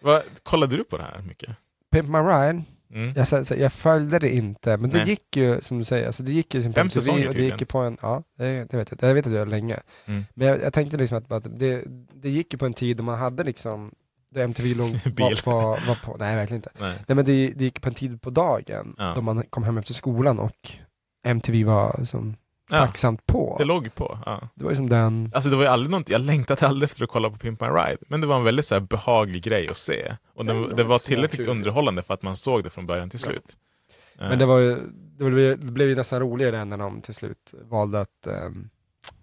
Vad, 0.01 0.23
kollade 0.43 0.77
du 0.77 0.85
på 0.85 0.97
det 0.97 1.03
här 1.03 1.23
mycket? 1.29 1.51
Pimp 1.91 2.09
My 2.09 2.19
Ride, 2.19 2.63
Mm. 2.95 3.13
jag, 3.17 3.29
så, 3.29 3.45
så, 3.45 3.55
jag 3.55 3.73
följde 3.73 4.19
det 4.19 4.35
inte, 4.35 4.77
men 4.77 4.91
det 4.91 4.99
Nej. 4.99 5.09
gick 5.09 5.37
ju 5.37 5.61
som 5.63 5.79
du 5.79 5.85
säger, 5.85 6.07
alltså 6.07 6.23
det 6.23 6.33
gick 6.33 6.55
ju 6.55 6.63
som 6.63 6.73
på 6.73 6.81
Fem 6.81 6.91
säsonger 6.91 7.29
och 7.29 7.35
det 7.35 7.43
gick 7.43 7.53
tydligen. 7.53 7.59
ju 7.59 7.67
på 7.67 7.79
en, 7.79 7.97
ja 8.03 8.23
det, 8.39 8.65
det 8.71 8.77
vet 8.77 8.91
jag, 9.01 9.09
jag 9.11 9.15
vet 9.15 9.27
att 9.27 9.33
det 9.33 9.39
var 9.39 9.47
länge. 9.47 9.81
Mm. 10.07 10.25
Men 10.35 10.49
jag, 10.49 10.61
jag 10.63 10.73
tänkte 10.73 10.97
liksom 10.97 11.19
att, 11.19 11.33
att 11.33 11.59
det, 11.61 11.85
det 12.15 12.31
gick 12.31 12.53
ju 12.53 12.59
på 12.59 12.67
en 12.67 12.75
tid 12.75 12.97
då 12.97 13.03
man 13.03 13.19
hade 13.19 13.45
liksom, 13.45 13.93
då 14.31 14.41
MTV 14.41 14.75
låg 14.75 14.89
var 15.17 15.43
på, 15.45 15.51
var 15.87 16.05
på, 16.05 16.17
nej 16.19 16.37
verkligen 16.37 16.59
inte. 16.59 16.71
Nej. 16.79 16.97
Nej 17.09 17.17
men 17.17 17.25
det, 17.25 17.53
det 17.57 17.65
gick 17.65 17.81
på 17.81 17.89
en 17.89 17.95
tid 17.95 18.23
på 18.23 18.31
dagen, 18.31 18.95
Ja. 18.99 19.13
då 19.15 19.21
man 19.21 19.43
kom 19.51 19.63
hem 19.65 19.79
efter 19.79 19.95
skolan 19.95 20.39
och 20.39 20.71
MTV 21.25 21.65
var 21.65 22.05
som 22.05 22.37
tacksamt 22.79 23.27
på. 23.27 23.55
det 23.59 23.65
låg 23.65 23.95
på. 23.95 24.19
Ja. 24.27 24.49
Det 24.55 24.65
var 24.65 24.71
ju 24.71 24.77
som 24.77 24.89
den, 24.89 25.31
Alltså 25.35 25.51
det 25.51 25.57
var 25.57 25.63
ju 25.63 25.69
aldrig 25.69 25.91
något, 25.91 26.09
jag 26.09 26.21
längtade 26.21 26.67
aldrig 26.67 26.91
efter 26.91 27.05
att 27.05 27.11
kolla 27.11 27.31
på 27.31 27.37
Pimp 27.39 27.61
My 27.61 27.67
Ride, 27.67 27.99
men 28.09 28.21
det 28.21 28.27
var 28.27 28.37
en 28.37 28.45
väldigt 28.45 28.67
så 28.67 28.75
här, 28.75 28.81
behaglig 28.81 29.43
grej 29.43 29.69
att 29.69 29.77
se. 29.77 30.17
Och 30.35 30.45
Ja, 30.47 30.53
det, 30.53 30.75
det 30.75 30.85
var 30.85 30.99
tillräckligt 30.99 31.49
underhållande 31.49 32.03
för 32.03 32.15
att 32.15 32.23
man 32.23 32.37
såg 32.37 32.65
det 32.65 32.71
från 32.71 32.87
början 32.87 33.11
till 33.11 33.21
Ja. 33.25 33.31
slut. 33.31 33.57
Eh, 34.19 34.29
men 34.29 34.39
det 34.39 34.47
var 34.47 34.59
ju, 34.59 34.77
det 35.19 35.31
blev, 35.31 35.61
det 35.61 35.73
blev 35.73 35.89
ju 35.89 35.95
nästan 35.95 36.21
roligare 36.21 36.65
när 36.65 36.77
de 36.77 37.01
till 37.01 37.15
slut 37.15 37.55
valde 37.63 38.01
att 38.01 38.27
um, 38.47 38.71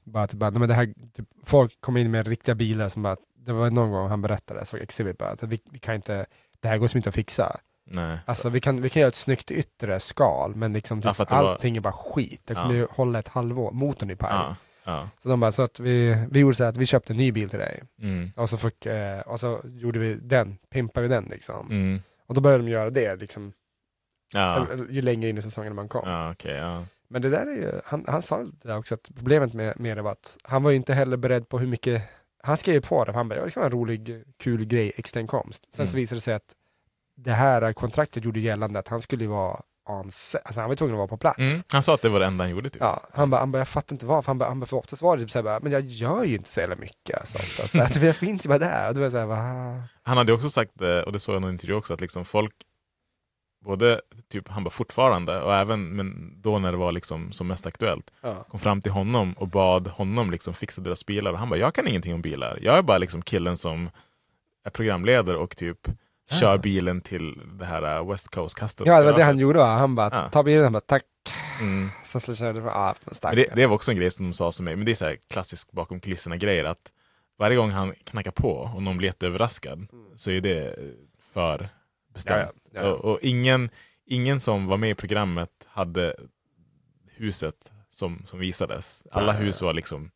bara, 0.03 0.27
typ, 0.27 0.39
men 0.39 0.69
det 0.69 0.73
här, 0.73 0.93
typ, 1.13 1.25
folk 1.45 1.81
kom 1.81 1.97
in 1.97 2.11
med 2.11 2.27
riktiga 2.27 2.55
bilar 2.55 2.89
som 2.89 3.03
bara, 3.03 3.17
det 3.45 3.53
var 3.53 3.69
någon 3.69 3.91
gång 3.91 4.09
han 4.09 4.21
berättade, 4.21 4.65
så 4.65 4.77
Exhibit 4.77 5.17
bara, 5.17 5.29
att 5.29 5.43
vi, 5.43 5.59
vi 5.71 5.79
kan 5.79 5.95
inte, 5.95 6.25
det 6.59 6.67
här 6.67 6.77
går 6.77 6.87
som 6.87 6.97
inte 6.97 7.09
att 7.09 7.15
fixa. 7.15 7.59
Nej. 7.89 8.19
Alltså 8.25 8.49
vi 8.49 8.59
kan, 8.61 8.81
vi 8.81 8.89
kan 8.89 8.99
göra 8.99 9.07
ett 9.09 9.15
snyggt 9.15 9.51
yttre 9.51 9.99
skal, 9.99 10.55
men 10.55 10.73
liksom 10.73 11.01
Ja, 11.03 11.13
typ, 11.13 11.19
att 11.21 11.29
det 11.29 11.35
var- 11.35 11.51
allting 11.51 11.77
är 11.77 11.81
bara 11.81 11.93
skit. 11.93 12.41
Det 12.45 12.53
kommer 12.55 12.69
Ja. 12.73 12.75
ju 12.75 12.87
hålla 12.91 13.19
ett 13.19 13.27
halvår, 13.27 13.71
motorn 13.71 14.09
är 14.09 14.15
paj. 14.15 14.29
Ja, 14.33 14.55
ja. 14.83 15.09
Så 15.23 15.29
de 15.29 15.39
bara, 15.39 15.51
så 15.51 15.61
att 15.61 15.79
vi, 15.79 16.25
vi 16.31 16.39
gjorde 16.39 16.55
så 16.55 16.63
att 16.63 16.77
vi 16.77 16.85
köpte 16.85 17.13
en 17.13 17.17
ny 17.17 17.31
bil 17.31 17.49
till 17.49 17.59
dig. 17.59 17.83
Mm. 18.01 18.31
Och 18.35 18.49
så, 18.49 18.57
fick, 18.57 18.85
eh, 18.85 19.19
och 19.19 19.39
så 19.39 19.61
gjorde 19.65 19.99
vi 19.99 20.15
den, 20.15 20.57
pimpade 20.69 21.07
vi 21.07 21.13
den 21.13 21.23
liksom. 21.31 21.67
Mm. 21.71 22.01
Och 22.27 22.35
då 22.35 22.41
började 22.41 22.63
de 22.63 22.69
göra 22.71 22.89
det 22.89 23.15
liksom, 23.15 23.53
Ja, 24.33 24.67
ju 24.89 25.01
längre 25.01 25.29
in 25.29 25.37
i 25.37 25.41
säsongen 25.41 25.75
man 25.75 25.89
kom. 25.89 26.09
ja 26.09 26.35
ja. 26.43 26.83
Men 27.09 27.21
det 27.21 27.29
där 27.29 27.45
är 27.47 27.55
ju, 27.55 27.81
han, 27.85 28.05
han 28.07 28.21
sa 28.21 28.37
det 28.43 28.67
där 28.67 28.77
också, 28.77 28.95
att 28.95 29.09
problemet 29.15 29.53
med, 29.53 29.79
med 29.79 29.97
det 29.97 30.01
var 30.01 30.11
att 30.11 30.37
han 30.43 30.63
var 30.63 30.71
ju 30.71 30.77
inte 30.77 30.93
heller 30.93 31.17
beredd 31.17 31.49
på 31.49 31.59
hur 31.59 31.67
mycket, 31.67 32.01
han 32.43 32.57
skrev 32.57 32.81
på 32.81 33.03
det, 33.05 33.11
för 33.11 33.17
han 33.17 33.29
bara, 33.29 33.35
ja, 33.39 33.45
det 33.45 33.51
kan 33.51 33.61
vara 33.61 33.71
en 33.71 33.79
rolig, 33.79 34.23
kul 34.37 34.65
grej, 34.65 34.91
extra 34.95 35.19
inkomst. 35.19 35.63
Sen 35.75 35.87
så 35.87 35.93
Mm. 35.93 36.01
visade 36.01 36.17
det 36.17 36.21
sig 36.21 36.33
att 36.33 36.55
det 37.17 37.31
här 37.31 37.73
kontraktet 37.73 38.25
gjorde 38.25 38.39
gällande 38.39 38.79
att 38.79 38.87
han 38.87 39.01
skulle 39.01 39.27
vara 39.27 39.61
alltså 39.89 40.37
han 40.59 40.69
var 40.69 40.75
tvungen 40.75 40.95
att 40.95 40.97
vara 40.97 41.07
på 41.07 41.17
plats. 41.17 41.37
Mm. 41.37 41.61
Han 41.73 41.83
sa 41.83 41.93
att 41.93 42.01
det 42.01 42.09
var 42.09 42.19
det 42.19 42.25
enda 42.25 42.43
han 42.43 42.51
gjorde 42.51 42.69
typ. 42.69 42.81
Ja, 42.81 43.01
han 43.13 43.29
bara, 43.29 43.39
han 43.41 43.51
bara, 43.51 43.57
jag 43.57 43.67
fattar 43.67 43.93
inte 43.93 44.05
varför, 44.05 44.27
han 44.29 44.37
bara, 44.37 44.49
han 44.49 44.59
bara 44.59 44.65
för 44.65 44.77
oftast 44.77 45.01
var 45.01 45.17
det 45.17 45.23
typ 45.23 45.31
såhär, 45.31 45.43
bara, 45.43 45.59
men 45.59 45.71
jag 45.71 45.85
gör 45.85 46.23
ju 46.23 46.35
inte 46.35 46.49
så 46.49 46.59
jävla 46.59 46.75
mycket 46.75 47.27
sånt. 47.27 47.59
Alltså, 47.61 47.79
att 47.81 48.03
jag 48.03 48.15
finns 48.15 48.45
ju 48.45 48.49
bara 48.49 48.59
där. 48.59 48.89
Och 48.89 48.97
var 48.97 49.09
såhär, 49.09 49.25
va? 49.25 49.37
Han 50.03 50.17
hade 50.17 50.33
också 50.33 50.49
sagt, 50.49 50.81
eh, 50.81 50.97
och 50.99 51.11
det 51.11 51.19
såg 51.19 51.35
jag 51.35 51.39
i 51.39 51.41
någon 51.41 51.51
intervju 51.51 51.75
också, 51.75 51.93
att 51.93 52.01
liksom 52.01 52.25
folk, 52.25 52.53
både 53.65 54.01
typ 54.31 54.47
han 54.49 54.63
bara 54.63 54.69
fortfarande, 54.69 55.41
och 55.41 55.55
även 55.55 55.89
men 55.89 56.33
då 56.41 56.59
när 56.59 56.71
det 56.71 56.77
var 56.77 56.91
liksom 56.91 57.31
som 57.31 57.47
mest 57.47 57.67
aktuellt, 57.67 58.11
Ja. 58.21 58.45
kom 58.49 58.59
fram 58.59 58.81
till 58.81 58.91
honom 58.91 59.33
och 59.33 59.47
bad 59.47 59.87
honom 59.87 60.31
liksom 60.31 60.53
fixa 60.53 60.81
deras 60.81 61.05
bilar. 61.05 61.31
Och 61.31 61.39
han 61.39 61.49
bara, 61.49 61.59
jag 61.59 61.73
kan 61.73 61.87
ingenting 61.87 62.13
om 62.13 62.21
bilar. 62.21 62.59
Jag 62.61 62.77
är 62.77 62.81
bara 62.81 62.97
liksom 62.97 63.21
killen 63.21 63.57
som 63.57 63.89
är 64.65 64.69
programledare 64.69 65.37
och 65.37 65.57
typ 65.57 65.87
kör 66.29 66.57
bilen 66.57 67.01
till 67.01 67.41
det 67.59 67.65
här 67.65 67.99
uh, 67.99 68.11
West 68.11 68.31
Coast 68.31 68.55
Customs. 68.55 68.87
Ja, 68.87 68.99
det 68.99 69.05
var 69.05 69.17
det 69.17 69.23
han 69.23 69.39
gjorde 69.39 69.59
va? 69.59 69.77
Han 69.77 69.95
bara, 69.95 70.09
Ja. 70.11 70.29
ta 70.29 70.43
bilen, 70.43 70.63
han 70.63 70.73
bara, 70.73 70.81
tack. 70.81 71.03
Mm. 71.61 71.89
Så 72.05 72.35
körde 72.35 72.61
det, 72.61 72.71
ah, 72.71 72.95
Men 73.23 73.35
det, 73.35 73.55
det 73.55 73.67
var 73.67 73.75
också 73.75 73.91
en 73.91 73.97
grej 73.97 74.11
som 74.11 74.25
de 74.25 74.33
sa 74.33 74.51
som 74.51 74.65
mig, 74.65 74.75
men 74.75 74.85
det 74.85 74.91
är 74.91 74.95
så 74.95 75.05
här 75.05 75.17
klassisk 75.27 75.71
bakom 75.71 75.99
kulisserna 75.99 76.37
grejer 76.37 76.63
att 76.65 76.91
varje 77.37 77.57
gång 77.57 77.71
han 77.71 77.93
knackar 78.03 78.31
på 78.31 78.51
och 78.75 78.83
någon 78.83 78.97
blir 78.97 79.07
jätteöverraskad 79.07 79.87
så 80.15 80.31
är 80.31 80.41
det 80.41 80.75
för 81.21 81.69
bestämt. 82.13 82.39
Mm. 82.41 82.53
Ja, 82.71 82.81
ja. 82.81 82.93
Och, 82.93 83.05
och 83.05 83.19
ingen, 83.21 83.69
ingen 84.05 84.39
som 84.39 84.67
var 84.67 84.77
med 84.77 84.89
i 84.89 84.95
programmet 84.95 85.67
hade 85.67 86.15
huset 87.05 87.71
som, 87.89 88.21
som 88.25 88.39
visades. 88.39 89.03
Alla 89.11 89.31
hus 89.31 89.61
var 89.61 89.73
liksom 89.73 90.11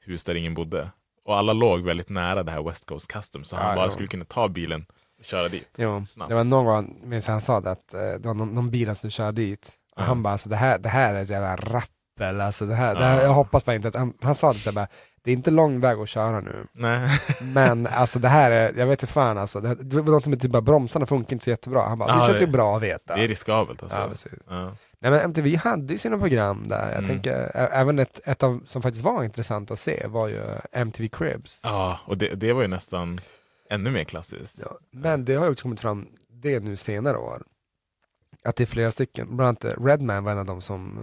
hus 0.00 0.24
där 0.24 0.34
ingen 0.34 0.54
bodde. 0.54 0.90
Och 1.24 1.36
alla 1.36 1.52
låg 1.52 1.80
väldigt 1.80 2.08
nära 2.08 2.42
det 2.42 2.52
här 2.52 2.62
West 2.62 2.86
Coast 2.86 3.12
Customs 3.12 3.48
så 3.48 3.56
han 3.56 3.76
bara 3.76 3.90
skulle 3.90 4.08
kunna 4.08 4.24
ta 4.24 4.48
bilen 4.48 4.86
köra 5.22 5.48
dit. 5.48 5.68
Jo, 5.76 6.04
Snabbt. 6.08 6.28
det 6.28 6.34
var 6.34 6.44
någon 6.44 6.94
minns 7.02 7.26
han 7.26 7.40
sa 7.40 7.60
det, 7.60 7.70
att 7.70 7.94
eh, 7.94 8.00
det 8.00 8.26
var 8.26 8.34
någon, 8.34 8.54
någon 8.54 8.70
bil 8.70 8.86
han 8.86 8.96
skulle 8.96 9.10
köra 9.10 9.32
dit. 9.32 9.72
Och 9.96 10.02
han 10.02 10.22
bara, 10.22 10.32
alltså, 10.32 10.48
det, 10.48 10.56
här, 10.56 10.78
det 10.78 10.88
här 10.88 11.14
är 11.14 11.22
ett 11.22 11.30
jävla 11.30 11.56
rappel, 11.56 12.40
alltså 12.40 12.66
det 12.66 12.74
här, 12.74 12.94
det 12.94 13.04
här 13.04 13.16
Ja. 13.16 13.22
jag 13.22 13.32
hoppas 13.32 13.64
bara 13.64 13.76
inte 13.76 13.88
att, 13.88 13.96
han, 13.96 14.12
han 14.22 14.34
sa 14.34 14.52
det 14.52 14.58
så 14.58 14.70
här 14.70 14.74
bara, 14.74 14.86
det 15.24 15.30
är 15.30 15.34
inte 15.34 15.50
lång 15.50 15.80
väg 15.80 15.98
att 15.98 16.08
köra 16.08 16.40
nu. 16.40 16.66
Nej. 16.72 17.08
Men 17.42 17.86
alltså 17.86 18.18
det 18.18 18.28
här 18.28 18.50
är, 18.50 18.72
jag 18.76 18.86
vet 18.86 19.02
inte 19.02 19.12
fan 19.12 19.38
alltså, 19.38 19.60
det, 19.60 19.74
det 19.74 19.96
var 20.00 20.12
något 20.12 20.26
med 20.26 20.40
typ 20.42 20.50
bara 20.50 20.62
bromsarna 20.62 21.06
funkar 21.06 21.32
inte 21.32 21.44
så 21.44 21.50
jättebra. 21.50 21.82
Han 21.88 21.98
bara, 21.98 22.08
Ja, 22.08 22.14
det 22.16 22.26
känns 22.26 22.38
det- 22.38 22.44
ju 22.44 22.50
bra 22.50 22.76
att 22.76 22.82
veta. 22.82 23.14
Det 23.16 23.24
är 23.24 23.28
riskabelt 23.28 23.82
alltså. 23.82 24.28
ja. 24.28 24.38
Ja. 24.50 24.70
Nej 25.00 25.10
men 25.10 25.20
MTV 25.20 25.56
hade 25.56 25.92
ju 25.92 25.98
sina 25.98 26.18
program 26.18 26.68
där, 26.68 26.88
jag 26.88 26.98
Mm. 26.98 27.08
tänker, 27.08 27.50
även 27.54 27.98
ett, 27.98 28.20
ett 28.24 28.42
av, 28.42 28.60
som 28.66 28.82
faktiskt 28.82 29.04
var 29.04 29.24
intressant 29.24 29.70
att 29.70 29.78
se 29.78 30.06
var 30.06 30.28
ju 30.28 30.42
MTV 30.72 31.08
Cribs. 31.08 31.60
Ja, 31.62 31.98
och 32.06 32.18
det, 32.18 32.28
det 32.34 32.52
var 32.52 32.62
ju 32.62 32.68
nästan 32.68 33.20
ännu 33.74 33.90
mer 33.90 34.04
klassiskt. 34.04 34.60
Ja, 34.64 34.78
men 34.90 35.24
det 35.24 35.34
har 35.34 35.44
ju 35.44 35.50
också 35.52 35.62
kommit 35.62 35.80
fram, 35.80 36.08
det 36.28 36.60
nu 36.60 36.76
senare 36.76 37.16
år, 37.16 37.42
att 38.44 38.56
det 38.56 38.64
är 38.64 38.66
flera 38.66 38.90
stycken, 38.90 39.36
bland 39.36 39.48
annat 39.64 39.78
Redman 39.86 40.24
var 40.24 40.32
en 40.32 40.38
av 40.38 40.46
dem 40.46 40.60
som 40.60 40.98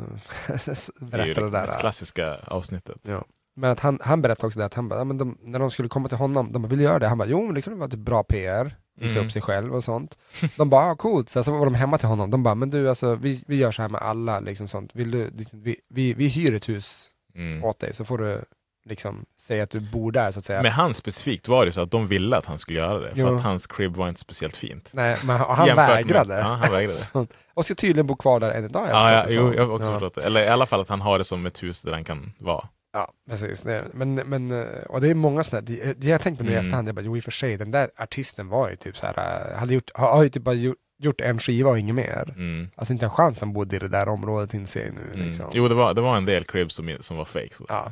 eh, 0.47 0.55
Det 0.99 1.05
berättade 1.05 1.33
det 1.33 1.33
det 1.41 1.49
där. 1.51 1.61
mest 1.61 1.79
klassiska 1.79 2.35
avsnittet. 2.35 3.01
Ja. 3.07 3.25
Men 3.55 3.71
att 3.71 3.79
han, 3.79 3.99
han 4.03 4.21
berättade 4.21 4.47
också 4.47 4.59
det 4.59 4.65
att 4.65 4.73
han 4.73 4.89
bara, 4.89 4.99
ja, 4.99 5.03
men 5.03 5.17
de, 5.17 5.37
när 5.41 5.59
de 5.59 5.71
skulle 5.71 5.89
komma 5.89 6.07
till 6.09 6.17
honom, 6.17 6.51
de 6.53 6.61
bara, 6.61 6.67
vill 6.69 6.79
göra 6.81 6.99
det? 6.99 7.07
Han 7.07 7.17
bara, 7.17 7.27
jo 7.27 7.45
men 7.45 7.55
det 7.55 7.61
kunde 7.61 7.79
vara 7.79 7.89
typ 7.89 7.99
bra 7.99 8.23
PR, 8.23 8.75
visa 8.95 9.13
Mm. 9.13 9.25
upp 9.25 9.31
sig 9.31 9.41
själv 9.41 9.75
och 9.75 9.83
sånt. 9.83 10.17
De 10.57 10.69
bara, 10.69 10.85
ah, 10.91 10.95
coolt, 10.95 11.29
så, 11.29 11.43
så 11.43 11.51
var 11.51 11.65
de 11.65 11.73
hemma 11.75 11.97
till 11.97 12.07
honom, 12.07 12.29
de 12.31 12.43
bara, 12.43 12.55
men 12.55 12.69
du 12.69 12.89
alltså, 12.89 13.15
vi, 13.15 13.43
vi 13.47 13.55
gör 13.55 13.71
så 13.71 13.81
här 13.81 13.89
med 13.89 14.01
alla, 14.01 14.39
liksom 14.39 14.67
sånt. 14.67 14.95
Vill 14.95 15.11
du, 15.11 15.29
liksom, 15.29 15.61
vi, 15.63 15.75
vi, 15.89 16.13
vi 16.13 16.27
hyr 16.27 16.53
ett 16.53 16.69
hus 16.69 17.11
Mm. 17.35 17.63
åt 17.63 17.79
dig 17.79 17.93
så 17.93 18.05
får 18.05 18.17
du 18.17 18.45
liksom 18.89 19.25
säga 19.41 19.63
att 19.63 19.69
du 19.69 19.79
bor 19.79 20.11
där 20.11 20.31
så 20.31 20.39
att 20.39 20.45
säga. 20.45 20.61
Med 20.61 20.71
han 20.71 20.93
specifikt 20.93 21.47
var 21.47 21.65
det 21.65 21.71
så 21.71 21.81
att 21.81 21.91
de 21.91 22.07
ville 22.07 22.37
att 22.37 22.45
han 22.45 22.57
skulle 22.57 22.79
göra 22.79 22.99
det, 22.99 23.09
för 23.09 23.19
Jo. 23.21 23.35
att 23.35 23.41
hans 23.41 23.67
crib 23.67 23.95
var 23.95 24.09
inte 24.09 24.19
speciellt 24.21 24.55
fint. 24.57 24.89
Nej, 24.93 25.17
men 25.25 25.37
han 25.39 25.67
Jämfört 25.67 25.87
med- 25.87 25.95
vägrade. 25.95 26.37
ja, 26.39 26.43
han 26.47 26.71
vägrade. 26.71 26.97
Och 27.53 27.65
ska 27.65 27.75
tydligen 27.75 28.07
bo 28.07 28.15
kvar 28.15 28.39
där 28.39 28.51
än 28.51 28.65
idag. 28.65 28.87
Ja, 28.89 29.13
ja, 29.13 29.25
jo, 29.29 29.53
jag 29.53 29.65
har 29.67 29.73
också 29.75 29.87
ja. 29.91 29.93
förstått 29.99 30.15
det. 30.15 30.21
Eller 30.23 30.41
i 30.45 30.47
alla 30.47 30.65
fall 30.65 30.81
att 30.81 30.89
han 30.89 31.01
har 31.01 31.17
det 31.17 31.23
som 31.23 31.45
ett 31.45 31.63
hus 31.63 31.81
där 31.81 31.91
han 31.93 32.03
kan 32.03 32.33
vara. 32.37 32.67
Ja, 32.93 33.11
precis. 33.29 33.65
Men, 33.93 34.15
men, 34.15 34.51
eh, 34.51 34.65
och 34.89 35.01
det 35.01 35.07
är 35.09 35.15
många 35.15 35.43
sådana, 35.43 35.65
det, 35.67 36.01
det 36.01 36.07
jag 36.07 36.21
tänkte 36.21 36.43
på 36.43 36.45
nu 36.45 36.51
i 36.51 36.55
Mm. 36.55 36.65
efterhand, 36.65 36.87
jag 36.87 36.95
bara, 36.95 37.01
jo 37.01 37.17
i 37.17 37.19
och 37.19 37.23
för 37.23 37.31
sig, 37.31 37.57
den 37.57 37.71
där 37.71 37.89
artisten 37.97 38.47
var 38.49 38.69
ju 38.69 38.75
typ 38.75 38.97
så 38.97 39.05
här, 39.05 39.49
eh, 39.53 39.59
hade 39.59 39.73
gjort, 39.73 39.91
har, 39.93 40.23
ju 40.23 40.29
typ 40.29 40.43
bara 40.43 40.55
gjort, 40.55 40.77
gjort 40.99 41.21
en 41.21 41.39
skiva 41.39 41.69
och 41.69 41.79
inget 41.79 41.95
mer. 41.95 42.33
Mm. 42.35 42.69
Alltså 42.75 42.93
inte 42.93 43.05
en 43.05 43.09
chans 43.11 43.35
att 43.37 43.41
han 43.41 43.53
bodde 43.53 43.75
i 43.75 43.79
det 43.79 43.87
där 43.87 44.07
området 44.09 44.53
inser 44.53 44.85
jag 44.85 44.93
nu. 44.93 45.11
Mm. 45.13 45.27
Liksom. 45.27 45.45
Jo, 45.53 45.67
det 45.67 45.75
var, 45.75 45.93
det 45.93 46.01
var 46.01 46.17
en 46.17 46.25
del 46.25 46.43
cribs 46.43 46.75
som, 46.75 46.97
som 46.99 47.17
var 47.17 47.25
fake. 47.25 47.49
Ja, 47.67 47.91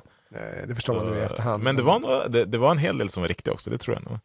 det 0.67 0.75
förstår 0.75 0.95
man 0.95 1.05
nu 1.05 1.17
i 1.17 1.21
efterhand. 1.21 1.63
Men 1.63 1.75
det 1.75 1.81
var, 1.81 1.99
nog, 1.99 2.31
det, 2.31 2.45
det 2.45 2.57
var 2.57 2.71
en 2.71 2.77
hel 2.77 2.97
del 2.97 3.09
som 3.09 3.21
var 3.21 3.27
riktiga 3.27 3.53
också, 3.53 3.69
det 3.69 3.77
tror 3.77 3.95
jag 3.95 4.11
nog. 4.11 4.19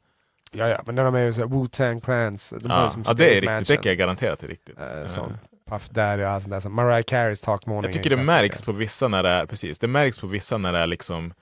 Ja, 0.53 0.69
ja, 0.69 0.83
men 0.87 0.95
när 0.95 1.05
de 1.05 1.15
är 1.15 1.25
ju 1.25 1.33
såhär 1.33 1.49
Wu-Tang 1.49 2.01
Clans, 2.01 2.51
de 2.51 2.71
Ja, 2.71 2.91
som 2.91 3.05
ja 3.07 3.13
det 3.13 3.37
är 3.37 3.41
riktigt, 3.41 3.69
det 3.69 3.77
kan 3.77 3.91
jag 3.91 3.99
garantera 3.99 4.33
att 4.33 4.39
det 4.39 4.47
är 4.47 4.51
riktigt. 4.51 4.79
Eh, 4.79 5.01
Eh, 5.01 5.07
sån 5.07 5.39
Puff 5.71 5.89
Daddy 5.89 6.23
och 6.23 6.29
allt 6.29 6.43
sånt 6.43 6.53
där, 6.53 6.61
som 6.61 6.75
Mariah 6.75 7.03
Careys 7.03 7.41
Talk 7.41 7.67
Morning. 7.67 7.85
Jag 7.85 7.93
tycker 7.93 8.17
det 8.17 8.23
märks 8.23 8.63
på 8.63 8.73
vissa 8.73 9.09
när 9.09 9.23
det 9.23 9.29
är, 9.29 9.47
precis, 9.47 9.79
det 9.79 9.89
märks 9.89 10.19
på 10.19 10.27
vissa 10.27 10.59
när 10.59 10.73
det 10.73 10.79
är 10.79 10.87
liksom 10.87 11.33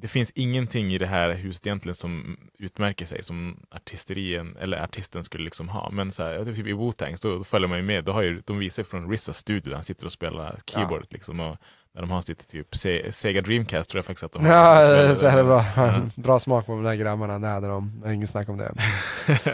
det 0.00 0.08
finns 0.08 0.30
ingenting 0.30 0.92
i 0.92 0.98
det 0.98 1.06
här 1.06 1.30
huset 1.30 1.66
egentligen 1.66 1.94
som 1.94 2.36
utmärker 2.58 3.06
sig 3.06 3.22
som 3.22 3.66
artisterien 3.70 4.56
eller 4.60 4.82
artisten 4.82 5.24
skulle 5.24 5.44
liksom 5.44 5.68
ha. 5.68 5.90
Men 5.90 6.12
så 6.12 6.22
här, 6.22 6.44
typ 6.44 6.66
i 6.66 6.72
Wu-Tang, 6.72 7.16
då, 7.22 7.38
då 7.38 7.44
följer 7.44 7.68
man 7.68 7.78
ju 7.78 7.84
med. 7.84 8.04
Då 8.04 8.12
har 8.12 8.22
ju, 8.22 8.40
de 8.44 8.58
visar 8.58 8.82
från 8.82 9.10
Rissas 9.10 9.36
studio 9.36 9.68
där 9.68 9.74
han 9.74 9.84
sitter 9.84 10.06
och 10.06 10.12
spelar 10.12 10.58
keyboard. 10.66 11.06
Liksom, 11.10 11.40
och 11.40 11.56
när 11.94 12.00
de 12.00 12.10
har 12.10 12.20
sitt 12.20 12.48
typ 12.48 12.76
Se- 12.76 13.12
Sega 13.12 13.40
Dreamcast 13.40 13.90
tror 13.90 13.98
jag 13.98 14.04
faktiskt 14.06 14.24
att 14.24 14.32
de 14.32 14.44
har. 14.46 14.52
Ja, 14.54 14.82
är 14.82 15.14
så 15.14 15.26
här 15.26 15.36
det. 15.36 15.44
bra. 15.44 15.64
Ja. 15.76 16.00
bra 16.22 16.38
smak 16.40 16.66
på 16.66 16.72
de 16.72 16.82
där 16.82 16.94
grabbarna, 16.94 17.38
det 17.38 17.46
hade 17.46 17.66
de. 17.68 18.02
Är 18.04 18.10
Inget 18.12 18.30
snack 18.30 18.48
om 18.48 18.56
det. 18.56 18.72
ja, 19.44 19.52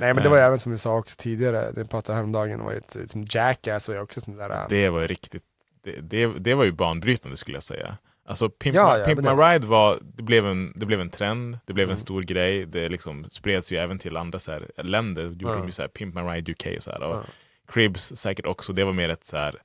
nej 0.00 0.14
men 0.14 0.22
det 0.22 0.28
var 0.28 0.36
ju 0.36 0.42
även 0.42 0.58
som 0.58 0.72
du 0.72 0.78
sa 0.78 0.96
också 0.96 1.16
tidigare, 1.18 1.70
det 1.74 1.84
pratade 1.84 2.16
häromdagen, 2.16 2.58
det 2.58 2.64
var 2.64 2.72
ju 2.72 2.78
ett, 2.78 2.96
som 3.10 3.26
Jackass 3.30 3.88
var 3.88 3.94
ju 3.94 4.00
också 4.00 4.20
sån 4.20 4.36
där... 4.36 4.50
äh, 4.50 4.56
Det 4.68 4.88
var 4.88 5.00
ju 5.00 5.06
riktigt, 5.06 5.42
det, 5.84 6.00
det, 6.00 6.26
det 6.26 6.54
var 6.54 6.64
ju 6.64 6.72
banbrytande 6.72 7.36
skulle 7.36 7.56
jag 7.56 7.64
säga. 7.64 7.96
Alltså 8.26 8.48
Pimp, 8.50 8.76
Ja, 8.76 8.98
ja, 8.98 9.04
Pimp 9.04 9.18
My 9.20 9.24
det- 9.26 9.32
Ride 9.34 9.66
var, 9.66 9.98
det 10.02 10.22
blev, 10.22 10.46
en, 10.46 10.72
det 10.76 10.86
blev 10.86 11.00
en 11.00 11.10
trend, 11.10 11.58
det 11.66 11.72
blev 11.72 11.84
Mm. 11.84 11.92
en 11.94 11.98
stor 12.00 12.22
grej, 12.22 12.66
det 12.66 12.88
liksom 12.88 13.26
spreds 13.30 13.72
ju 13.72 13.76
även 13.76 13.98
till 13.98 14.16
andra 14.16 14.38
så 14.38 14.52
här, 14.52 14.70
länder, 14.76 15.22
gjorde 15.24 15.44
Ja. 15.44 15.54
de 15.58 15.66
ju 15.66 15.72
så 15.72 15.82
här, 15.82 15.88
Pimp 15.88 16.14
My 16.14 16.20
Ride 16.20 16.52
UK 16.52 16.66
och 16.76 16.82
så 16.82 16.90
här. 16.90 17.02
Och 17.02 17.16
Ja. 17.16 17.22
Cribs 17.68 18.12
säkert 18.16 18.46
också, 18.46 18.72
det 18.72 18.84
var 18.84 18.92
mer 18.92 19.08
ett 19.08 19.24
så 19.24 19.36
här, 19.36 19.56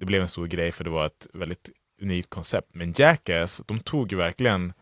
det 0.00 0.06
blev 0.06 0.22
en 0.22 0.28
stor 0.28 0.46
grej 0.46 0.72
för 0.72 0.84
det 0.84 0.90
var 0.90 1.06
ett 1.06 1.26
väldigt 1.32 1.70
unikt 2.02 2.30
koncept. 2.30 2.68
Men 2.72 2.92
Jackass, 2.96 3.62
de 3.66 3.78
tog 3.80 4.12
ju 4.12 4.18
verkligen, 4.18 4.72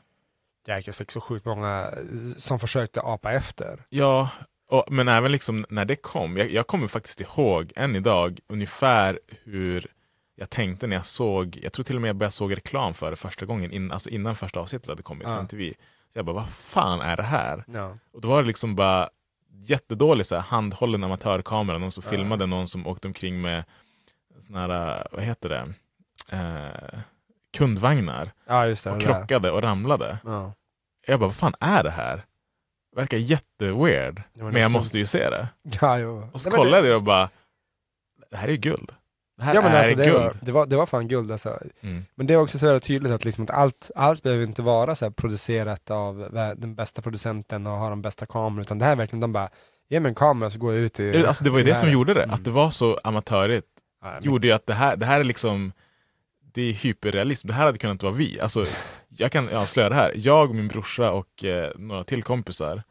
Jackass 0.66 0.96
fick 0.96 1.10
så 1.10 1.20
sjukt 1.20 1.46
många 1.46 1.90
eh, 1.96 2.36
som 2.36 2.58
försökte 2.58 3.00
apa 3.00 3.32
efter. 3.32 3.80
ja, 3.88 4.30
och, 4.70 4.84
men 4.90 5.08
även 5.08 5.32
liksom 5.32 5.64
när 5.68 5.84
det 5.84 5.96
kom, 5.96 6.36
jag, 6.36 6.50
jag 6.50 6.66
kommer 6.66 6.88
faktiskt 6.88 7.20
ihåg 7.20 7.72
än 7.76 7.96
idag 7.96 8.40
ungefär 8.48 9.20
hur 9.44 9.86
jag 10.34 10.50
tänkte 10.50 10.86
när 10.86 10.96
jag 10.96 11.06
såg, 11.06 11.58
jag 11.62 11.72
tror 11.72 11.82
till 11.84 11.96
och 11.96 12.02
med 12.02 12.08
jag 12.08 12.16
började 12.16 12.32
såg 12.32 12.56
reklam 12.56 12.94
för 12.94 13.10
det 13.10 13.16
första 13.16 13.46
gången, 13.46 13.72
in, 13.72 13.92
alltså 13.92 14.10
innan 14.10 14.36
första 14.36 14.60
avsnittet 14.60 14.88
hade 14.88 15.02
kommit 15.02 15.26
Ja. 15.28 15.36
från 15.36 15.48
TV. 15.48 15.72
Så 16.12 16.18
jag 16.18 16.24
bara, 16.24 16.32
vad 16.36 16.50
fan 16.50 17.00
är 17.00 17.16
det 17.16 17.22
här? 17.22 17.64
Ja. 17.72 17.98
Och 18.12 18.20
då 18.20 18.28
var 18.28 18.42
det 18.42 18.46
liksom 18.48 18.76
bara 18.76 19.08
jättedålig 19.50 20.26
så 20.26 20.34
här, 20.34 20.42
handhållen 20.42 21.04
amatörkamera, 21.04 21.78
någon 21.78 21.92
som 21.92 22.02
Ja. 22.06 22.10
filmade 22.10 22.46
någon 22.46 22.68
som 22.68 22.86
åkte 22.86 23.08
omkring 23.08 23.40
med 23.40 23.64
såna 24.40 24.60
här, 24.66 25.06
vad 25.12 25.22
heter 25.22 25.48
det, 25.48 25.66
eh, 26.36 26.98
kundvagnar 27.56 28.30
ja, 28.46 28.64
det. 28.64 28.70
och 28.70 28.76
det 28.76 28.90
där. 28.90 29.00
krockade 29.00 29.50
och 29.50 29.62
ramlade. 29.62 30.18
Ja. 30.24 30.52
Jag 31.06 31.20
bara, 31.20 31.26
vad 31.26 31.36
fan 31.36 31.54
är 31.60 31.82
det 31.82 31.90
här? 31.90 32.24
Verkar 32.96 33.16
jätteweird, 33.16 34.22
Det 34.34 34.42
var 34.42 34.50
men 34.52 34.62
jag 34.62 34.70
måste 34.70 34.98
ju 34.98 35.06
se 35.06 35.30
det. 35.30 35.48
Ja, 35.80 35.98
jo. 35.98 36.28
Och 36.32 36.40
så 36.40 36.50
Nej, 36.50 36.56
kollade 36.56 36.88
jag 36.88 36.96
och 36.96 37.02
bara, 37.02 37.28
det 38.30 38.36
här 38.36 38.48
är 38.48 38.52
ju 38.52 38.58
guld. 38.58 38.92
Det 39.36 39.44
här 39.44 39.54
Ja 39.54 39.62
men 39.62 39.72
är 39.72 39.78
alltså 39.78 39.94
det 39.94 40.04
guld. 40.04 40.16
var, 40.16 40.34
det, 40.40 40.52
var, 40.52 40.66
det 40.66 40.76
var 40.76 40.86
fan 40.86 41.08
guld 41.08 41.32
alltså. 41.32 41.58
Mm. 41.80 42.04
Men 42.14 42.26
det 42.26 42.34
är 42.34 42.38
också 42.38 42.58
så 42.58 42.66
jävla 42.66 42.80
tydligt 42.80 43.12
att, 43.12 43.24
liksom 43.24 43.44
att 43.44 43.50
allt, 43.50 43.90
allt 43.96 44.22
behöver 44.22 44.44
inte 44.44 44.62
vara 44.62 44.94
så 44.94 45.10
producerat 45.10 45.90
av 45.90 46.28
den 46.56 46.74
bästa 46.74 47.02
producenten 47.02 47.66
och 47.66 47.72
ha 47.78 47.88
de 47.90 48.02
bästa 48.02 48.26
kamerorna, 48.26 48.62
utan 48.62 48.78
det 48.78 48.84
här 48.84 48.92
är 48.92 48.96
verkligen, 48.96 49.20
de 49.20 49.32
bara, 49.32 49.48
ge 49.88 50.00
mig 50.00 50.08
en 50.08 50.14
kamera 50.14 50.50
så 50.50 50.58
går 50.58 50.74
jag 50.74 50.82
ut 50.82 51.00
i... 51.00 51.26
Alltså 51.26 51.44
det 51.44 51.50
var 51.50 51.58
ju 51.58 51.64
det 51.64 51.74
som 51.74 51.86
här." 51.88 51.92
gjorde 51.92 52.14
det, 52.14 52.22
Mm. 52.22 52.34
att 52.34 52.44
det 52.44 52.50
var 52.50 52.70
så 52.70 52.98
amatörigt 53.04 53.66
Ja, 53.66 53.77
men- 54.14 54.22
gjorde 54.24 54.46
ju 54.46 54.52
att 54.52 54.66
det 54.66 54.74
här, 54.74 54.96
det 54.96 55.06
här 55.06 55.20
är 55.20 55.24
liksom 55.24 55.72
det 56.52 56.62
är 56.62 56.72
hyperrealism. 56.72 57.48
Det 57.48 57.54
här 57.54 57.66
hade 57.66 57.78
kunnat 57.78 58.02
vara 58.02 58.12
vi. 58.12 58.40
Alltså, 58.40 58.64
jag 59.08 59.32
kan 59.32 59.48
avslöja 59.48 59.88
det 59.88 59.94
här. 59.94 60.12
Jag, 60.16 60.54
min 60.54 60.68
brorsa 60.68 61.10
och 61.10 61.44
eh, 61.44 61.70
några 61.76 62.04
till 62.04 62.22
kompisar 62.22 62.82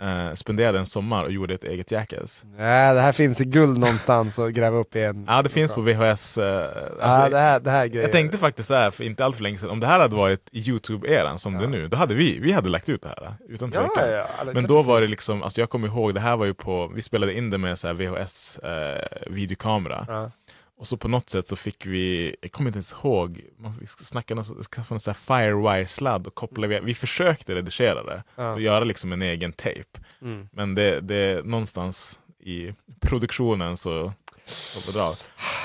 eh, 0.00 0.34
spenderade 0.34 0.78
en 0.78 0.86
sommar 0.86 1.24
och 1.24 1.32
gjorde 1.32 1.54
ett 1.54 1.64
eget 1.64 1.90
Jackass. 1.90 2.42
Nej, 2.44 2.94
det 2.94 3.00
här 3.00 3.12
finns 3.12 3.40
i 3.40 3.44
guld 3.44 3.78
någonstans 3.78 4.38
att 4.38 4.52
gräva 4.52 4.76
upp 4.76 4.96
i 4.96 5.02
en... 5.02 5.24
Ja, 5.28 5.42
det 5.42 5.48
finns 5.48 5.72
på 5.72 5.80
VHS. 5.80 6.38
Eh, 6.38 6.44
Ja, 6.44 7.04
alltså, 7.04 7.30
det 7.30 7.38
här, 7.38 7.60
det 7.60 7.70
här 7.70 7.86
grejer. 7.86 8.02
jag 8.02 8.12
tänkte 8.12 8.38
faktiskt 8.38 8.68
så 8.68 8.74
här, 8.74 8.90
för 8.90 9.04
inte 9.04 9.24
allt 9.24 9.36
för 9.36 9.42
länge 9.42 9.58
sedan, 9.58 9.70
om 9.70 9.80
det 9.80 9.86
här 9.86 10.00
hade 10.00 10.16
varit 10.16 10.48
Youtube-eran 10.52 11.36
som 11.36 11.58
det 11.58 11.64
är 11.64 11.68
nu, 11.68 11.88
då 11.88 11.96
hade 11.96 12.14
vi, 12.14 12.38
vi 12.38 12.52
hade 12.52 12.68
lagt 12.68 12.88
ut 12.88 13.02
det 13.02 13.08
här. 13.08 13.34
Utan 13.48 13.70
ja, 13.74 13.80
tvekan. 13.80 14.10
ja, 14.10 14.26
ja, 14.38 14.52
Men 14.54 14.64
då 14.64 14.82
var 14.82 15.00
det 15.00 15.06
liksom, 15.06 15.42
alltså 15.42 15.60
jag 15.60 15.70
kommer 15.70 15.88
ihåg, 15.88 16.14
det 16.14 16.20
här 16.20 16.36
var 16.36 16.46
ju 16.46 16.54
på, 16.54 16.86
vi 16.94 17.02
spelade 17.02 17.34
in 17.38 17.50
det 17.50 17.58
med 17.58 17.78
så 17.78 17.86
här 17.86 17.94
VHS 17.94 18.58
eh. 18.58 20.04
Ja. 20.08 20.30
Och 20.78 20.86
så 20.86 20.96
på 20.96 21.08
något 21.08 21.30
sätt 21.30 21.48
så 21.48 21.56
fick 21.56 21.86
vi, 21.86 22.36
jag 22.42 22.52
kommer 22.52 22.68
inte 22.68 22.76
ens 22.76 22.92
ihåg, 22.92 23.40
man 23.58 23.74
fick 23.74 23.88
snacka 23.90 24.34
någon, 24.34 24.44
skaffa 24.44 24.98
sån 24.98 25.14
firewire-sladd 25.14 26.26
och 26.26 26.34
koppla, 26.34 26.66
vi, 26.66 26.80
vi 26.80 26.94
förskökte 26.94 27.54
redigera 27.54 28.02
det 28.04 28.22
Ja. 28.36 28.52
och 28.52 28.60
göra 28.60 28.84
liksom 28.84 29.12
en 29.12 29.22
egen 29.22 29.52
tape. 29.52 30.00
Mm. 30.22 30.48
Men 30.52 30.74
det, 30.74 31.00
det 31.00 31.44
någonstans 31.44 32.18
i 32.40 32.72
produktionen 33.00 33.76
så 33.76 34.12
så. 34.46 35.16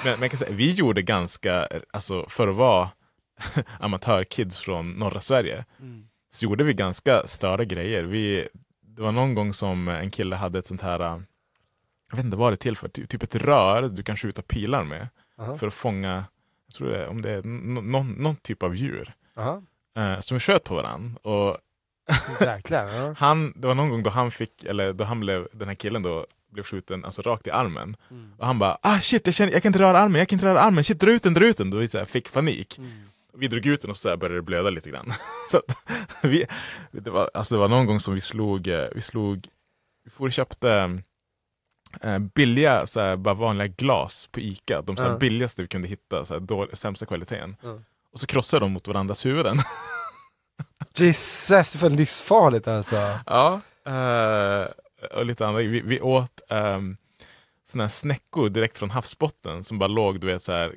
Men, 0.04 0.14
men 0.14 0.22
jag 0.22 0.32
kan 0.32 0.38
säga, 0.38 0.52
vi 0.52 0.72
gjorde 0.72 1.02
ganska, 1.02 1.68
alltså 1.94 2.26
för 2.30 2.48
att 2.48 2.56
vara 2.56 2.90
amatörkids 3.80 4.60
från 4.60 4.92
norra 4.92 5.22
Sverige, 5.22 5.66
Mm. 5.80 6.08
så 6.30 6.46
gjorde 6.46 6.64
vi 6.64 6.74
ganska 6.74 7.24
större 7.28 7.66
grejer. 7.66 8.04
Vi, 8.04 8.48
det 8.82 9.02
var 9.02 9.12
någon 9.12 9.36
gång 9.36 9.54
som 9.54 9.88
en 9.88 10.12
kille 10.12 10.36
hade 10.36 10.60
ett 10.60 10.68
sånt 10.68 10.82
här, 10.82 11.22
jag 12.12 12.16
vet 12.18 12.26
inte 12.26 12.38
vad 12.38 12.52
det 12.52 12.56
är 12.56 12.58
till 12.58 12.78
för, 12.78 12.88
ty- 12.88 13.06
typ 13.06 13.24
ett 13.24 13.36
rör 13.36 13.90
du 13.90 14.04
kan 14.04 14.18
skjuta 14.18 14.42
pilar 14.42 14.84
med 14.84 15.08
Aha. 15.40 15.58
för 15.58 15.68
att 15.68 15.74
fånga, 15.74 16.26
jag 16.68 16.76
tror 16.76 16.90
det 16.90 16.98
är, 17.04 17.08
om 17.08 17.22
det 17.22 17.30
är 17.30 17.44
någon, 17.82 18.12
någon 18.12 18.36
typ 18.36 18.64
av 18.64 18.76
djur. 18.76 19.14
Eh, 19.98 20.20
som 20.20 20.40
sköt 20.40 20.64
på 20.64 20.76
varandra. 20.76 21.20
Och 21.32 21.58
Jäklar. 22.42 22.88
Ja. 22.88 23.16
han, 23.18 23.54
det 23.56 23.68
var 23.68 23.76
någon 23.76 23.90
gång 23.90 24.04
då 24.04 24.10
han 24.10 24.32
fick, 24.32 24.64
eller 24.64 24.94
då 24.94 25.04
han 25.04 25.20
blev, 25.20 25.48
den 25.54 25.68
här 25.68 25.76
killen 25.76 26.04
då, 26.04 26.26
blev 26.52 26.64
skjuten 26.64 27.06
alltså 27.06 27.22
rakt 27.22 27.48
i 27.48 27.52
armen. 27.52 27.96
Mm. 28.12 28.34
Och 28.38 28.46
han 28.48 28.60
bara 28.60 28.78
ah 28.82 29.00
shit, 29.00 29.28
jag, 29.28 29.34
känner, 29.34 29.52
jag 29.52 29.64
kan 29.64 29.70
inte 29.70 29.80
röra 29.80 29.98
armen, 29.98 30.20
jag 30.20 30.28
kan 30.28 30.36
inte 30.36 30.46
röra 30.46 30.60
armen, 30.60 30.84
shit 30.84 31.00
dra 31.00 31.12
ut 31.12 31.24
den, 31.24 31.34
dra 31.34 31.46
ut 31.46 31.58
den. 31.58 31.70
Då 31.70 31.78
vi 31.78 31.88
så 31.88 31.98
här, 31.98 32.06
fick 32.06 32.34
panik. 32.34 32.78
Mm. 32.78 32.92
Vi 33.34 33.48
drog 33.48 33.66
ut 33.66 33.82
den 33.82 33.90
och 33.92 33.98
så 33.98 34.10
här 34.10 34.18
började 34.18 34.38
det 34.38 34.42
blöda 34.42 34.70
lite 34.70 34.90
grann. 34.90 35.14
så 35.52 35.58
att, 35.58 35.76
vi, 36.24 36.46
det, 36.92 37.10
var, 37.10 37.30
alltså 37.34 37.56
det 37.56 37.60
var 37.60 37.68
någon 37.68 37.86
gång 37.86 38.00
som 38.00 38.14
vi 38.14 38.20
slog, 38.20 38.68
eh, 38.68 38.88
vi 38.96 39.02
slog, 39.02 39.48
vi 40.04 40.10
får 40.12 40.30
köpte 40.30 41.02
eh, 42.02 42.20
billiga, 42.20 42.88
så 42.88 43.18
bara 43.18 43.34
vanliga 43.34 43.68
glas 43.68 44.28
på 44.32 44.40
Ica. 44.40 44.82
De 44.82 44.98
så 44.98 45.04
Ja. 45.06 45.18
billigaste 45.18 45.62
vi 45.62 45.68
kunde 45.68 45.88
hitta, 45.88 46.26
så 46.26 46.34
här, 46.34 46.76
sämsta 46.76 47.06
kvaliteten. 47.06 47.56
Ja. 47.62 47.80
Och 48.14 48.20
så 48.20 48.28
krossade 48.28 48.66
de 48.66 48.72
mot 48.72 48.88
varandras 48.88 49.26
huvuden. 49.26 49.58
Jesus, 50.96 51.78
för 51.78 51.90
livsfarligt 51.90 52.68
alltså. 52.68 53.20
ja, 53.26 53.62
eh, 53.86 54.68
och 55.18 55.26
lite 55.26 55.48
andra. 55.48 55.62
Vi, 55.62 55.82
vi 55.82 56.02
åt 56.02 56.42
um, 56.50 56.98
såna 57.66 57.84
här 57.84 57.90
snäckor 57.90 58.50
direkt 58.50 58.78
från 58.78 58.90
havsbotten 58.90 59.64
som 59.64 59.80
bara 59.80 59.88
låg, 59.88 60.20
du 60.20 60.28
vet 60.28 60.44
så 60.44 60.52
här, 60.52 60.76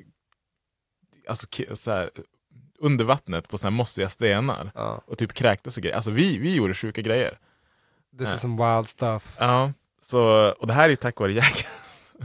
alltså, 1.29 1.47
så 1.73 1.91
här 1.91 2.09
under 2.79 3.05
vattnet 3.05 3.47
på 3.47 3.57
såna 3.57 3.69
här 3.71 3.77
mossiga 3.77 4.09
stenar. 4.09 4.71
Ja. 4.75 5.01
och 5.07 5.17
typ 5.17 5.33
kräktes 5.33 5.77
och 5.77 5.83
grejer. 5.83 5.95
Alltså 5.95 6.11
vi, 6.11 6.37
vi 6.37 6.55
gjorde 6.55 6.73
sjuka 6.73 7.01
grejer. 7.01 7.37
This 8.19 8.27
Ja. 8.27 8.35
is 8.35 8.41
some 8.41 8.75
wild 8.75 8.87
stuff. 8.89 9.35
Ja, 9.39 9.73
så, 10.05 10.49
och 10.59 10.67
det 10.67 10.73
här 10.73 10.85
är 10.85 10.89
ju 10.89 10.95
tack 10.95 11.19
vare 11.19 11.33
Jack. 11.33 11.65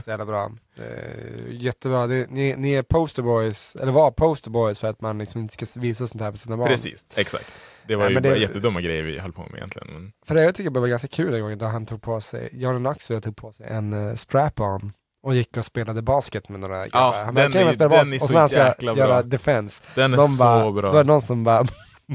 Så 0.03 0.09
jävla 0.09 0.25
bra. 0.25 0.51
Det 0.75 1.53
jättebra. 1.53 2.07
Det, 2.07 2.29
ni, 2.29 2.55
ni 2.57 2.73
är 2.73 2.83
posterboys, 2.83 3.75
eller 3.75 3.91
var 3.91 4.11
posterboys 4.11 4.79
för 4.79 4.87
att 4.87 5.01
man 5.01 5.17
liksom 5.17 5.41
inte 5.41 5.53
ska 5.53 5.79
visa 5.79 6.07
sånt 6.07 6.21
här 6.21 6.31
för 6.31 6.37
sina 6.39 6.57
barn. 6.57 6.67
Precis, 6.67 7.05
exakt. 7.15 7.53
Det 7.87 7.95
var 7.95 8.03
Nej, 8.05 8.13
ju 8.13 8.21
bara 8.21 8.33
det- 8.33 8.39
jättedumma 8.39 8.81
grejer 8.81 9.03
vi 9.03 9.19
höll 9.19 9.31
på 9.33 9.41
med 9.41 9.55
egentligen. 9.55 9.87
Men, 9.93 10.11
För 10.25 10.35
det 10.35 10.43
jag 10.43 10.55
tycker 10.55 10.69
det 10.71 10.79
var 10.79 10.87
ganska 10.87 11.07
kul 11.07 11.33
en 11.33 11.41
gång 11.41 11.57
då 11.57 11.65
han 11.65 11.85
tog 11.85 12.01
på 12.01 12.21
sig, 12.21 12.49
Johnny 12.53 12.79
Knoxville 12.79 13.21
tog 13.21 13.35
på 13.35 13.51
sig 13.51 13.67
en 13.67 13.93
uh, 13.93 14.15
strap-on 14.15 14.93
och 15.23 15.35
gick 15.35 15.57
och 15.57 15.65
spelade 15.65 16.01
basket 16.01 16.49
med 16.49 16.59
några 16.59 16.87
grabbar. 16.87 17.23
Han 17.23 17.35
bara, 17.35 17.41
den 17.41 17.51
"Okej, 17.51 17.61
är- 17.61 17.73
den 17.77 17.89
basket." 17.89 18.11
är 18.11 18.15
och 18.15 18.21
så 18.21 18.27
så 18.27 18.37
han 18.37 18.49
ska 18.49 18.65
jäkla 18.65 18.93
göra 18.95 19.07
bra. 19.07 19.21
defense. 19.23 19.81
den 19.95 20.13
är 20.13 20.17
De 20.17 20.27
så 20.27 20.43
bara, 20.43 20.71
bra. 20.71 20.81
Då 20.81 20.93
var 20.93 21.03
det 21.03 21.07
någon 21.07 21.21
som 21.21 21.43
bara, 21.43 21.65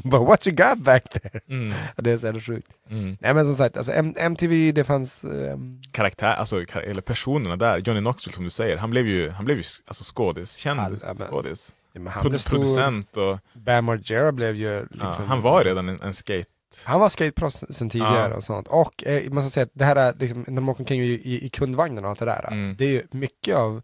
bara 0.05 0.24
what 0.24 0.47
you 0.47 0.57
got 0.57 0.78
back 0.78 1.11
there? 1.11 1.40
Mm, 1.49 1.74
Det 1.97 2.11
är 2.12 2.18
så 2.18 2.26
jävla 2.26 2.40
sjukt. 2.40 2.68
mm. 2.90 3.16
Nej 3.20 3.34
men 3.34 3.44
som 3.44 3.55
sagt, 3.55 3.76
alltså, 3.76 3.92
M- 3.92 4.14
MTV 4.16 4.72
det 4.72 4.84
fanns, 4.84 5.24
ehm, 5.24 5.80
Karaktär, 5.92 6.34
alltså, 6.34 6.57
kar- 6.64 6.80
eller 6.82 7.03
personerna 7.03 7.57
där, 7.57 7.78
Johnny 7.78 8.01
Knoxville 8.01 8.34
som 8.34 8.44
du 8.44 8.51
säger, 8.51 8.76
han 8.76 8.90
blev 8.90 9.07
ju, 9.07 9.30
han 9.30 9.44
blev 9.44 9.57
ju 9.57 9.64
alltså, 9.86 10.05
skådis, 10.14 10.57
känd 10.57 10.80
Ja, 10.80 11.14
men- 11.18 11.28
skådis. 11.28 11.74
Ja, 11.92 12.01
men 12.01 12.12
han 12.12 12.22
blev 12.22 12.32
produ- 12.32 12.38
stor. 12.38 12.51
producent 12.51 13.16
och 13.16 13.38
Bam 13.53 13.84
Margera 13.84 14.32
blev 14.32 14.57
ju 14.57 14.80
liksom, 14.80 14.99
ja, 15.18 15.24
han 15.26 15.40
var 15.42 15.64
redan 15.64 15.88
en, 15.88 16.01
en 16.03 16.14
skate. 16.14 16.44
Han 16.84 17.01
var 17.01 17.09
skateproffs 17.09 17.64
sen 17.70 17.90
tidigare 17.90 18.30
Ja. 18.30 18.36
och 18.36 18.44
sånt. 18.44 18.68
Och 18.68 19.07
eh, 19.07 19.30
man 19.32 19.42
ska 19.42 19.51
säga 19.51 19.64
att 19.64 19.70
det 19.72 19.84
här 19.84 19.97
är 19.97 20.14
liksom, 20.18 20.44
när 20.49 20.55
de 20.57 20.68
åker 20.68 20.80
omkring 20.80 21.01
i, 21.03 21.05
i, 21.05 21.44
i 21.47 21.49
kundvagnen 21.49 22.05
och 22.05 22.11
allt 22.11 22.18
det 22.18 22.24
där. 22.24 22.47
Mm. 22.53 22.76
Det 22.78 22.84
är 22.84 22.88
ju 22.88 23.03
mycket 23.11 23.57
av 23.57 23.82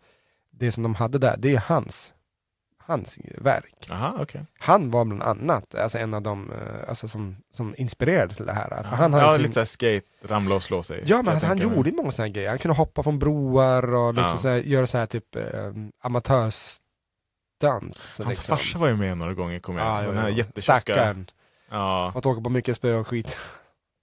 det 0.51 0.73
som 0.73 0.83
de 0.83 0.95
hade 0.95 1.19
där, 1.19 1.37
det 1.39 1.49
är 1.49 1.53
ju 1.53 1.59
hans, 1.59 2.13
hans 2.87 3.19
verk. 3.39 3.87
Jaha, 3.89 4.15
okej. 4.21 4.45
Han 4.59 4.91
var 4.91 5.05
bland 5.05 5.23
annat 5.23 5.75
alltså 5.75 5.99
en 5.99 6.15
av 6.15 6.23
dem 6.23 6.51
eh, 6.53 6.89
alltså, 6.89 7.09
som, 7.09 7.37
som 7.55 7.75
inspirerade 7.79 8.35
till 8.35 8.47
det 8.47 8.53
här. 8.53 8.69
För 8.83 8.97
han 8.97 9.13
har 9.13 9.21
ju 9.21 9.27
ja, 9.27 9.33
sin- 9.33 9.43
lite 9.43 9.55
såhär 9.55 9.65
skate, 9.65 10.07
ramla 10.23 10.55
och 10.55 10.63
slå 10.63 10.83
sig. 10.83 11.03
Ja 11.07 11.17
men 11.23 11.29
alltså, 11.29 11.47
han 11.47 11.59
gjorde 11.59 11.91
ju 11.91 11.97
många 11.97 12.11
sådana 12.11 12.29
grejer. 12.29 12.49
Han 12.49 12.59
kunde 12.59 12.77
hoppa 12.77 13.03
från 13.03 13.19
broar 13.19 13.95
och 13.95 14.15
liksom 14.15 14.31
Ja. 14.33 14.39
så 14.43 14.49
här, 14.49 14.57
göra 14.57 14.87
så 14.87 14.99
här 14.99 15.07
typ 15.07 15.37
eh, 15.37 15.43
amatörsdans. 16.01 16.81
Hans 17.63 18.19
liksom. 18.29 18.57
farsa 18.57 18.79
var 18.79 18.89
ju 18.89 18.97
med 18.97 19.19
några 19.19 19.35
gånger, 19.35 19.59
kommer 19.59 19.81
jag 19.81 19.89
Ja, 19.89 19.97
ihåg. 19.99 20.05
jo, 20.07 20.13
Den 20.13 20.23
här 20.23 20.29
jo. 20.31 20.37
jättetjocka. 20.37 20.63
Stackaren. 20.63 21.27
Ja. 21.71 22.11
Fått 22.13 22.27
åka 22.27 22.41
på 22.41 22.51
mycket 22.51 22.77
spö 22.77 22.95
och 22.95 23.07
skit. 23.09 23.39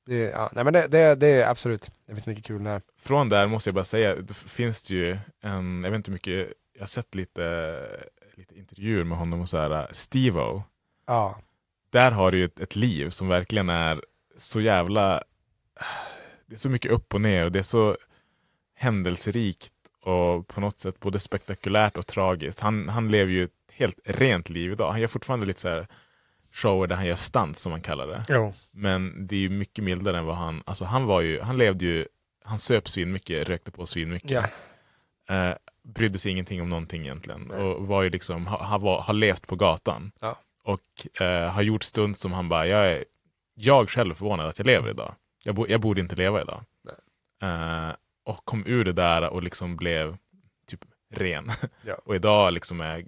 Det, 0.06 0.16
ja, 0.16 0.50
nej 0.54 0.64
men 0.64 0.74
det, 0.74 0.88
det, 0.88 1.16
det 1.16 1.28
är 1.28 1.50
absolut, 1.50 1.92
det 2.08 2.14
finns 2.14 2.28
mycket 2.28 2.46
kul 2.46 2.64
där. 2.64 2.82
Från 3.02 3.30
där 3.30 3.48
måste 3.48 3.70
jag 3.70 3.76
bara 3.76 3.84
säga, 3.84 4.16
det 4.16 4.34
finns 4.34 4.84
det 4.84 4.94
ju 4.94 5.18
en, 5.42 5.84
jag 5.84 5.92
vet 5.92 5.98
inte 5.98 6.12
hur 6.12 6.14
mycket, 6.14 6.48
jag 6.74 6.82
har 6.82 6.88
sett 6.88 7.16
lite, 7.16 7.42
lite 8.40 8.58
intervjuer 8.58 9.04
med 9.04 9.18
honom 9.18 9.42
och 9.42 9.50
så 9.50 9.58
här, 9.58 9.88
Steve-O. 9.92 10.64
Ja, 11.08 11.40
Där 11.90 12.12
har 12.12 12.32
du 12.32 12.38
ju 12.38 12.46
ett, 12.46 12.60
ett 12.60 12.76
liv 12.76 13.10
som 13.10 13.28
verkligen 13.28 13.70
är 13.70 14.02
så 14.38 14.62
jävla, 14.62 15.24
det 16.46 16.56
är 16.56 16.60
så 16.60 16.70
mycket 16.70 16.92
upp 16.92 17.14
och 17.14 17.22
ner 17.22 17.46
och 17.46 17.52
det 17.52 17.60
är 17.60 17.64
så 17.64 17.98
händelserikt 18.76 19.74
och 20.02 20.48
på 20.48 20.62
något 20.62 20.80
sätt 20.80 21.00
både 21.00 21.20
spektakulärt 21.20 21.98
och 21.98 22.08
tragiskt. 22.08 22.60
Han, 22.60 22.90
han 22.90 23.12
lever 23.12 23.32
ju 23.32 23.44
ett 23.44 23.52
helt 23.72 24.00
rent 24.06 24.50
liv 24.50 24.72
idag. 24.72 24.92
Han 24.92 25.02
gör 25.02 25.08
fortfarande 25.08 25.46
lite 25.46 25.62
så 25.62 25.70
här 25.70 25.88
shower 26.52 26.88
där 26.88 26.96
han 26.96 27.06
gör 27.06 27.16
stunts 27.16 27.62
som 27.62 27.70
man 27.72 27.82
kallar 27.82 28.08
det. 28.08 28.26
jo. 28.30 28.54
Men 28.72 29.28
det 29.28 29.36
är 29.36 29.40
ju 29.40 29.50
mycket 29.50 29.84
mildare 29.84 30.18
än 30.18 30.26
vad 30.26 30.36
han, 30.36 30.64
alltså 30.66 30.86
han 30.86 31.06
var 31.06 31.22
ju, 31.22 31.42
han 31.42 31.58
levde 31.58 31.86
ju, 31.86 32.06
han 32.46 32.60
söp 32.60 32.88
svin 32.90 33.12
mycket, 33.12 33.50
rökte 33.50 33.72
på 33.72 33.86
svin 33.86 34.10
mycket. 34.10 34.52
Ja. 35.28 35.36
Eh, 35.36 35.56
brydde 35.94 36.20
sig 36.20 36.32
ingenting 36.32 36.62
om 36.62 36.70
någonting 36.70 37.02
egentligen. 37.02 37.52
Och 37.52 37.88
var 37.88 38.04
ju 38.04 38.10
liksom, 38.10 38.48
ha, 38.48 38.64
ha, 38.64 38.78
var, 38.78 39.02
har 39.02 39.14
levt 39.14 39.48
på 39.48 39.56
gatan. 39.56 40.12
Ja. 40.20 40.38
Och 40.64 41.22
eh, 41.22 41.52
har 41.52 41.62
gjort 41.62 41.84
stund 41.84 42.18
som 42.18 42.34
han 42.34 42.50
bara, 42.50 42.68
jag 42.68 42.92
är 42.92 43.04
jag 43.62 43.90
själv 43.90 44.12
är 44.12 44.16
förvånad 44.16 44.48
att 44.48 44.60
jag 44.60 44.66
lever 44.66 44.90
idag. 44.90 45.16
Jag, 45.44 45.56
bo, 45.56 45.66
jag 45.70 45.82
borde 45.82 46.02
inte 46.02 46.16
leva 46.16 46.42
idag. 46.42 46.64
Eh, 47.42 47.96
och 48.24 48.46
kom 48.46 48.64
ur 48.66 48.86
det 48.86 48.94
där 48.94 49.30
och 49.30 49.44
liksom 49.44 49.76
blev 49.78 50.18
typ 50.68 50.86
ren. 51.14 51.50
Ja. 51.82 51.96
och 52.06 52.16
idag 52.16 52.54
liksom 52.54 52.82
är, 52.82 53.06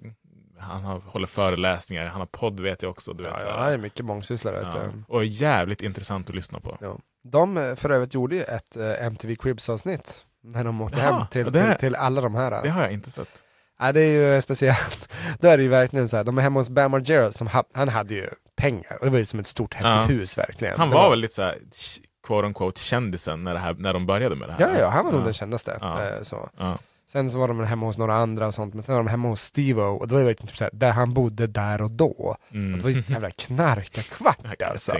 han 0.58 0.84
har, 0.84 0.98
håller 1.00 1.26
föreläsningar, 1.26 2.06
han 2.06 2.20
har 2.20 2.26
podd 2.26 2.60
vet 2.60 2.82
jag 2.82 2.90
också. 2.90 3.12
Du 3.12 3.24
vet, 3.24 3.42
Ja, 3.44 3.56
han 3.58 3.72
är 3.72 3.78
mycket 3.78 4.04
mångsysslare. 4.04 4.62
Ja. 4.74 4.92
Och 5.08 5.24
jävligt 5.24 5.82
intressant 5.82 6.28
att 6.28 6.36
lyssna 6.36 6.60
på. 6.60 6.78
Ja. 6.80 6.98
De 7.22 7.56
eh, 7.56 7.74
för 7.74 7.90
övrigt 7.90 8.14
gjorde 8.14 8.36
ju 8.36 8.42
ett 8.42 8.76
eh, 8.76 9.04
MTV 9.06 9.36
Cribs-avsnitt. 9.36 10.24
När 10.44 10.64
de 10.64 10.80
åkte 10.80 10.98
Jaha, 11.00 11.12
hem 11.18 11.26
till, 11.26 11.52
det- 11.52 11.70
till, 11.70 11.78
till 11.80 11.96
alla 11.96 12.20
de 12.20 12.34
här. 12.34 12.62
Det 12.62 12.68
har 12.68 12.82
jag 12.82 12.92
inte 12.92 13.10
sett. 13.10 13.28
Ja, 13.78 13.92
det 13.92 14.00
är 14.00 14.34
ju 14.34 14.42
speciellt. 14.42 15.12
Då 15.40 15.48
är 15.48 15.56
det 15.56 15.62
ju 15.62 15.68
verkligen 15.68 16.08
så 16.08 16.16
här, 16.16 16.24
de 16.24 16.38
är 16.38 16.42
hemma 16.42 16.60
hos 16.60 16.68
Bam 16.68 16.90
Margera 16.90 17.32
som 17.32 17.46
ha, 17.46 17.64
han 17.74 17.88
hade 17.88 18.14
ju 18.14 18.30
pengar. 18.56 18.96
Och 19.00 19.04
det 19.04 19.10
var 19.10 19.18
ju 19.18 19.24
som 19.24 19.40
ett 19.40 19.46
stort 19.46 19.74
häftigt 19.74 20.10
Ja. 20.10 20.16
hus 20.18 20.38
verkligen. 20.38 20.78
Han 20.78 20.90
Det 20.90 20.94
var 20.96 21.10
väl 21.10 21.18
lite 21.20 21.34
såhär, 21.34 21.58
quote 22.26 22.46
unquote, 22.46 22.80
kändisen 22.80 23.44
när, 23.44 23.52
det 23.54 23.58
här, 23.60 23.76
när 23.78 23.92
de 23.92 24.06
började 24.06 24.36
med 24.36 24.48
det 24.48 24.52
här? 24.52 24.60
Ja, 24.60 24.78
ja, 24.78 24.88
han 24.88 25.04
var 25.04 25.12
nog 25.12 25.20
ja. 25.20 25.24
den 25.24 25.32
kändaste. 25.34 25.78
Ja. 25.80 26.02
Eh, 26.04 26.22
så. 26.22 26.48
Sen 27.12 27.30
så 27.30 27.38
var 27.38 27.48
de 27.48 27.60
hemma 27.64 27.86
hos 27.86 27.98
några 27.98 28.14
andra 28.14 28.46
och 28.46 28.54
sånt, 28.54 28.74
men 28.74 28.82
sen 28.82 28.94
var 28.94 29.02
de 29.02 29.08
hemma 29.10 29.28
hos 29.28 29.42
Steve 29.42 29.82
och 29.82 30.08
då 30.08 30.14
var 30.14 30.22
det 30.24 30.34
typ 30.34 30.56
så 30.56 30.64
här, 30.64 30.70
där 30.72 30.90
han 30.92 31.14
bodde 31.14 31.46
där 31.46 31.82
och 31.82 31.90
då. 31.90 32.36
Mm. 32.52 32.72
Och 32.72 32.78
det 32.78 32.84
var 32.84 32.90
ju 32.90 33.02
jävla 33.08 33.30
knarkarkvart 33.30 34.62
alltså. 34.62 34.92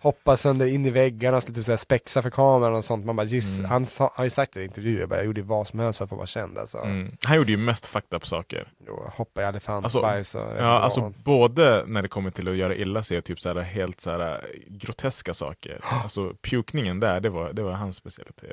Hoppa 0.00 0.36
sönder 0.36 0.66
in 0.66 0.86
i 0.86 0.90
väggarna 0.90 1.36
och 1.36 1.42
skulle 1.42 1.56
typ 1.56 1.64
så 1.64 1.72
här 1.72 1.76
spexa 1.76 2.22
för 2.22 2.30
kameran 2.30 2.74
och 2.74 2.84
sånt. 2.84 3.04
Man 3.06 3.16
bara, 3.16 3.26
giss, 3.26 3.58
Mm. 3.58 3.70
han 3.70 3.86
sa, 3.86 4.12
har 4.14 4.24
ju 4.24 4.30
sagt 4.30 4.54
det 4.54 4.60
i 4.60 4.64
intervjuer, 4.64 5.06
bara, 5.06 5.16
jag 5.16 5.26
gjorde 5.26 5.42
vad 5.42 5.66
som 5.66 5.78
helst 5.80 5.98
för 5.98 6.04
att 6.04 6.08
få 6.08 6.16
vara 6.16 6.26
känd 6.26 6.58
alltså. 6.58 6.78
Mm. 6.78 7.16
Han 7.24 7.36
gjorde 7.36 7.50
ju 7.50 7.56
mest 7.56 7.86
fucked 7.86 8.16
up 8.16 8.26
saker. 8.26 8.68
Jo, 8.86 9.10
hoppa 9.16 9.42
i 9.42 9.44
Alltså, 9.44 9.68
elefantbajs 9.70 10.34
och 10.34 10.40
vet 10.40 10.50
inte 10.50 10.62
Ja, 10.62 10.68
vad. 10.72 10.82
alltså 10.82 11.12
både 11.24 11.84
när 11.86 12.02
det 12.02 12.08
kommer 12.08 12.30
till 12.30 12.48
att 12.48 12.56
göra 12.56 12.74
illa 12.74 13.02
sig 13.02 13.18
och 13.18 13.24
typ 13.24 13.40
så 13.40 13.48
här 13.54 13.60
helt 13.60 14.00
så 14.00 14.10
här 14.10 14.46
groteska 14.68 15.34
saker. 15.34 15.80
Alltså 16.02 16.34
pukningen 16.42 17.00
där, 17.00 17.20
det 17.20 17.28
var, 17.30 17.52
det 17.52 17.62
var 17.62 17.72
hans 17.72 17.96
specialitet. 17.96 18.50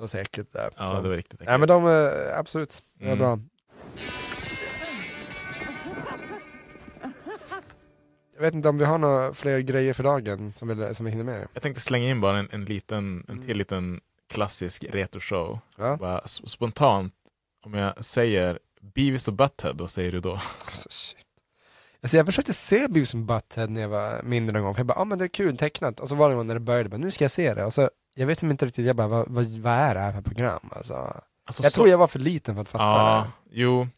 Och, 0.00 0.08
Det 0.08 0.16
var 0.16 0.22
säkert 0.22 0.52
där. 0.52 0.70
ja, 0.76 0.86
så. 0.86 1.00
det 1.00 1.08
var 1.08 1.16
riktigt 1.16 1.40
Nej 1.46 1.58
men 1.58 1.68
de, 1.68 1.86
eh, 1.86 2.38
absolut, 2.38 2.82
det 2.98 3.04
var 3.04 3.12
Mm. 3.12 3.18
bra. 3.18 3.38
Jag 8.34 8.40
vet 8.42 8.54
inte 8.54 8.68
om 8.68 8.78
vi 8.78 8.84
har 8.84 8.98
några 8.98 9.32
fler 9.34 9.58
grejer 9.58 9.92
för 9.92 10.02
dagen 10.02 10.52
som 10.56 10.68
vi, 10.68 10.94
som 10.94 11.06
vi 11.06 11.12
hinner 11.12 11.24
med. 11.24 11.48
Jag 11.54 11.62
tänkte 11.62 11.80
slänga 11.80 12.08
in 12.08 12.20
bara 12.20 12.38
en, 12.38 12.48
en 12.52 12.64
liten, 12.64 13.24
en 13.28 13.34
Mm. 13.34 13.46
till 13.46 13.56
liten 13.58 14.00
klassisk 14.30 14.84
retroshow. 14.84 15.58
Ja. 15.78 15.96
Bara 15.96 16.28
spontant, 16.28 17.14
om 17.64 17.74
jag 17.74 18.04
säger 18.04 18.58
Beavis 18.80 19.28
och 19.28 19.34
Butthead, 19.34 19.74
vad 19.78 19.90
säger 19.90 20.12
du 20.12 20.20
då? 20.20 20.32
Alltså, 20.66 20.88
shit. 20.90 21.26
Alltså 22.02 22.16
jag 22.16 22.26
försökte 22.26 22.52
se 22.52 22.76
Beavis 22.88 23.14
and 23.14 23.24
Butthead 23.26 23.66
när 23.66 23.80
jag 23.80 23.88
var 23.88 24.22
mindre 24.22 24.52
någon 24.52 24.62
gång, 24.62 24.74
för 24.74 24.80
jag 24.80 24.86
bara, 24.86 24.94
ja 24.94 25.00
ah, 25.02 25.04
men 25.04 25.18
det 25.18 25.24
är 25.24 25.28
kul 25.28 25.56
tecknat, 25.58 26.00
och 26.00 26.08
så 26.08 26.14
var 26.14 26.28
det 26.30 26.34
gång 26.36 26.46
när 26.46 26.54
det 26.54 26.60
började, 26.60 26.88
bara, 26.88 26.96
nu 26.96 27.10
ska 27.10 27.24
jag 27.24 27.30
se 27.30 27.54
det, 27.54 27.64
och 27.64 27.74
så, 27.74 27.90
jag 28.20 28.26
vet 28.26 28.42
inte 28.42 28.66
riktigt, 28.66 28.86
jag 28.86 28.96
bara, 28.96 29.08
vad, 29.08 29.28
vad, 29.28 29.46
vad 29.46 29.72
är 29.72 29.94
det 29.94 30.00
här 30.00 30.12
för 30.12 30.20
program? 30.22 30.70
Alltså, 30.72 30.94
Alltså, 31.44 31.62
jag 31.62 31.72
så- 31.72 31.76
tror 31.76 31.88
jag 31.88 31.98
var 31.98 32.06
för 32.06 32.18
liten 32.18 32.54
för 32.54 32.62
att 32.62 32.68
fatta 32.68 32.84
Ja, 32.84 33.24
det. 33.44 33.50
jo, 33.52 33.88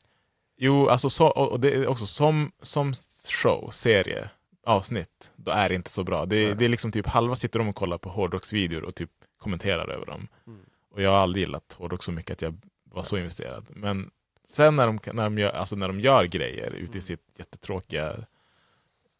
jo 0.56 0.88
alltså 0.88 1.10
så, 1.10 1.26
och 1.28 1.60
det 1.60 1.74
är 1.74 1.86
också 1.86 2.06
som, 2.06 2.52
som 2.62 2.94
show, 3.42 3.70
serie, 3.72 4.30
avsnitt, 4.66 5.30
då 5.36 5.50
är 5.50 5.68
det 5.68 5.74
inte 5.74 5.90
så 5.90 6.04
bra. 6.04 6.26
Det, 6.26 6.36
är- 6.36 6.46
Nej. 6.46 6.54
det 6.56 6.64
är 6.64 6.68
liksom 6.68 6.92
typ 6.92 7.06
halva 7.06 7.34
sitter 7.34 7.58
de 7.58 7.68
och 7.68 7.74
kollar 7.74 7.98
på 7.98 8.08
hårdrocksvideor 8.10 8.82
och 8.84 8.94
typ 8.94 9.10
kommenterar 9.38 9.88
över 9.88 10.06
dem. 10.06 10.28
Mm. 10.46 10.60
Och 10.94 11.02
jag 11.02 11.10
har 11.10 11.16
aldrig 11.18 11.42
gillat 11.44 11.76
hårdrock 11.78 12.02
så 12.02 12.12
mycket 12.12 12.32
att 12.32 12.42
jag 12.42 12.54
var 12.84 13.02
så 13.02 13.16
investerad. 13.16 13.66
Men 13.68 14.10
sen 14.48 14.76
när 14.76 14.86
de, 14.86 14.98
när 15.12 15.24
de, 15.24 15.38
gör, 15.38 15.50
alltså 15.50 15.76
när 15.76 15.88
de 15.88 16.00
gör 16.00 16.24
grejer 16.24 16.70
ute 16.70 16.98
i 16.98 17.00
sitt 17.00 17.24
jättetråkiga 17.36 18.16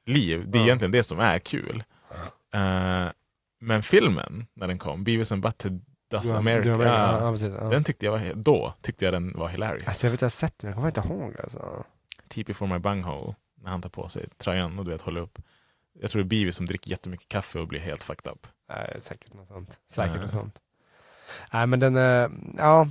liv, 0.07 0.45
det 0.47 0.59
är 0.59 0.63
egentligen 0.63 0.93
det 0.93 1.03
som 1.03 1.21
är 1.21 1.39
kul. 1.39 1.85
Eh, 2.55 3.07
men 3.63 3.83
filmen, 3.83 4.47
när 4.55 4.69
den 4.69 4.79
kom, 4.79 5.05
Beavis 5.05 5.33
and 5.33 5.43
Butthead 5.43 5.81
Does 6.11 6.31
Du- 6.31 6.37
America, 6.37 6.69
ja, 6.71 7.21
ja, 7.21 7.33
precis, 7.33 7.53
ja. 7.61 7.69
den 7.69 7.85
tyckte 7.85 8.07
jag 8.07 8.13
var, 8.13 8.33
då 8.35 8.75
tyckte 8.81 9.05
jag 9.05 9.15
den 9.15 9.33
var 9.37 9.49
hilarious. 9.49 9.87
Alltså 9.87 10.07
jag 10.07 10.11
vet, 10.11 10.21
jag 10.21 10.27
har 10.27 10.31
sett 10.31 10.59
det, 10.59 10.67
men 10.67 10.71
jag 10.71 10.77
kommer 10.77 10.89
inte 10.89 11.15
ihåg 11.25 11.41
alltså. 11.45 11.85
TP 12.29 12.55
for 12.55 12.67
my 12.67 12.79
bunghole, 12.79 13.35
när 13.61 13.71
han 13.71 13.83
tar 13.83 13.89
på 13.91 14.09
sig 14.09 14.29
tröjan 14.39 14.79
och 14.79 14.85
du 14.85 14.91
vet 14.91 15.03
håller 15.03 15.21
upp. 15.21 15.39
Jag 16.01 16.11
tror 16.11 16.23
det 16.23 16.27
är 16.27 16.29
Beavis 16.29 16.57
som 16.57 16.67
dricker 16.67 16.91
jättemycket 16.91 17.29
kaffe 17.29 17.59
och 17.59 17.69
blir 17.69 17.81
helt 17.81 18.03
fucked 18.03 18.33
up. 18.33 18.47
Nej, 18.69 18.97
säkert 19.01 19.35
något 19.35 19.49
sånt. 19.49 19.81
Säkert 19.91 20.13
Nej. 20.13 20.21
något 20.23 20.31
sånt. 20.31 20.59
Nej 21.53 21.67
men 21.67 21.81
den, 21.81 21.97
är, 21.97 22.31
ja, 22.59 22.89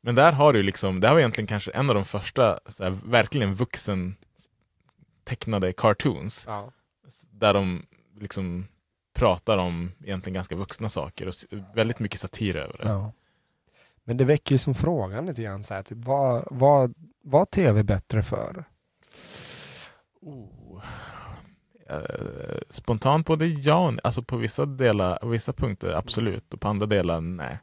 Men 0.00 0.14
där 0.14 0.32
har 0.32 0.52
du 0.52 0.62
liksom, 0.62 1.00
det 1.00 1.06
här 1.08 1.14
var 1.14 1.20
egentligen 1.20 1.46
kanske 1.46 1.70
en 1.70 1.88
av 1.90 1.94
de 1.94 2.04
första 2.04 2.58
här, 2.80 2.90
verkligen 3.04 3.54
vuxen 3.54 4.16
tecknade 5.24 5.72
cartoons. 5.72 6.44
ja. 6.48 6.72
Där 7.30 7.54
de 7.54 7.86
liksom 8.20 8.66
pratar 9.20 9.58
om 9.58 9.92
egentligen 10.04 10.34
ganska 10.34 10.56
vuxna 10.56 10.88
saker 10.88 11.26
och 11.26 11.34
väldigt 11.74 11.98
mycket 11.98 12.20
satir 12.20 12.56
över 12.56 12.78
det. 12.78 12.88
Ja. 12.88 13.12
Men 14.04 14.16
det 14.16 14.24
väcker 14.24 14.52
ju 14.52 14.58
som 14.58 14.74
frågan 14.74 15.26
lite 15.26 15.42
grann 15.42 15.62
så 15.62 15.74
här, 15.74 15.82
typ, 15.82 15.98
vad, 15.98 16.48
vad, 16.50 16.94
var 17.22 17.44
tv 17.44 17.82
bättre 17.82 18.22
för? 18.22 18.64
Oh. 20.20 20.82
Eh, 21.88 22.60
spontant 22.70 23.26
både 23.26 23.46
ja 23.46 23.86
och 23.86 23.92
nej. 23.92 24.00
Alltså 24.04 24.22
på 24.22 24.36
vissa 24.36 24.66
delar, 24.66 25.16
på 25.16 25.28
vissa 25.28 25.52
punkter 25.52 25.92
absolut 25.92 26.54
och 26.54 26.60
på 26.60 26.68
andra 26.68 26.86
delar 26.86 27.20
nej. 27.20 27.58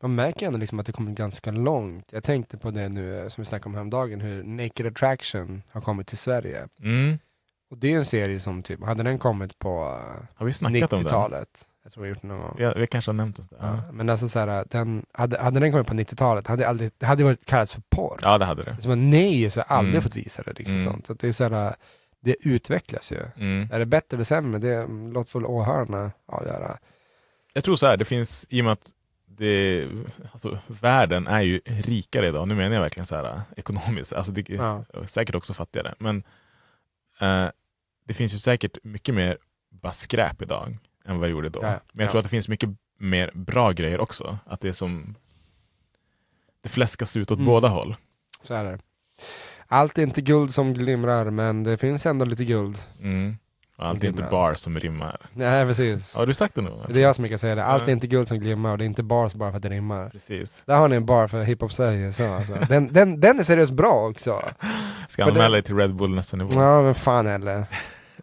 Man 0.00 0.14
märker 0.14 0.46
ändå 0.46 0.58
liksom 0.58 0.80
att 0.80 0.86
det 0.86 0.92
kommer 0.92 1.12
ganska 1.12 1.50
långt. 1.50 2.12
Jag 2.12 2.24
tänkte 2.24 2.58
på 2.58 2.70
det 2.70 2.88
nu 2.88 3.20
eh, 3.20 3.28
som 3.28 3.42
vi 3.42 3.46
snackade 3.46 3.68
om 3.68 3.74
häromdagen, 3.74 4.20
hur 4.20 4.42
Naked 4.42 4.86
Attraction 4.86 5.62
har 5.70 5.80
kommit 5.80 6.06
till 6.06 6.18
Sverige. 6.18 6.68
Mm. 6.82 7.18
Och 7.70 7.78
det 7.78 7.92
är 7.92 7.96
en 7.96 8.04
serie 8.04 8.40
som 8.40 8.62
typ, 8.62 8.84
hade 8.84 9.02
den 9.02 9.18
kommit 9.18 9.58
på 9.58 10.00
Har 10.34 10.46
vi 10.46 10.52
snackat 10.52 10.92
om 10.92 10.98
den? 10.98 11.06
90-talet, 11.06 11.64
jag 11.82 11.92
tror 11.92 12.06
jag 12.06 12.08
gjort 12.14 12.22
det 12.22 12.28
någon 12.28 12.40
gång. 12.40 12.54
Vi, 12.58 12.72
vi 12.76 12.86
kanske 12.86 13.08
har 13.10 13.14
nämnt 13.16 13.36
det. 13.36 13.56
Ja. 13.60 13.66
Ja. 13.86 13.92
Men 13.92 14.08
alltså 14.10 14.28
så 14.28 14.38
här, 14.38 14.64
den, 14.70 15.06
hade, 15.12 15.38
hade 15.40 15.60
den 15.60 15.72
kommit 15.72 15.86
på 15.86 15.94
90-talet, 15.94 16.46
hade 16.46 16.68
aldrig, 16.68 16.90
det 16.98 17.06
hade 17.06 17.24
varit 17.24 17.46
kallats 17.46 17.74
för 17.74 17.82
porr. 17.90 18.18
ja, 18.22 18.38
det 18.38 18.44
hade 18.44 18.62
det. 18.62 18.76
Så 18.80 18.88
man, 18.88 19.10
nej, 19.10 19.50
så 19.50 19.60
har 19.60 19.66
jag 19.68 19.78
aldrig 19.78 19.94
Mm. 19.94 20.02
fått 20.02 20.16
visa 20.16 20.42
det. 20.42 20.52
Liksom 20.58 20.76
Mm. 20.76 20.92
sånt. 20.92 21.06
Så 21.06 21.14
det 21.14 21.28
är 21.28 21.32
så 21.32 21.48
här, 21.48 21.74
det 22.20 22.36
utvecklas 22.40 23.12
ju. 23.12 23.18
Mm. 23.36 23.68
Är 23.72 23.78
det 23.78 23.86
bättre 23.86 24.16
eller 24.16 24.24
sämre? 24.24 24.58
Det 24.58 24.86
låter 25.12 25.38
väl 25.38 25.46
åhörarna 25.46 26.10
avgöra. 26.26 26.78
Jag 27.52 27.64
tror 27.64 27.76
så 27.76 27.86
här, 27.86 27.96
det 27.96 28.04
finns, 28.04 28.46
i 28.50 28.60
och 28.60 28.64
med 28.64 28.72
att 28.72 28.90
det, 29.26 29.86
alltså, 30.32 30.58
världen 30.66 31.26
är 31.26 31.40
ju 31.40 31.60
rikare 31.66 32.26
idag, 32.28 32.48
nu 32.48 32.54
menar 32.54 32.74
jag 32.74 32.82
verkligen 32.82 33.06
så 33.06 33.16
här 33.16 33.40
ekonomiskt, 33.56 34.12
alltså 34.12 34.32
det, 34.32 34.48
Ja. 34.48 34.84
säkert 35.06 35.34
också 35.34 35.54
fattigare, 35.54 35.94
men 35.98 36.22
eh, 37.20 37.46
det 38.10 38.14
finns 38.14 38.34
ju 38.34 38.38
säkert 38.38 38.78
mycket 38.82 39.14
mer 39.14 39.38
bara 39.70 39.92
skräp 39.92 40.42
idag 40.42 40.78
än 41.04 41.18
vad 41.18 41.28
det 41.28 41.32
gjorde 41.32 41.48
då. 41.48 41.60
Ja, 41.62 41.66
ja. 41.68 41.80
Men 41.92 42.02
jag 42.02 42.06
Ja. 42.06 42.10
tror 42.10 42.18
att 42.18 42.24
det 42.24 42.28
finns 42.30 42.48
mycket 42.48 42.70
mer 42.98 43.30
bra 43.34 43.72
grejer 43.72 44.00
också, 44.00 44.38
att 44.46 44.60
det 44.60 44.68
är 44.68 44.72
som 44.72 45.14
det 46.62 46.68
fläskas 46.68 47.16
ut 47.16 47.30
åt 47.30 47.38
Mm. 47.38 47.46
båda 47.46 47.68
håll. 47.68 47.96
Så 48.42 48.54
är 48.54 48.64
det. 48.64 48.78
Allt 49.66 49.98
är 49.98 50.02
inte 50.02 50.20
guld 50.20 50.54
som 50.54 50.74
glimrar, 50.74 51.30
men 51.30 51.62
det 51.64 51.76
finns 51.78 52.06
ändå 52.06 52.24
lite 52.24 52.44
guld. 52.44 52.78
Mm. 53.00 53.36
Och 53.76 53.86
allt 53.86 54.04
är 54.04 54.08
inte 54.08 54.22
bar 54.30 54.54
som 54.54 54.78
rimmar. 54.80 55.20
Nej, 55.32 55.66
precis. 55.66 56.14
Har 56.14 56.26
du 56.26 56.34
sagt 56.34 56.54
det 56.54 56.60
nu? 56.62 56.70
Det 56.88 56.98
är 57.00 57.02
jag 57.02 57.14
som 57.16 57.22
brukar 57.22 57.36
säga 57.36 57.54
det. 57.54 57.64
Allt 57.64 57.88
är 57.88 57.92
inte 57.92 58.06
guld 58.06 58.28
som 58.28 58.38
glimmar 58.38 58.72
och 58.72 58.78
det 58.78 58.84
är 58.84 58.86
inte 58.86 59.02
bars 59.02 59.34
bara 59.34 59.50
för 59.50 59.56
att 59.56 59.62
det 59.62 59.68
rimmar. 59.68 60.10
Precis. 60.10 60.62
Där 60.66 60.76
har 60.78 60.88
ni 60.88 60.96
en 60.96 61.06
bar 61.06 61.28
för 61.28 61.42
hiphop-Sverige. 61.44 62.12
Så, 62.12 62.32
alltså. 62.34 62.54
den, 62.68 62.92
den, 62.92 63.20
den 63.20 63.38
är 63.40 63.44
seriöst 63.44 63.72
bra 63.72 64.08
också. 64.08 64.42
Ska 65.08 65.24
anmäla 65.24 65.48
dig 65.48 65.62
till 65.62 65.76
Red 65.76 65.94
Bull 65.94 66.14
nästa 66.14 66.36
nivå. 66.36 66.50
Ja, 66.54 66.82
men 66.82 66.94
fan 66.94 67.26
eller. 67.26 67.64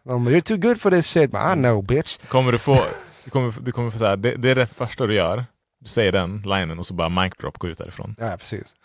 De 0.08 0.30
You're 0.30 0.42
too 0.42 0.58
good 0.58 0.82
for 0.82 0.92
this 0.92 1.08
shit. 1.08 1.32
But 1.32 1.42
I 1.42 1.54
know 1.54 1.82
bitch. 1.84 2.18
Kommer 2.28 2.52
du 2.52 2.58
få, 2.58 2.74
du 3.26 3.32
kommer, 3.32 3.54
du 3.62 3.72
kommer 3.72 3.90
få 3.90 3.98
så 3.98 4.06
här, 4.06 4.18
det, 4.18 4.36
det 4.36 4.50
är 4.50 4.56
det 4.56 4.66
första 4.66 5.08
du 5.08 5.14
gör. 5.14 5.46
Du 5.80 5.90
säger 5.90 6.12
den 6.12 6.42
linen 6.46 6.80
och 6.80 6.86
så 6.86 6.94
bara 6.94 7.10
mic 7.10 7.34
drop, 7.40 7.58
gå 7.58 7.68
ut 7.68 7.78
därifrån. 7.78 8.16
Ja, 8.20 8.38
precis. 8.38 8.76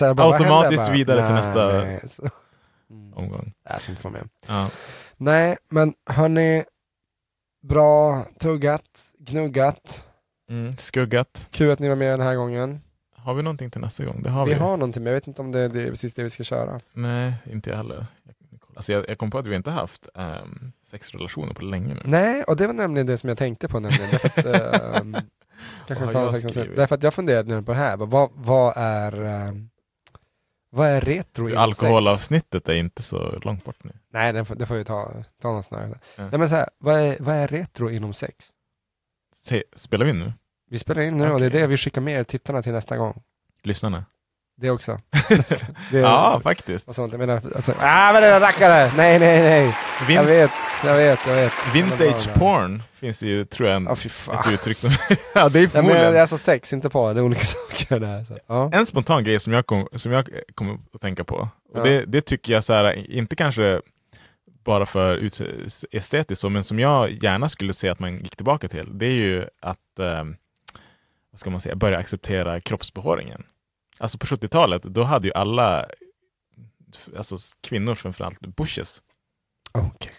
Bara, 0.00 0.32
Automatiskt 0.32 0.88
vidare 0.88 1.26
till 1.26 1.34
nästa- 1.34 1.84
nej. 1.84 2.00
Mm. 2.90 3.12
Omgång. 3.14 3.52
Ska 3.78 3.92
inte 3.92 4.10
med. 4.10 4.28
Ja. 4.48 4.70
Nej, 5.16 5.56
men 5.68 5.94
hörni. 6.06 6.64
Bra 7.62 8.24
tuggat, 8.40 9.02
gnuggat. 9.18 10.06
Mm. 10.50 10.76
Skuggat. 10.76 11.48
Kul 11.50 11.70
att 11.70 11.78
ni 11.78 11.88
var 11.88 11.96
med 11.96 12.12
den 12.12 12.20
här 12.26 12.34
gången. 12.34 12.80
Har 13.16 13.34
vi 13.34 13.42
någonting 13.42 13.70
till 13.70 13.80
nästa 13.80 14.04
gång? 14.04 14.22
Det 14.22 14.30
har 14.30 14.46
vi 14.46 14.54
vi. 14.54 14.60
har 14.60 14.76
någonting, 14.76 15.02
men 15.02 15.12
jag 15.12 15.20
vet 15.20 15.26
inte 15.26 15.42
om 15.42 15.52
det 15.52 15.60
är 15.60 15.68
det, 15.68 15.88
precis 15.88 16.14
det 16.14 16.22
vi 16.22 16.30
ska 16.30 16.44
köra. 16.44 16.80
Nej, 16.92 17.34
inte 17.50 17.70
jag 17.70 17.76
heller. 17.76 18.06
Alltså 18.76 18.92
jag, 18.92 19.04
jag 19.08 19.18
kom 19.18 19.30
på 19.30 19.38
att 19.38 19.46
vi 19.46 19.54
inte 19.56 19.70
haft 19.70 20.08
um, 20.14 20.72
sexrelationer 20.84 21.54
på 21.54 21.62
länge 21.62 21.94
nu. 21.94 22.00
Nej, 22.04 22.44
och 22.44 22.56
det 22.56 22.66
var 22.66 22.74
nämligen 22.74 23.06
det 23.06 23.16
som 23.16 23.28
jag 23.28 23.38
tänkte 23.38 23.68
på 23.68 23.80
nämligen. 23.80 24.10
Därför 24.10 24.28
att, 24.28 24.46
ehm, 24.96 25.16
kanske 25.86 26.18
jag 26.18 26.40
sex- 26.40 26.68
därför 26.76 26.94
att 26.94 27.02
jag 27.02 27.14
funderade 27.14 27.54
nu 27.54 27.62
på 27.62 27.72
det 27.72 27.78
här. 27.78 27.96
Vad, 27.96 28.30
vad 28.34 28.72
är 28.76 29.22
ehm, 29.24 29.70
vad 30.70 30.88
är 30.88 31.00
retro 31.00 31.48
inom 31.48 31.74
sex? 31.74 31.82
Alkoholavsnittet 31.82 32.68
är 32.68 32.74
inte 32.74 33.02
så 33.02 33.38
långt 33.38 33.64
bort 33.64 33.84
nu. 33.84 33.92
Nej, 34.08 34.32
det 34.32 34.44
får, 34.44 34.54
det 34.54 34.66
får 34.66 34.74
vi 34.74 34.84
ta, 34.84 35.12
ta 35.42 35.52
någon 35.52 35.62
snarare. 35.62 35.98
Ja. 36.16 36.28
Nej 36.28 36.38
men 36.38 36.48
så 36.48 36.54
här, 36.54 36.68
vad 36.78 37.00
är, 37.00 37.16
vad 37.20 37.34
är 37.34 37.48
retro 37.48 37.90
inom 37.90 38.12
sex? 38.12 38.50
Se, 39.42 39.64
spelar 39.76 40.04
vi 40.04 40.10
in 40.10 40.18
nu? 40.18 40.32
Vi 40.70 40.78
spelar 40.78 41.02
in 41.02 41.16
nu 41.16 41.30
och 41.30 41.40
det 41.40 41.46
är 41.46 41.50
det 41.50 41.66
vi 41.66 41.76
skickar 41.76 42.00
med 42.00 42.14
er 42.20 42.24
tittarna 42.24 42.62
till 42.62 42.72
nästa 42.72 42.96
gång. 42.96 43.22
Lyssnarna? 43.62 44.04
Det 44.56 44.70
också. 44.70 45.00
Det, 45.90 45.98
Ja, 45.98 46.40
faktiskt. 46.44 46.88
och 46.88 46.94
sånt. 46.94 47.12
Jag 47.12 47.18
menar, 47.18 47.40
alltså, 47.54 47.74
ah 47.80 48.12
men 48.12 48.22
den 48.22 48.40
rackare! 48.40 48.92
Nej, 48.96 49.18
nej, 49.18 49.42
nej! 49.42 49.76
Jag 50.00 50.06
Vin- 50.06 50.26
vet, 50.26 50.50
jag 50.84 50.96
vet, 50.96 51.18
jag 51.26 51.34
vet. 51.34 51.52
vintage 51.74 52.34
porn 52.34 52.82
finns 52.92 53.20
det 53.20 53.26
ju, 53.26 53.44
tror 53.44 53.68
jag, 53.68 53.76
en, 53.76 53.96
fan. 53.96 54.38
ett 54.38 54.52
uttryck 54.52 54.78
som... 54.78 54.90
ja, 55.34 55.48
det 55.48 55.58
är 55.58 55.62
Jag 55.62 55.70
förmodligen... 55.70 56.12
det 56.12 56.18
är 56.18 56.20
alltså 56.20 56.38
sex, 56.38 56.72
inte 56.72 56.90
porr. 56.90 57.14
Det 57.14 57.20
är 57.20 57.24
olika 57.24 57.44
saker 57.44 57.98
där. 58.00 58.24
Så. 58.24 58.38
Ja. 58.46 58.70
En 58.72 58.86
spontan 58.86 59.24
grej 59.24 59.40
som 59.40 59.52
jag 59.52 59.66
kom, 59.66 59.88
som 59.94 60.12
jag 60.12 60.28
kom 60.54 60.80
att 60.94 61.00
tänka 61.00 61.24
på, 61.24 61.36
och 61.72 61.78
Ja. 61.78 61.82
det, 61.82 62.04
det 62.04 62.20
tycker 62.20 62.52
jag 62.52 62.64
så 62.64 62.72
här, 62.72 63.10
inte 63.10 63.36
kanske 63.36 63.80
bara 64.64 64.86
för 64.86 65.30
estetiskt, 65.90 66.44
men 66.50 66.64
som 66.64 66.78
jag 66.78 67.10
gärna 67.10 67.48
skulle 67.48 67.72
se 67.72 67.88
att 67.88 67.98
man 67.98 68.16
gick 68.18 68.36
tillbaka 68.36 68.68
till, 68.68 68.98
det 68.98 69.06
är 69.06 69.10
ju 69.10 69.44
att 69.62 69.98
eh, 69.98 70.24
vad 71.30 71.40
ska 71.40 71.50
man 71.50 71.60
säga, 71.60 71.74
börja 71.76 71.98
acceptera 71.98 72.60
kroppsbehåringen. 72.60 73.42
Alltså 73.98 74.18
på 74.18 74.26
70-talet, 74.26 74.82
då 74.82 75.02
hade 75.02 75.28
ju 75.28 75.34
alla 75.34 75.86
alltså 77.16 77.36
kvinnor 77.60 77.94
framförallt 77.94 78.40
bushes. 78.40 79.02
Okej. 79.72 80.12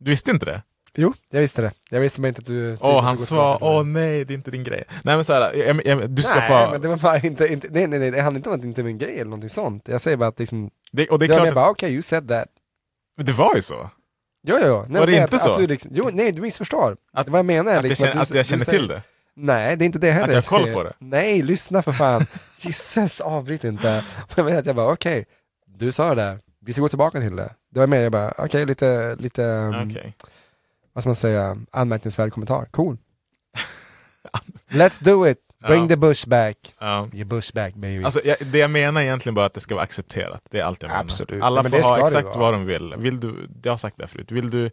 Du 0.00 0.10
visste 0.10 0.30
inte 0.30 0.46
det? 0.46 0.62
Jo, 0.94 1.14
jag 1.30 1.40
visste 1.40 1.62
det. 1.62 1.72
Jag 1.90 2.00
visste 2.00 2.20
bara 2.20 2.28
inte 2.28 2.38
att 2.40 2.46
du... 2.46 2.76
Åh, 2.80 2.96
att 2.98 3.04
han 3.04 3.18
sa, 3.18 3.58
åh 3.60 3.84
nej, 3.84 4.24
det 4.24 4.32
är 4.32 4.34
inte 4.34 4.50
din 4.50 4.64
grej. 4.64 4.84
Nej 5.04 5.16
men 5.16 5.24
så 5.24 5.32
här, 5.32 5.54
jag, 5.54 5.86
jag, 5.86 6.10
du 6.10 6.22
ska 6.22 6.34
Nej, 6.38 6.48
få... 6.66 6.70
men 6.72 6.80
det 6.80 6.88
var 6.88 6.96
bara 6.96 7.18
inte, 7.18 7.46
inte 7.46 7.68
nej, 7.70 7.86
nej, 7.86 7.98
nej, 7.98 8.10
det 8.10 8.20
handlar 8.22 8.38
inte 8.38 8.48
om 8.48 8.54
att 8.54 8.60
det 8.62 8.68
inte 8.68 8.80
är 8.80 8.84
min 8.84 8.98
grej 8.98 9.14
eller 9.14 9.24
någonting 9.24 9.50
sånt. 9.50 9.88
Jag 9.88 10.00
säger 10.00 10.16
bara 10.16 10.28
att 10.28 10.38
liksom, 10.38 10.70
det, 10.92 11.08
och 11.08 11.18
det 11.18 11.26
är 11.26 11.28
det 11.28 11.34
jag 11.34 11.42
klart, 11.42 11.54
bara 11.54 11.64
att, 11.64 11.70
okej, 11.70 11.92
you 11.92 12.02
said 12.02 12.28
that. 12.28 12.48
men 13.16 13.26
det 13.26 13.32
var 13.32 13.54
ju 13.56 13.62
så. 13.62 13.90
Jo, 14.46 14.56
jo, 14.60 14.66
jo. 14.66 14.84
Nej, 14.88 15.00
Var 15.00 15.06
det 15.06 15.12
inte 15.12 15.36
att, 15.36 15.42
så? 15.42 15.50
Att 15.50 15.58
du 15.58 15.66
liksom, 15.66 15.90
jo, 15.94 16.10
nej, 16.12 16.32
du 16.32 16.42
missförstår. 16.42 16.96
Att- 17.12 17.26
det 17.26 17.32
vad 17.32 17.38
jag 17.38 17.46
menar 17.46 17.76
Att, 17.76 17.82
liksom, 17.82 18.04
jag 18.06 18.12
känner, 18.14 18.24
du- 18.24 18.30
att 18.30 18.34
jag 18.34 18.46
känner 18.46 18.64
till 18.64 18.86
det. 18.88 19.02
Nej, 19.40 19.76
det 19.76 19.84
är 19.84 19.86
inte 19.86 19.98
det 19.98 20.10
heller 20.12 20.38
Att 20.38 20.44
jag 20.50 20.58
har 20.58 20.64
koll 20.64 20.72
på 20.72 20.82
det. 20.82 20.92
Nej, 20.98 21.42
lyssna 21.42 21.82
för 21.82 21.92
fan. 21.92 22.26
Jesus, 22.58 23.20
avbryt 23.20 23.64
inte. 23.64 24.04
Jag 24.36 24.44
menar 24.44 24.58
att 24.58 24.66
jag 24.66 24.76
bara, 24.76 24.92
okej, 24.92 25.24
du 25.66 25.92
sa 25.92 26.14
det 26.14 26.22
där. 26.22 26.38
Vi 26.60 26.72
ska 26.72 26.82
gå 26.82 26.88
tillbaka 26.88 27.20
till 27.20 27.36
det. 27.36 27.54
Det 27.70 27.80
var 27.80 27.86
mer, 27.86 28.00
jag 28.00 28.12
bara, 28.12 28.34
okej, 28.38 28.66
lite, 28.66 29.16
lite, 29.18 29.42
um, 29.42 29.90
Okej. 29.90 30.14
vad 30.92 31.02
ska 31.02 31.08
man 31.08 31.16
säga, 31.16 31.56
anmärkningsvärd 31.70 32.32
kommentar. 32.32 32.64
Cool. 32.70 32.96
Let's 34.70 35.04
do 35.04 35.28
it. 35.28 35.38
Bring 35.66 35.82
Ja. 35.82 35.88
the 35.88 35.96
bush 35.96 36.28
back. 36.28 36.74
Ja. 36.78 37.06
Your 37.12 37.24
bush 37.24 37.54
back 37.54 37.74
baby. 37.74 38.04
Alltså, 38.04 38.20
jag, 38.24 38.36
det 38.46 38.58
jag 38.58 38.70
menar 38.70 39.02
egentligen 39.02 39.34
bara 39.34 39.46
att 39.46 39.54
det 39.54 39.60
ska 39.60 39.74
vara 39.74 39.84
accepterat. 39.84 40.42
Det 40.50 40.58
är 40.60 40.64
allt 40.64 40.82
jag 40.82 40.88
menar. 40.88 41.00
Absolut. 41.00 41.42
Alla 41.42 41.62
Ja, 41.64 41.70
får 41.70 41.78
ha 41.82 42.06
exakt 42.06 42.36
vad 42.36 42.54
de 42.54 42.66
vill. 42.66 42.94
vill 42.98 43.20
du, 43.20 43.48
jag 43.62 43.72
har 43.72 43.78
sagt 43.78 43.98
det 43.98 44.06
förut. 44.06 44.32
Vill 44.32 44.50
du 44.50 44.70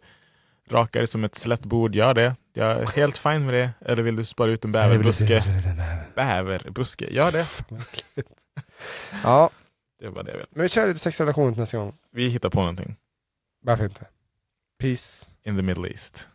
raka 0.70 0.98
dig 0.98 1.06
som 1.06 1.24
ett 1.24 1.34
slätt 1.34 1.60
bord, 1.64 1.94
gör 1.94 2.14
det. 2.14 2.36
Jag 2.52 2.70
är 2.70 2.86
helt 2.86 3.18
fine 3.18 3.44
med 3.46 3.54
det. 3.54 3.70
Eller 3.80 4.02
vill 4.02 4.16
du 4.16 4.24
spara 4.24 4.50
ut 4.50 4.64
en 4.64 4.72
bäverbuske? 4.72 5.42
Bäverbuske, 6.14 7.10
gör 7.10 7.30
det. 7.32 7.46
Ja, 9.22 9.50
Det 10.00 10.10
bara 10.10 10.22
det 10.22 10.30
jag 10.30 10.38
vill. 10.38 10.46
men 10.50 10.62
vi 10.62 10.68
kör 10.68 10.86
lite 10.88 10.98
sexrelation 11.00 11.52
nästa 11.56 11.78
gång. 11.78 11.96
Vi 12.12 12.28
hittar 12.28 12.50
på 12.50 12.60
någonting. 12.60 12.96
Varför 13.62 13.84
inte? 13.84 14.06
Peace. 14.80 15.26
In 15.44 15.56
the 15.56 15.62
middle 15.62 15.88
east. 15.88 16.28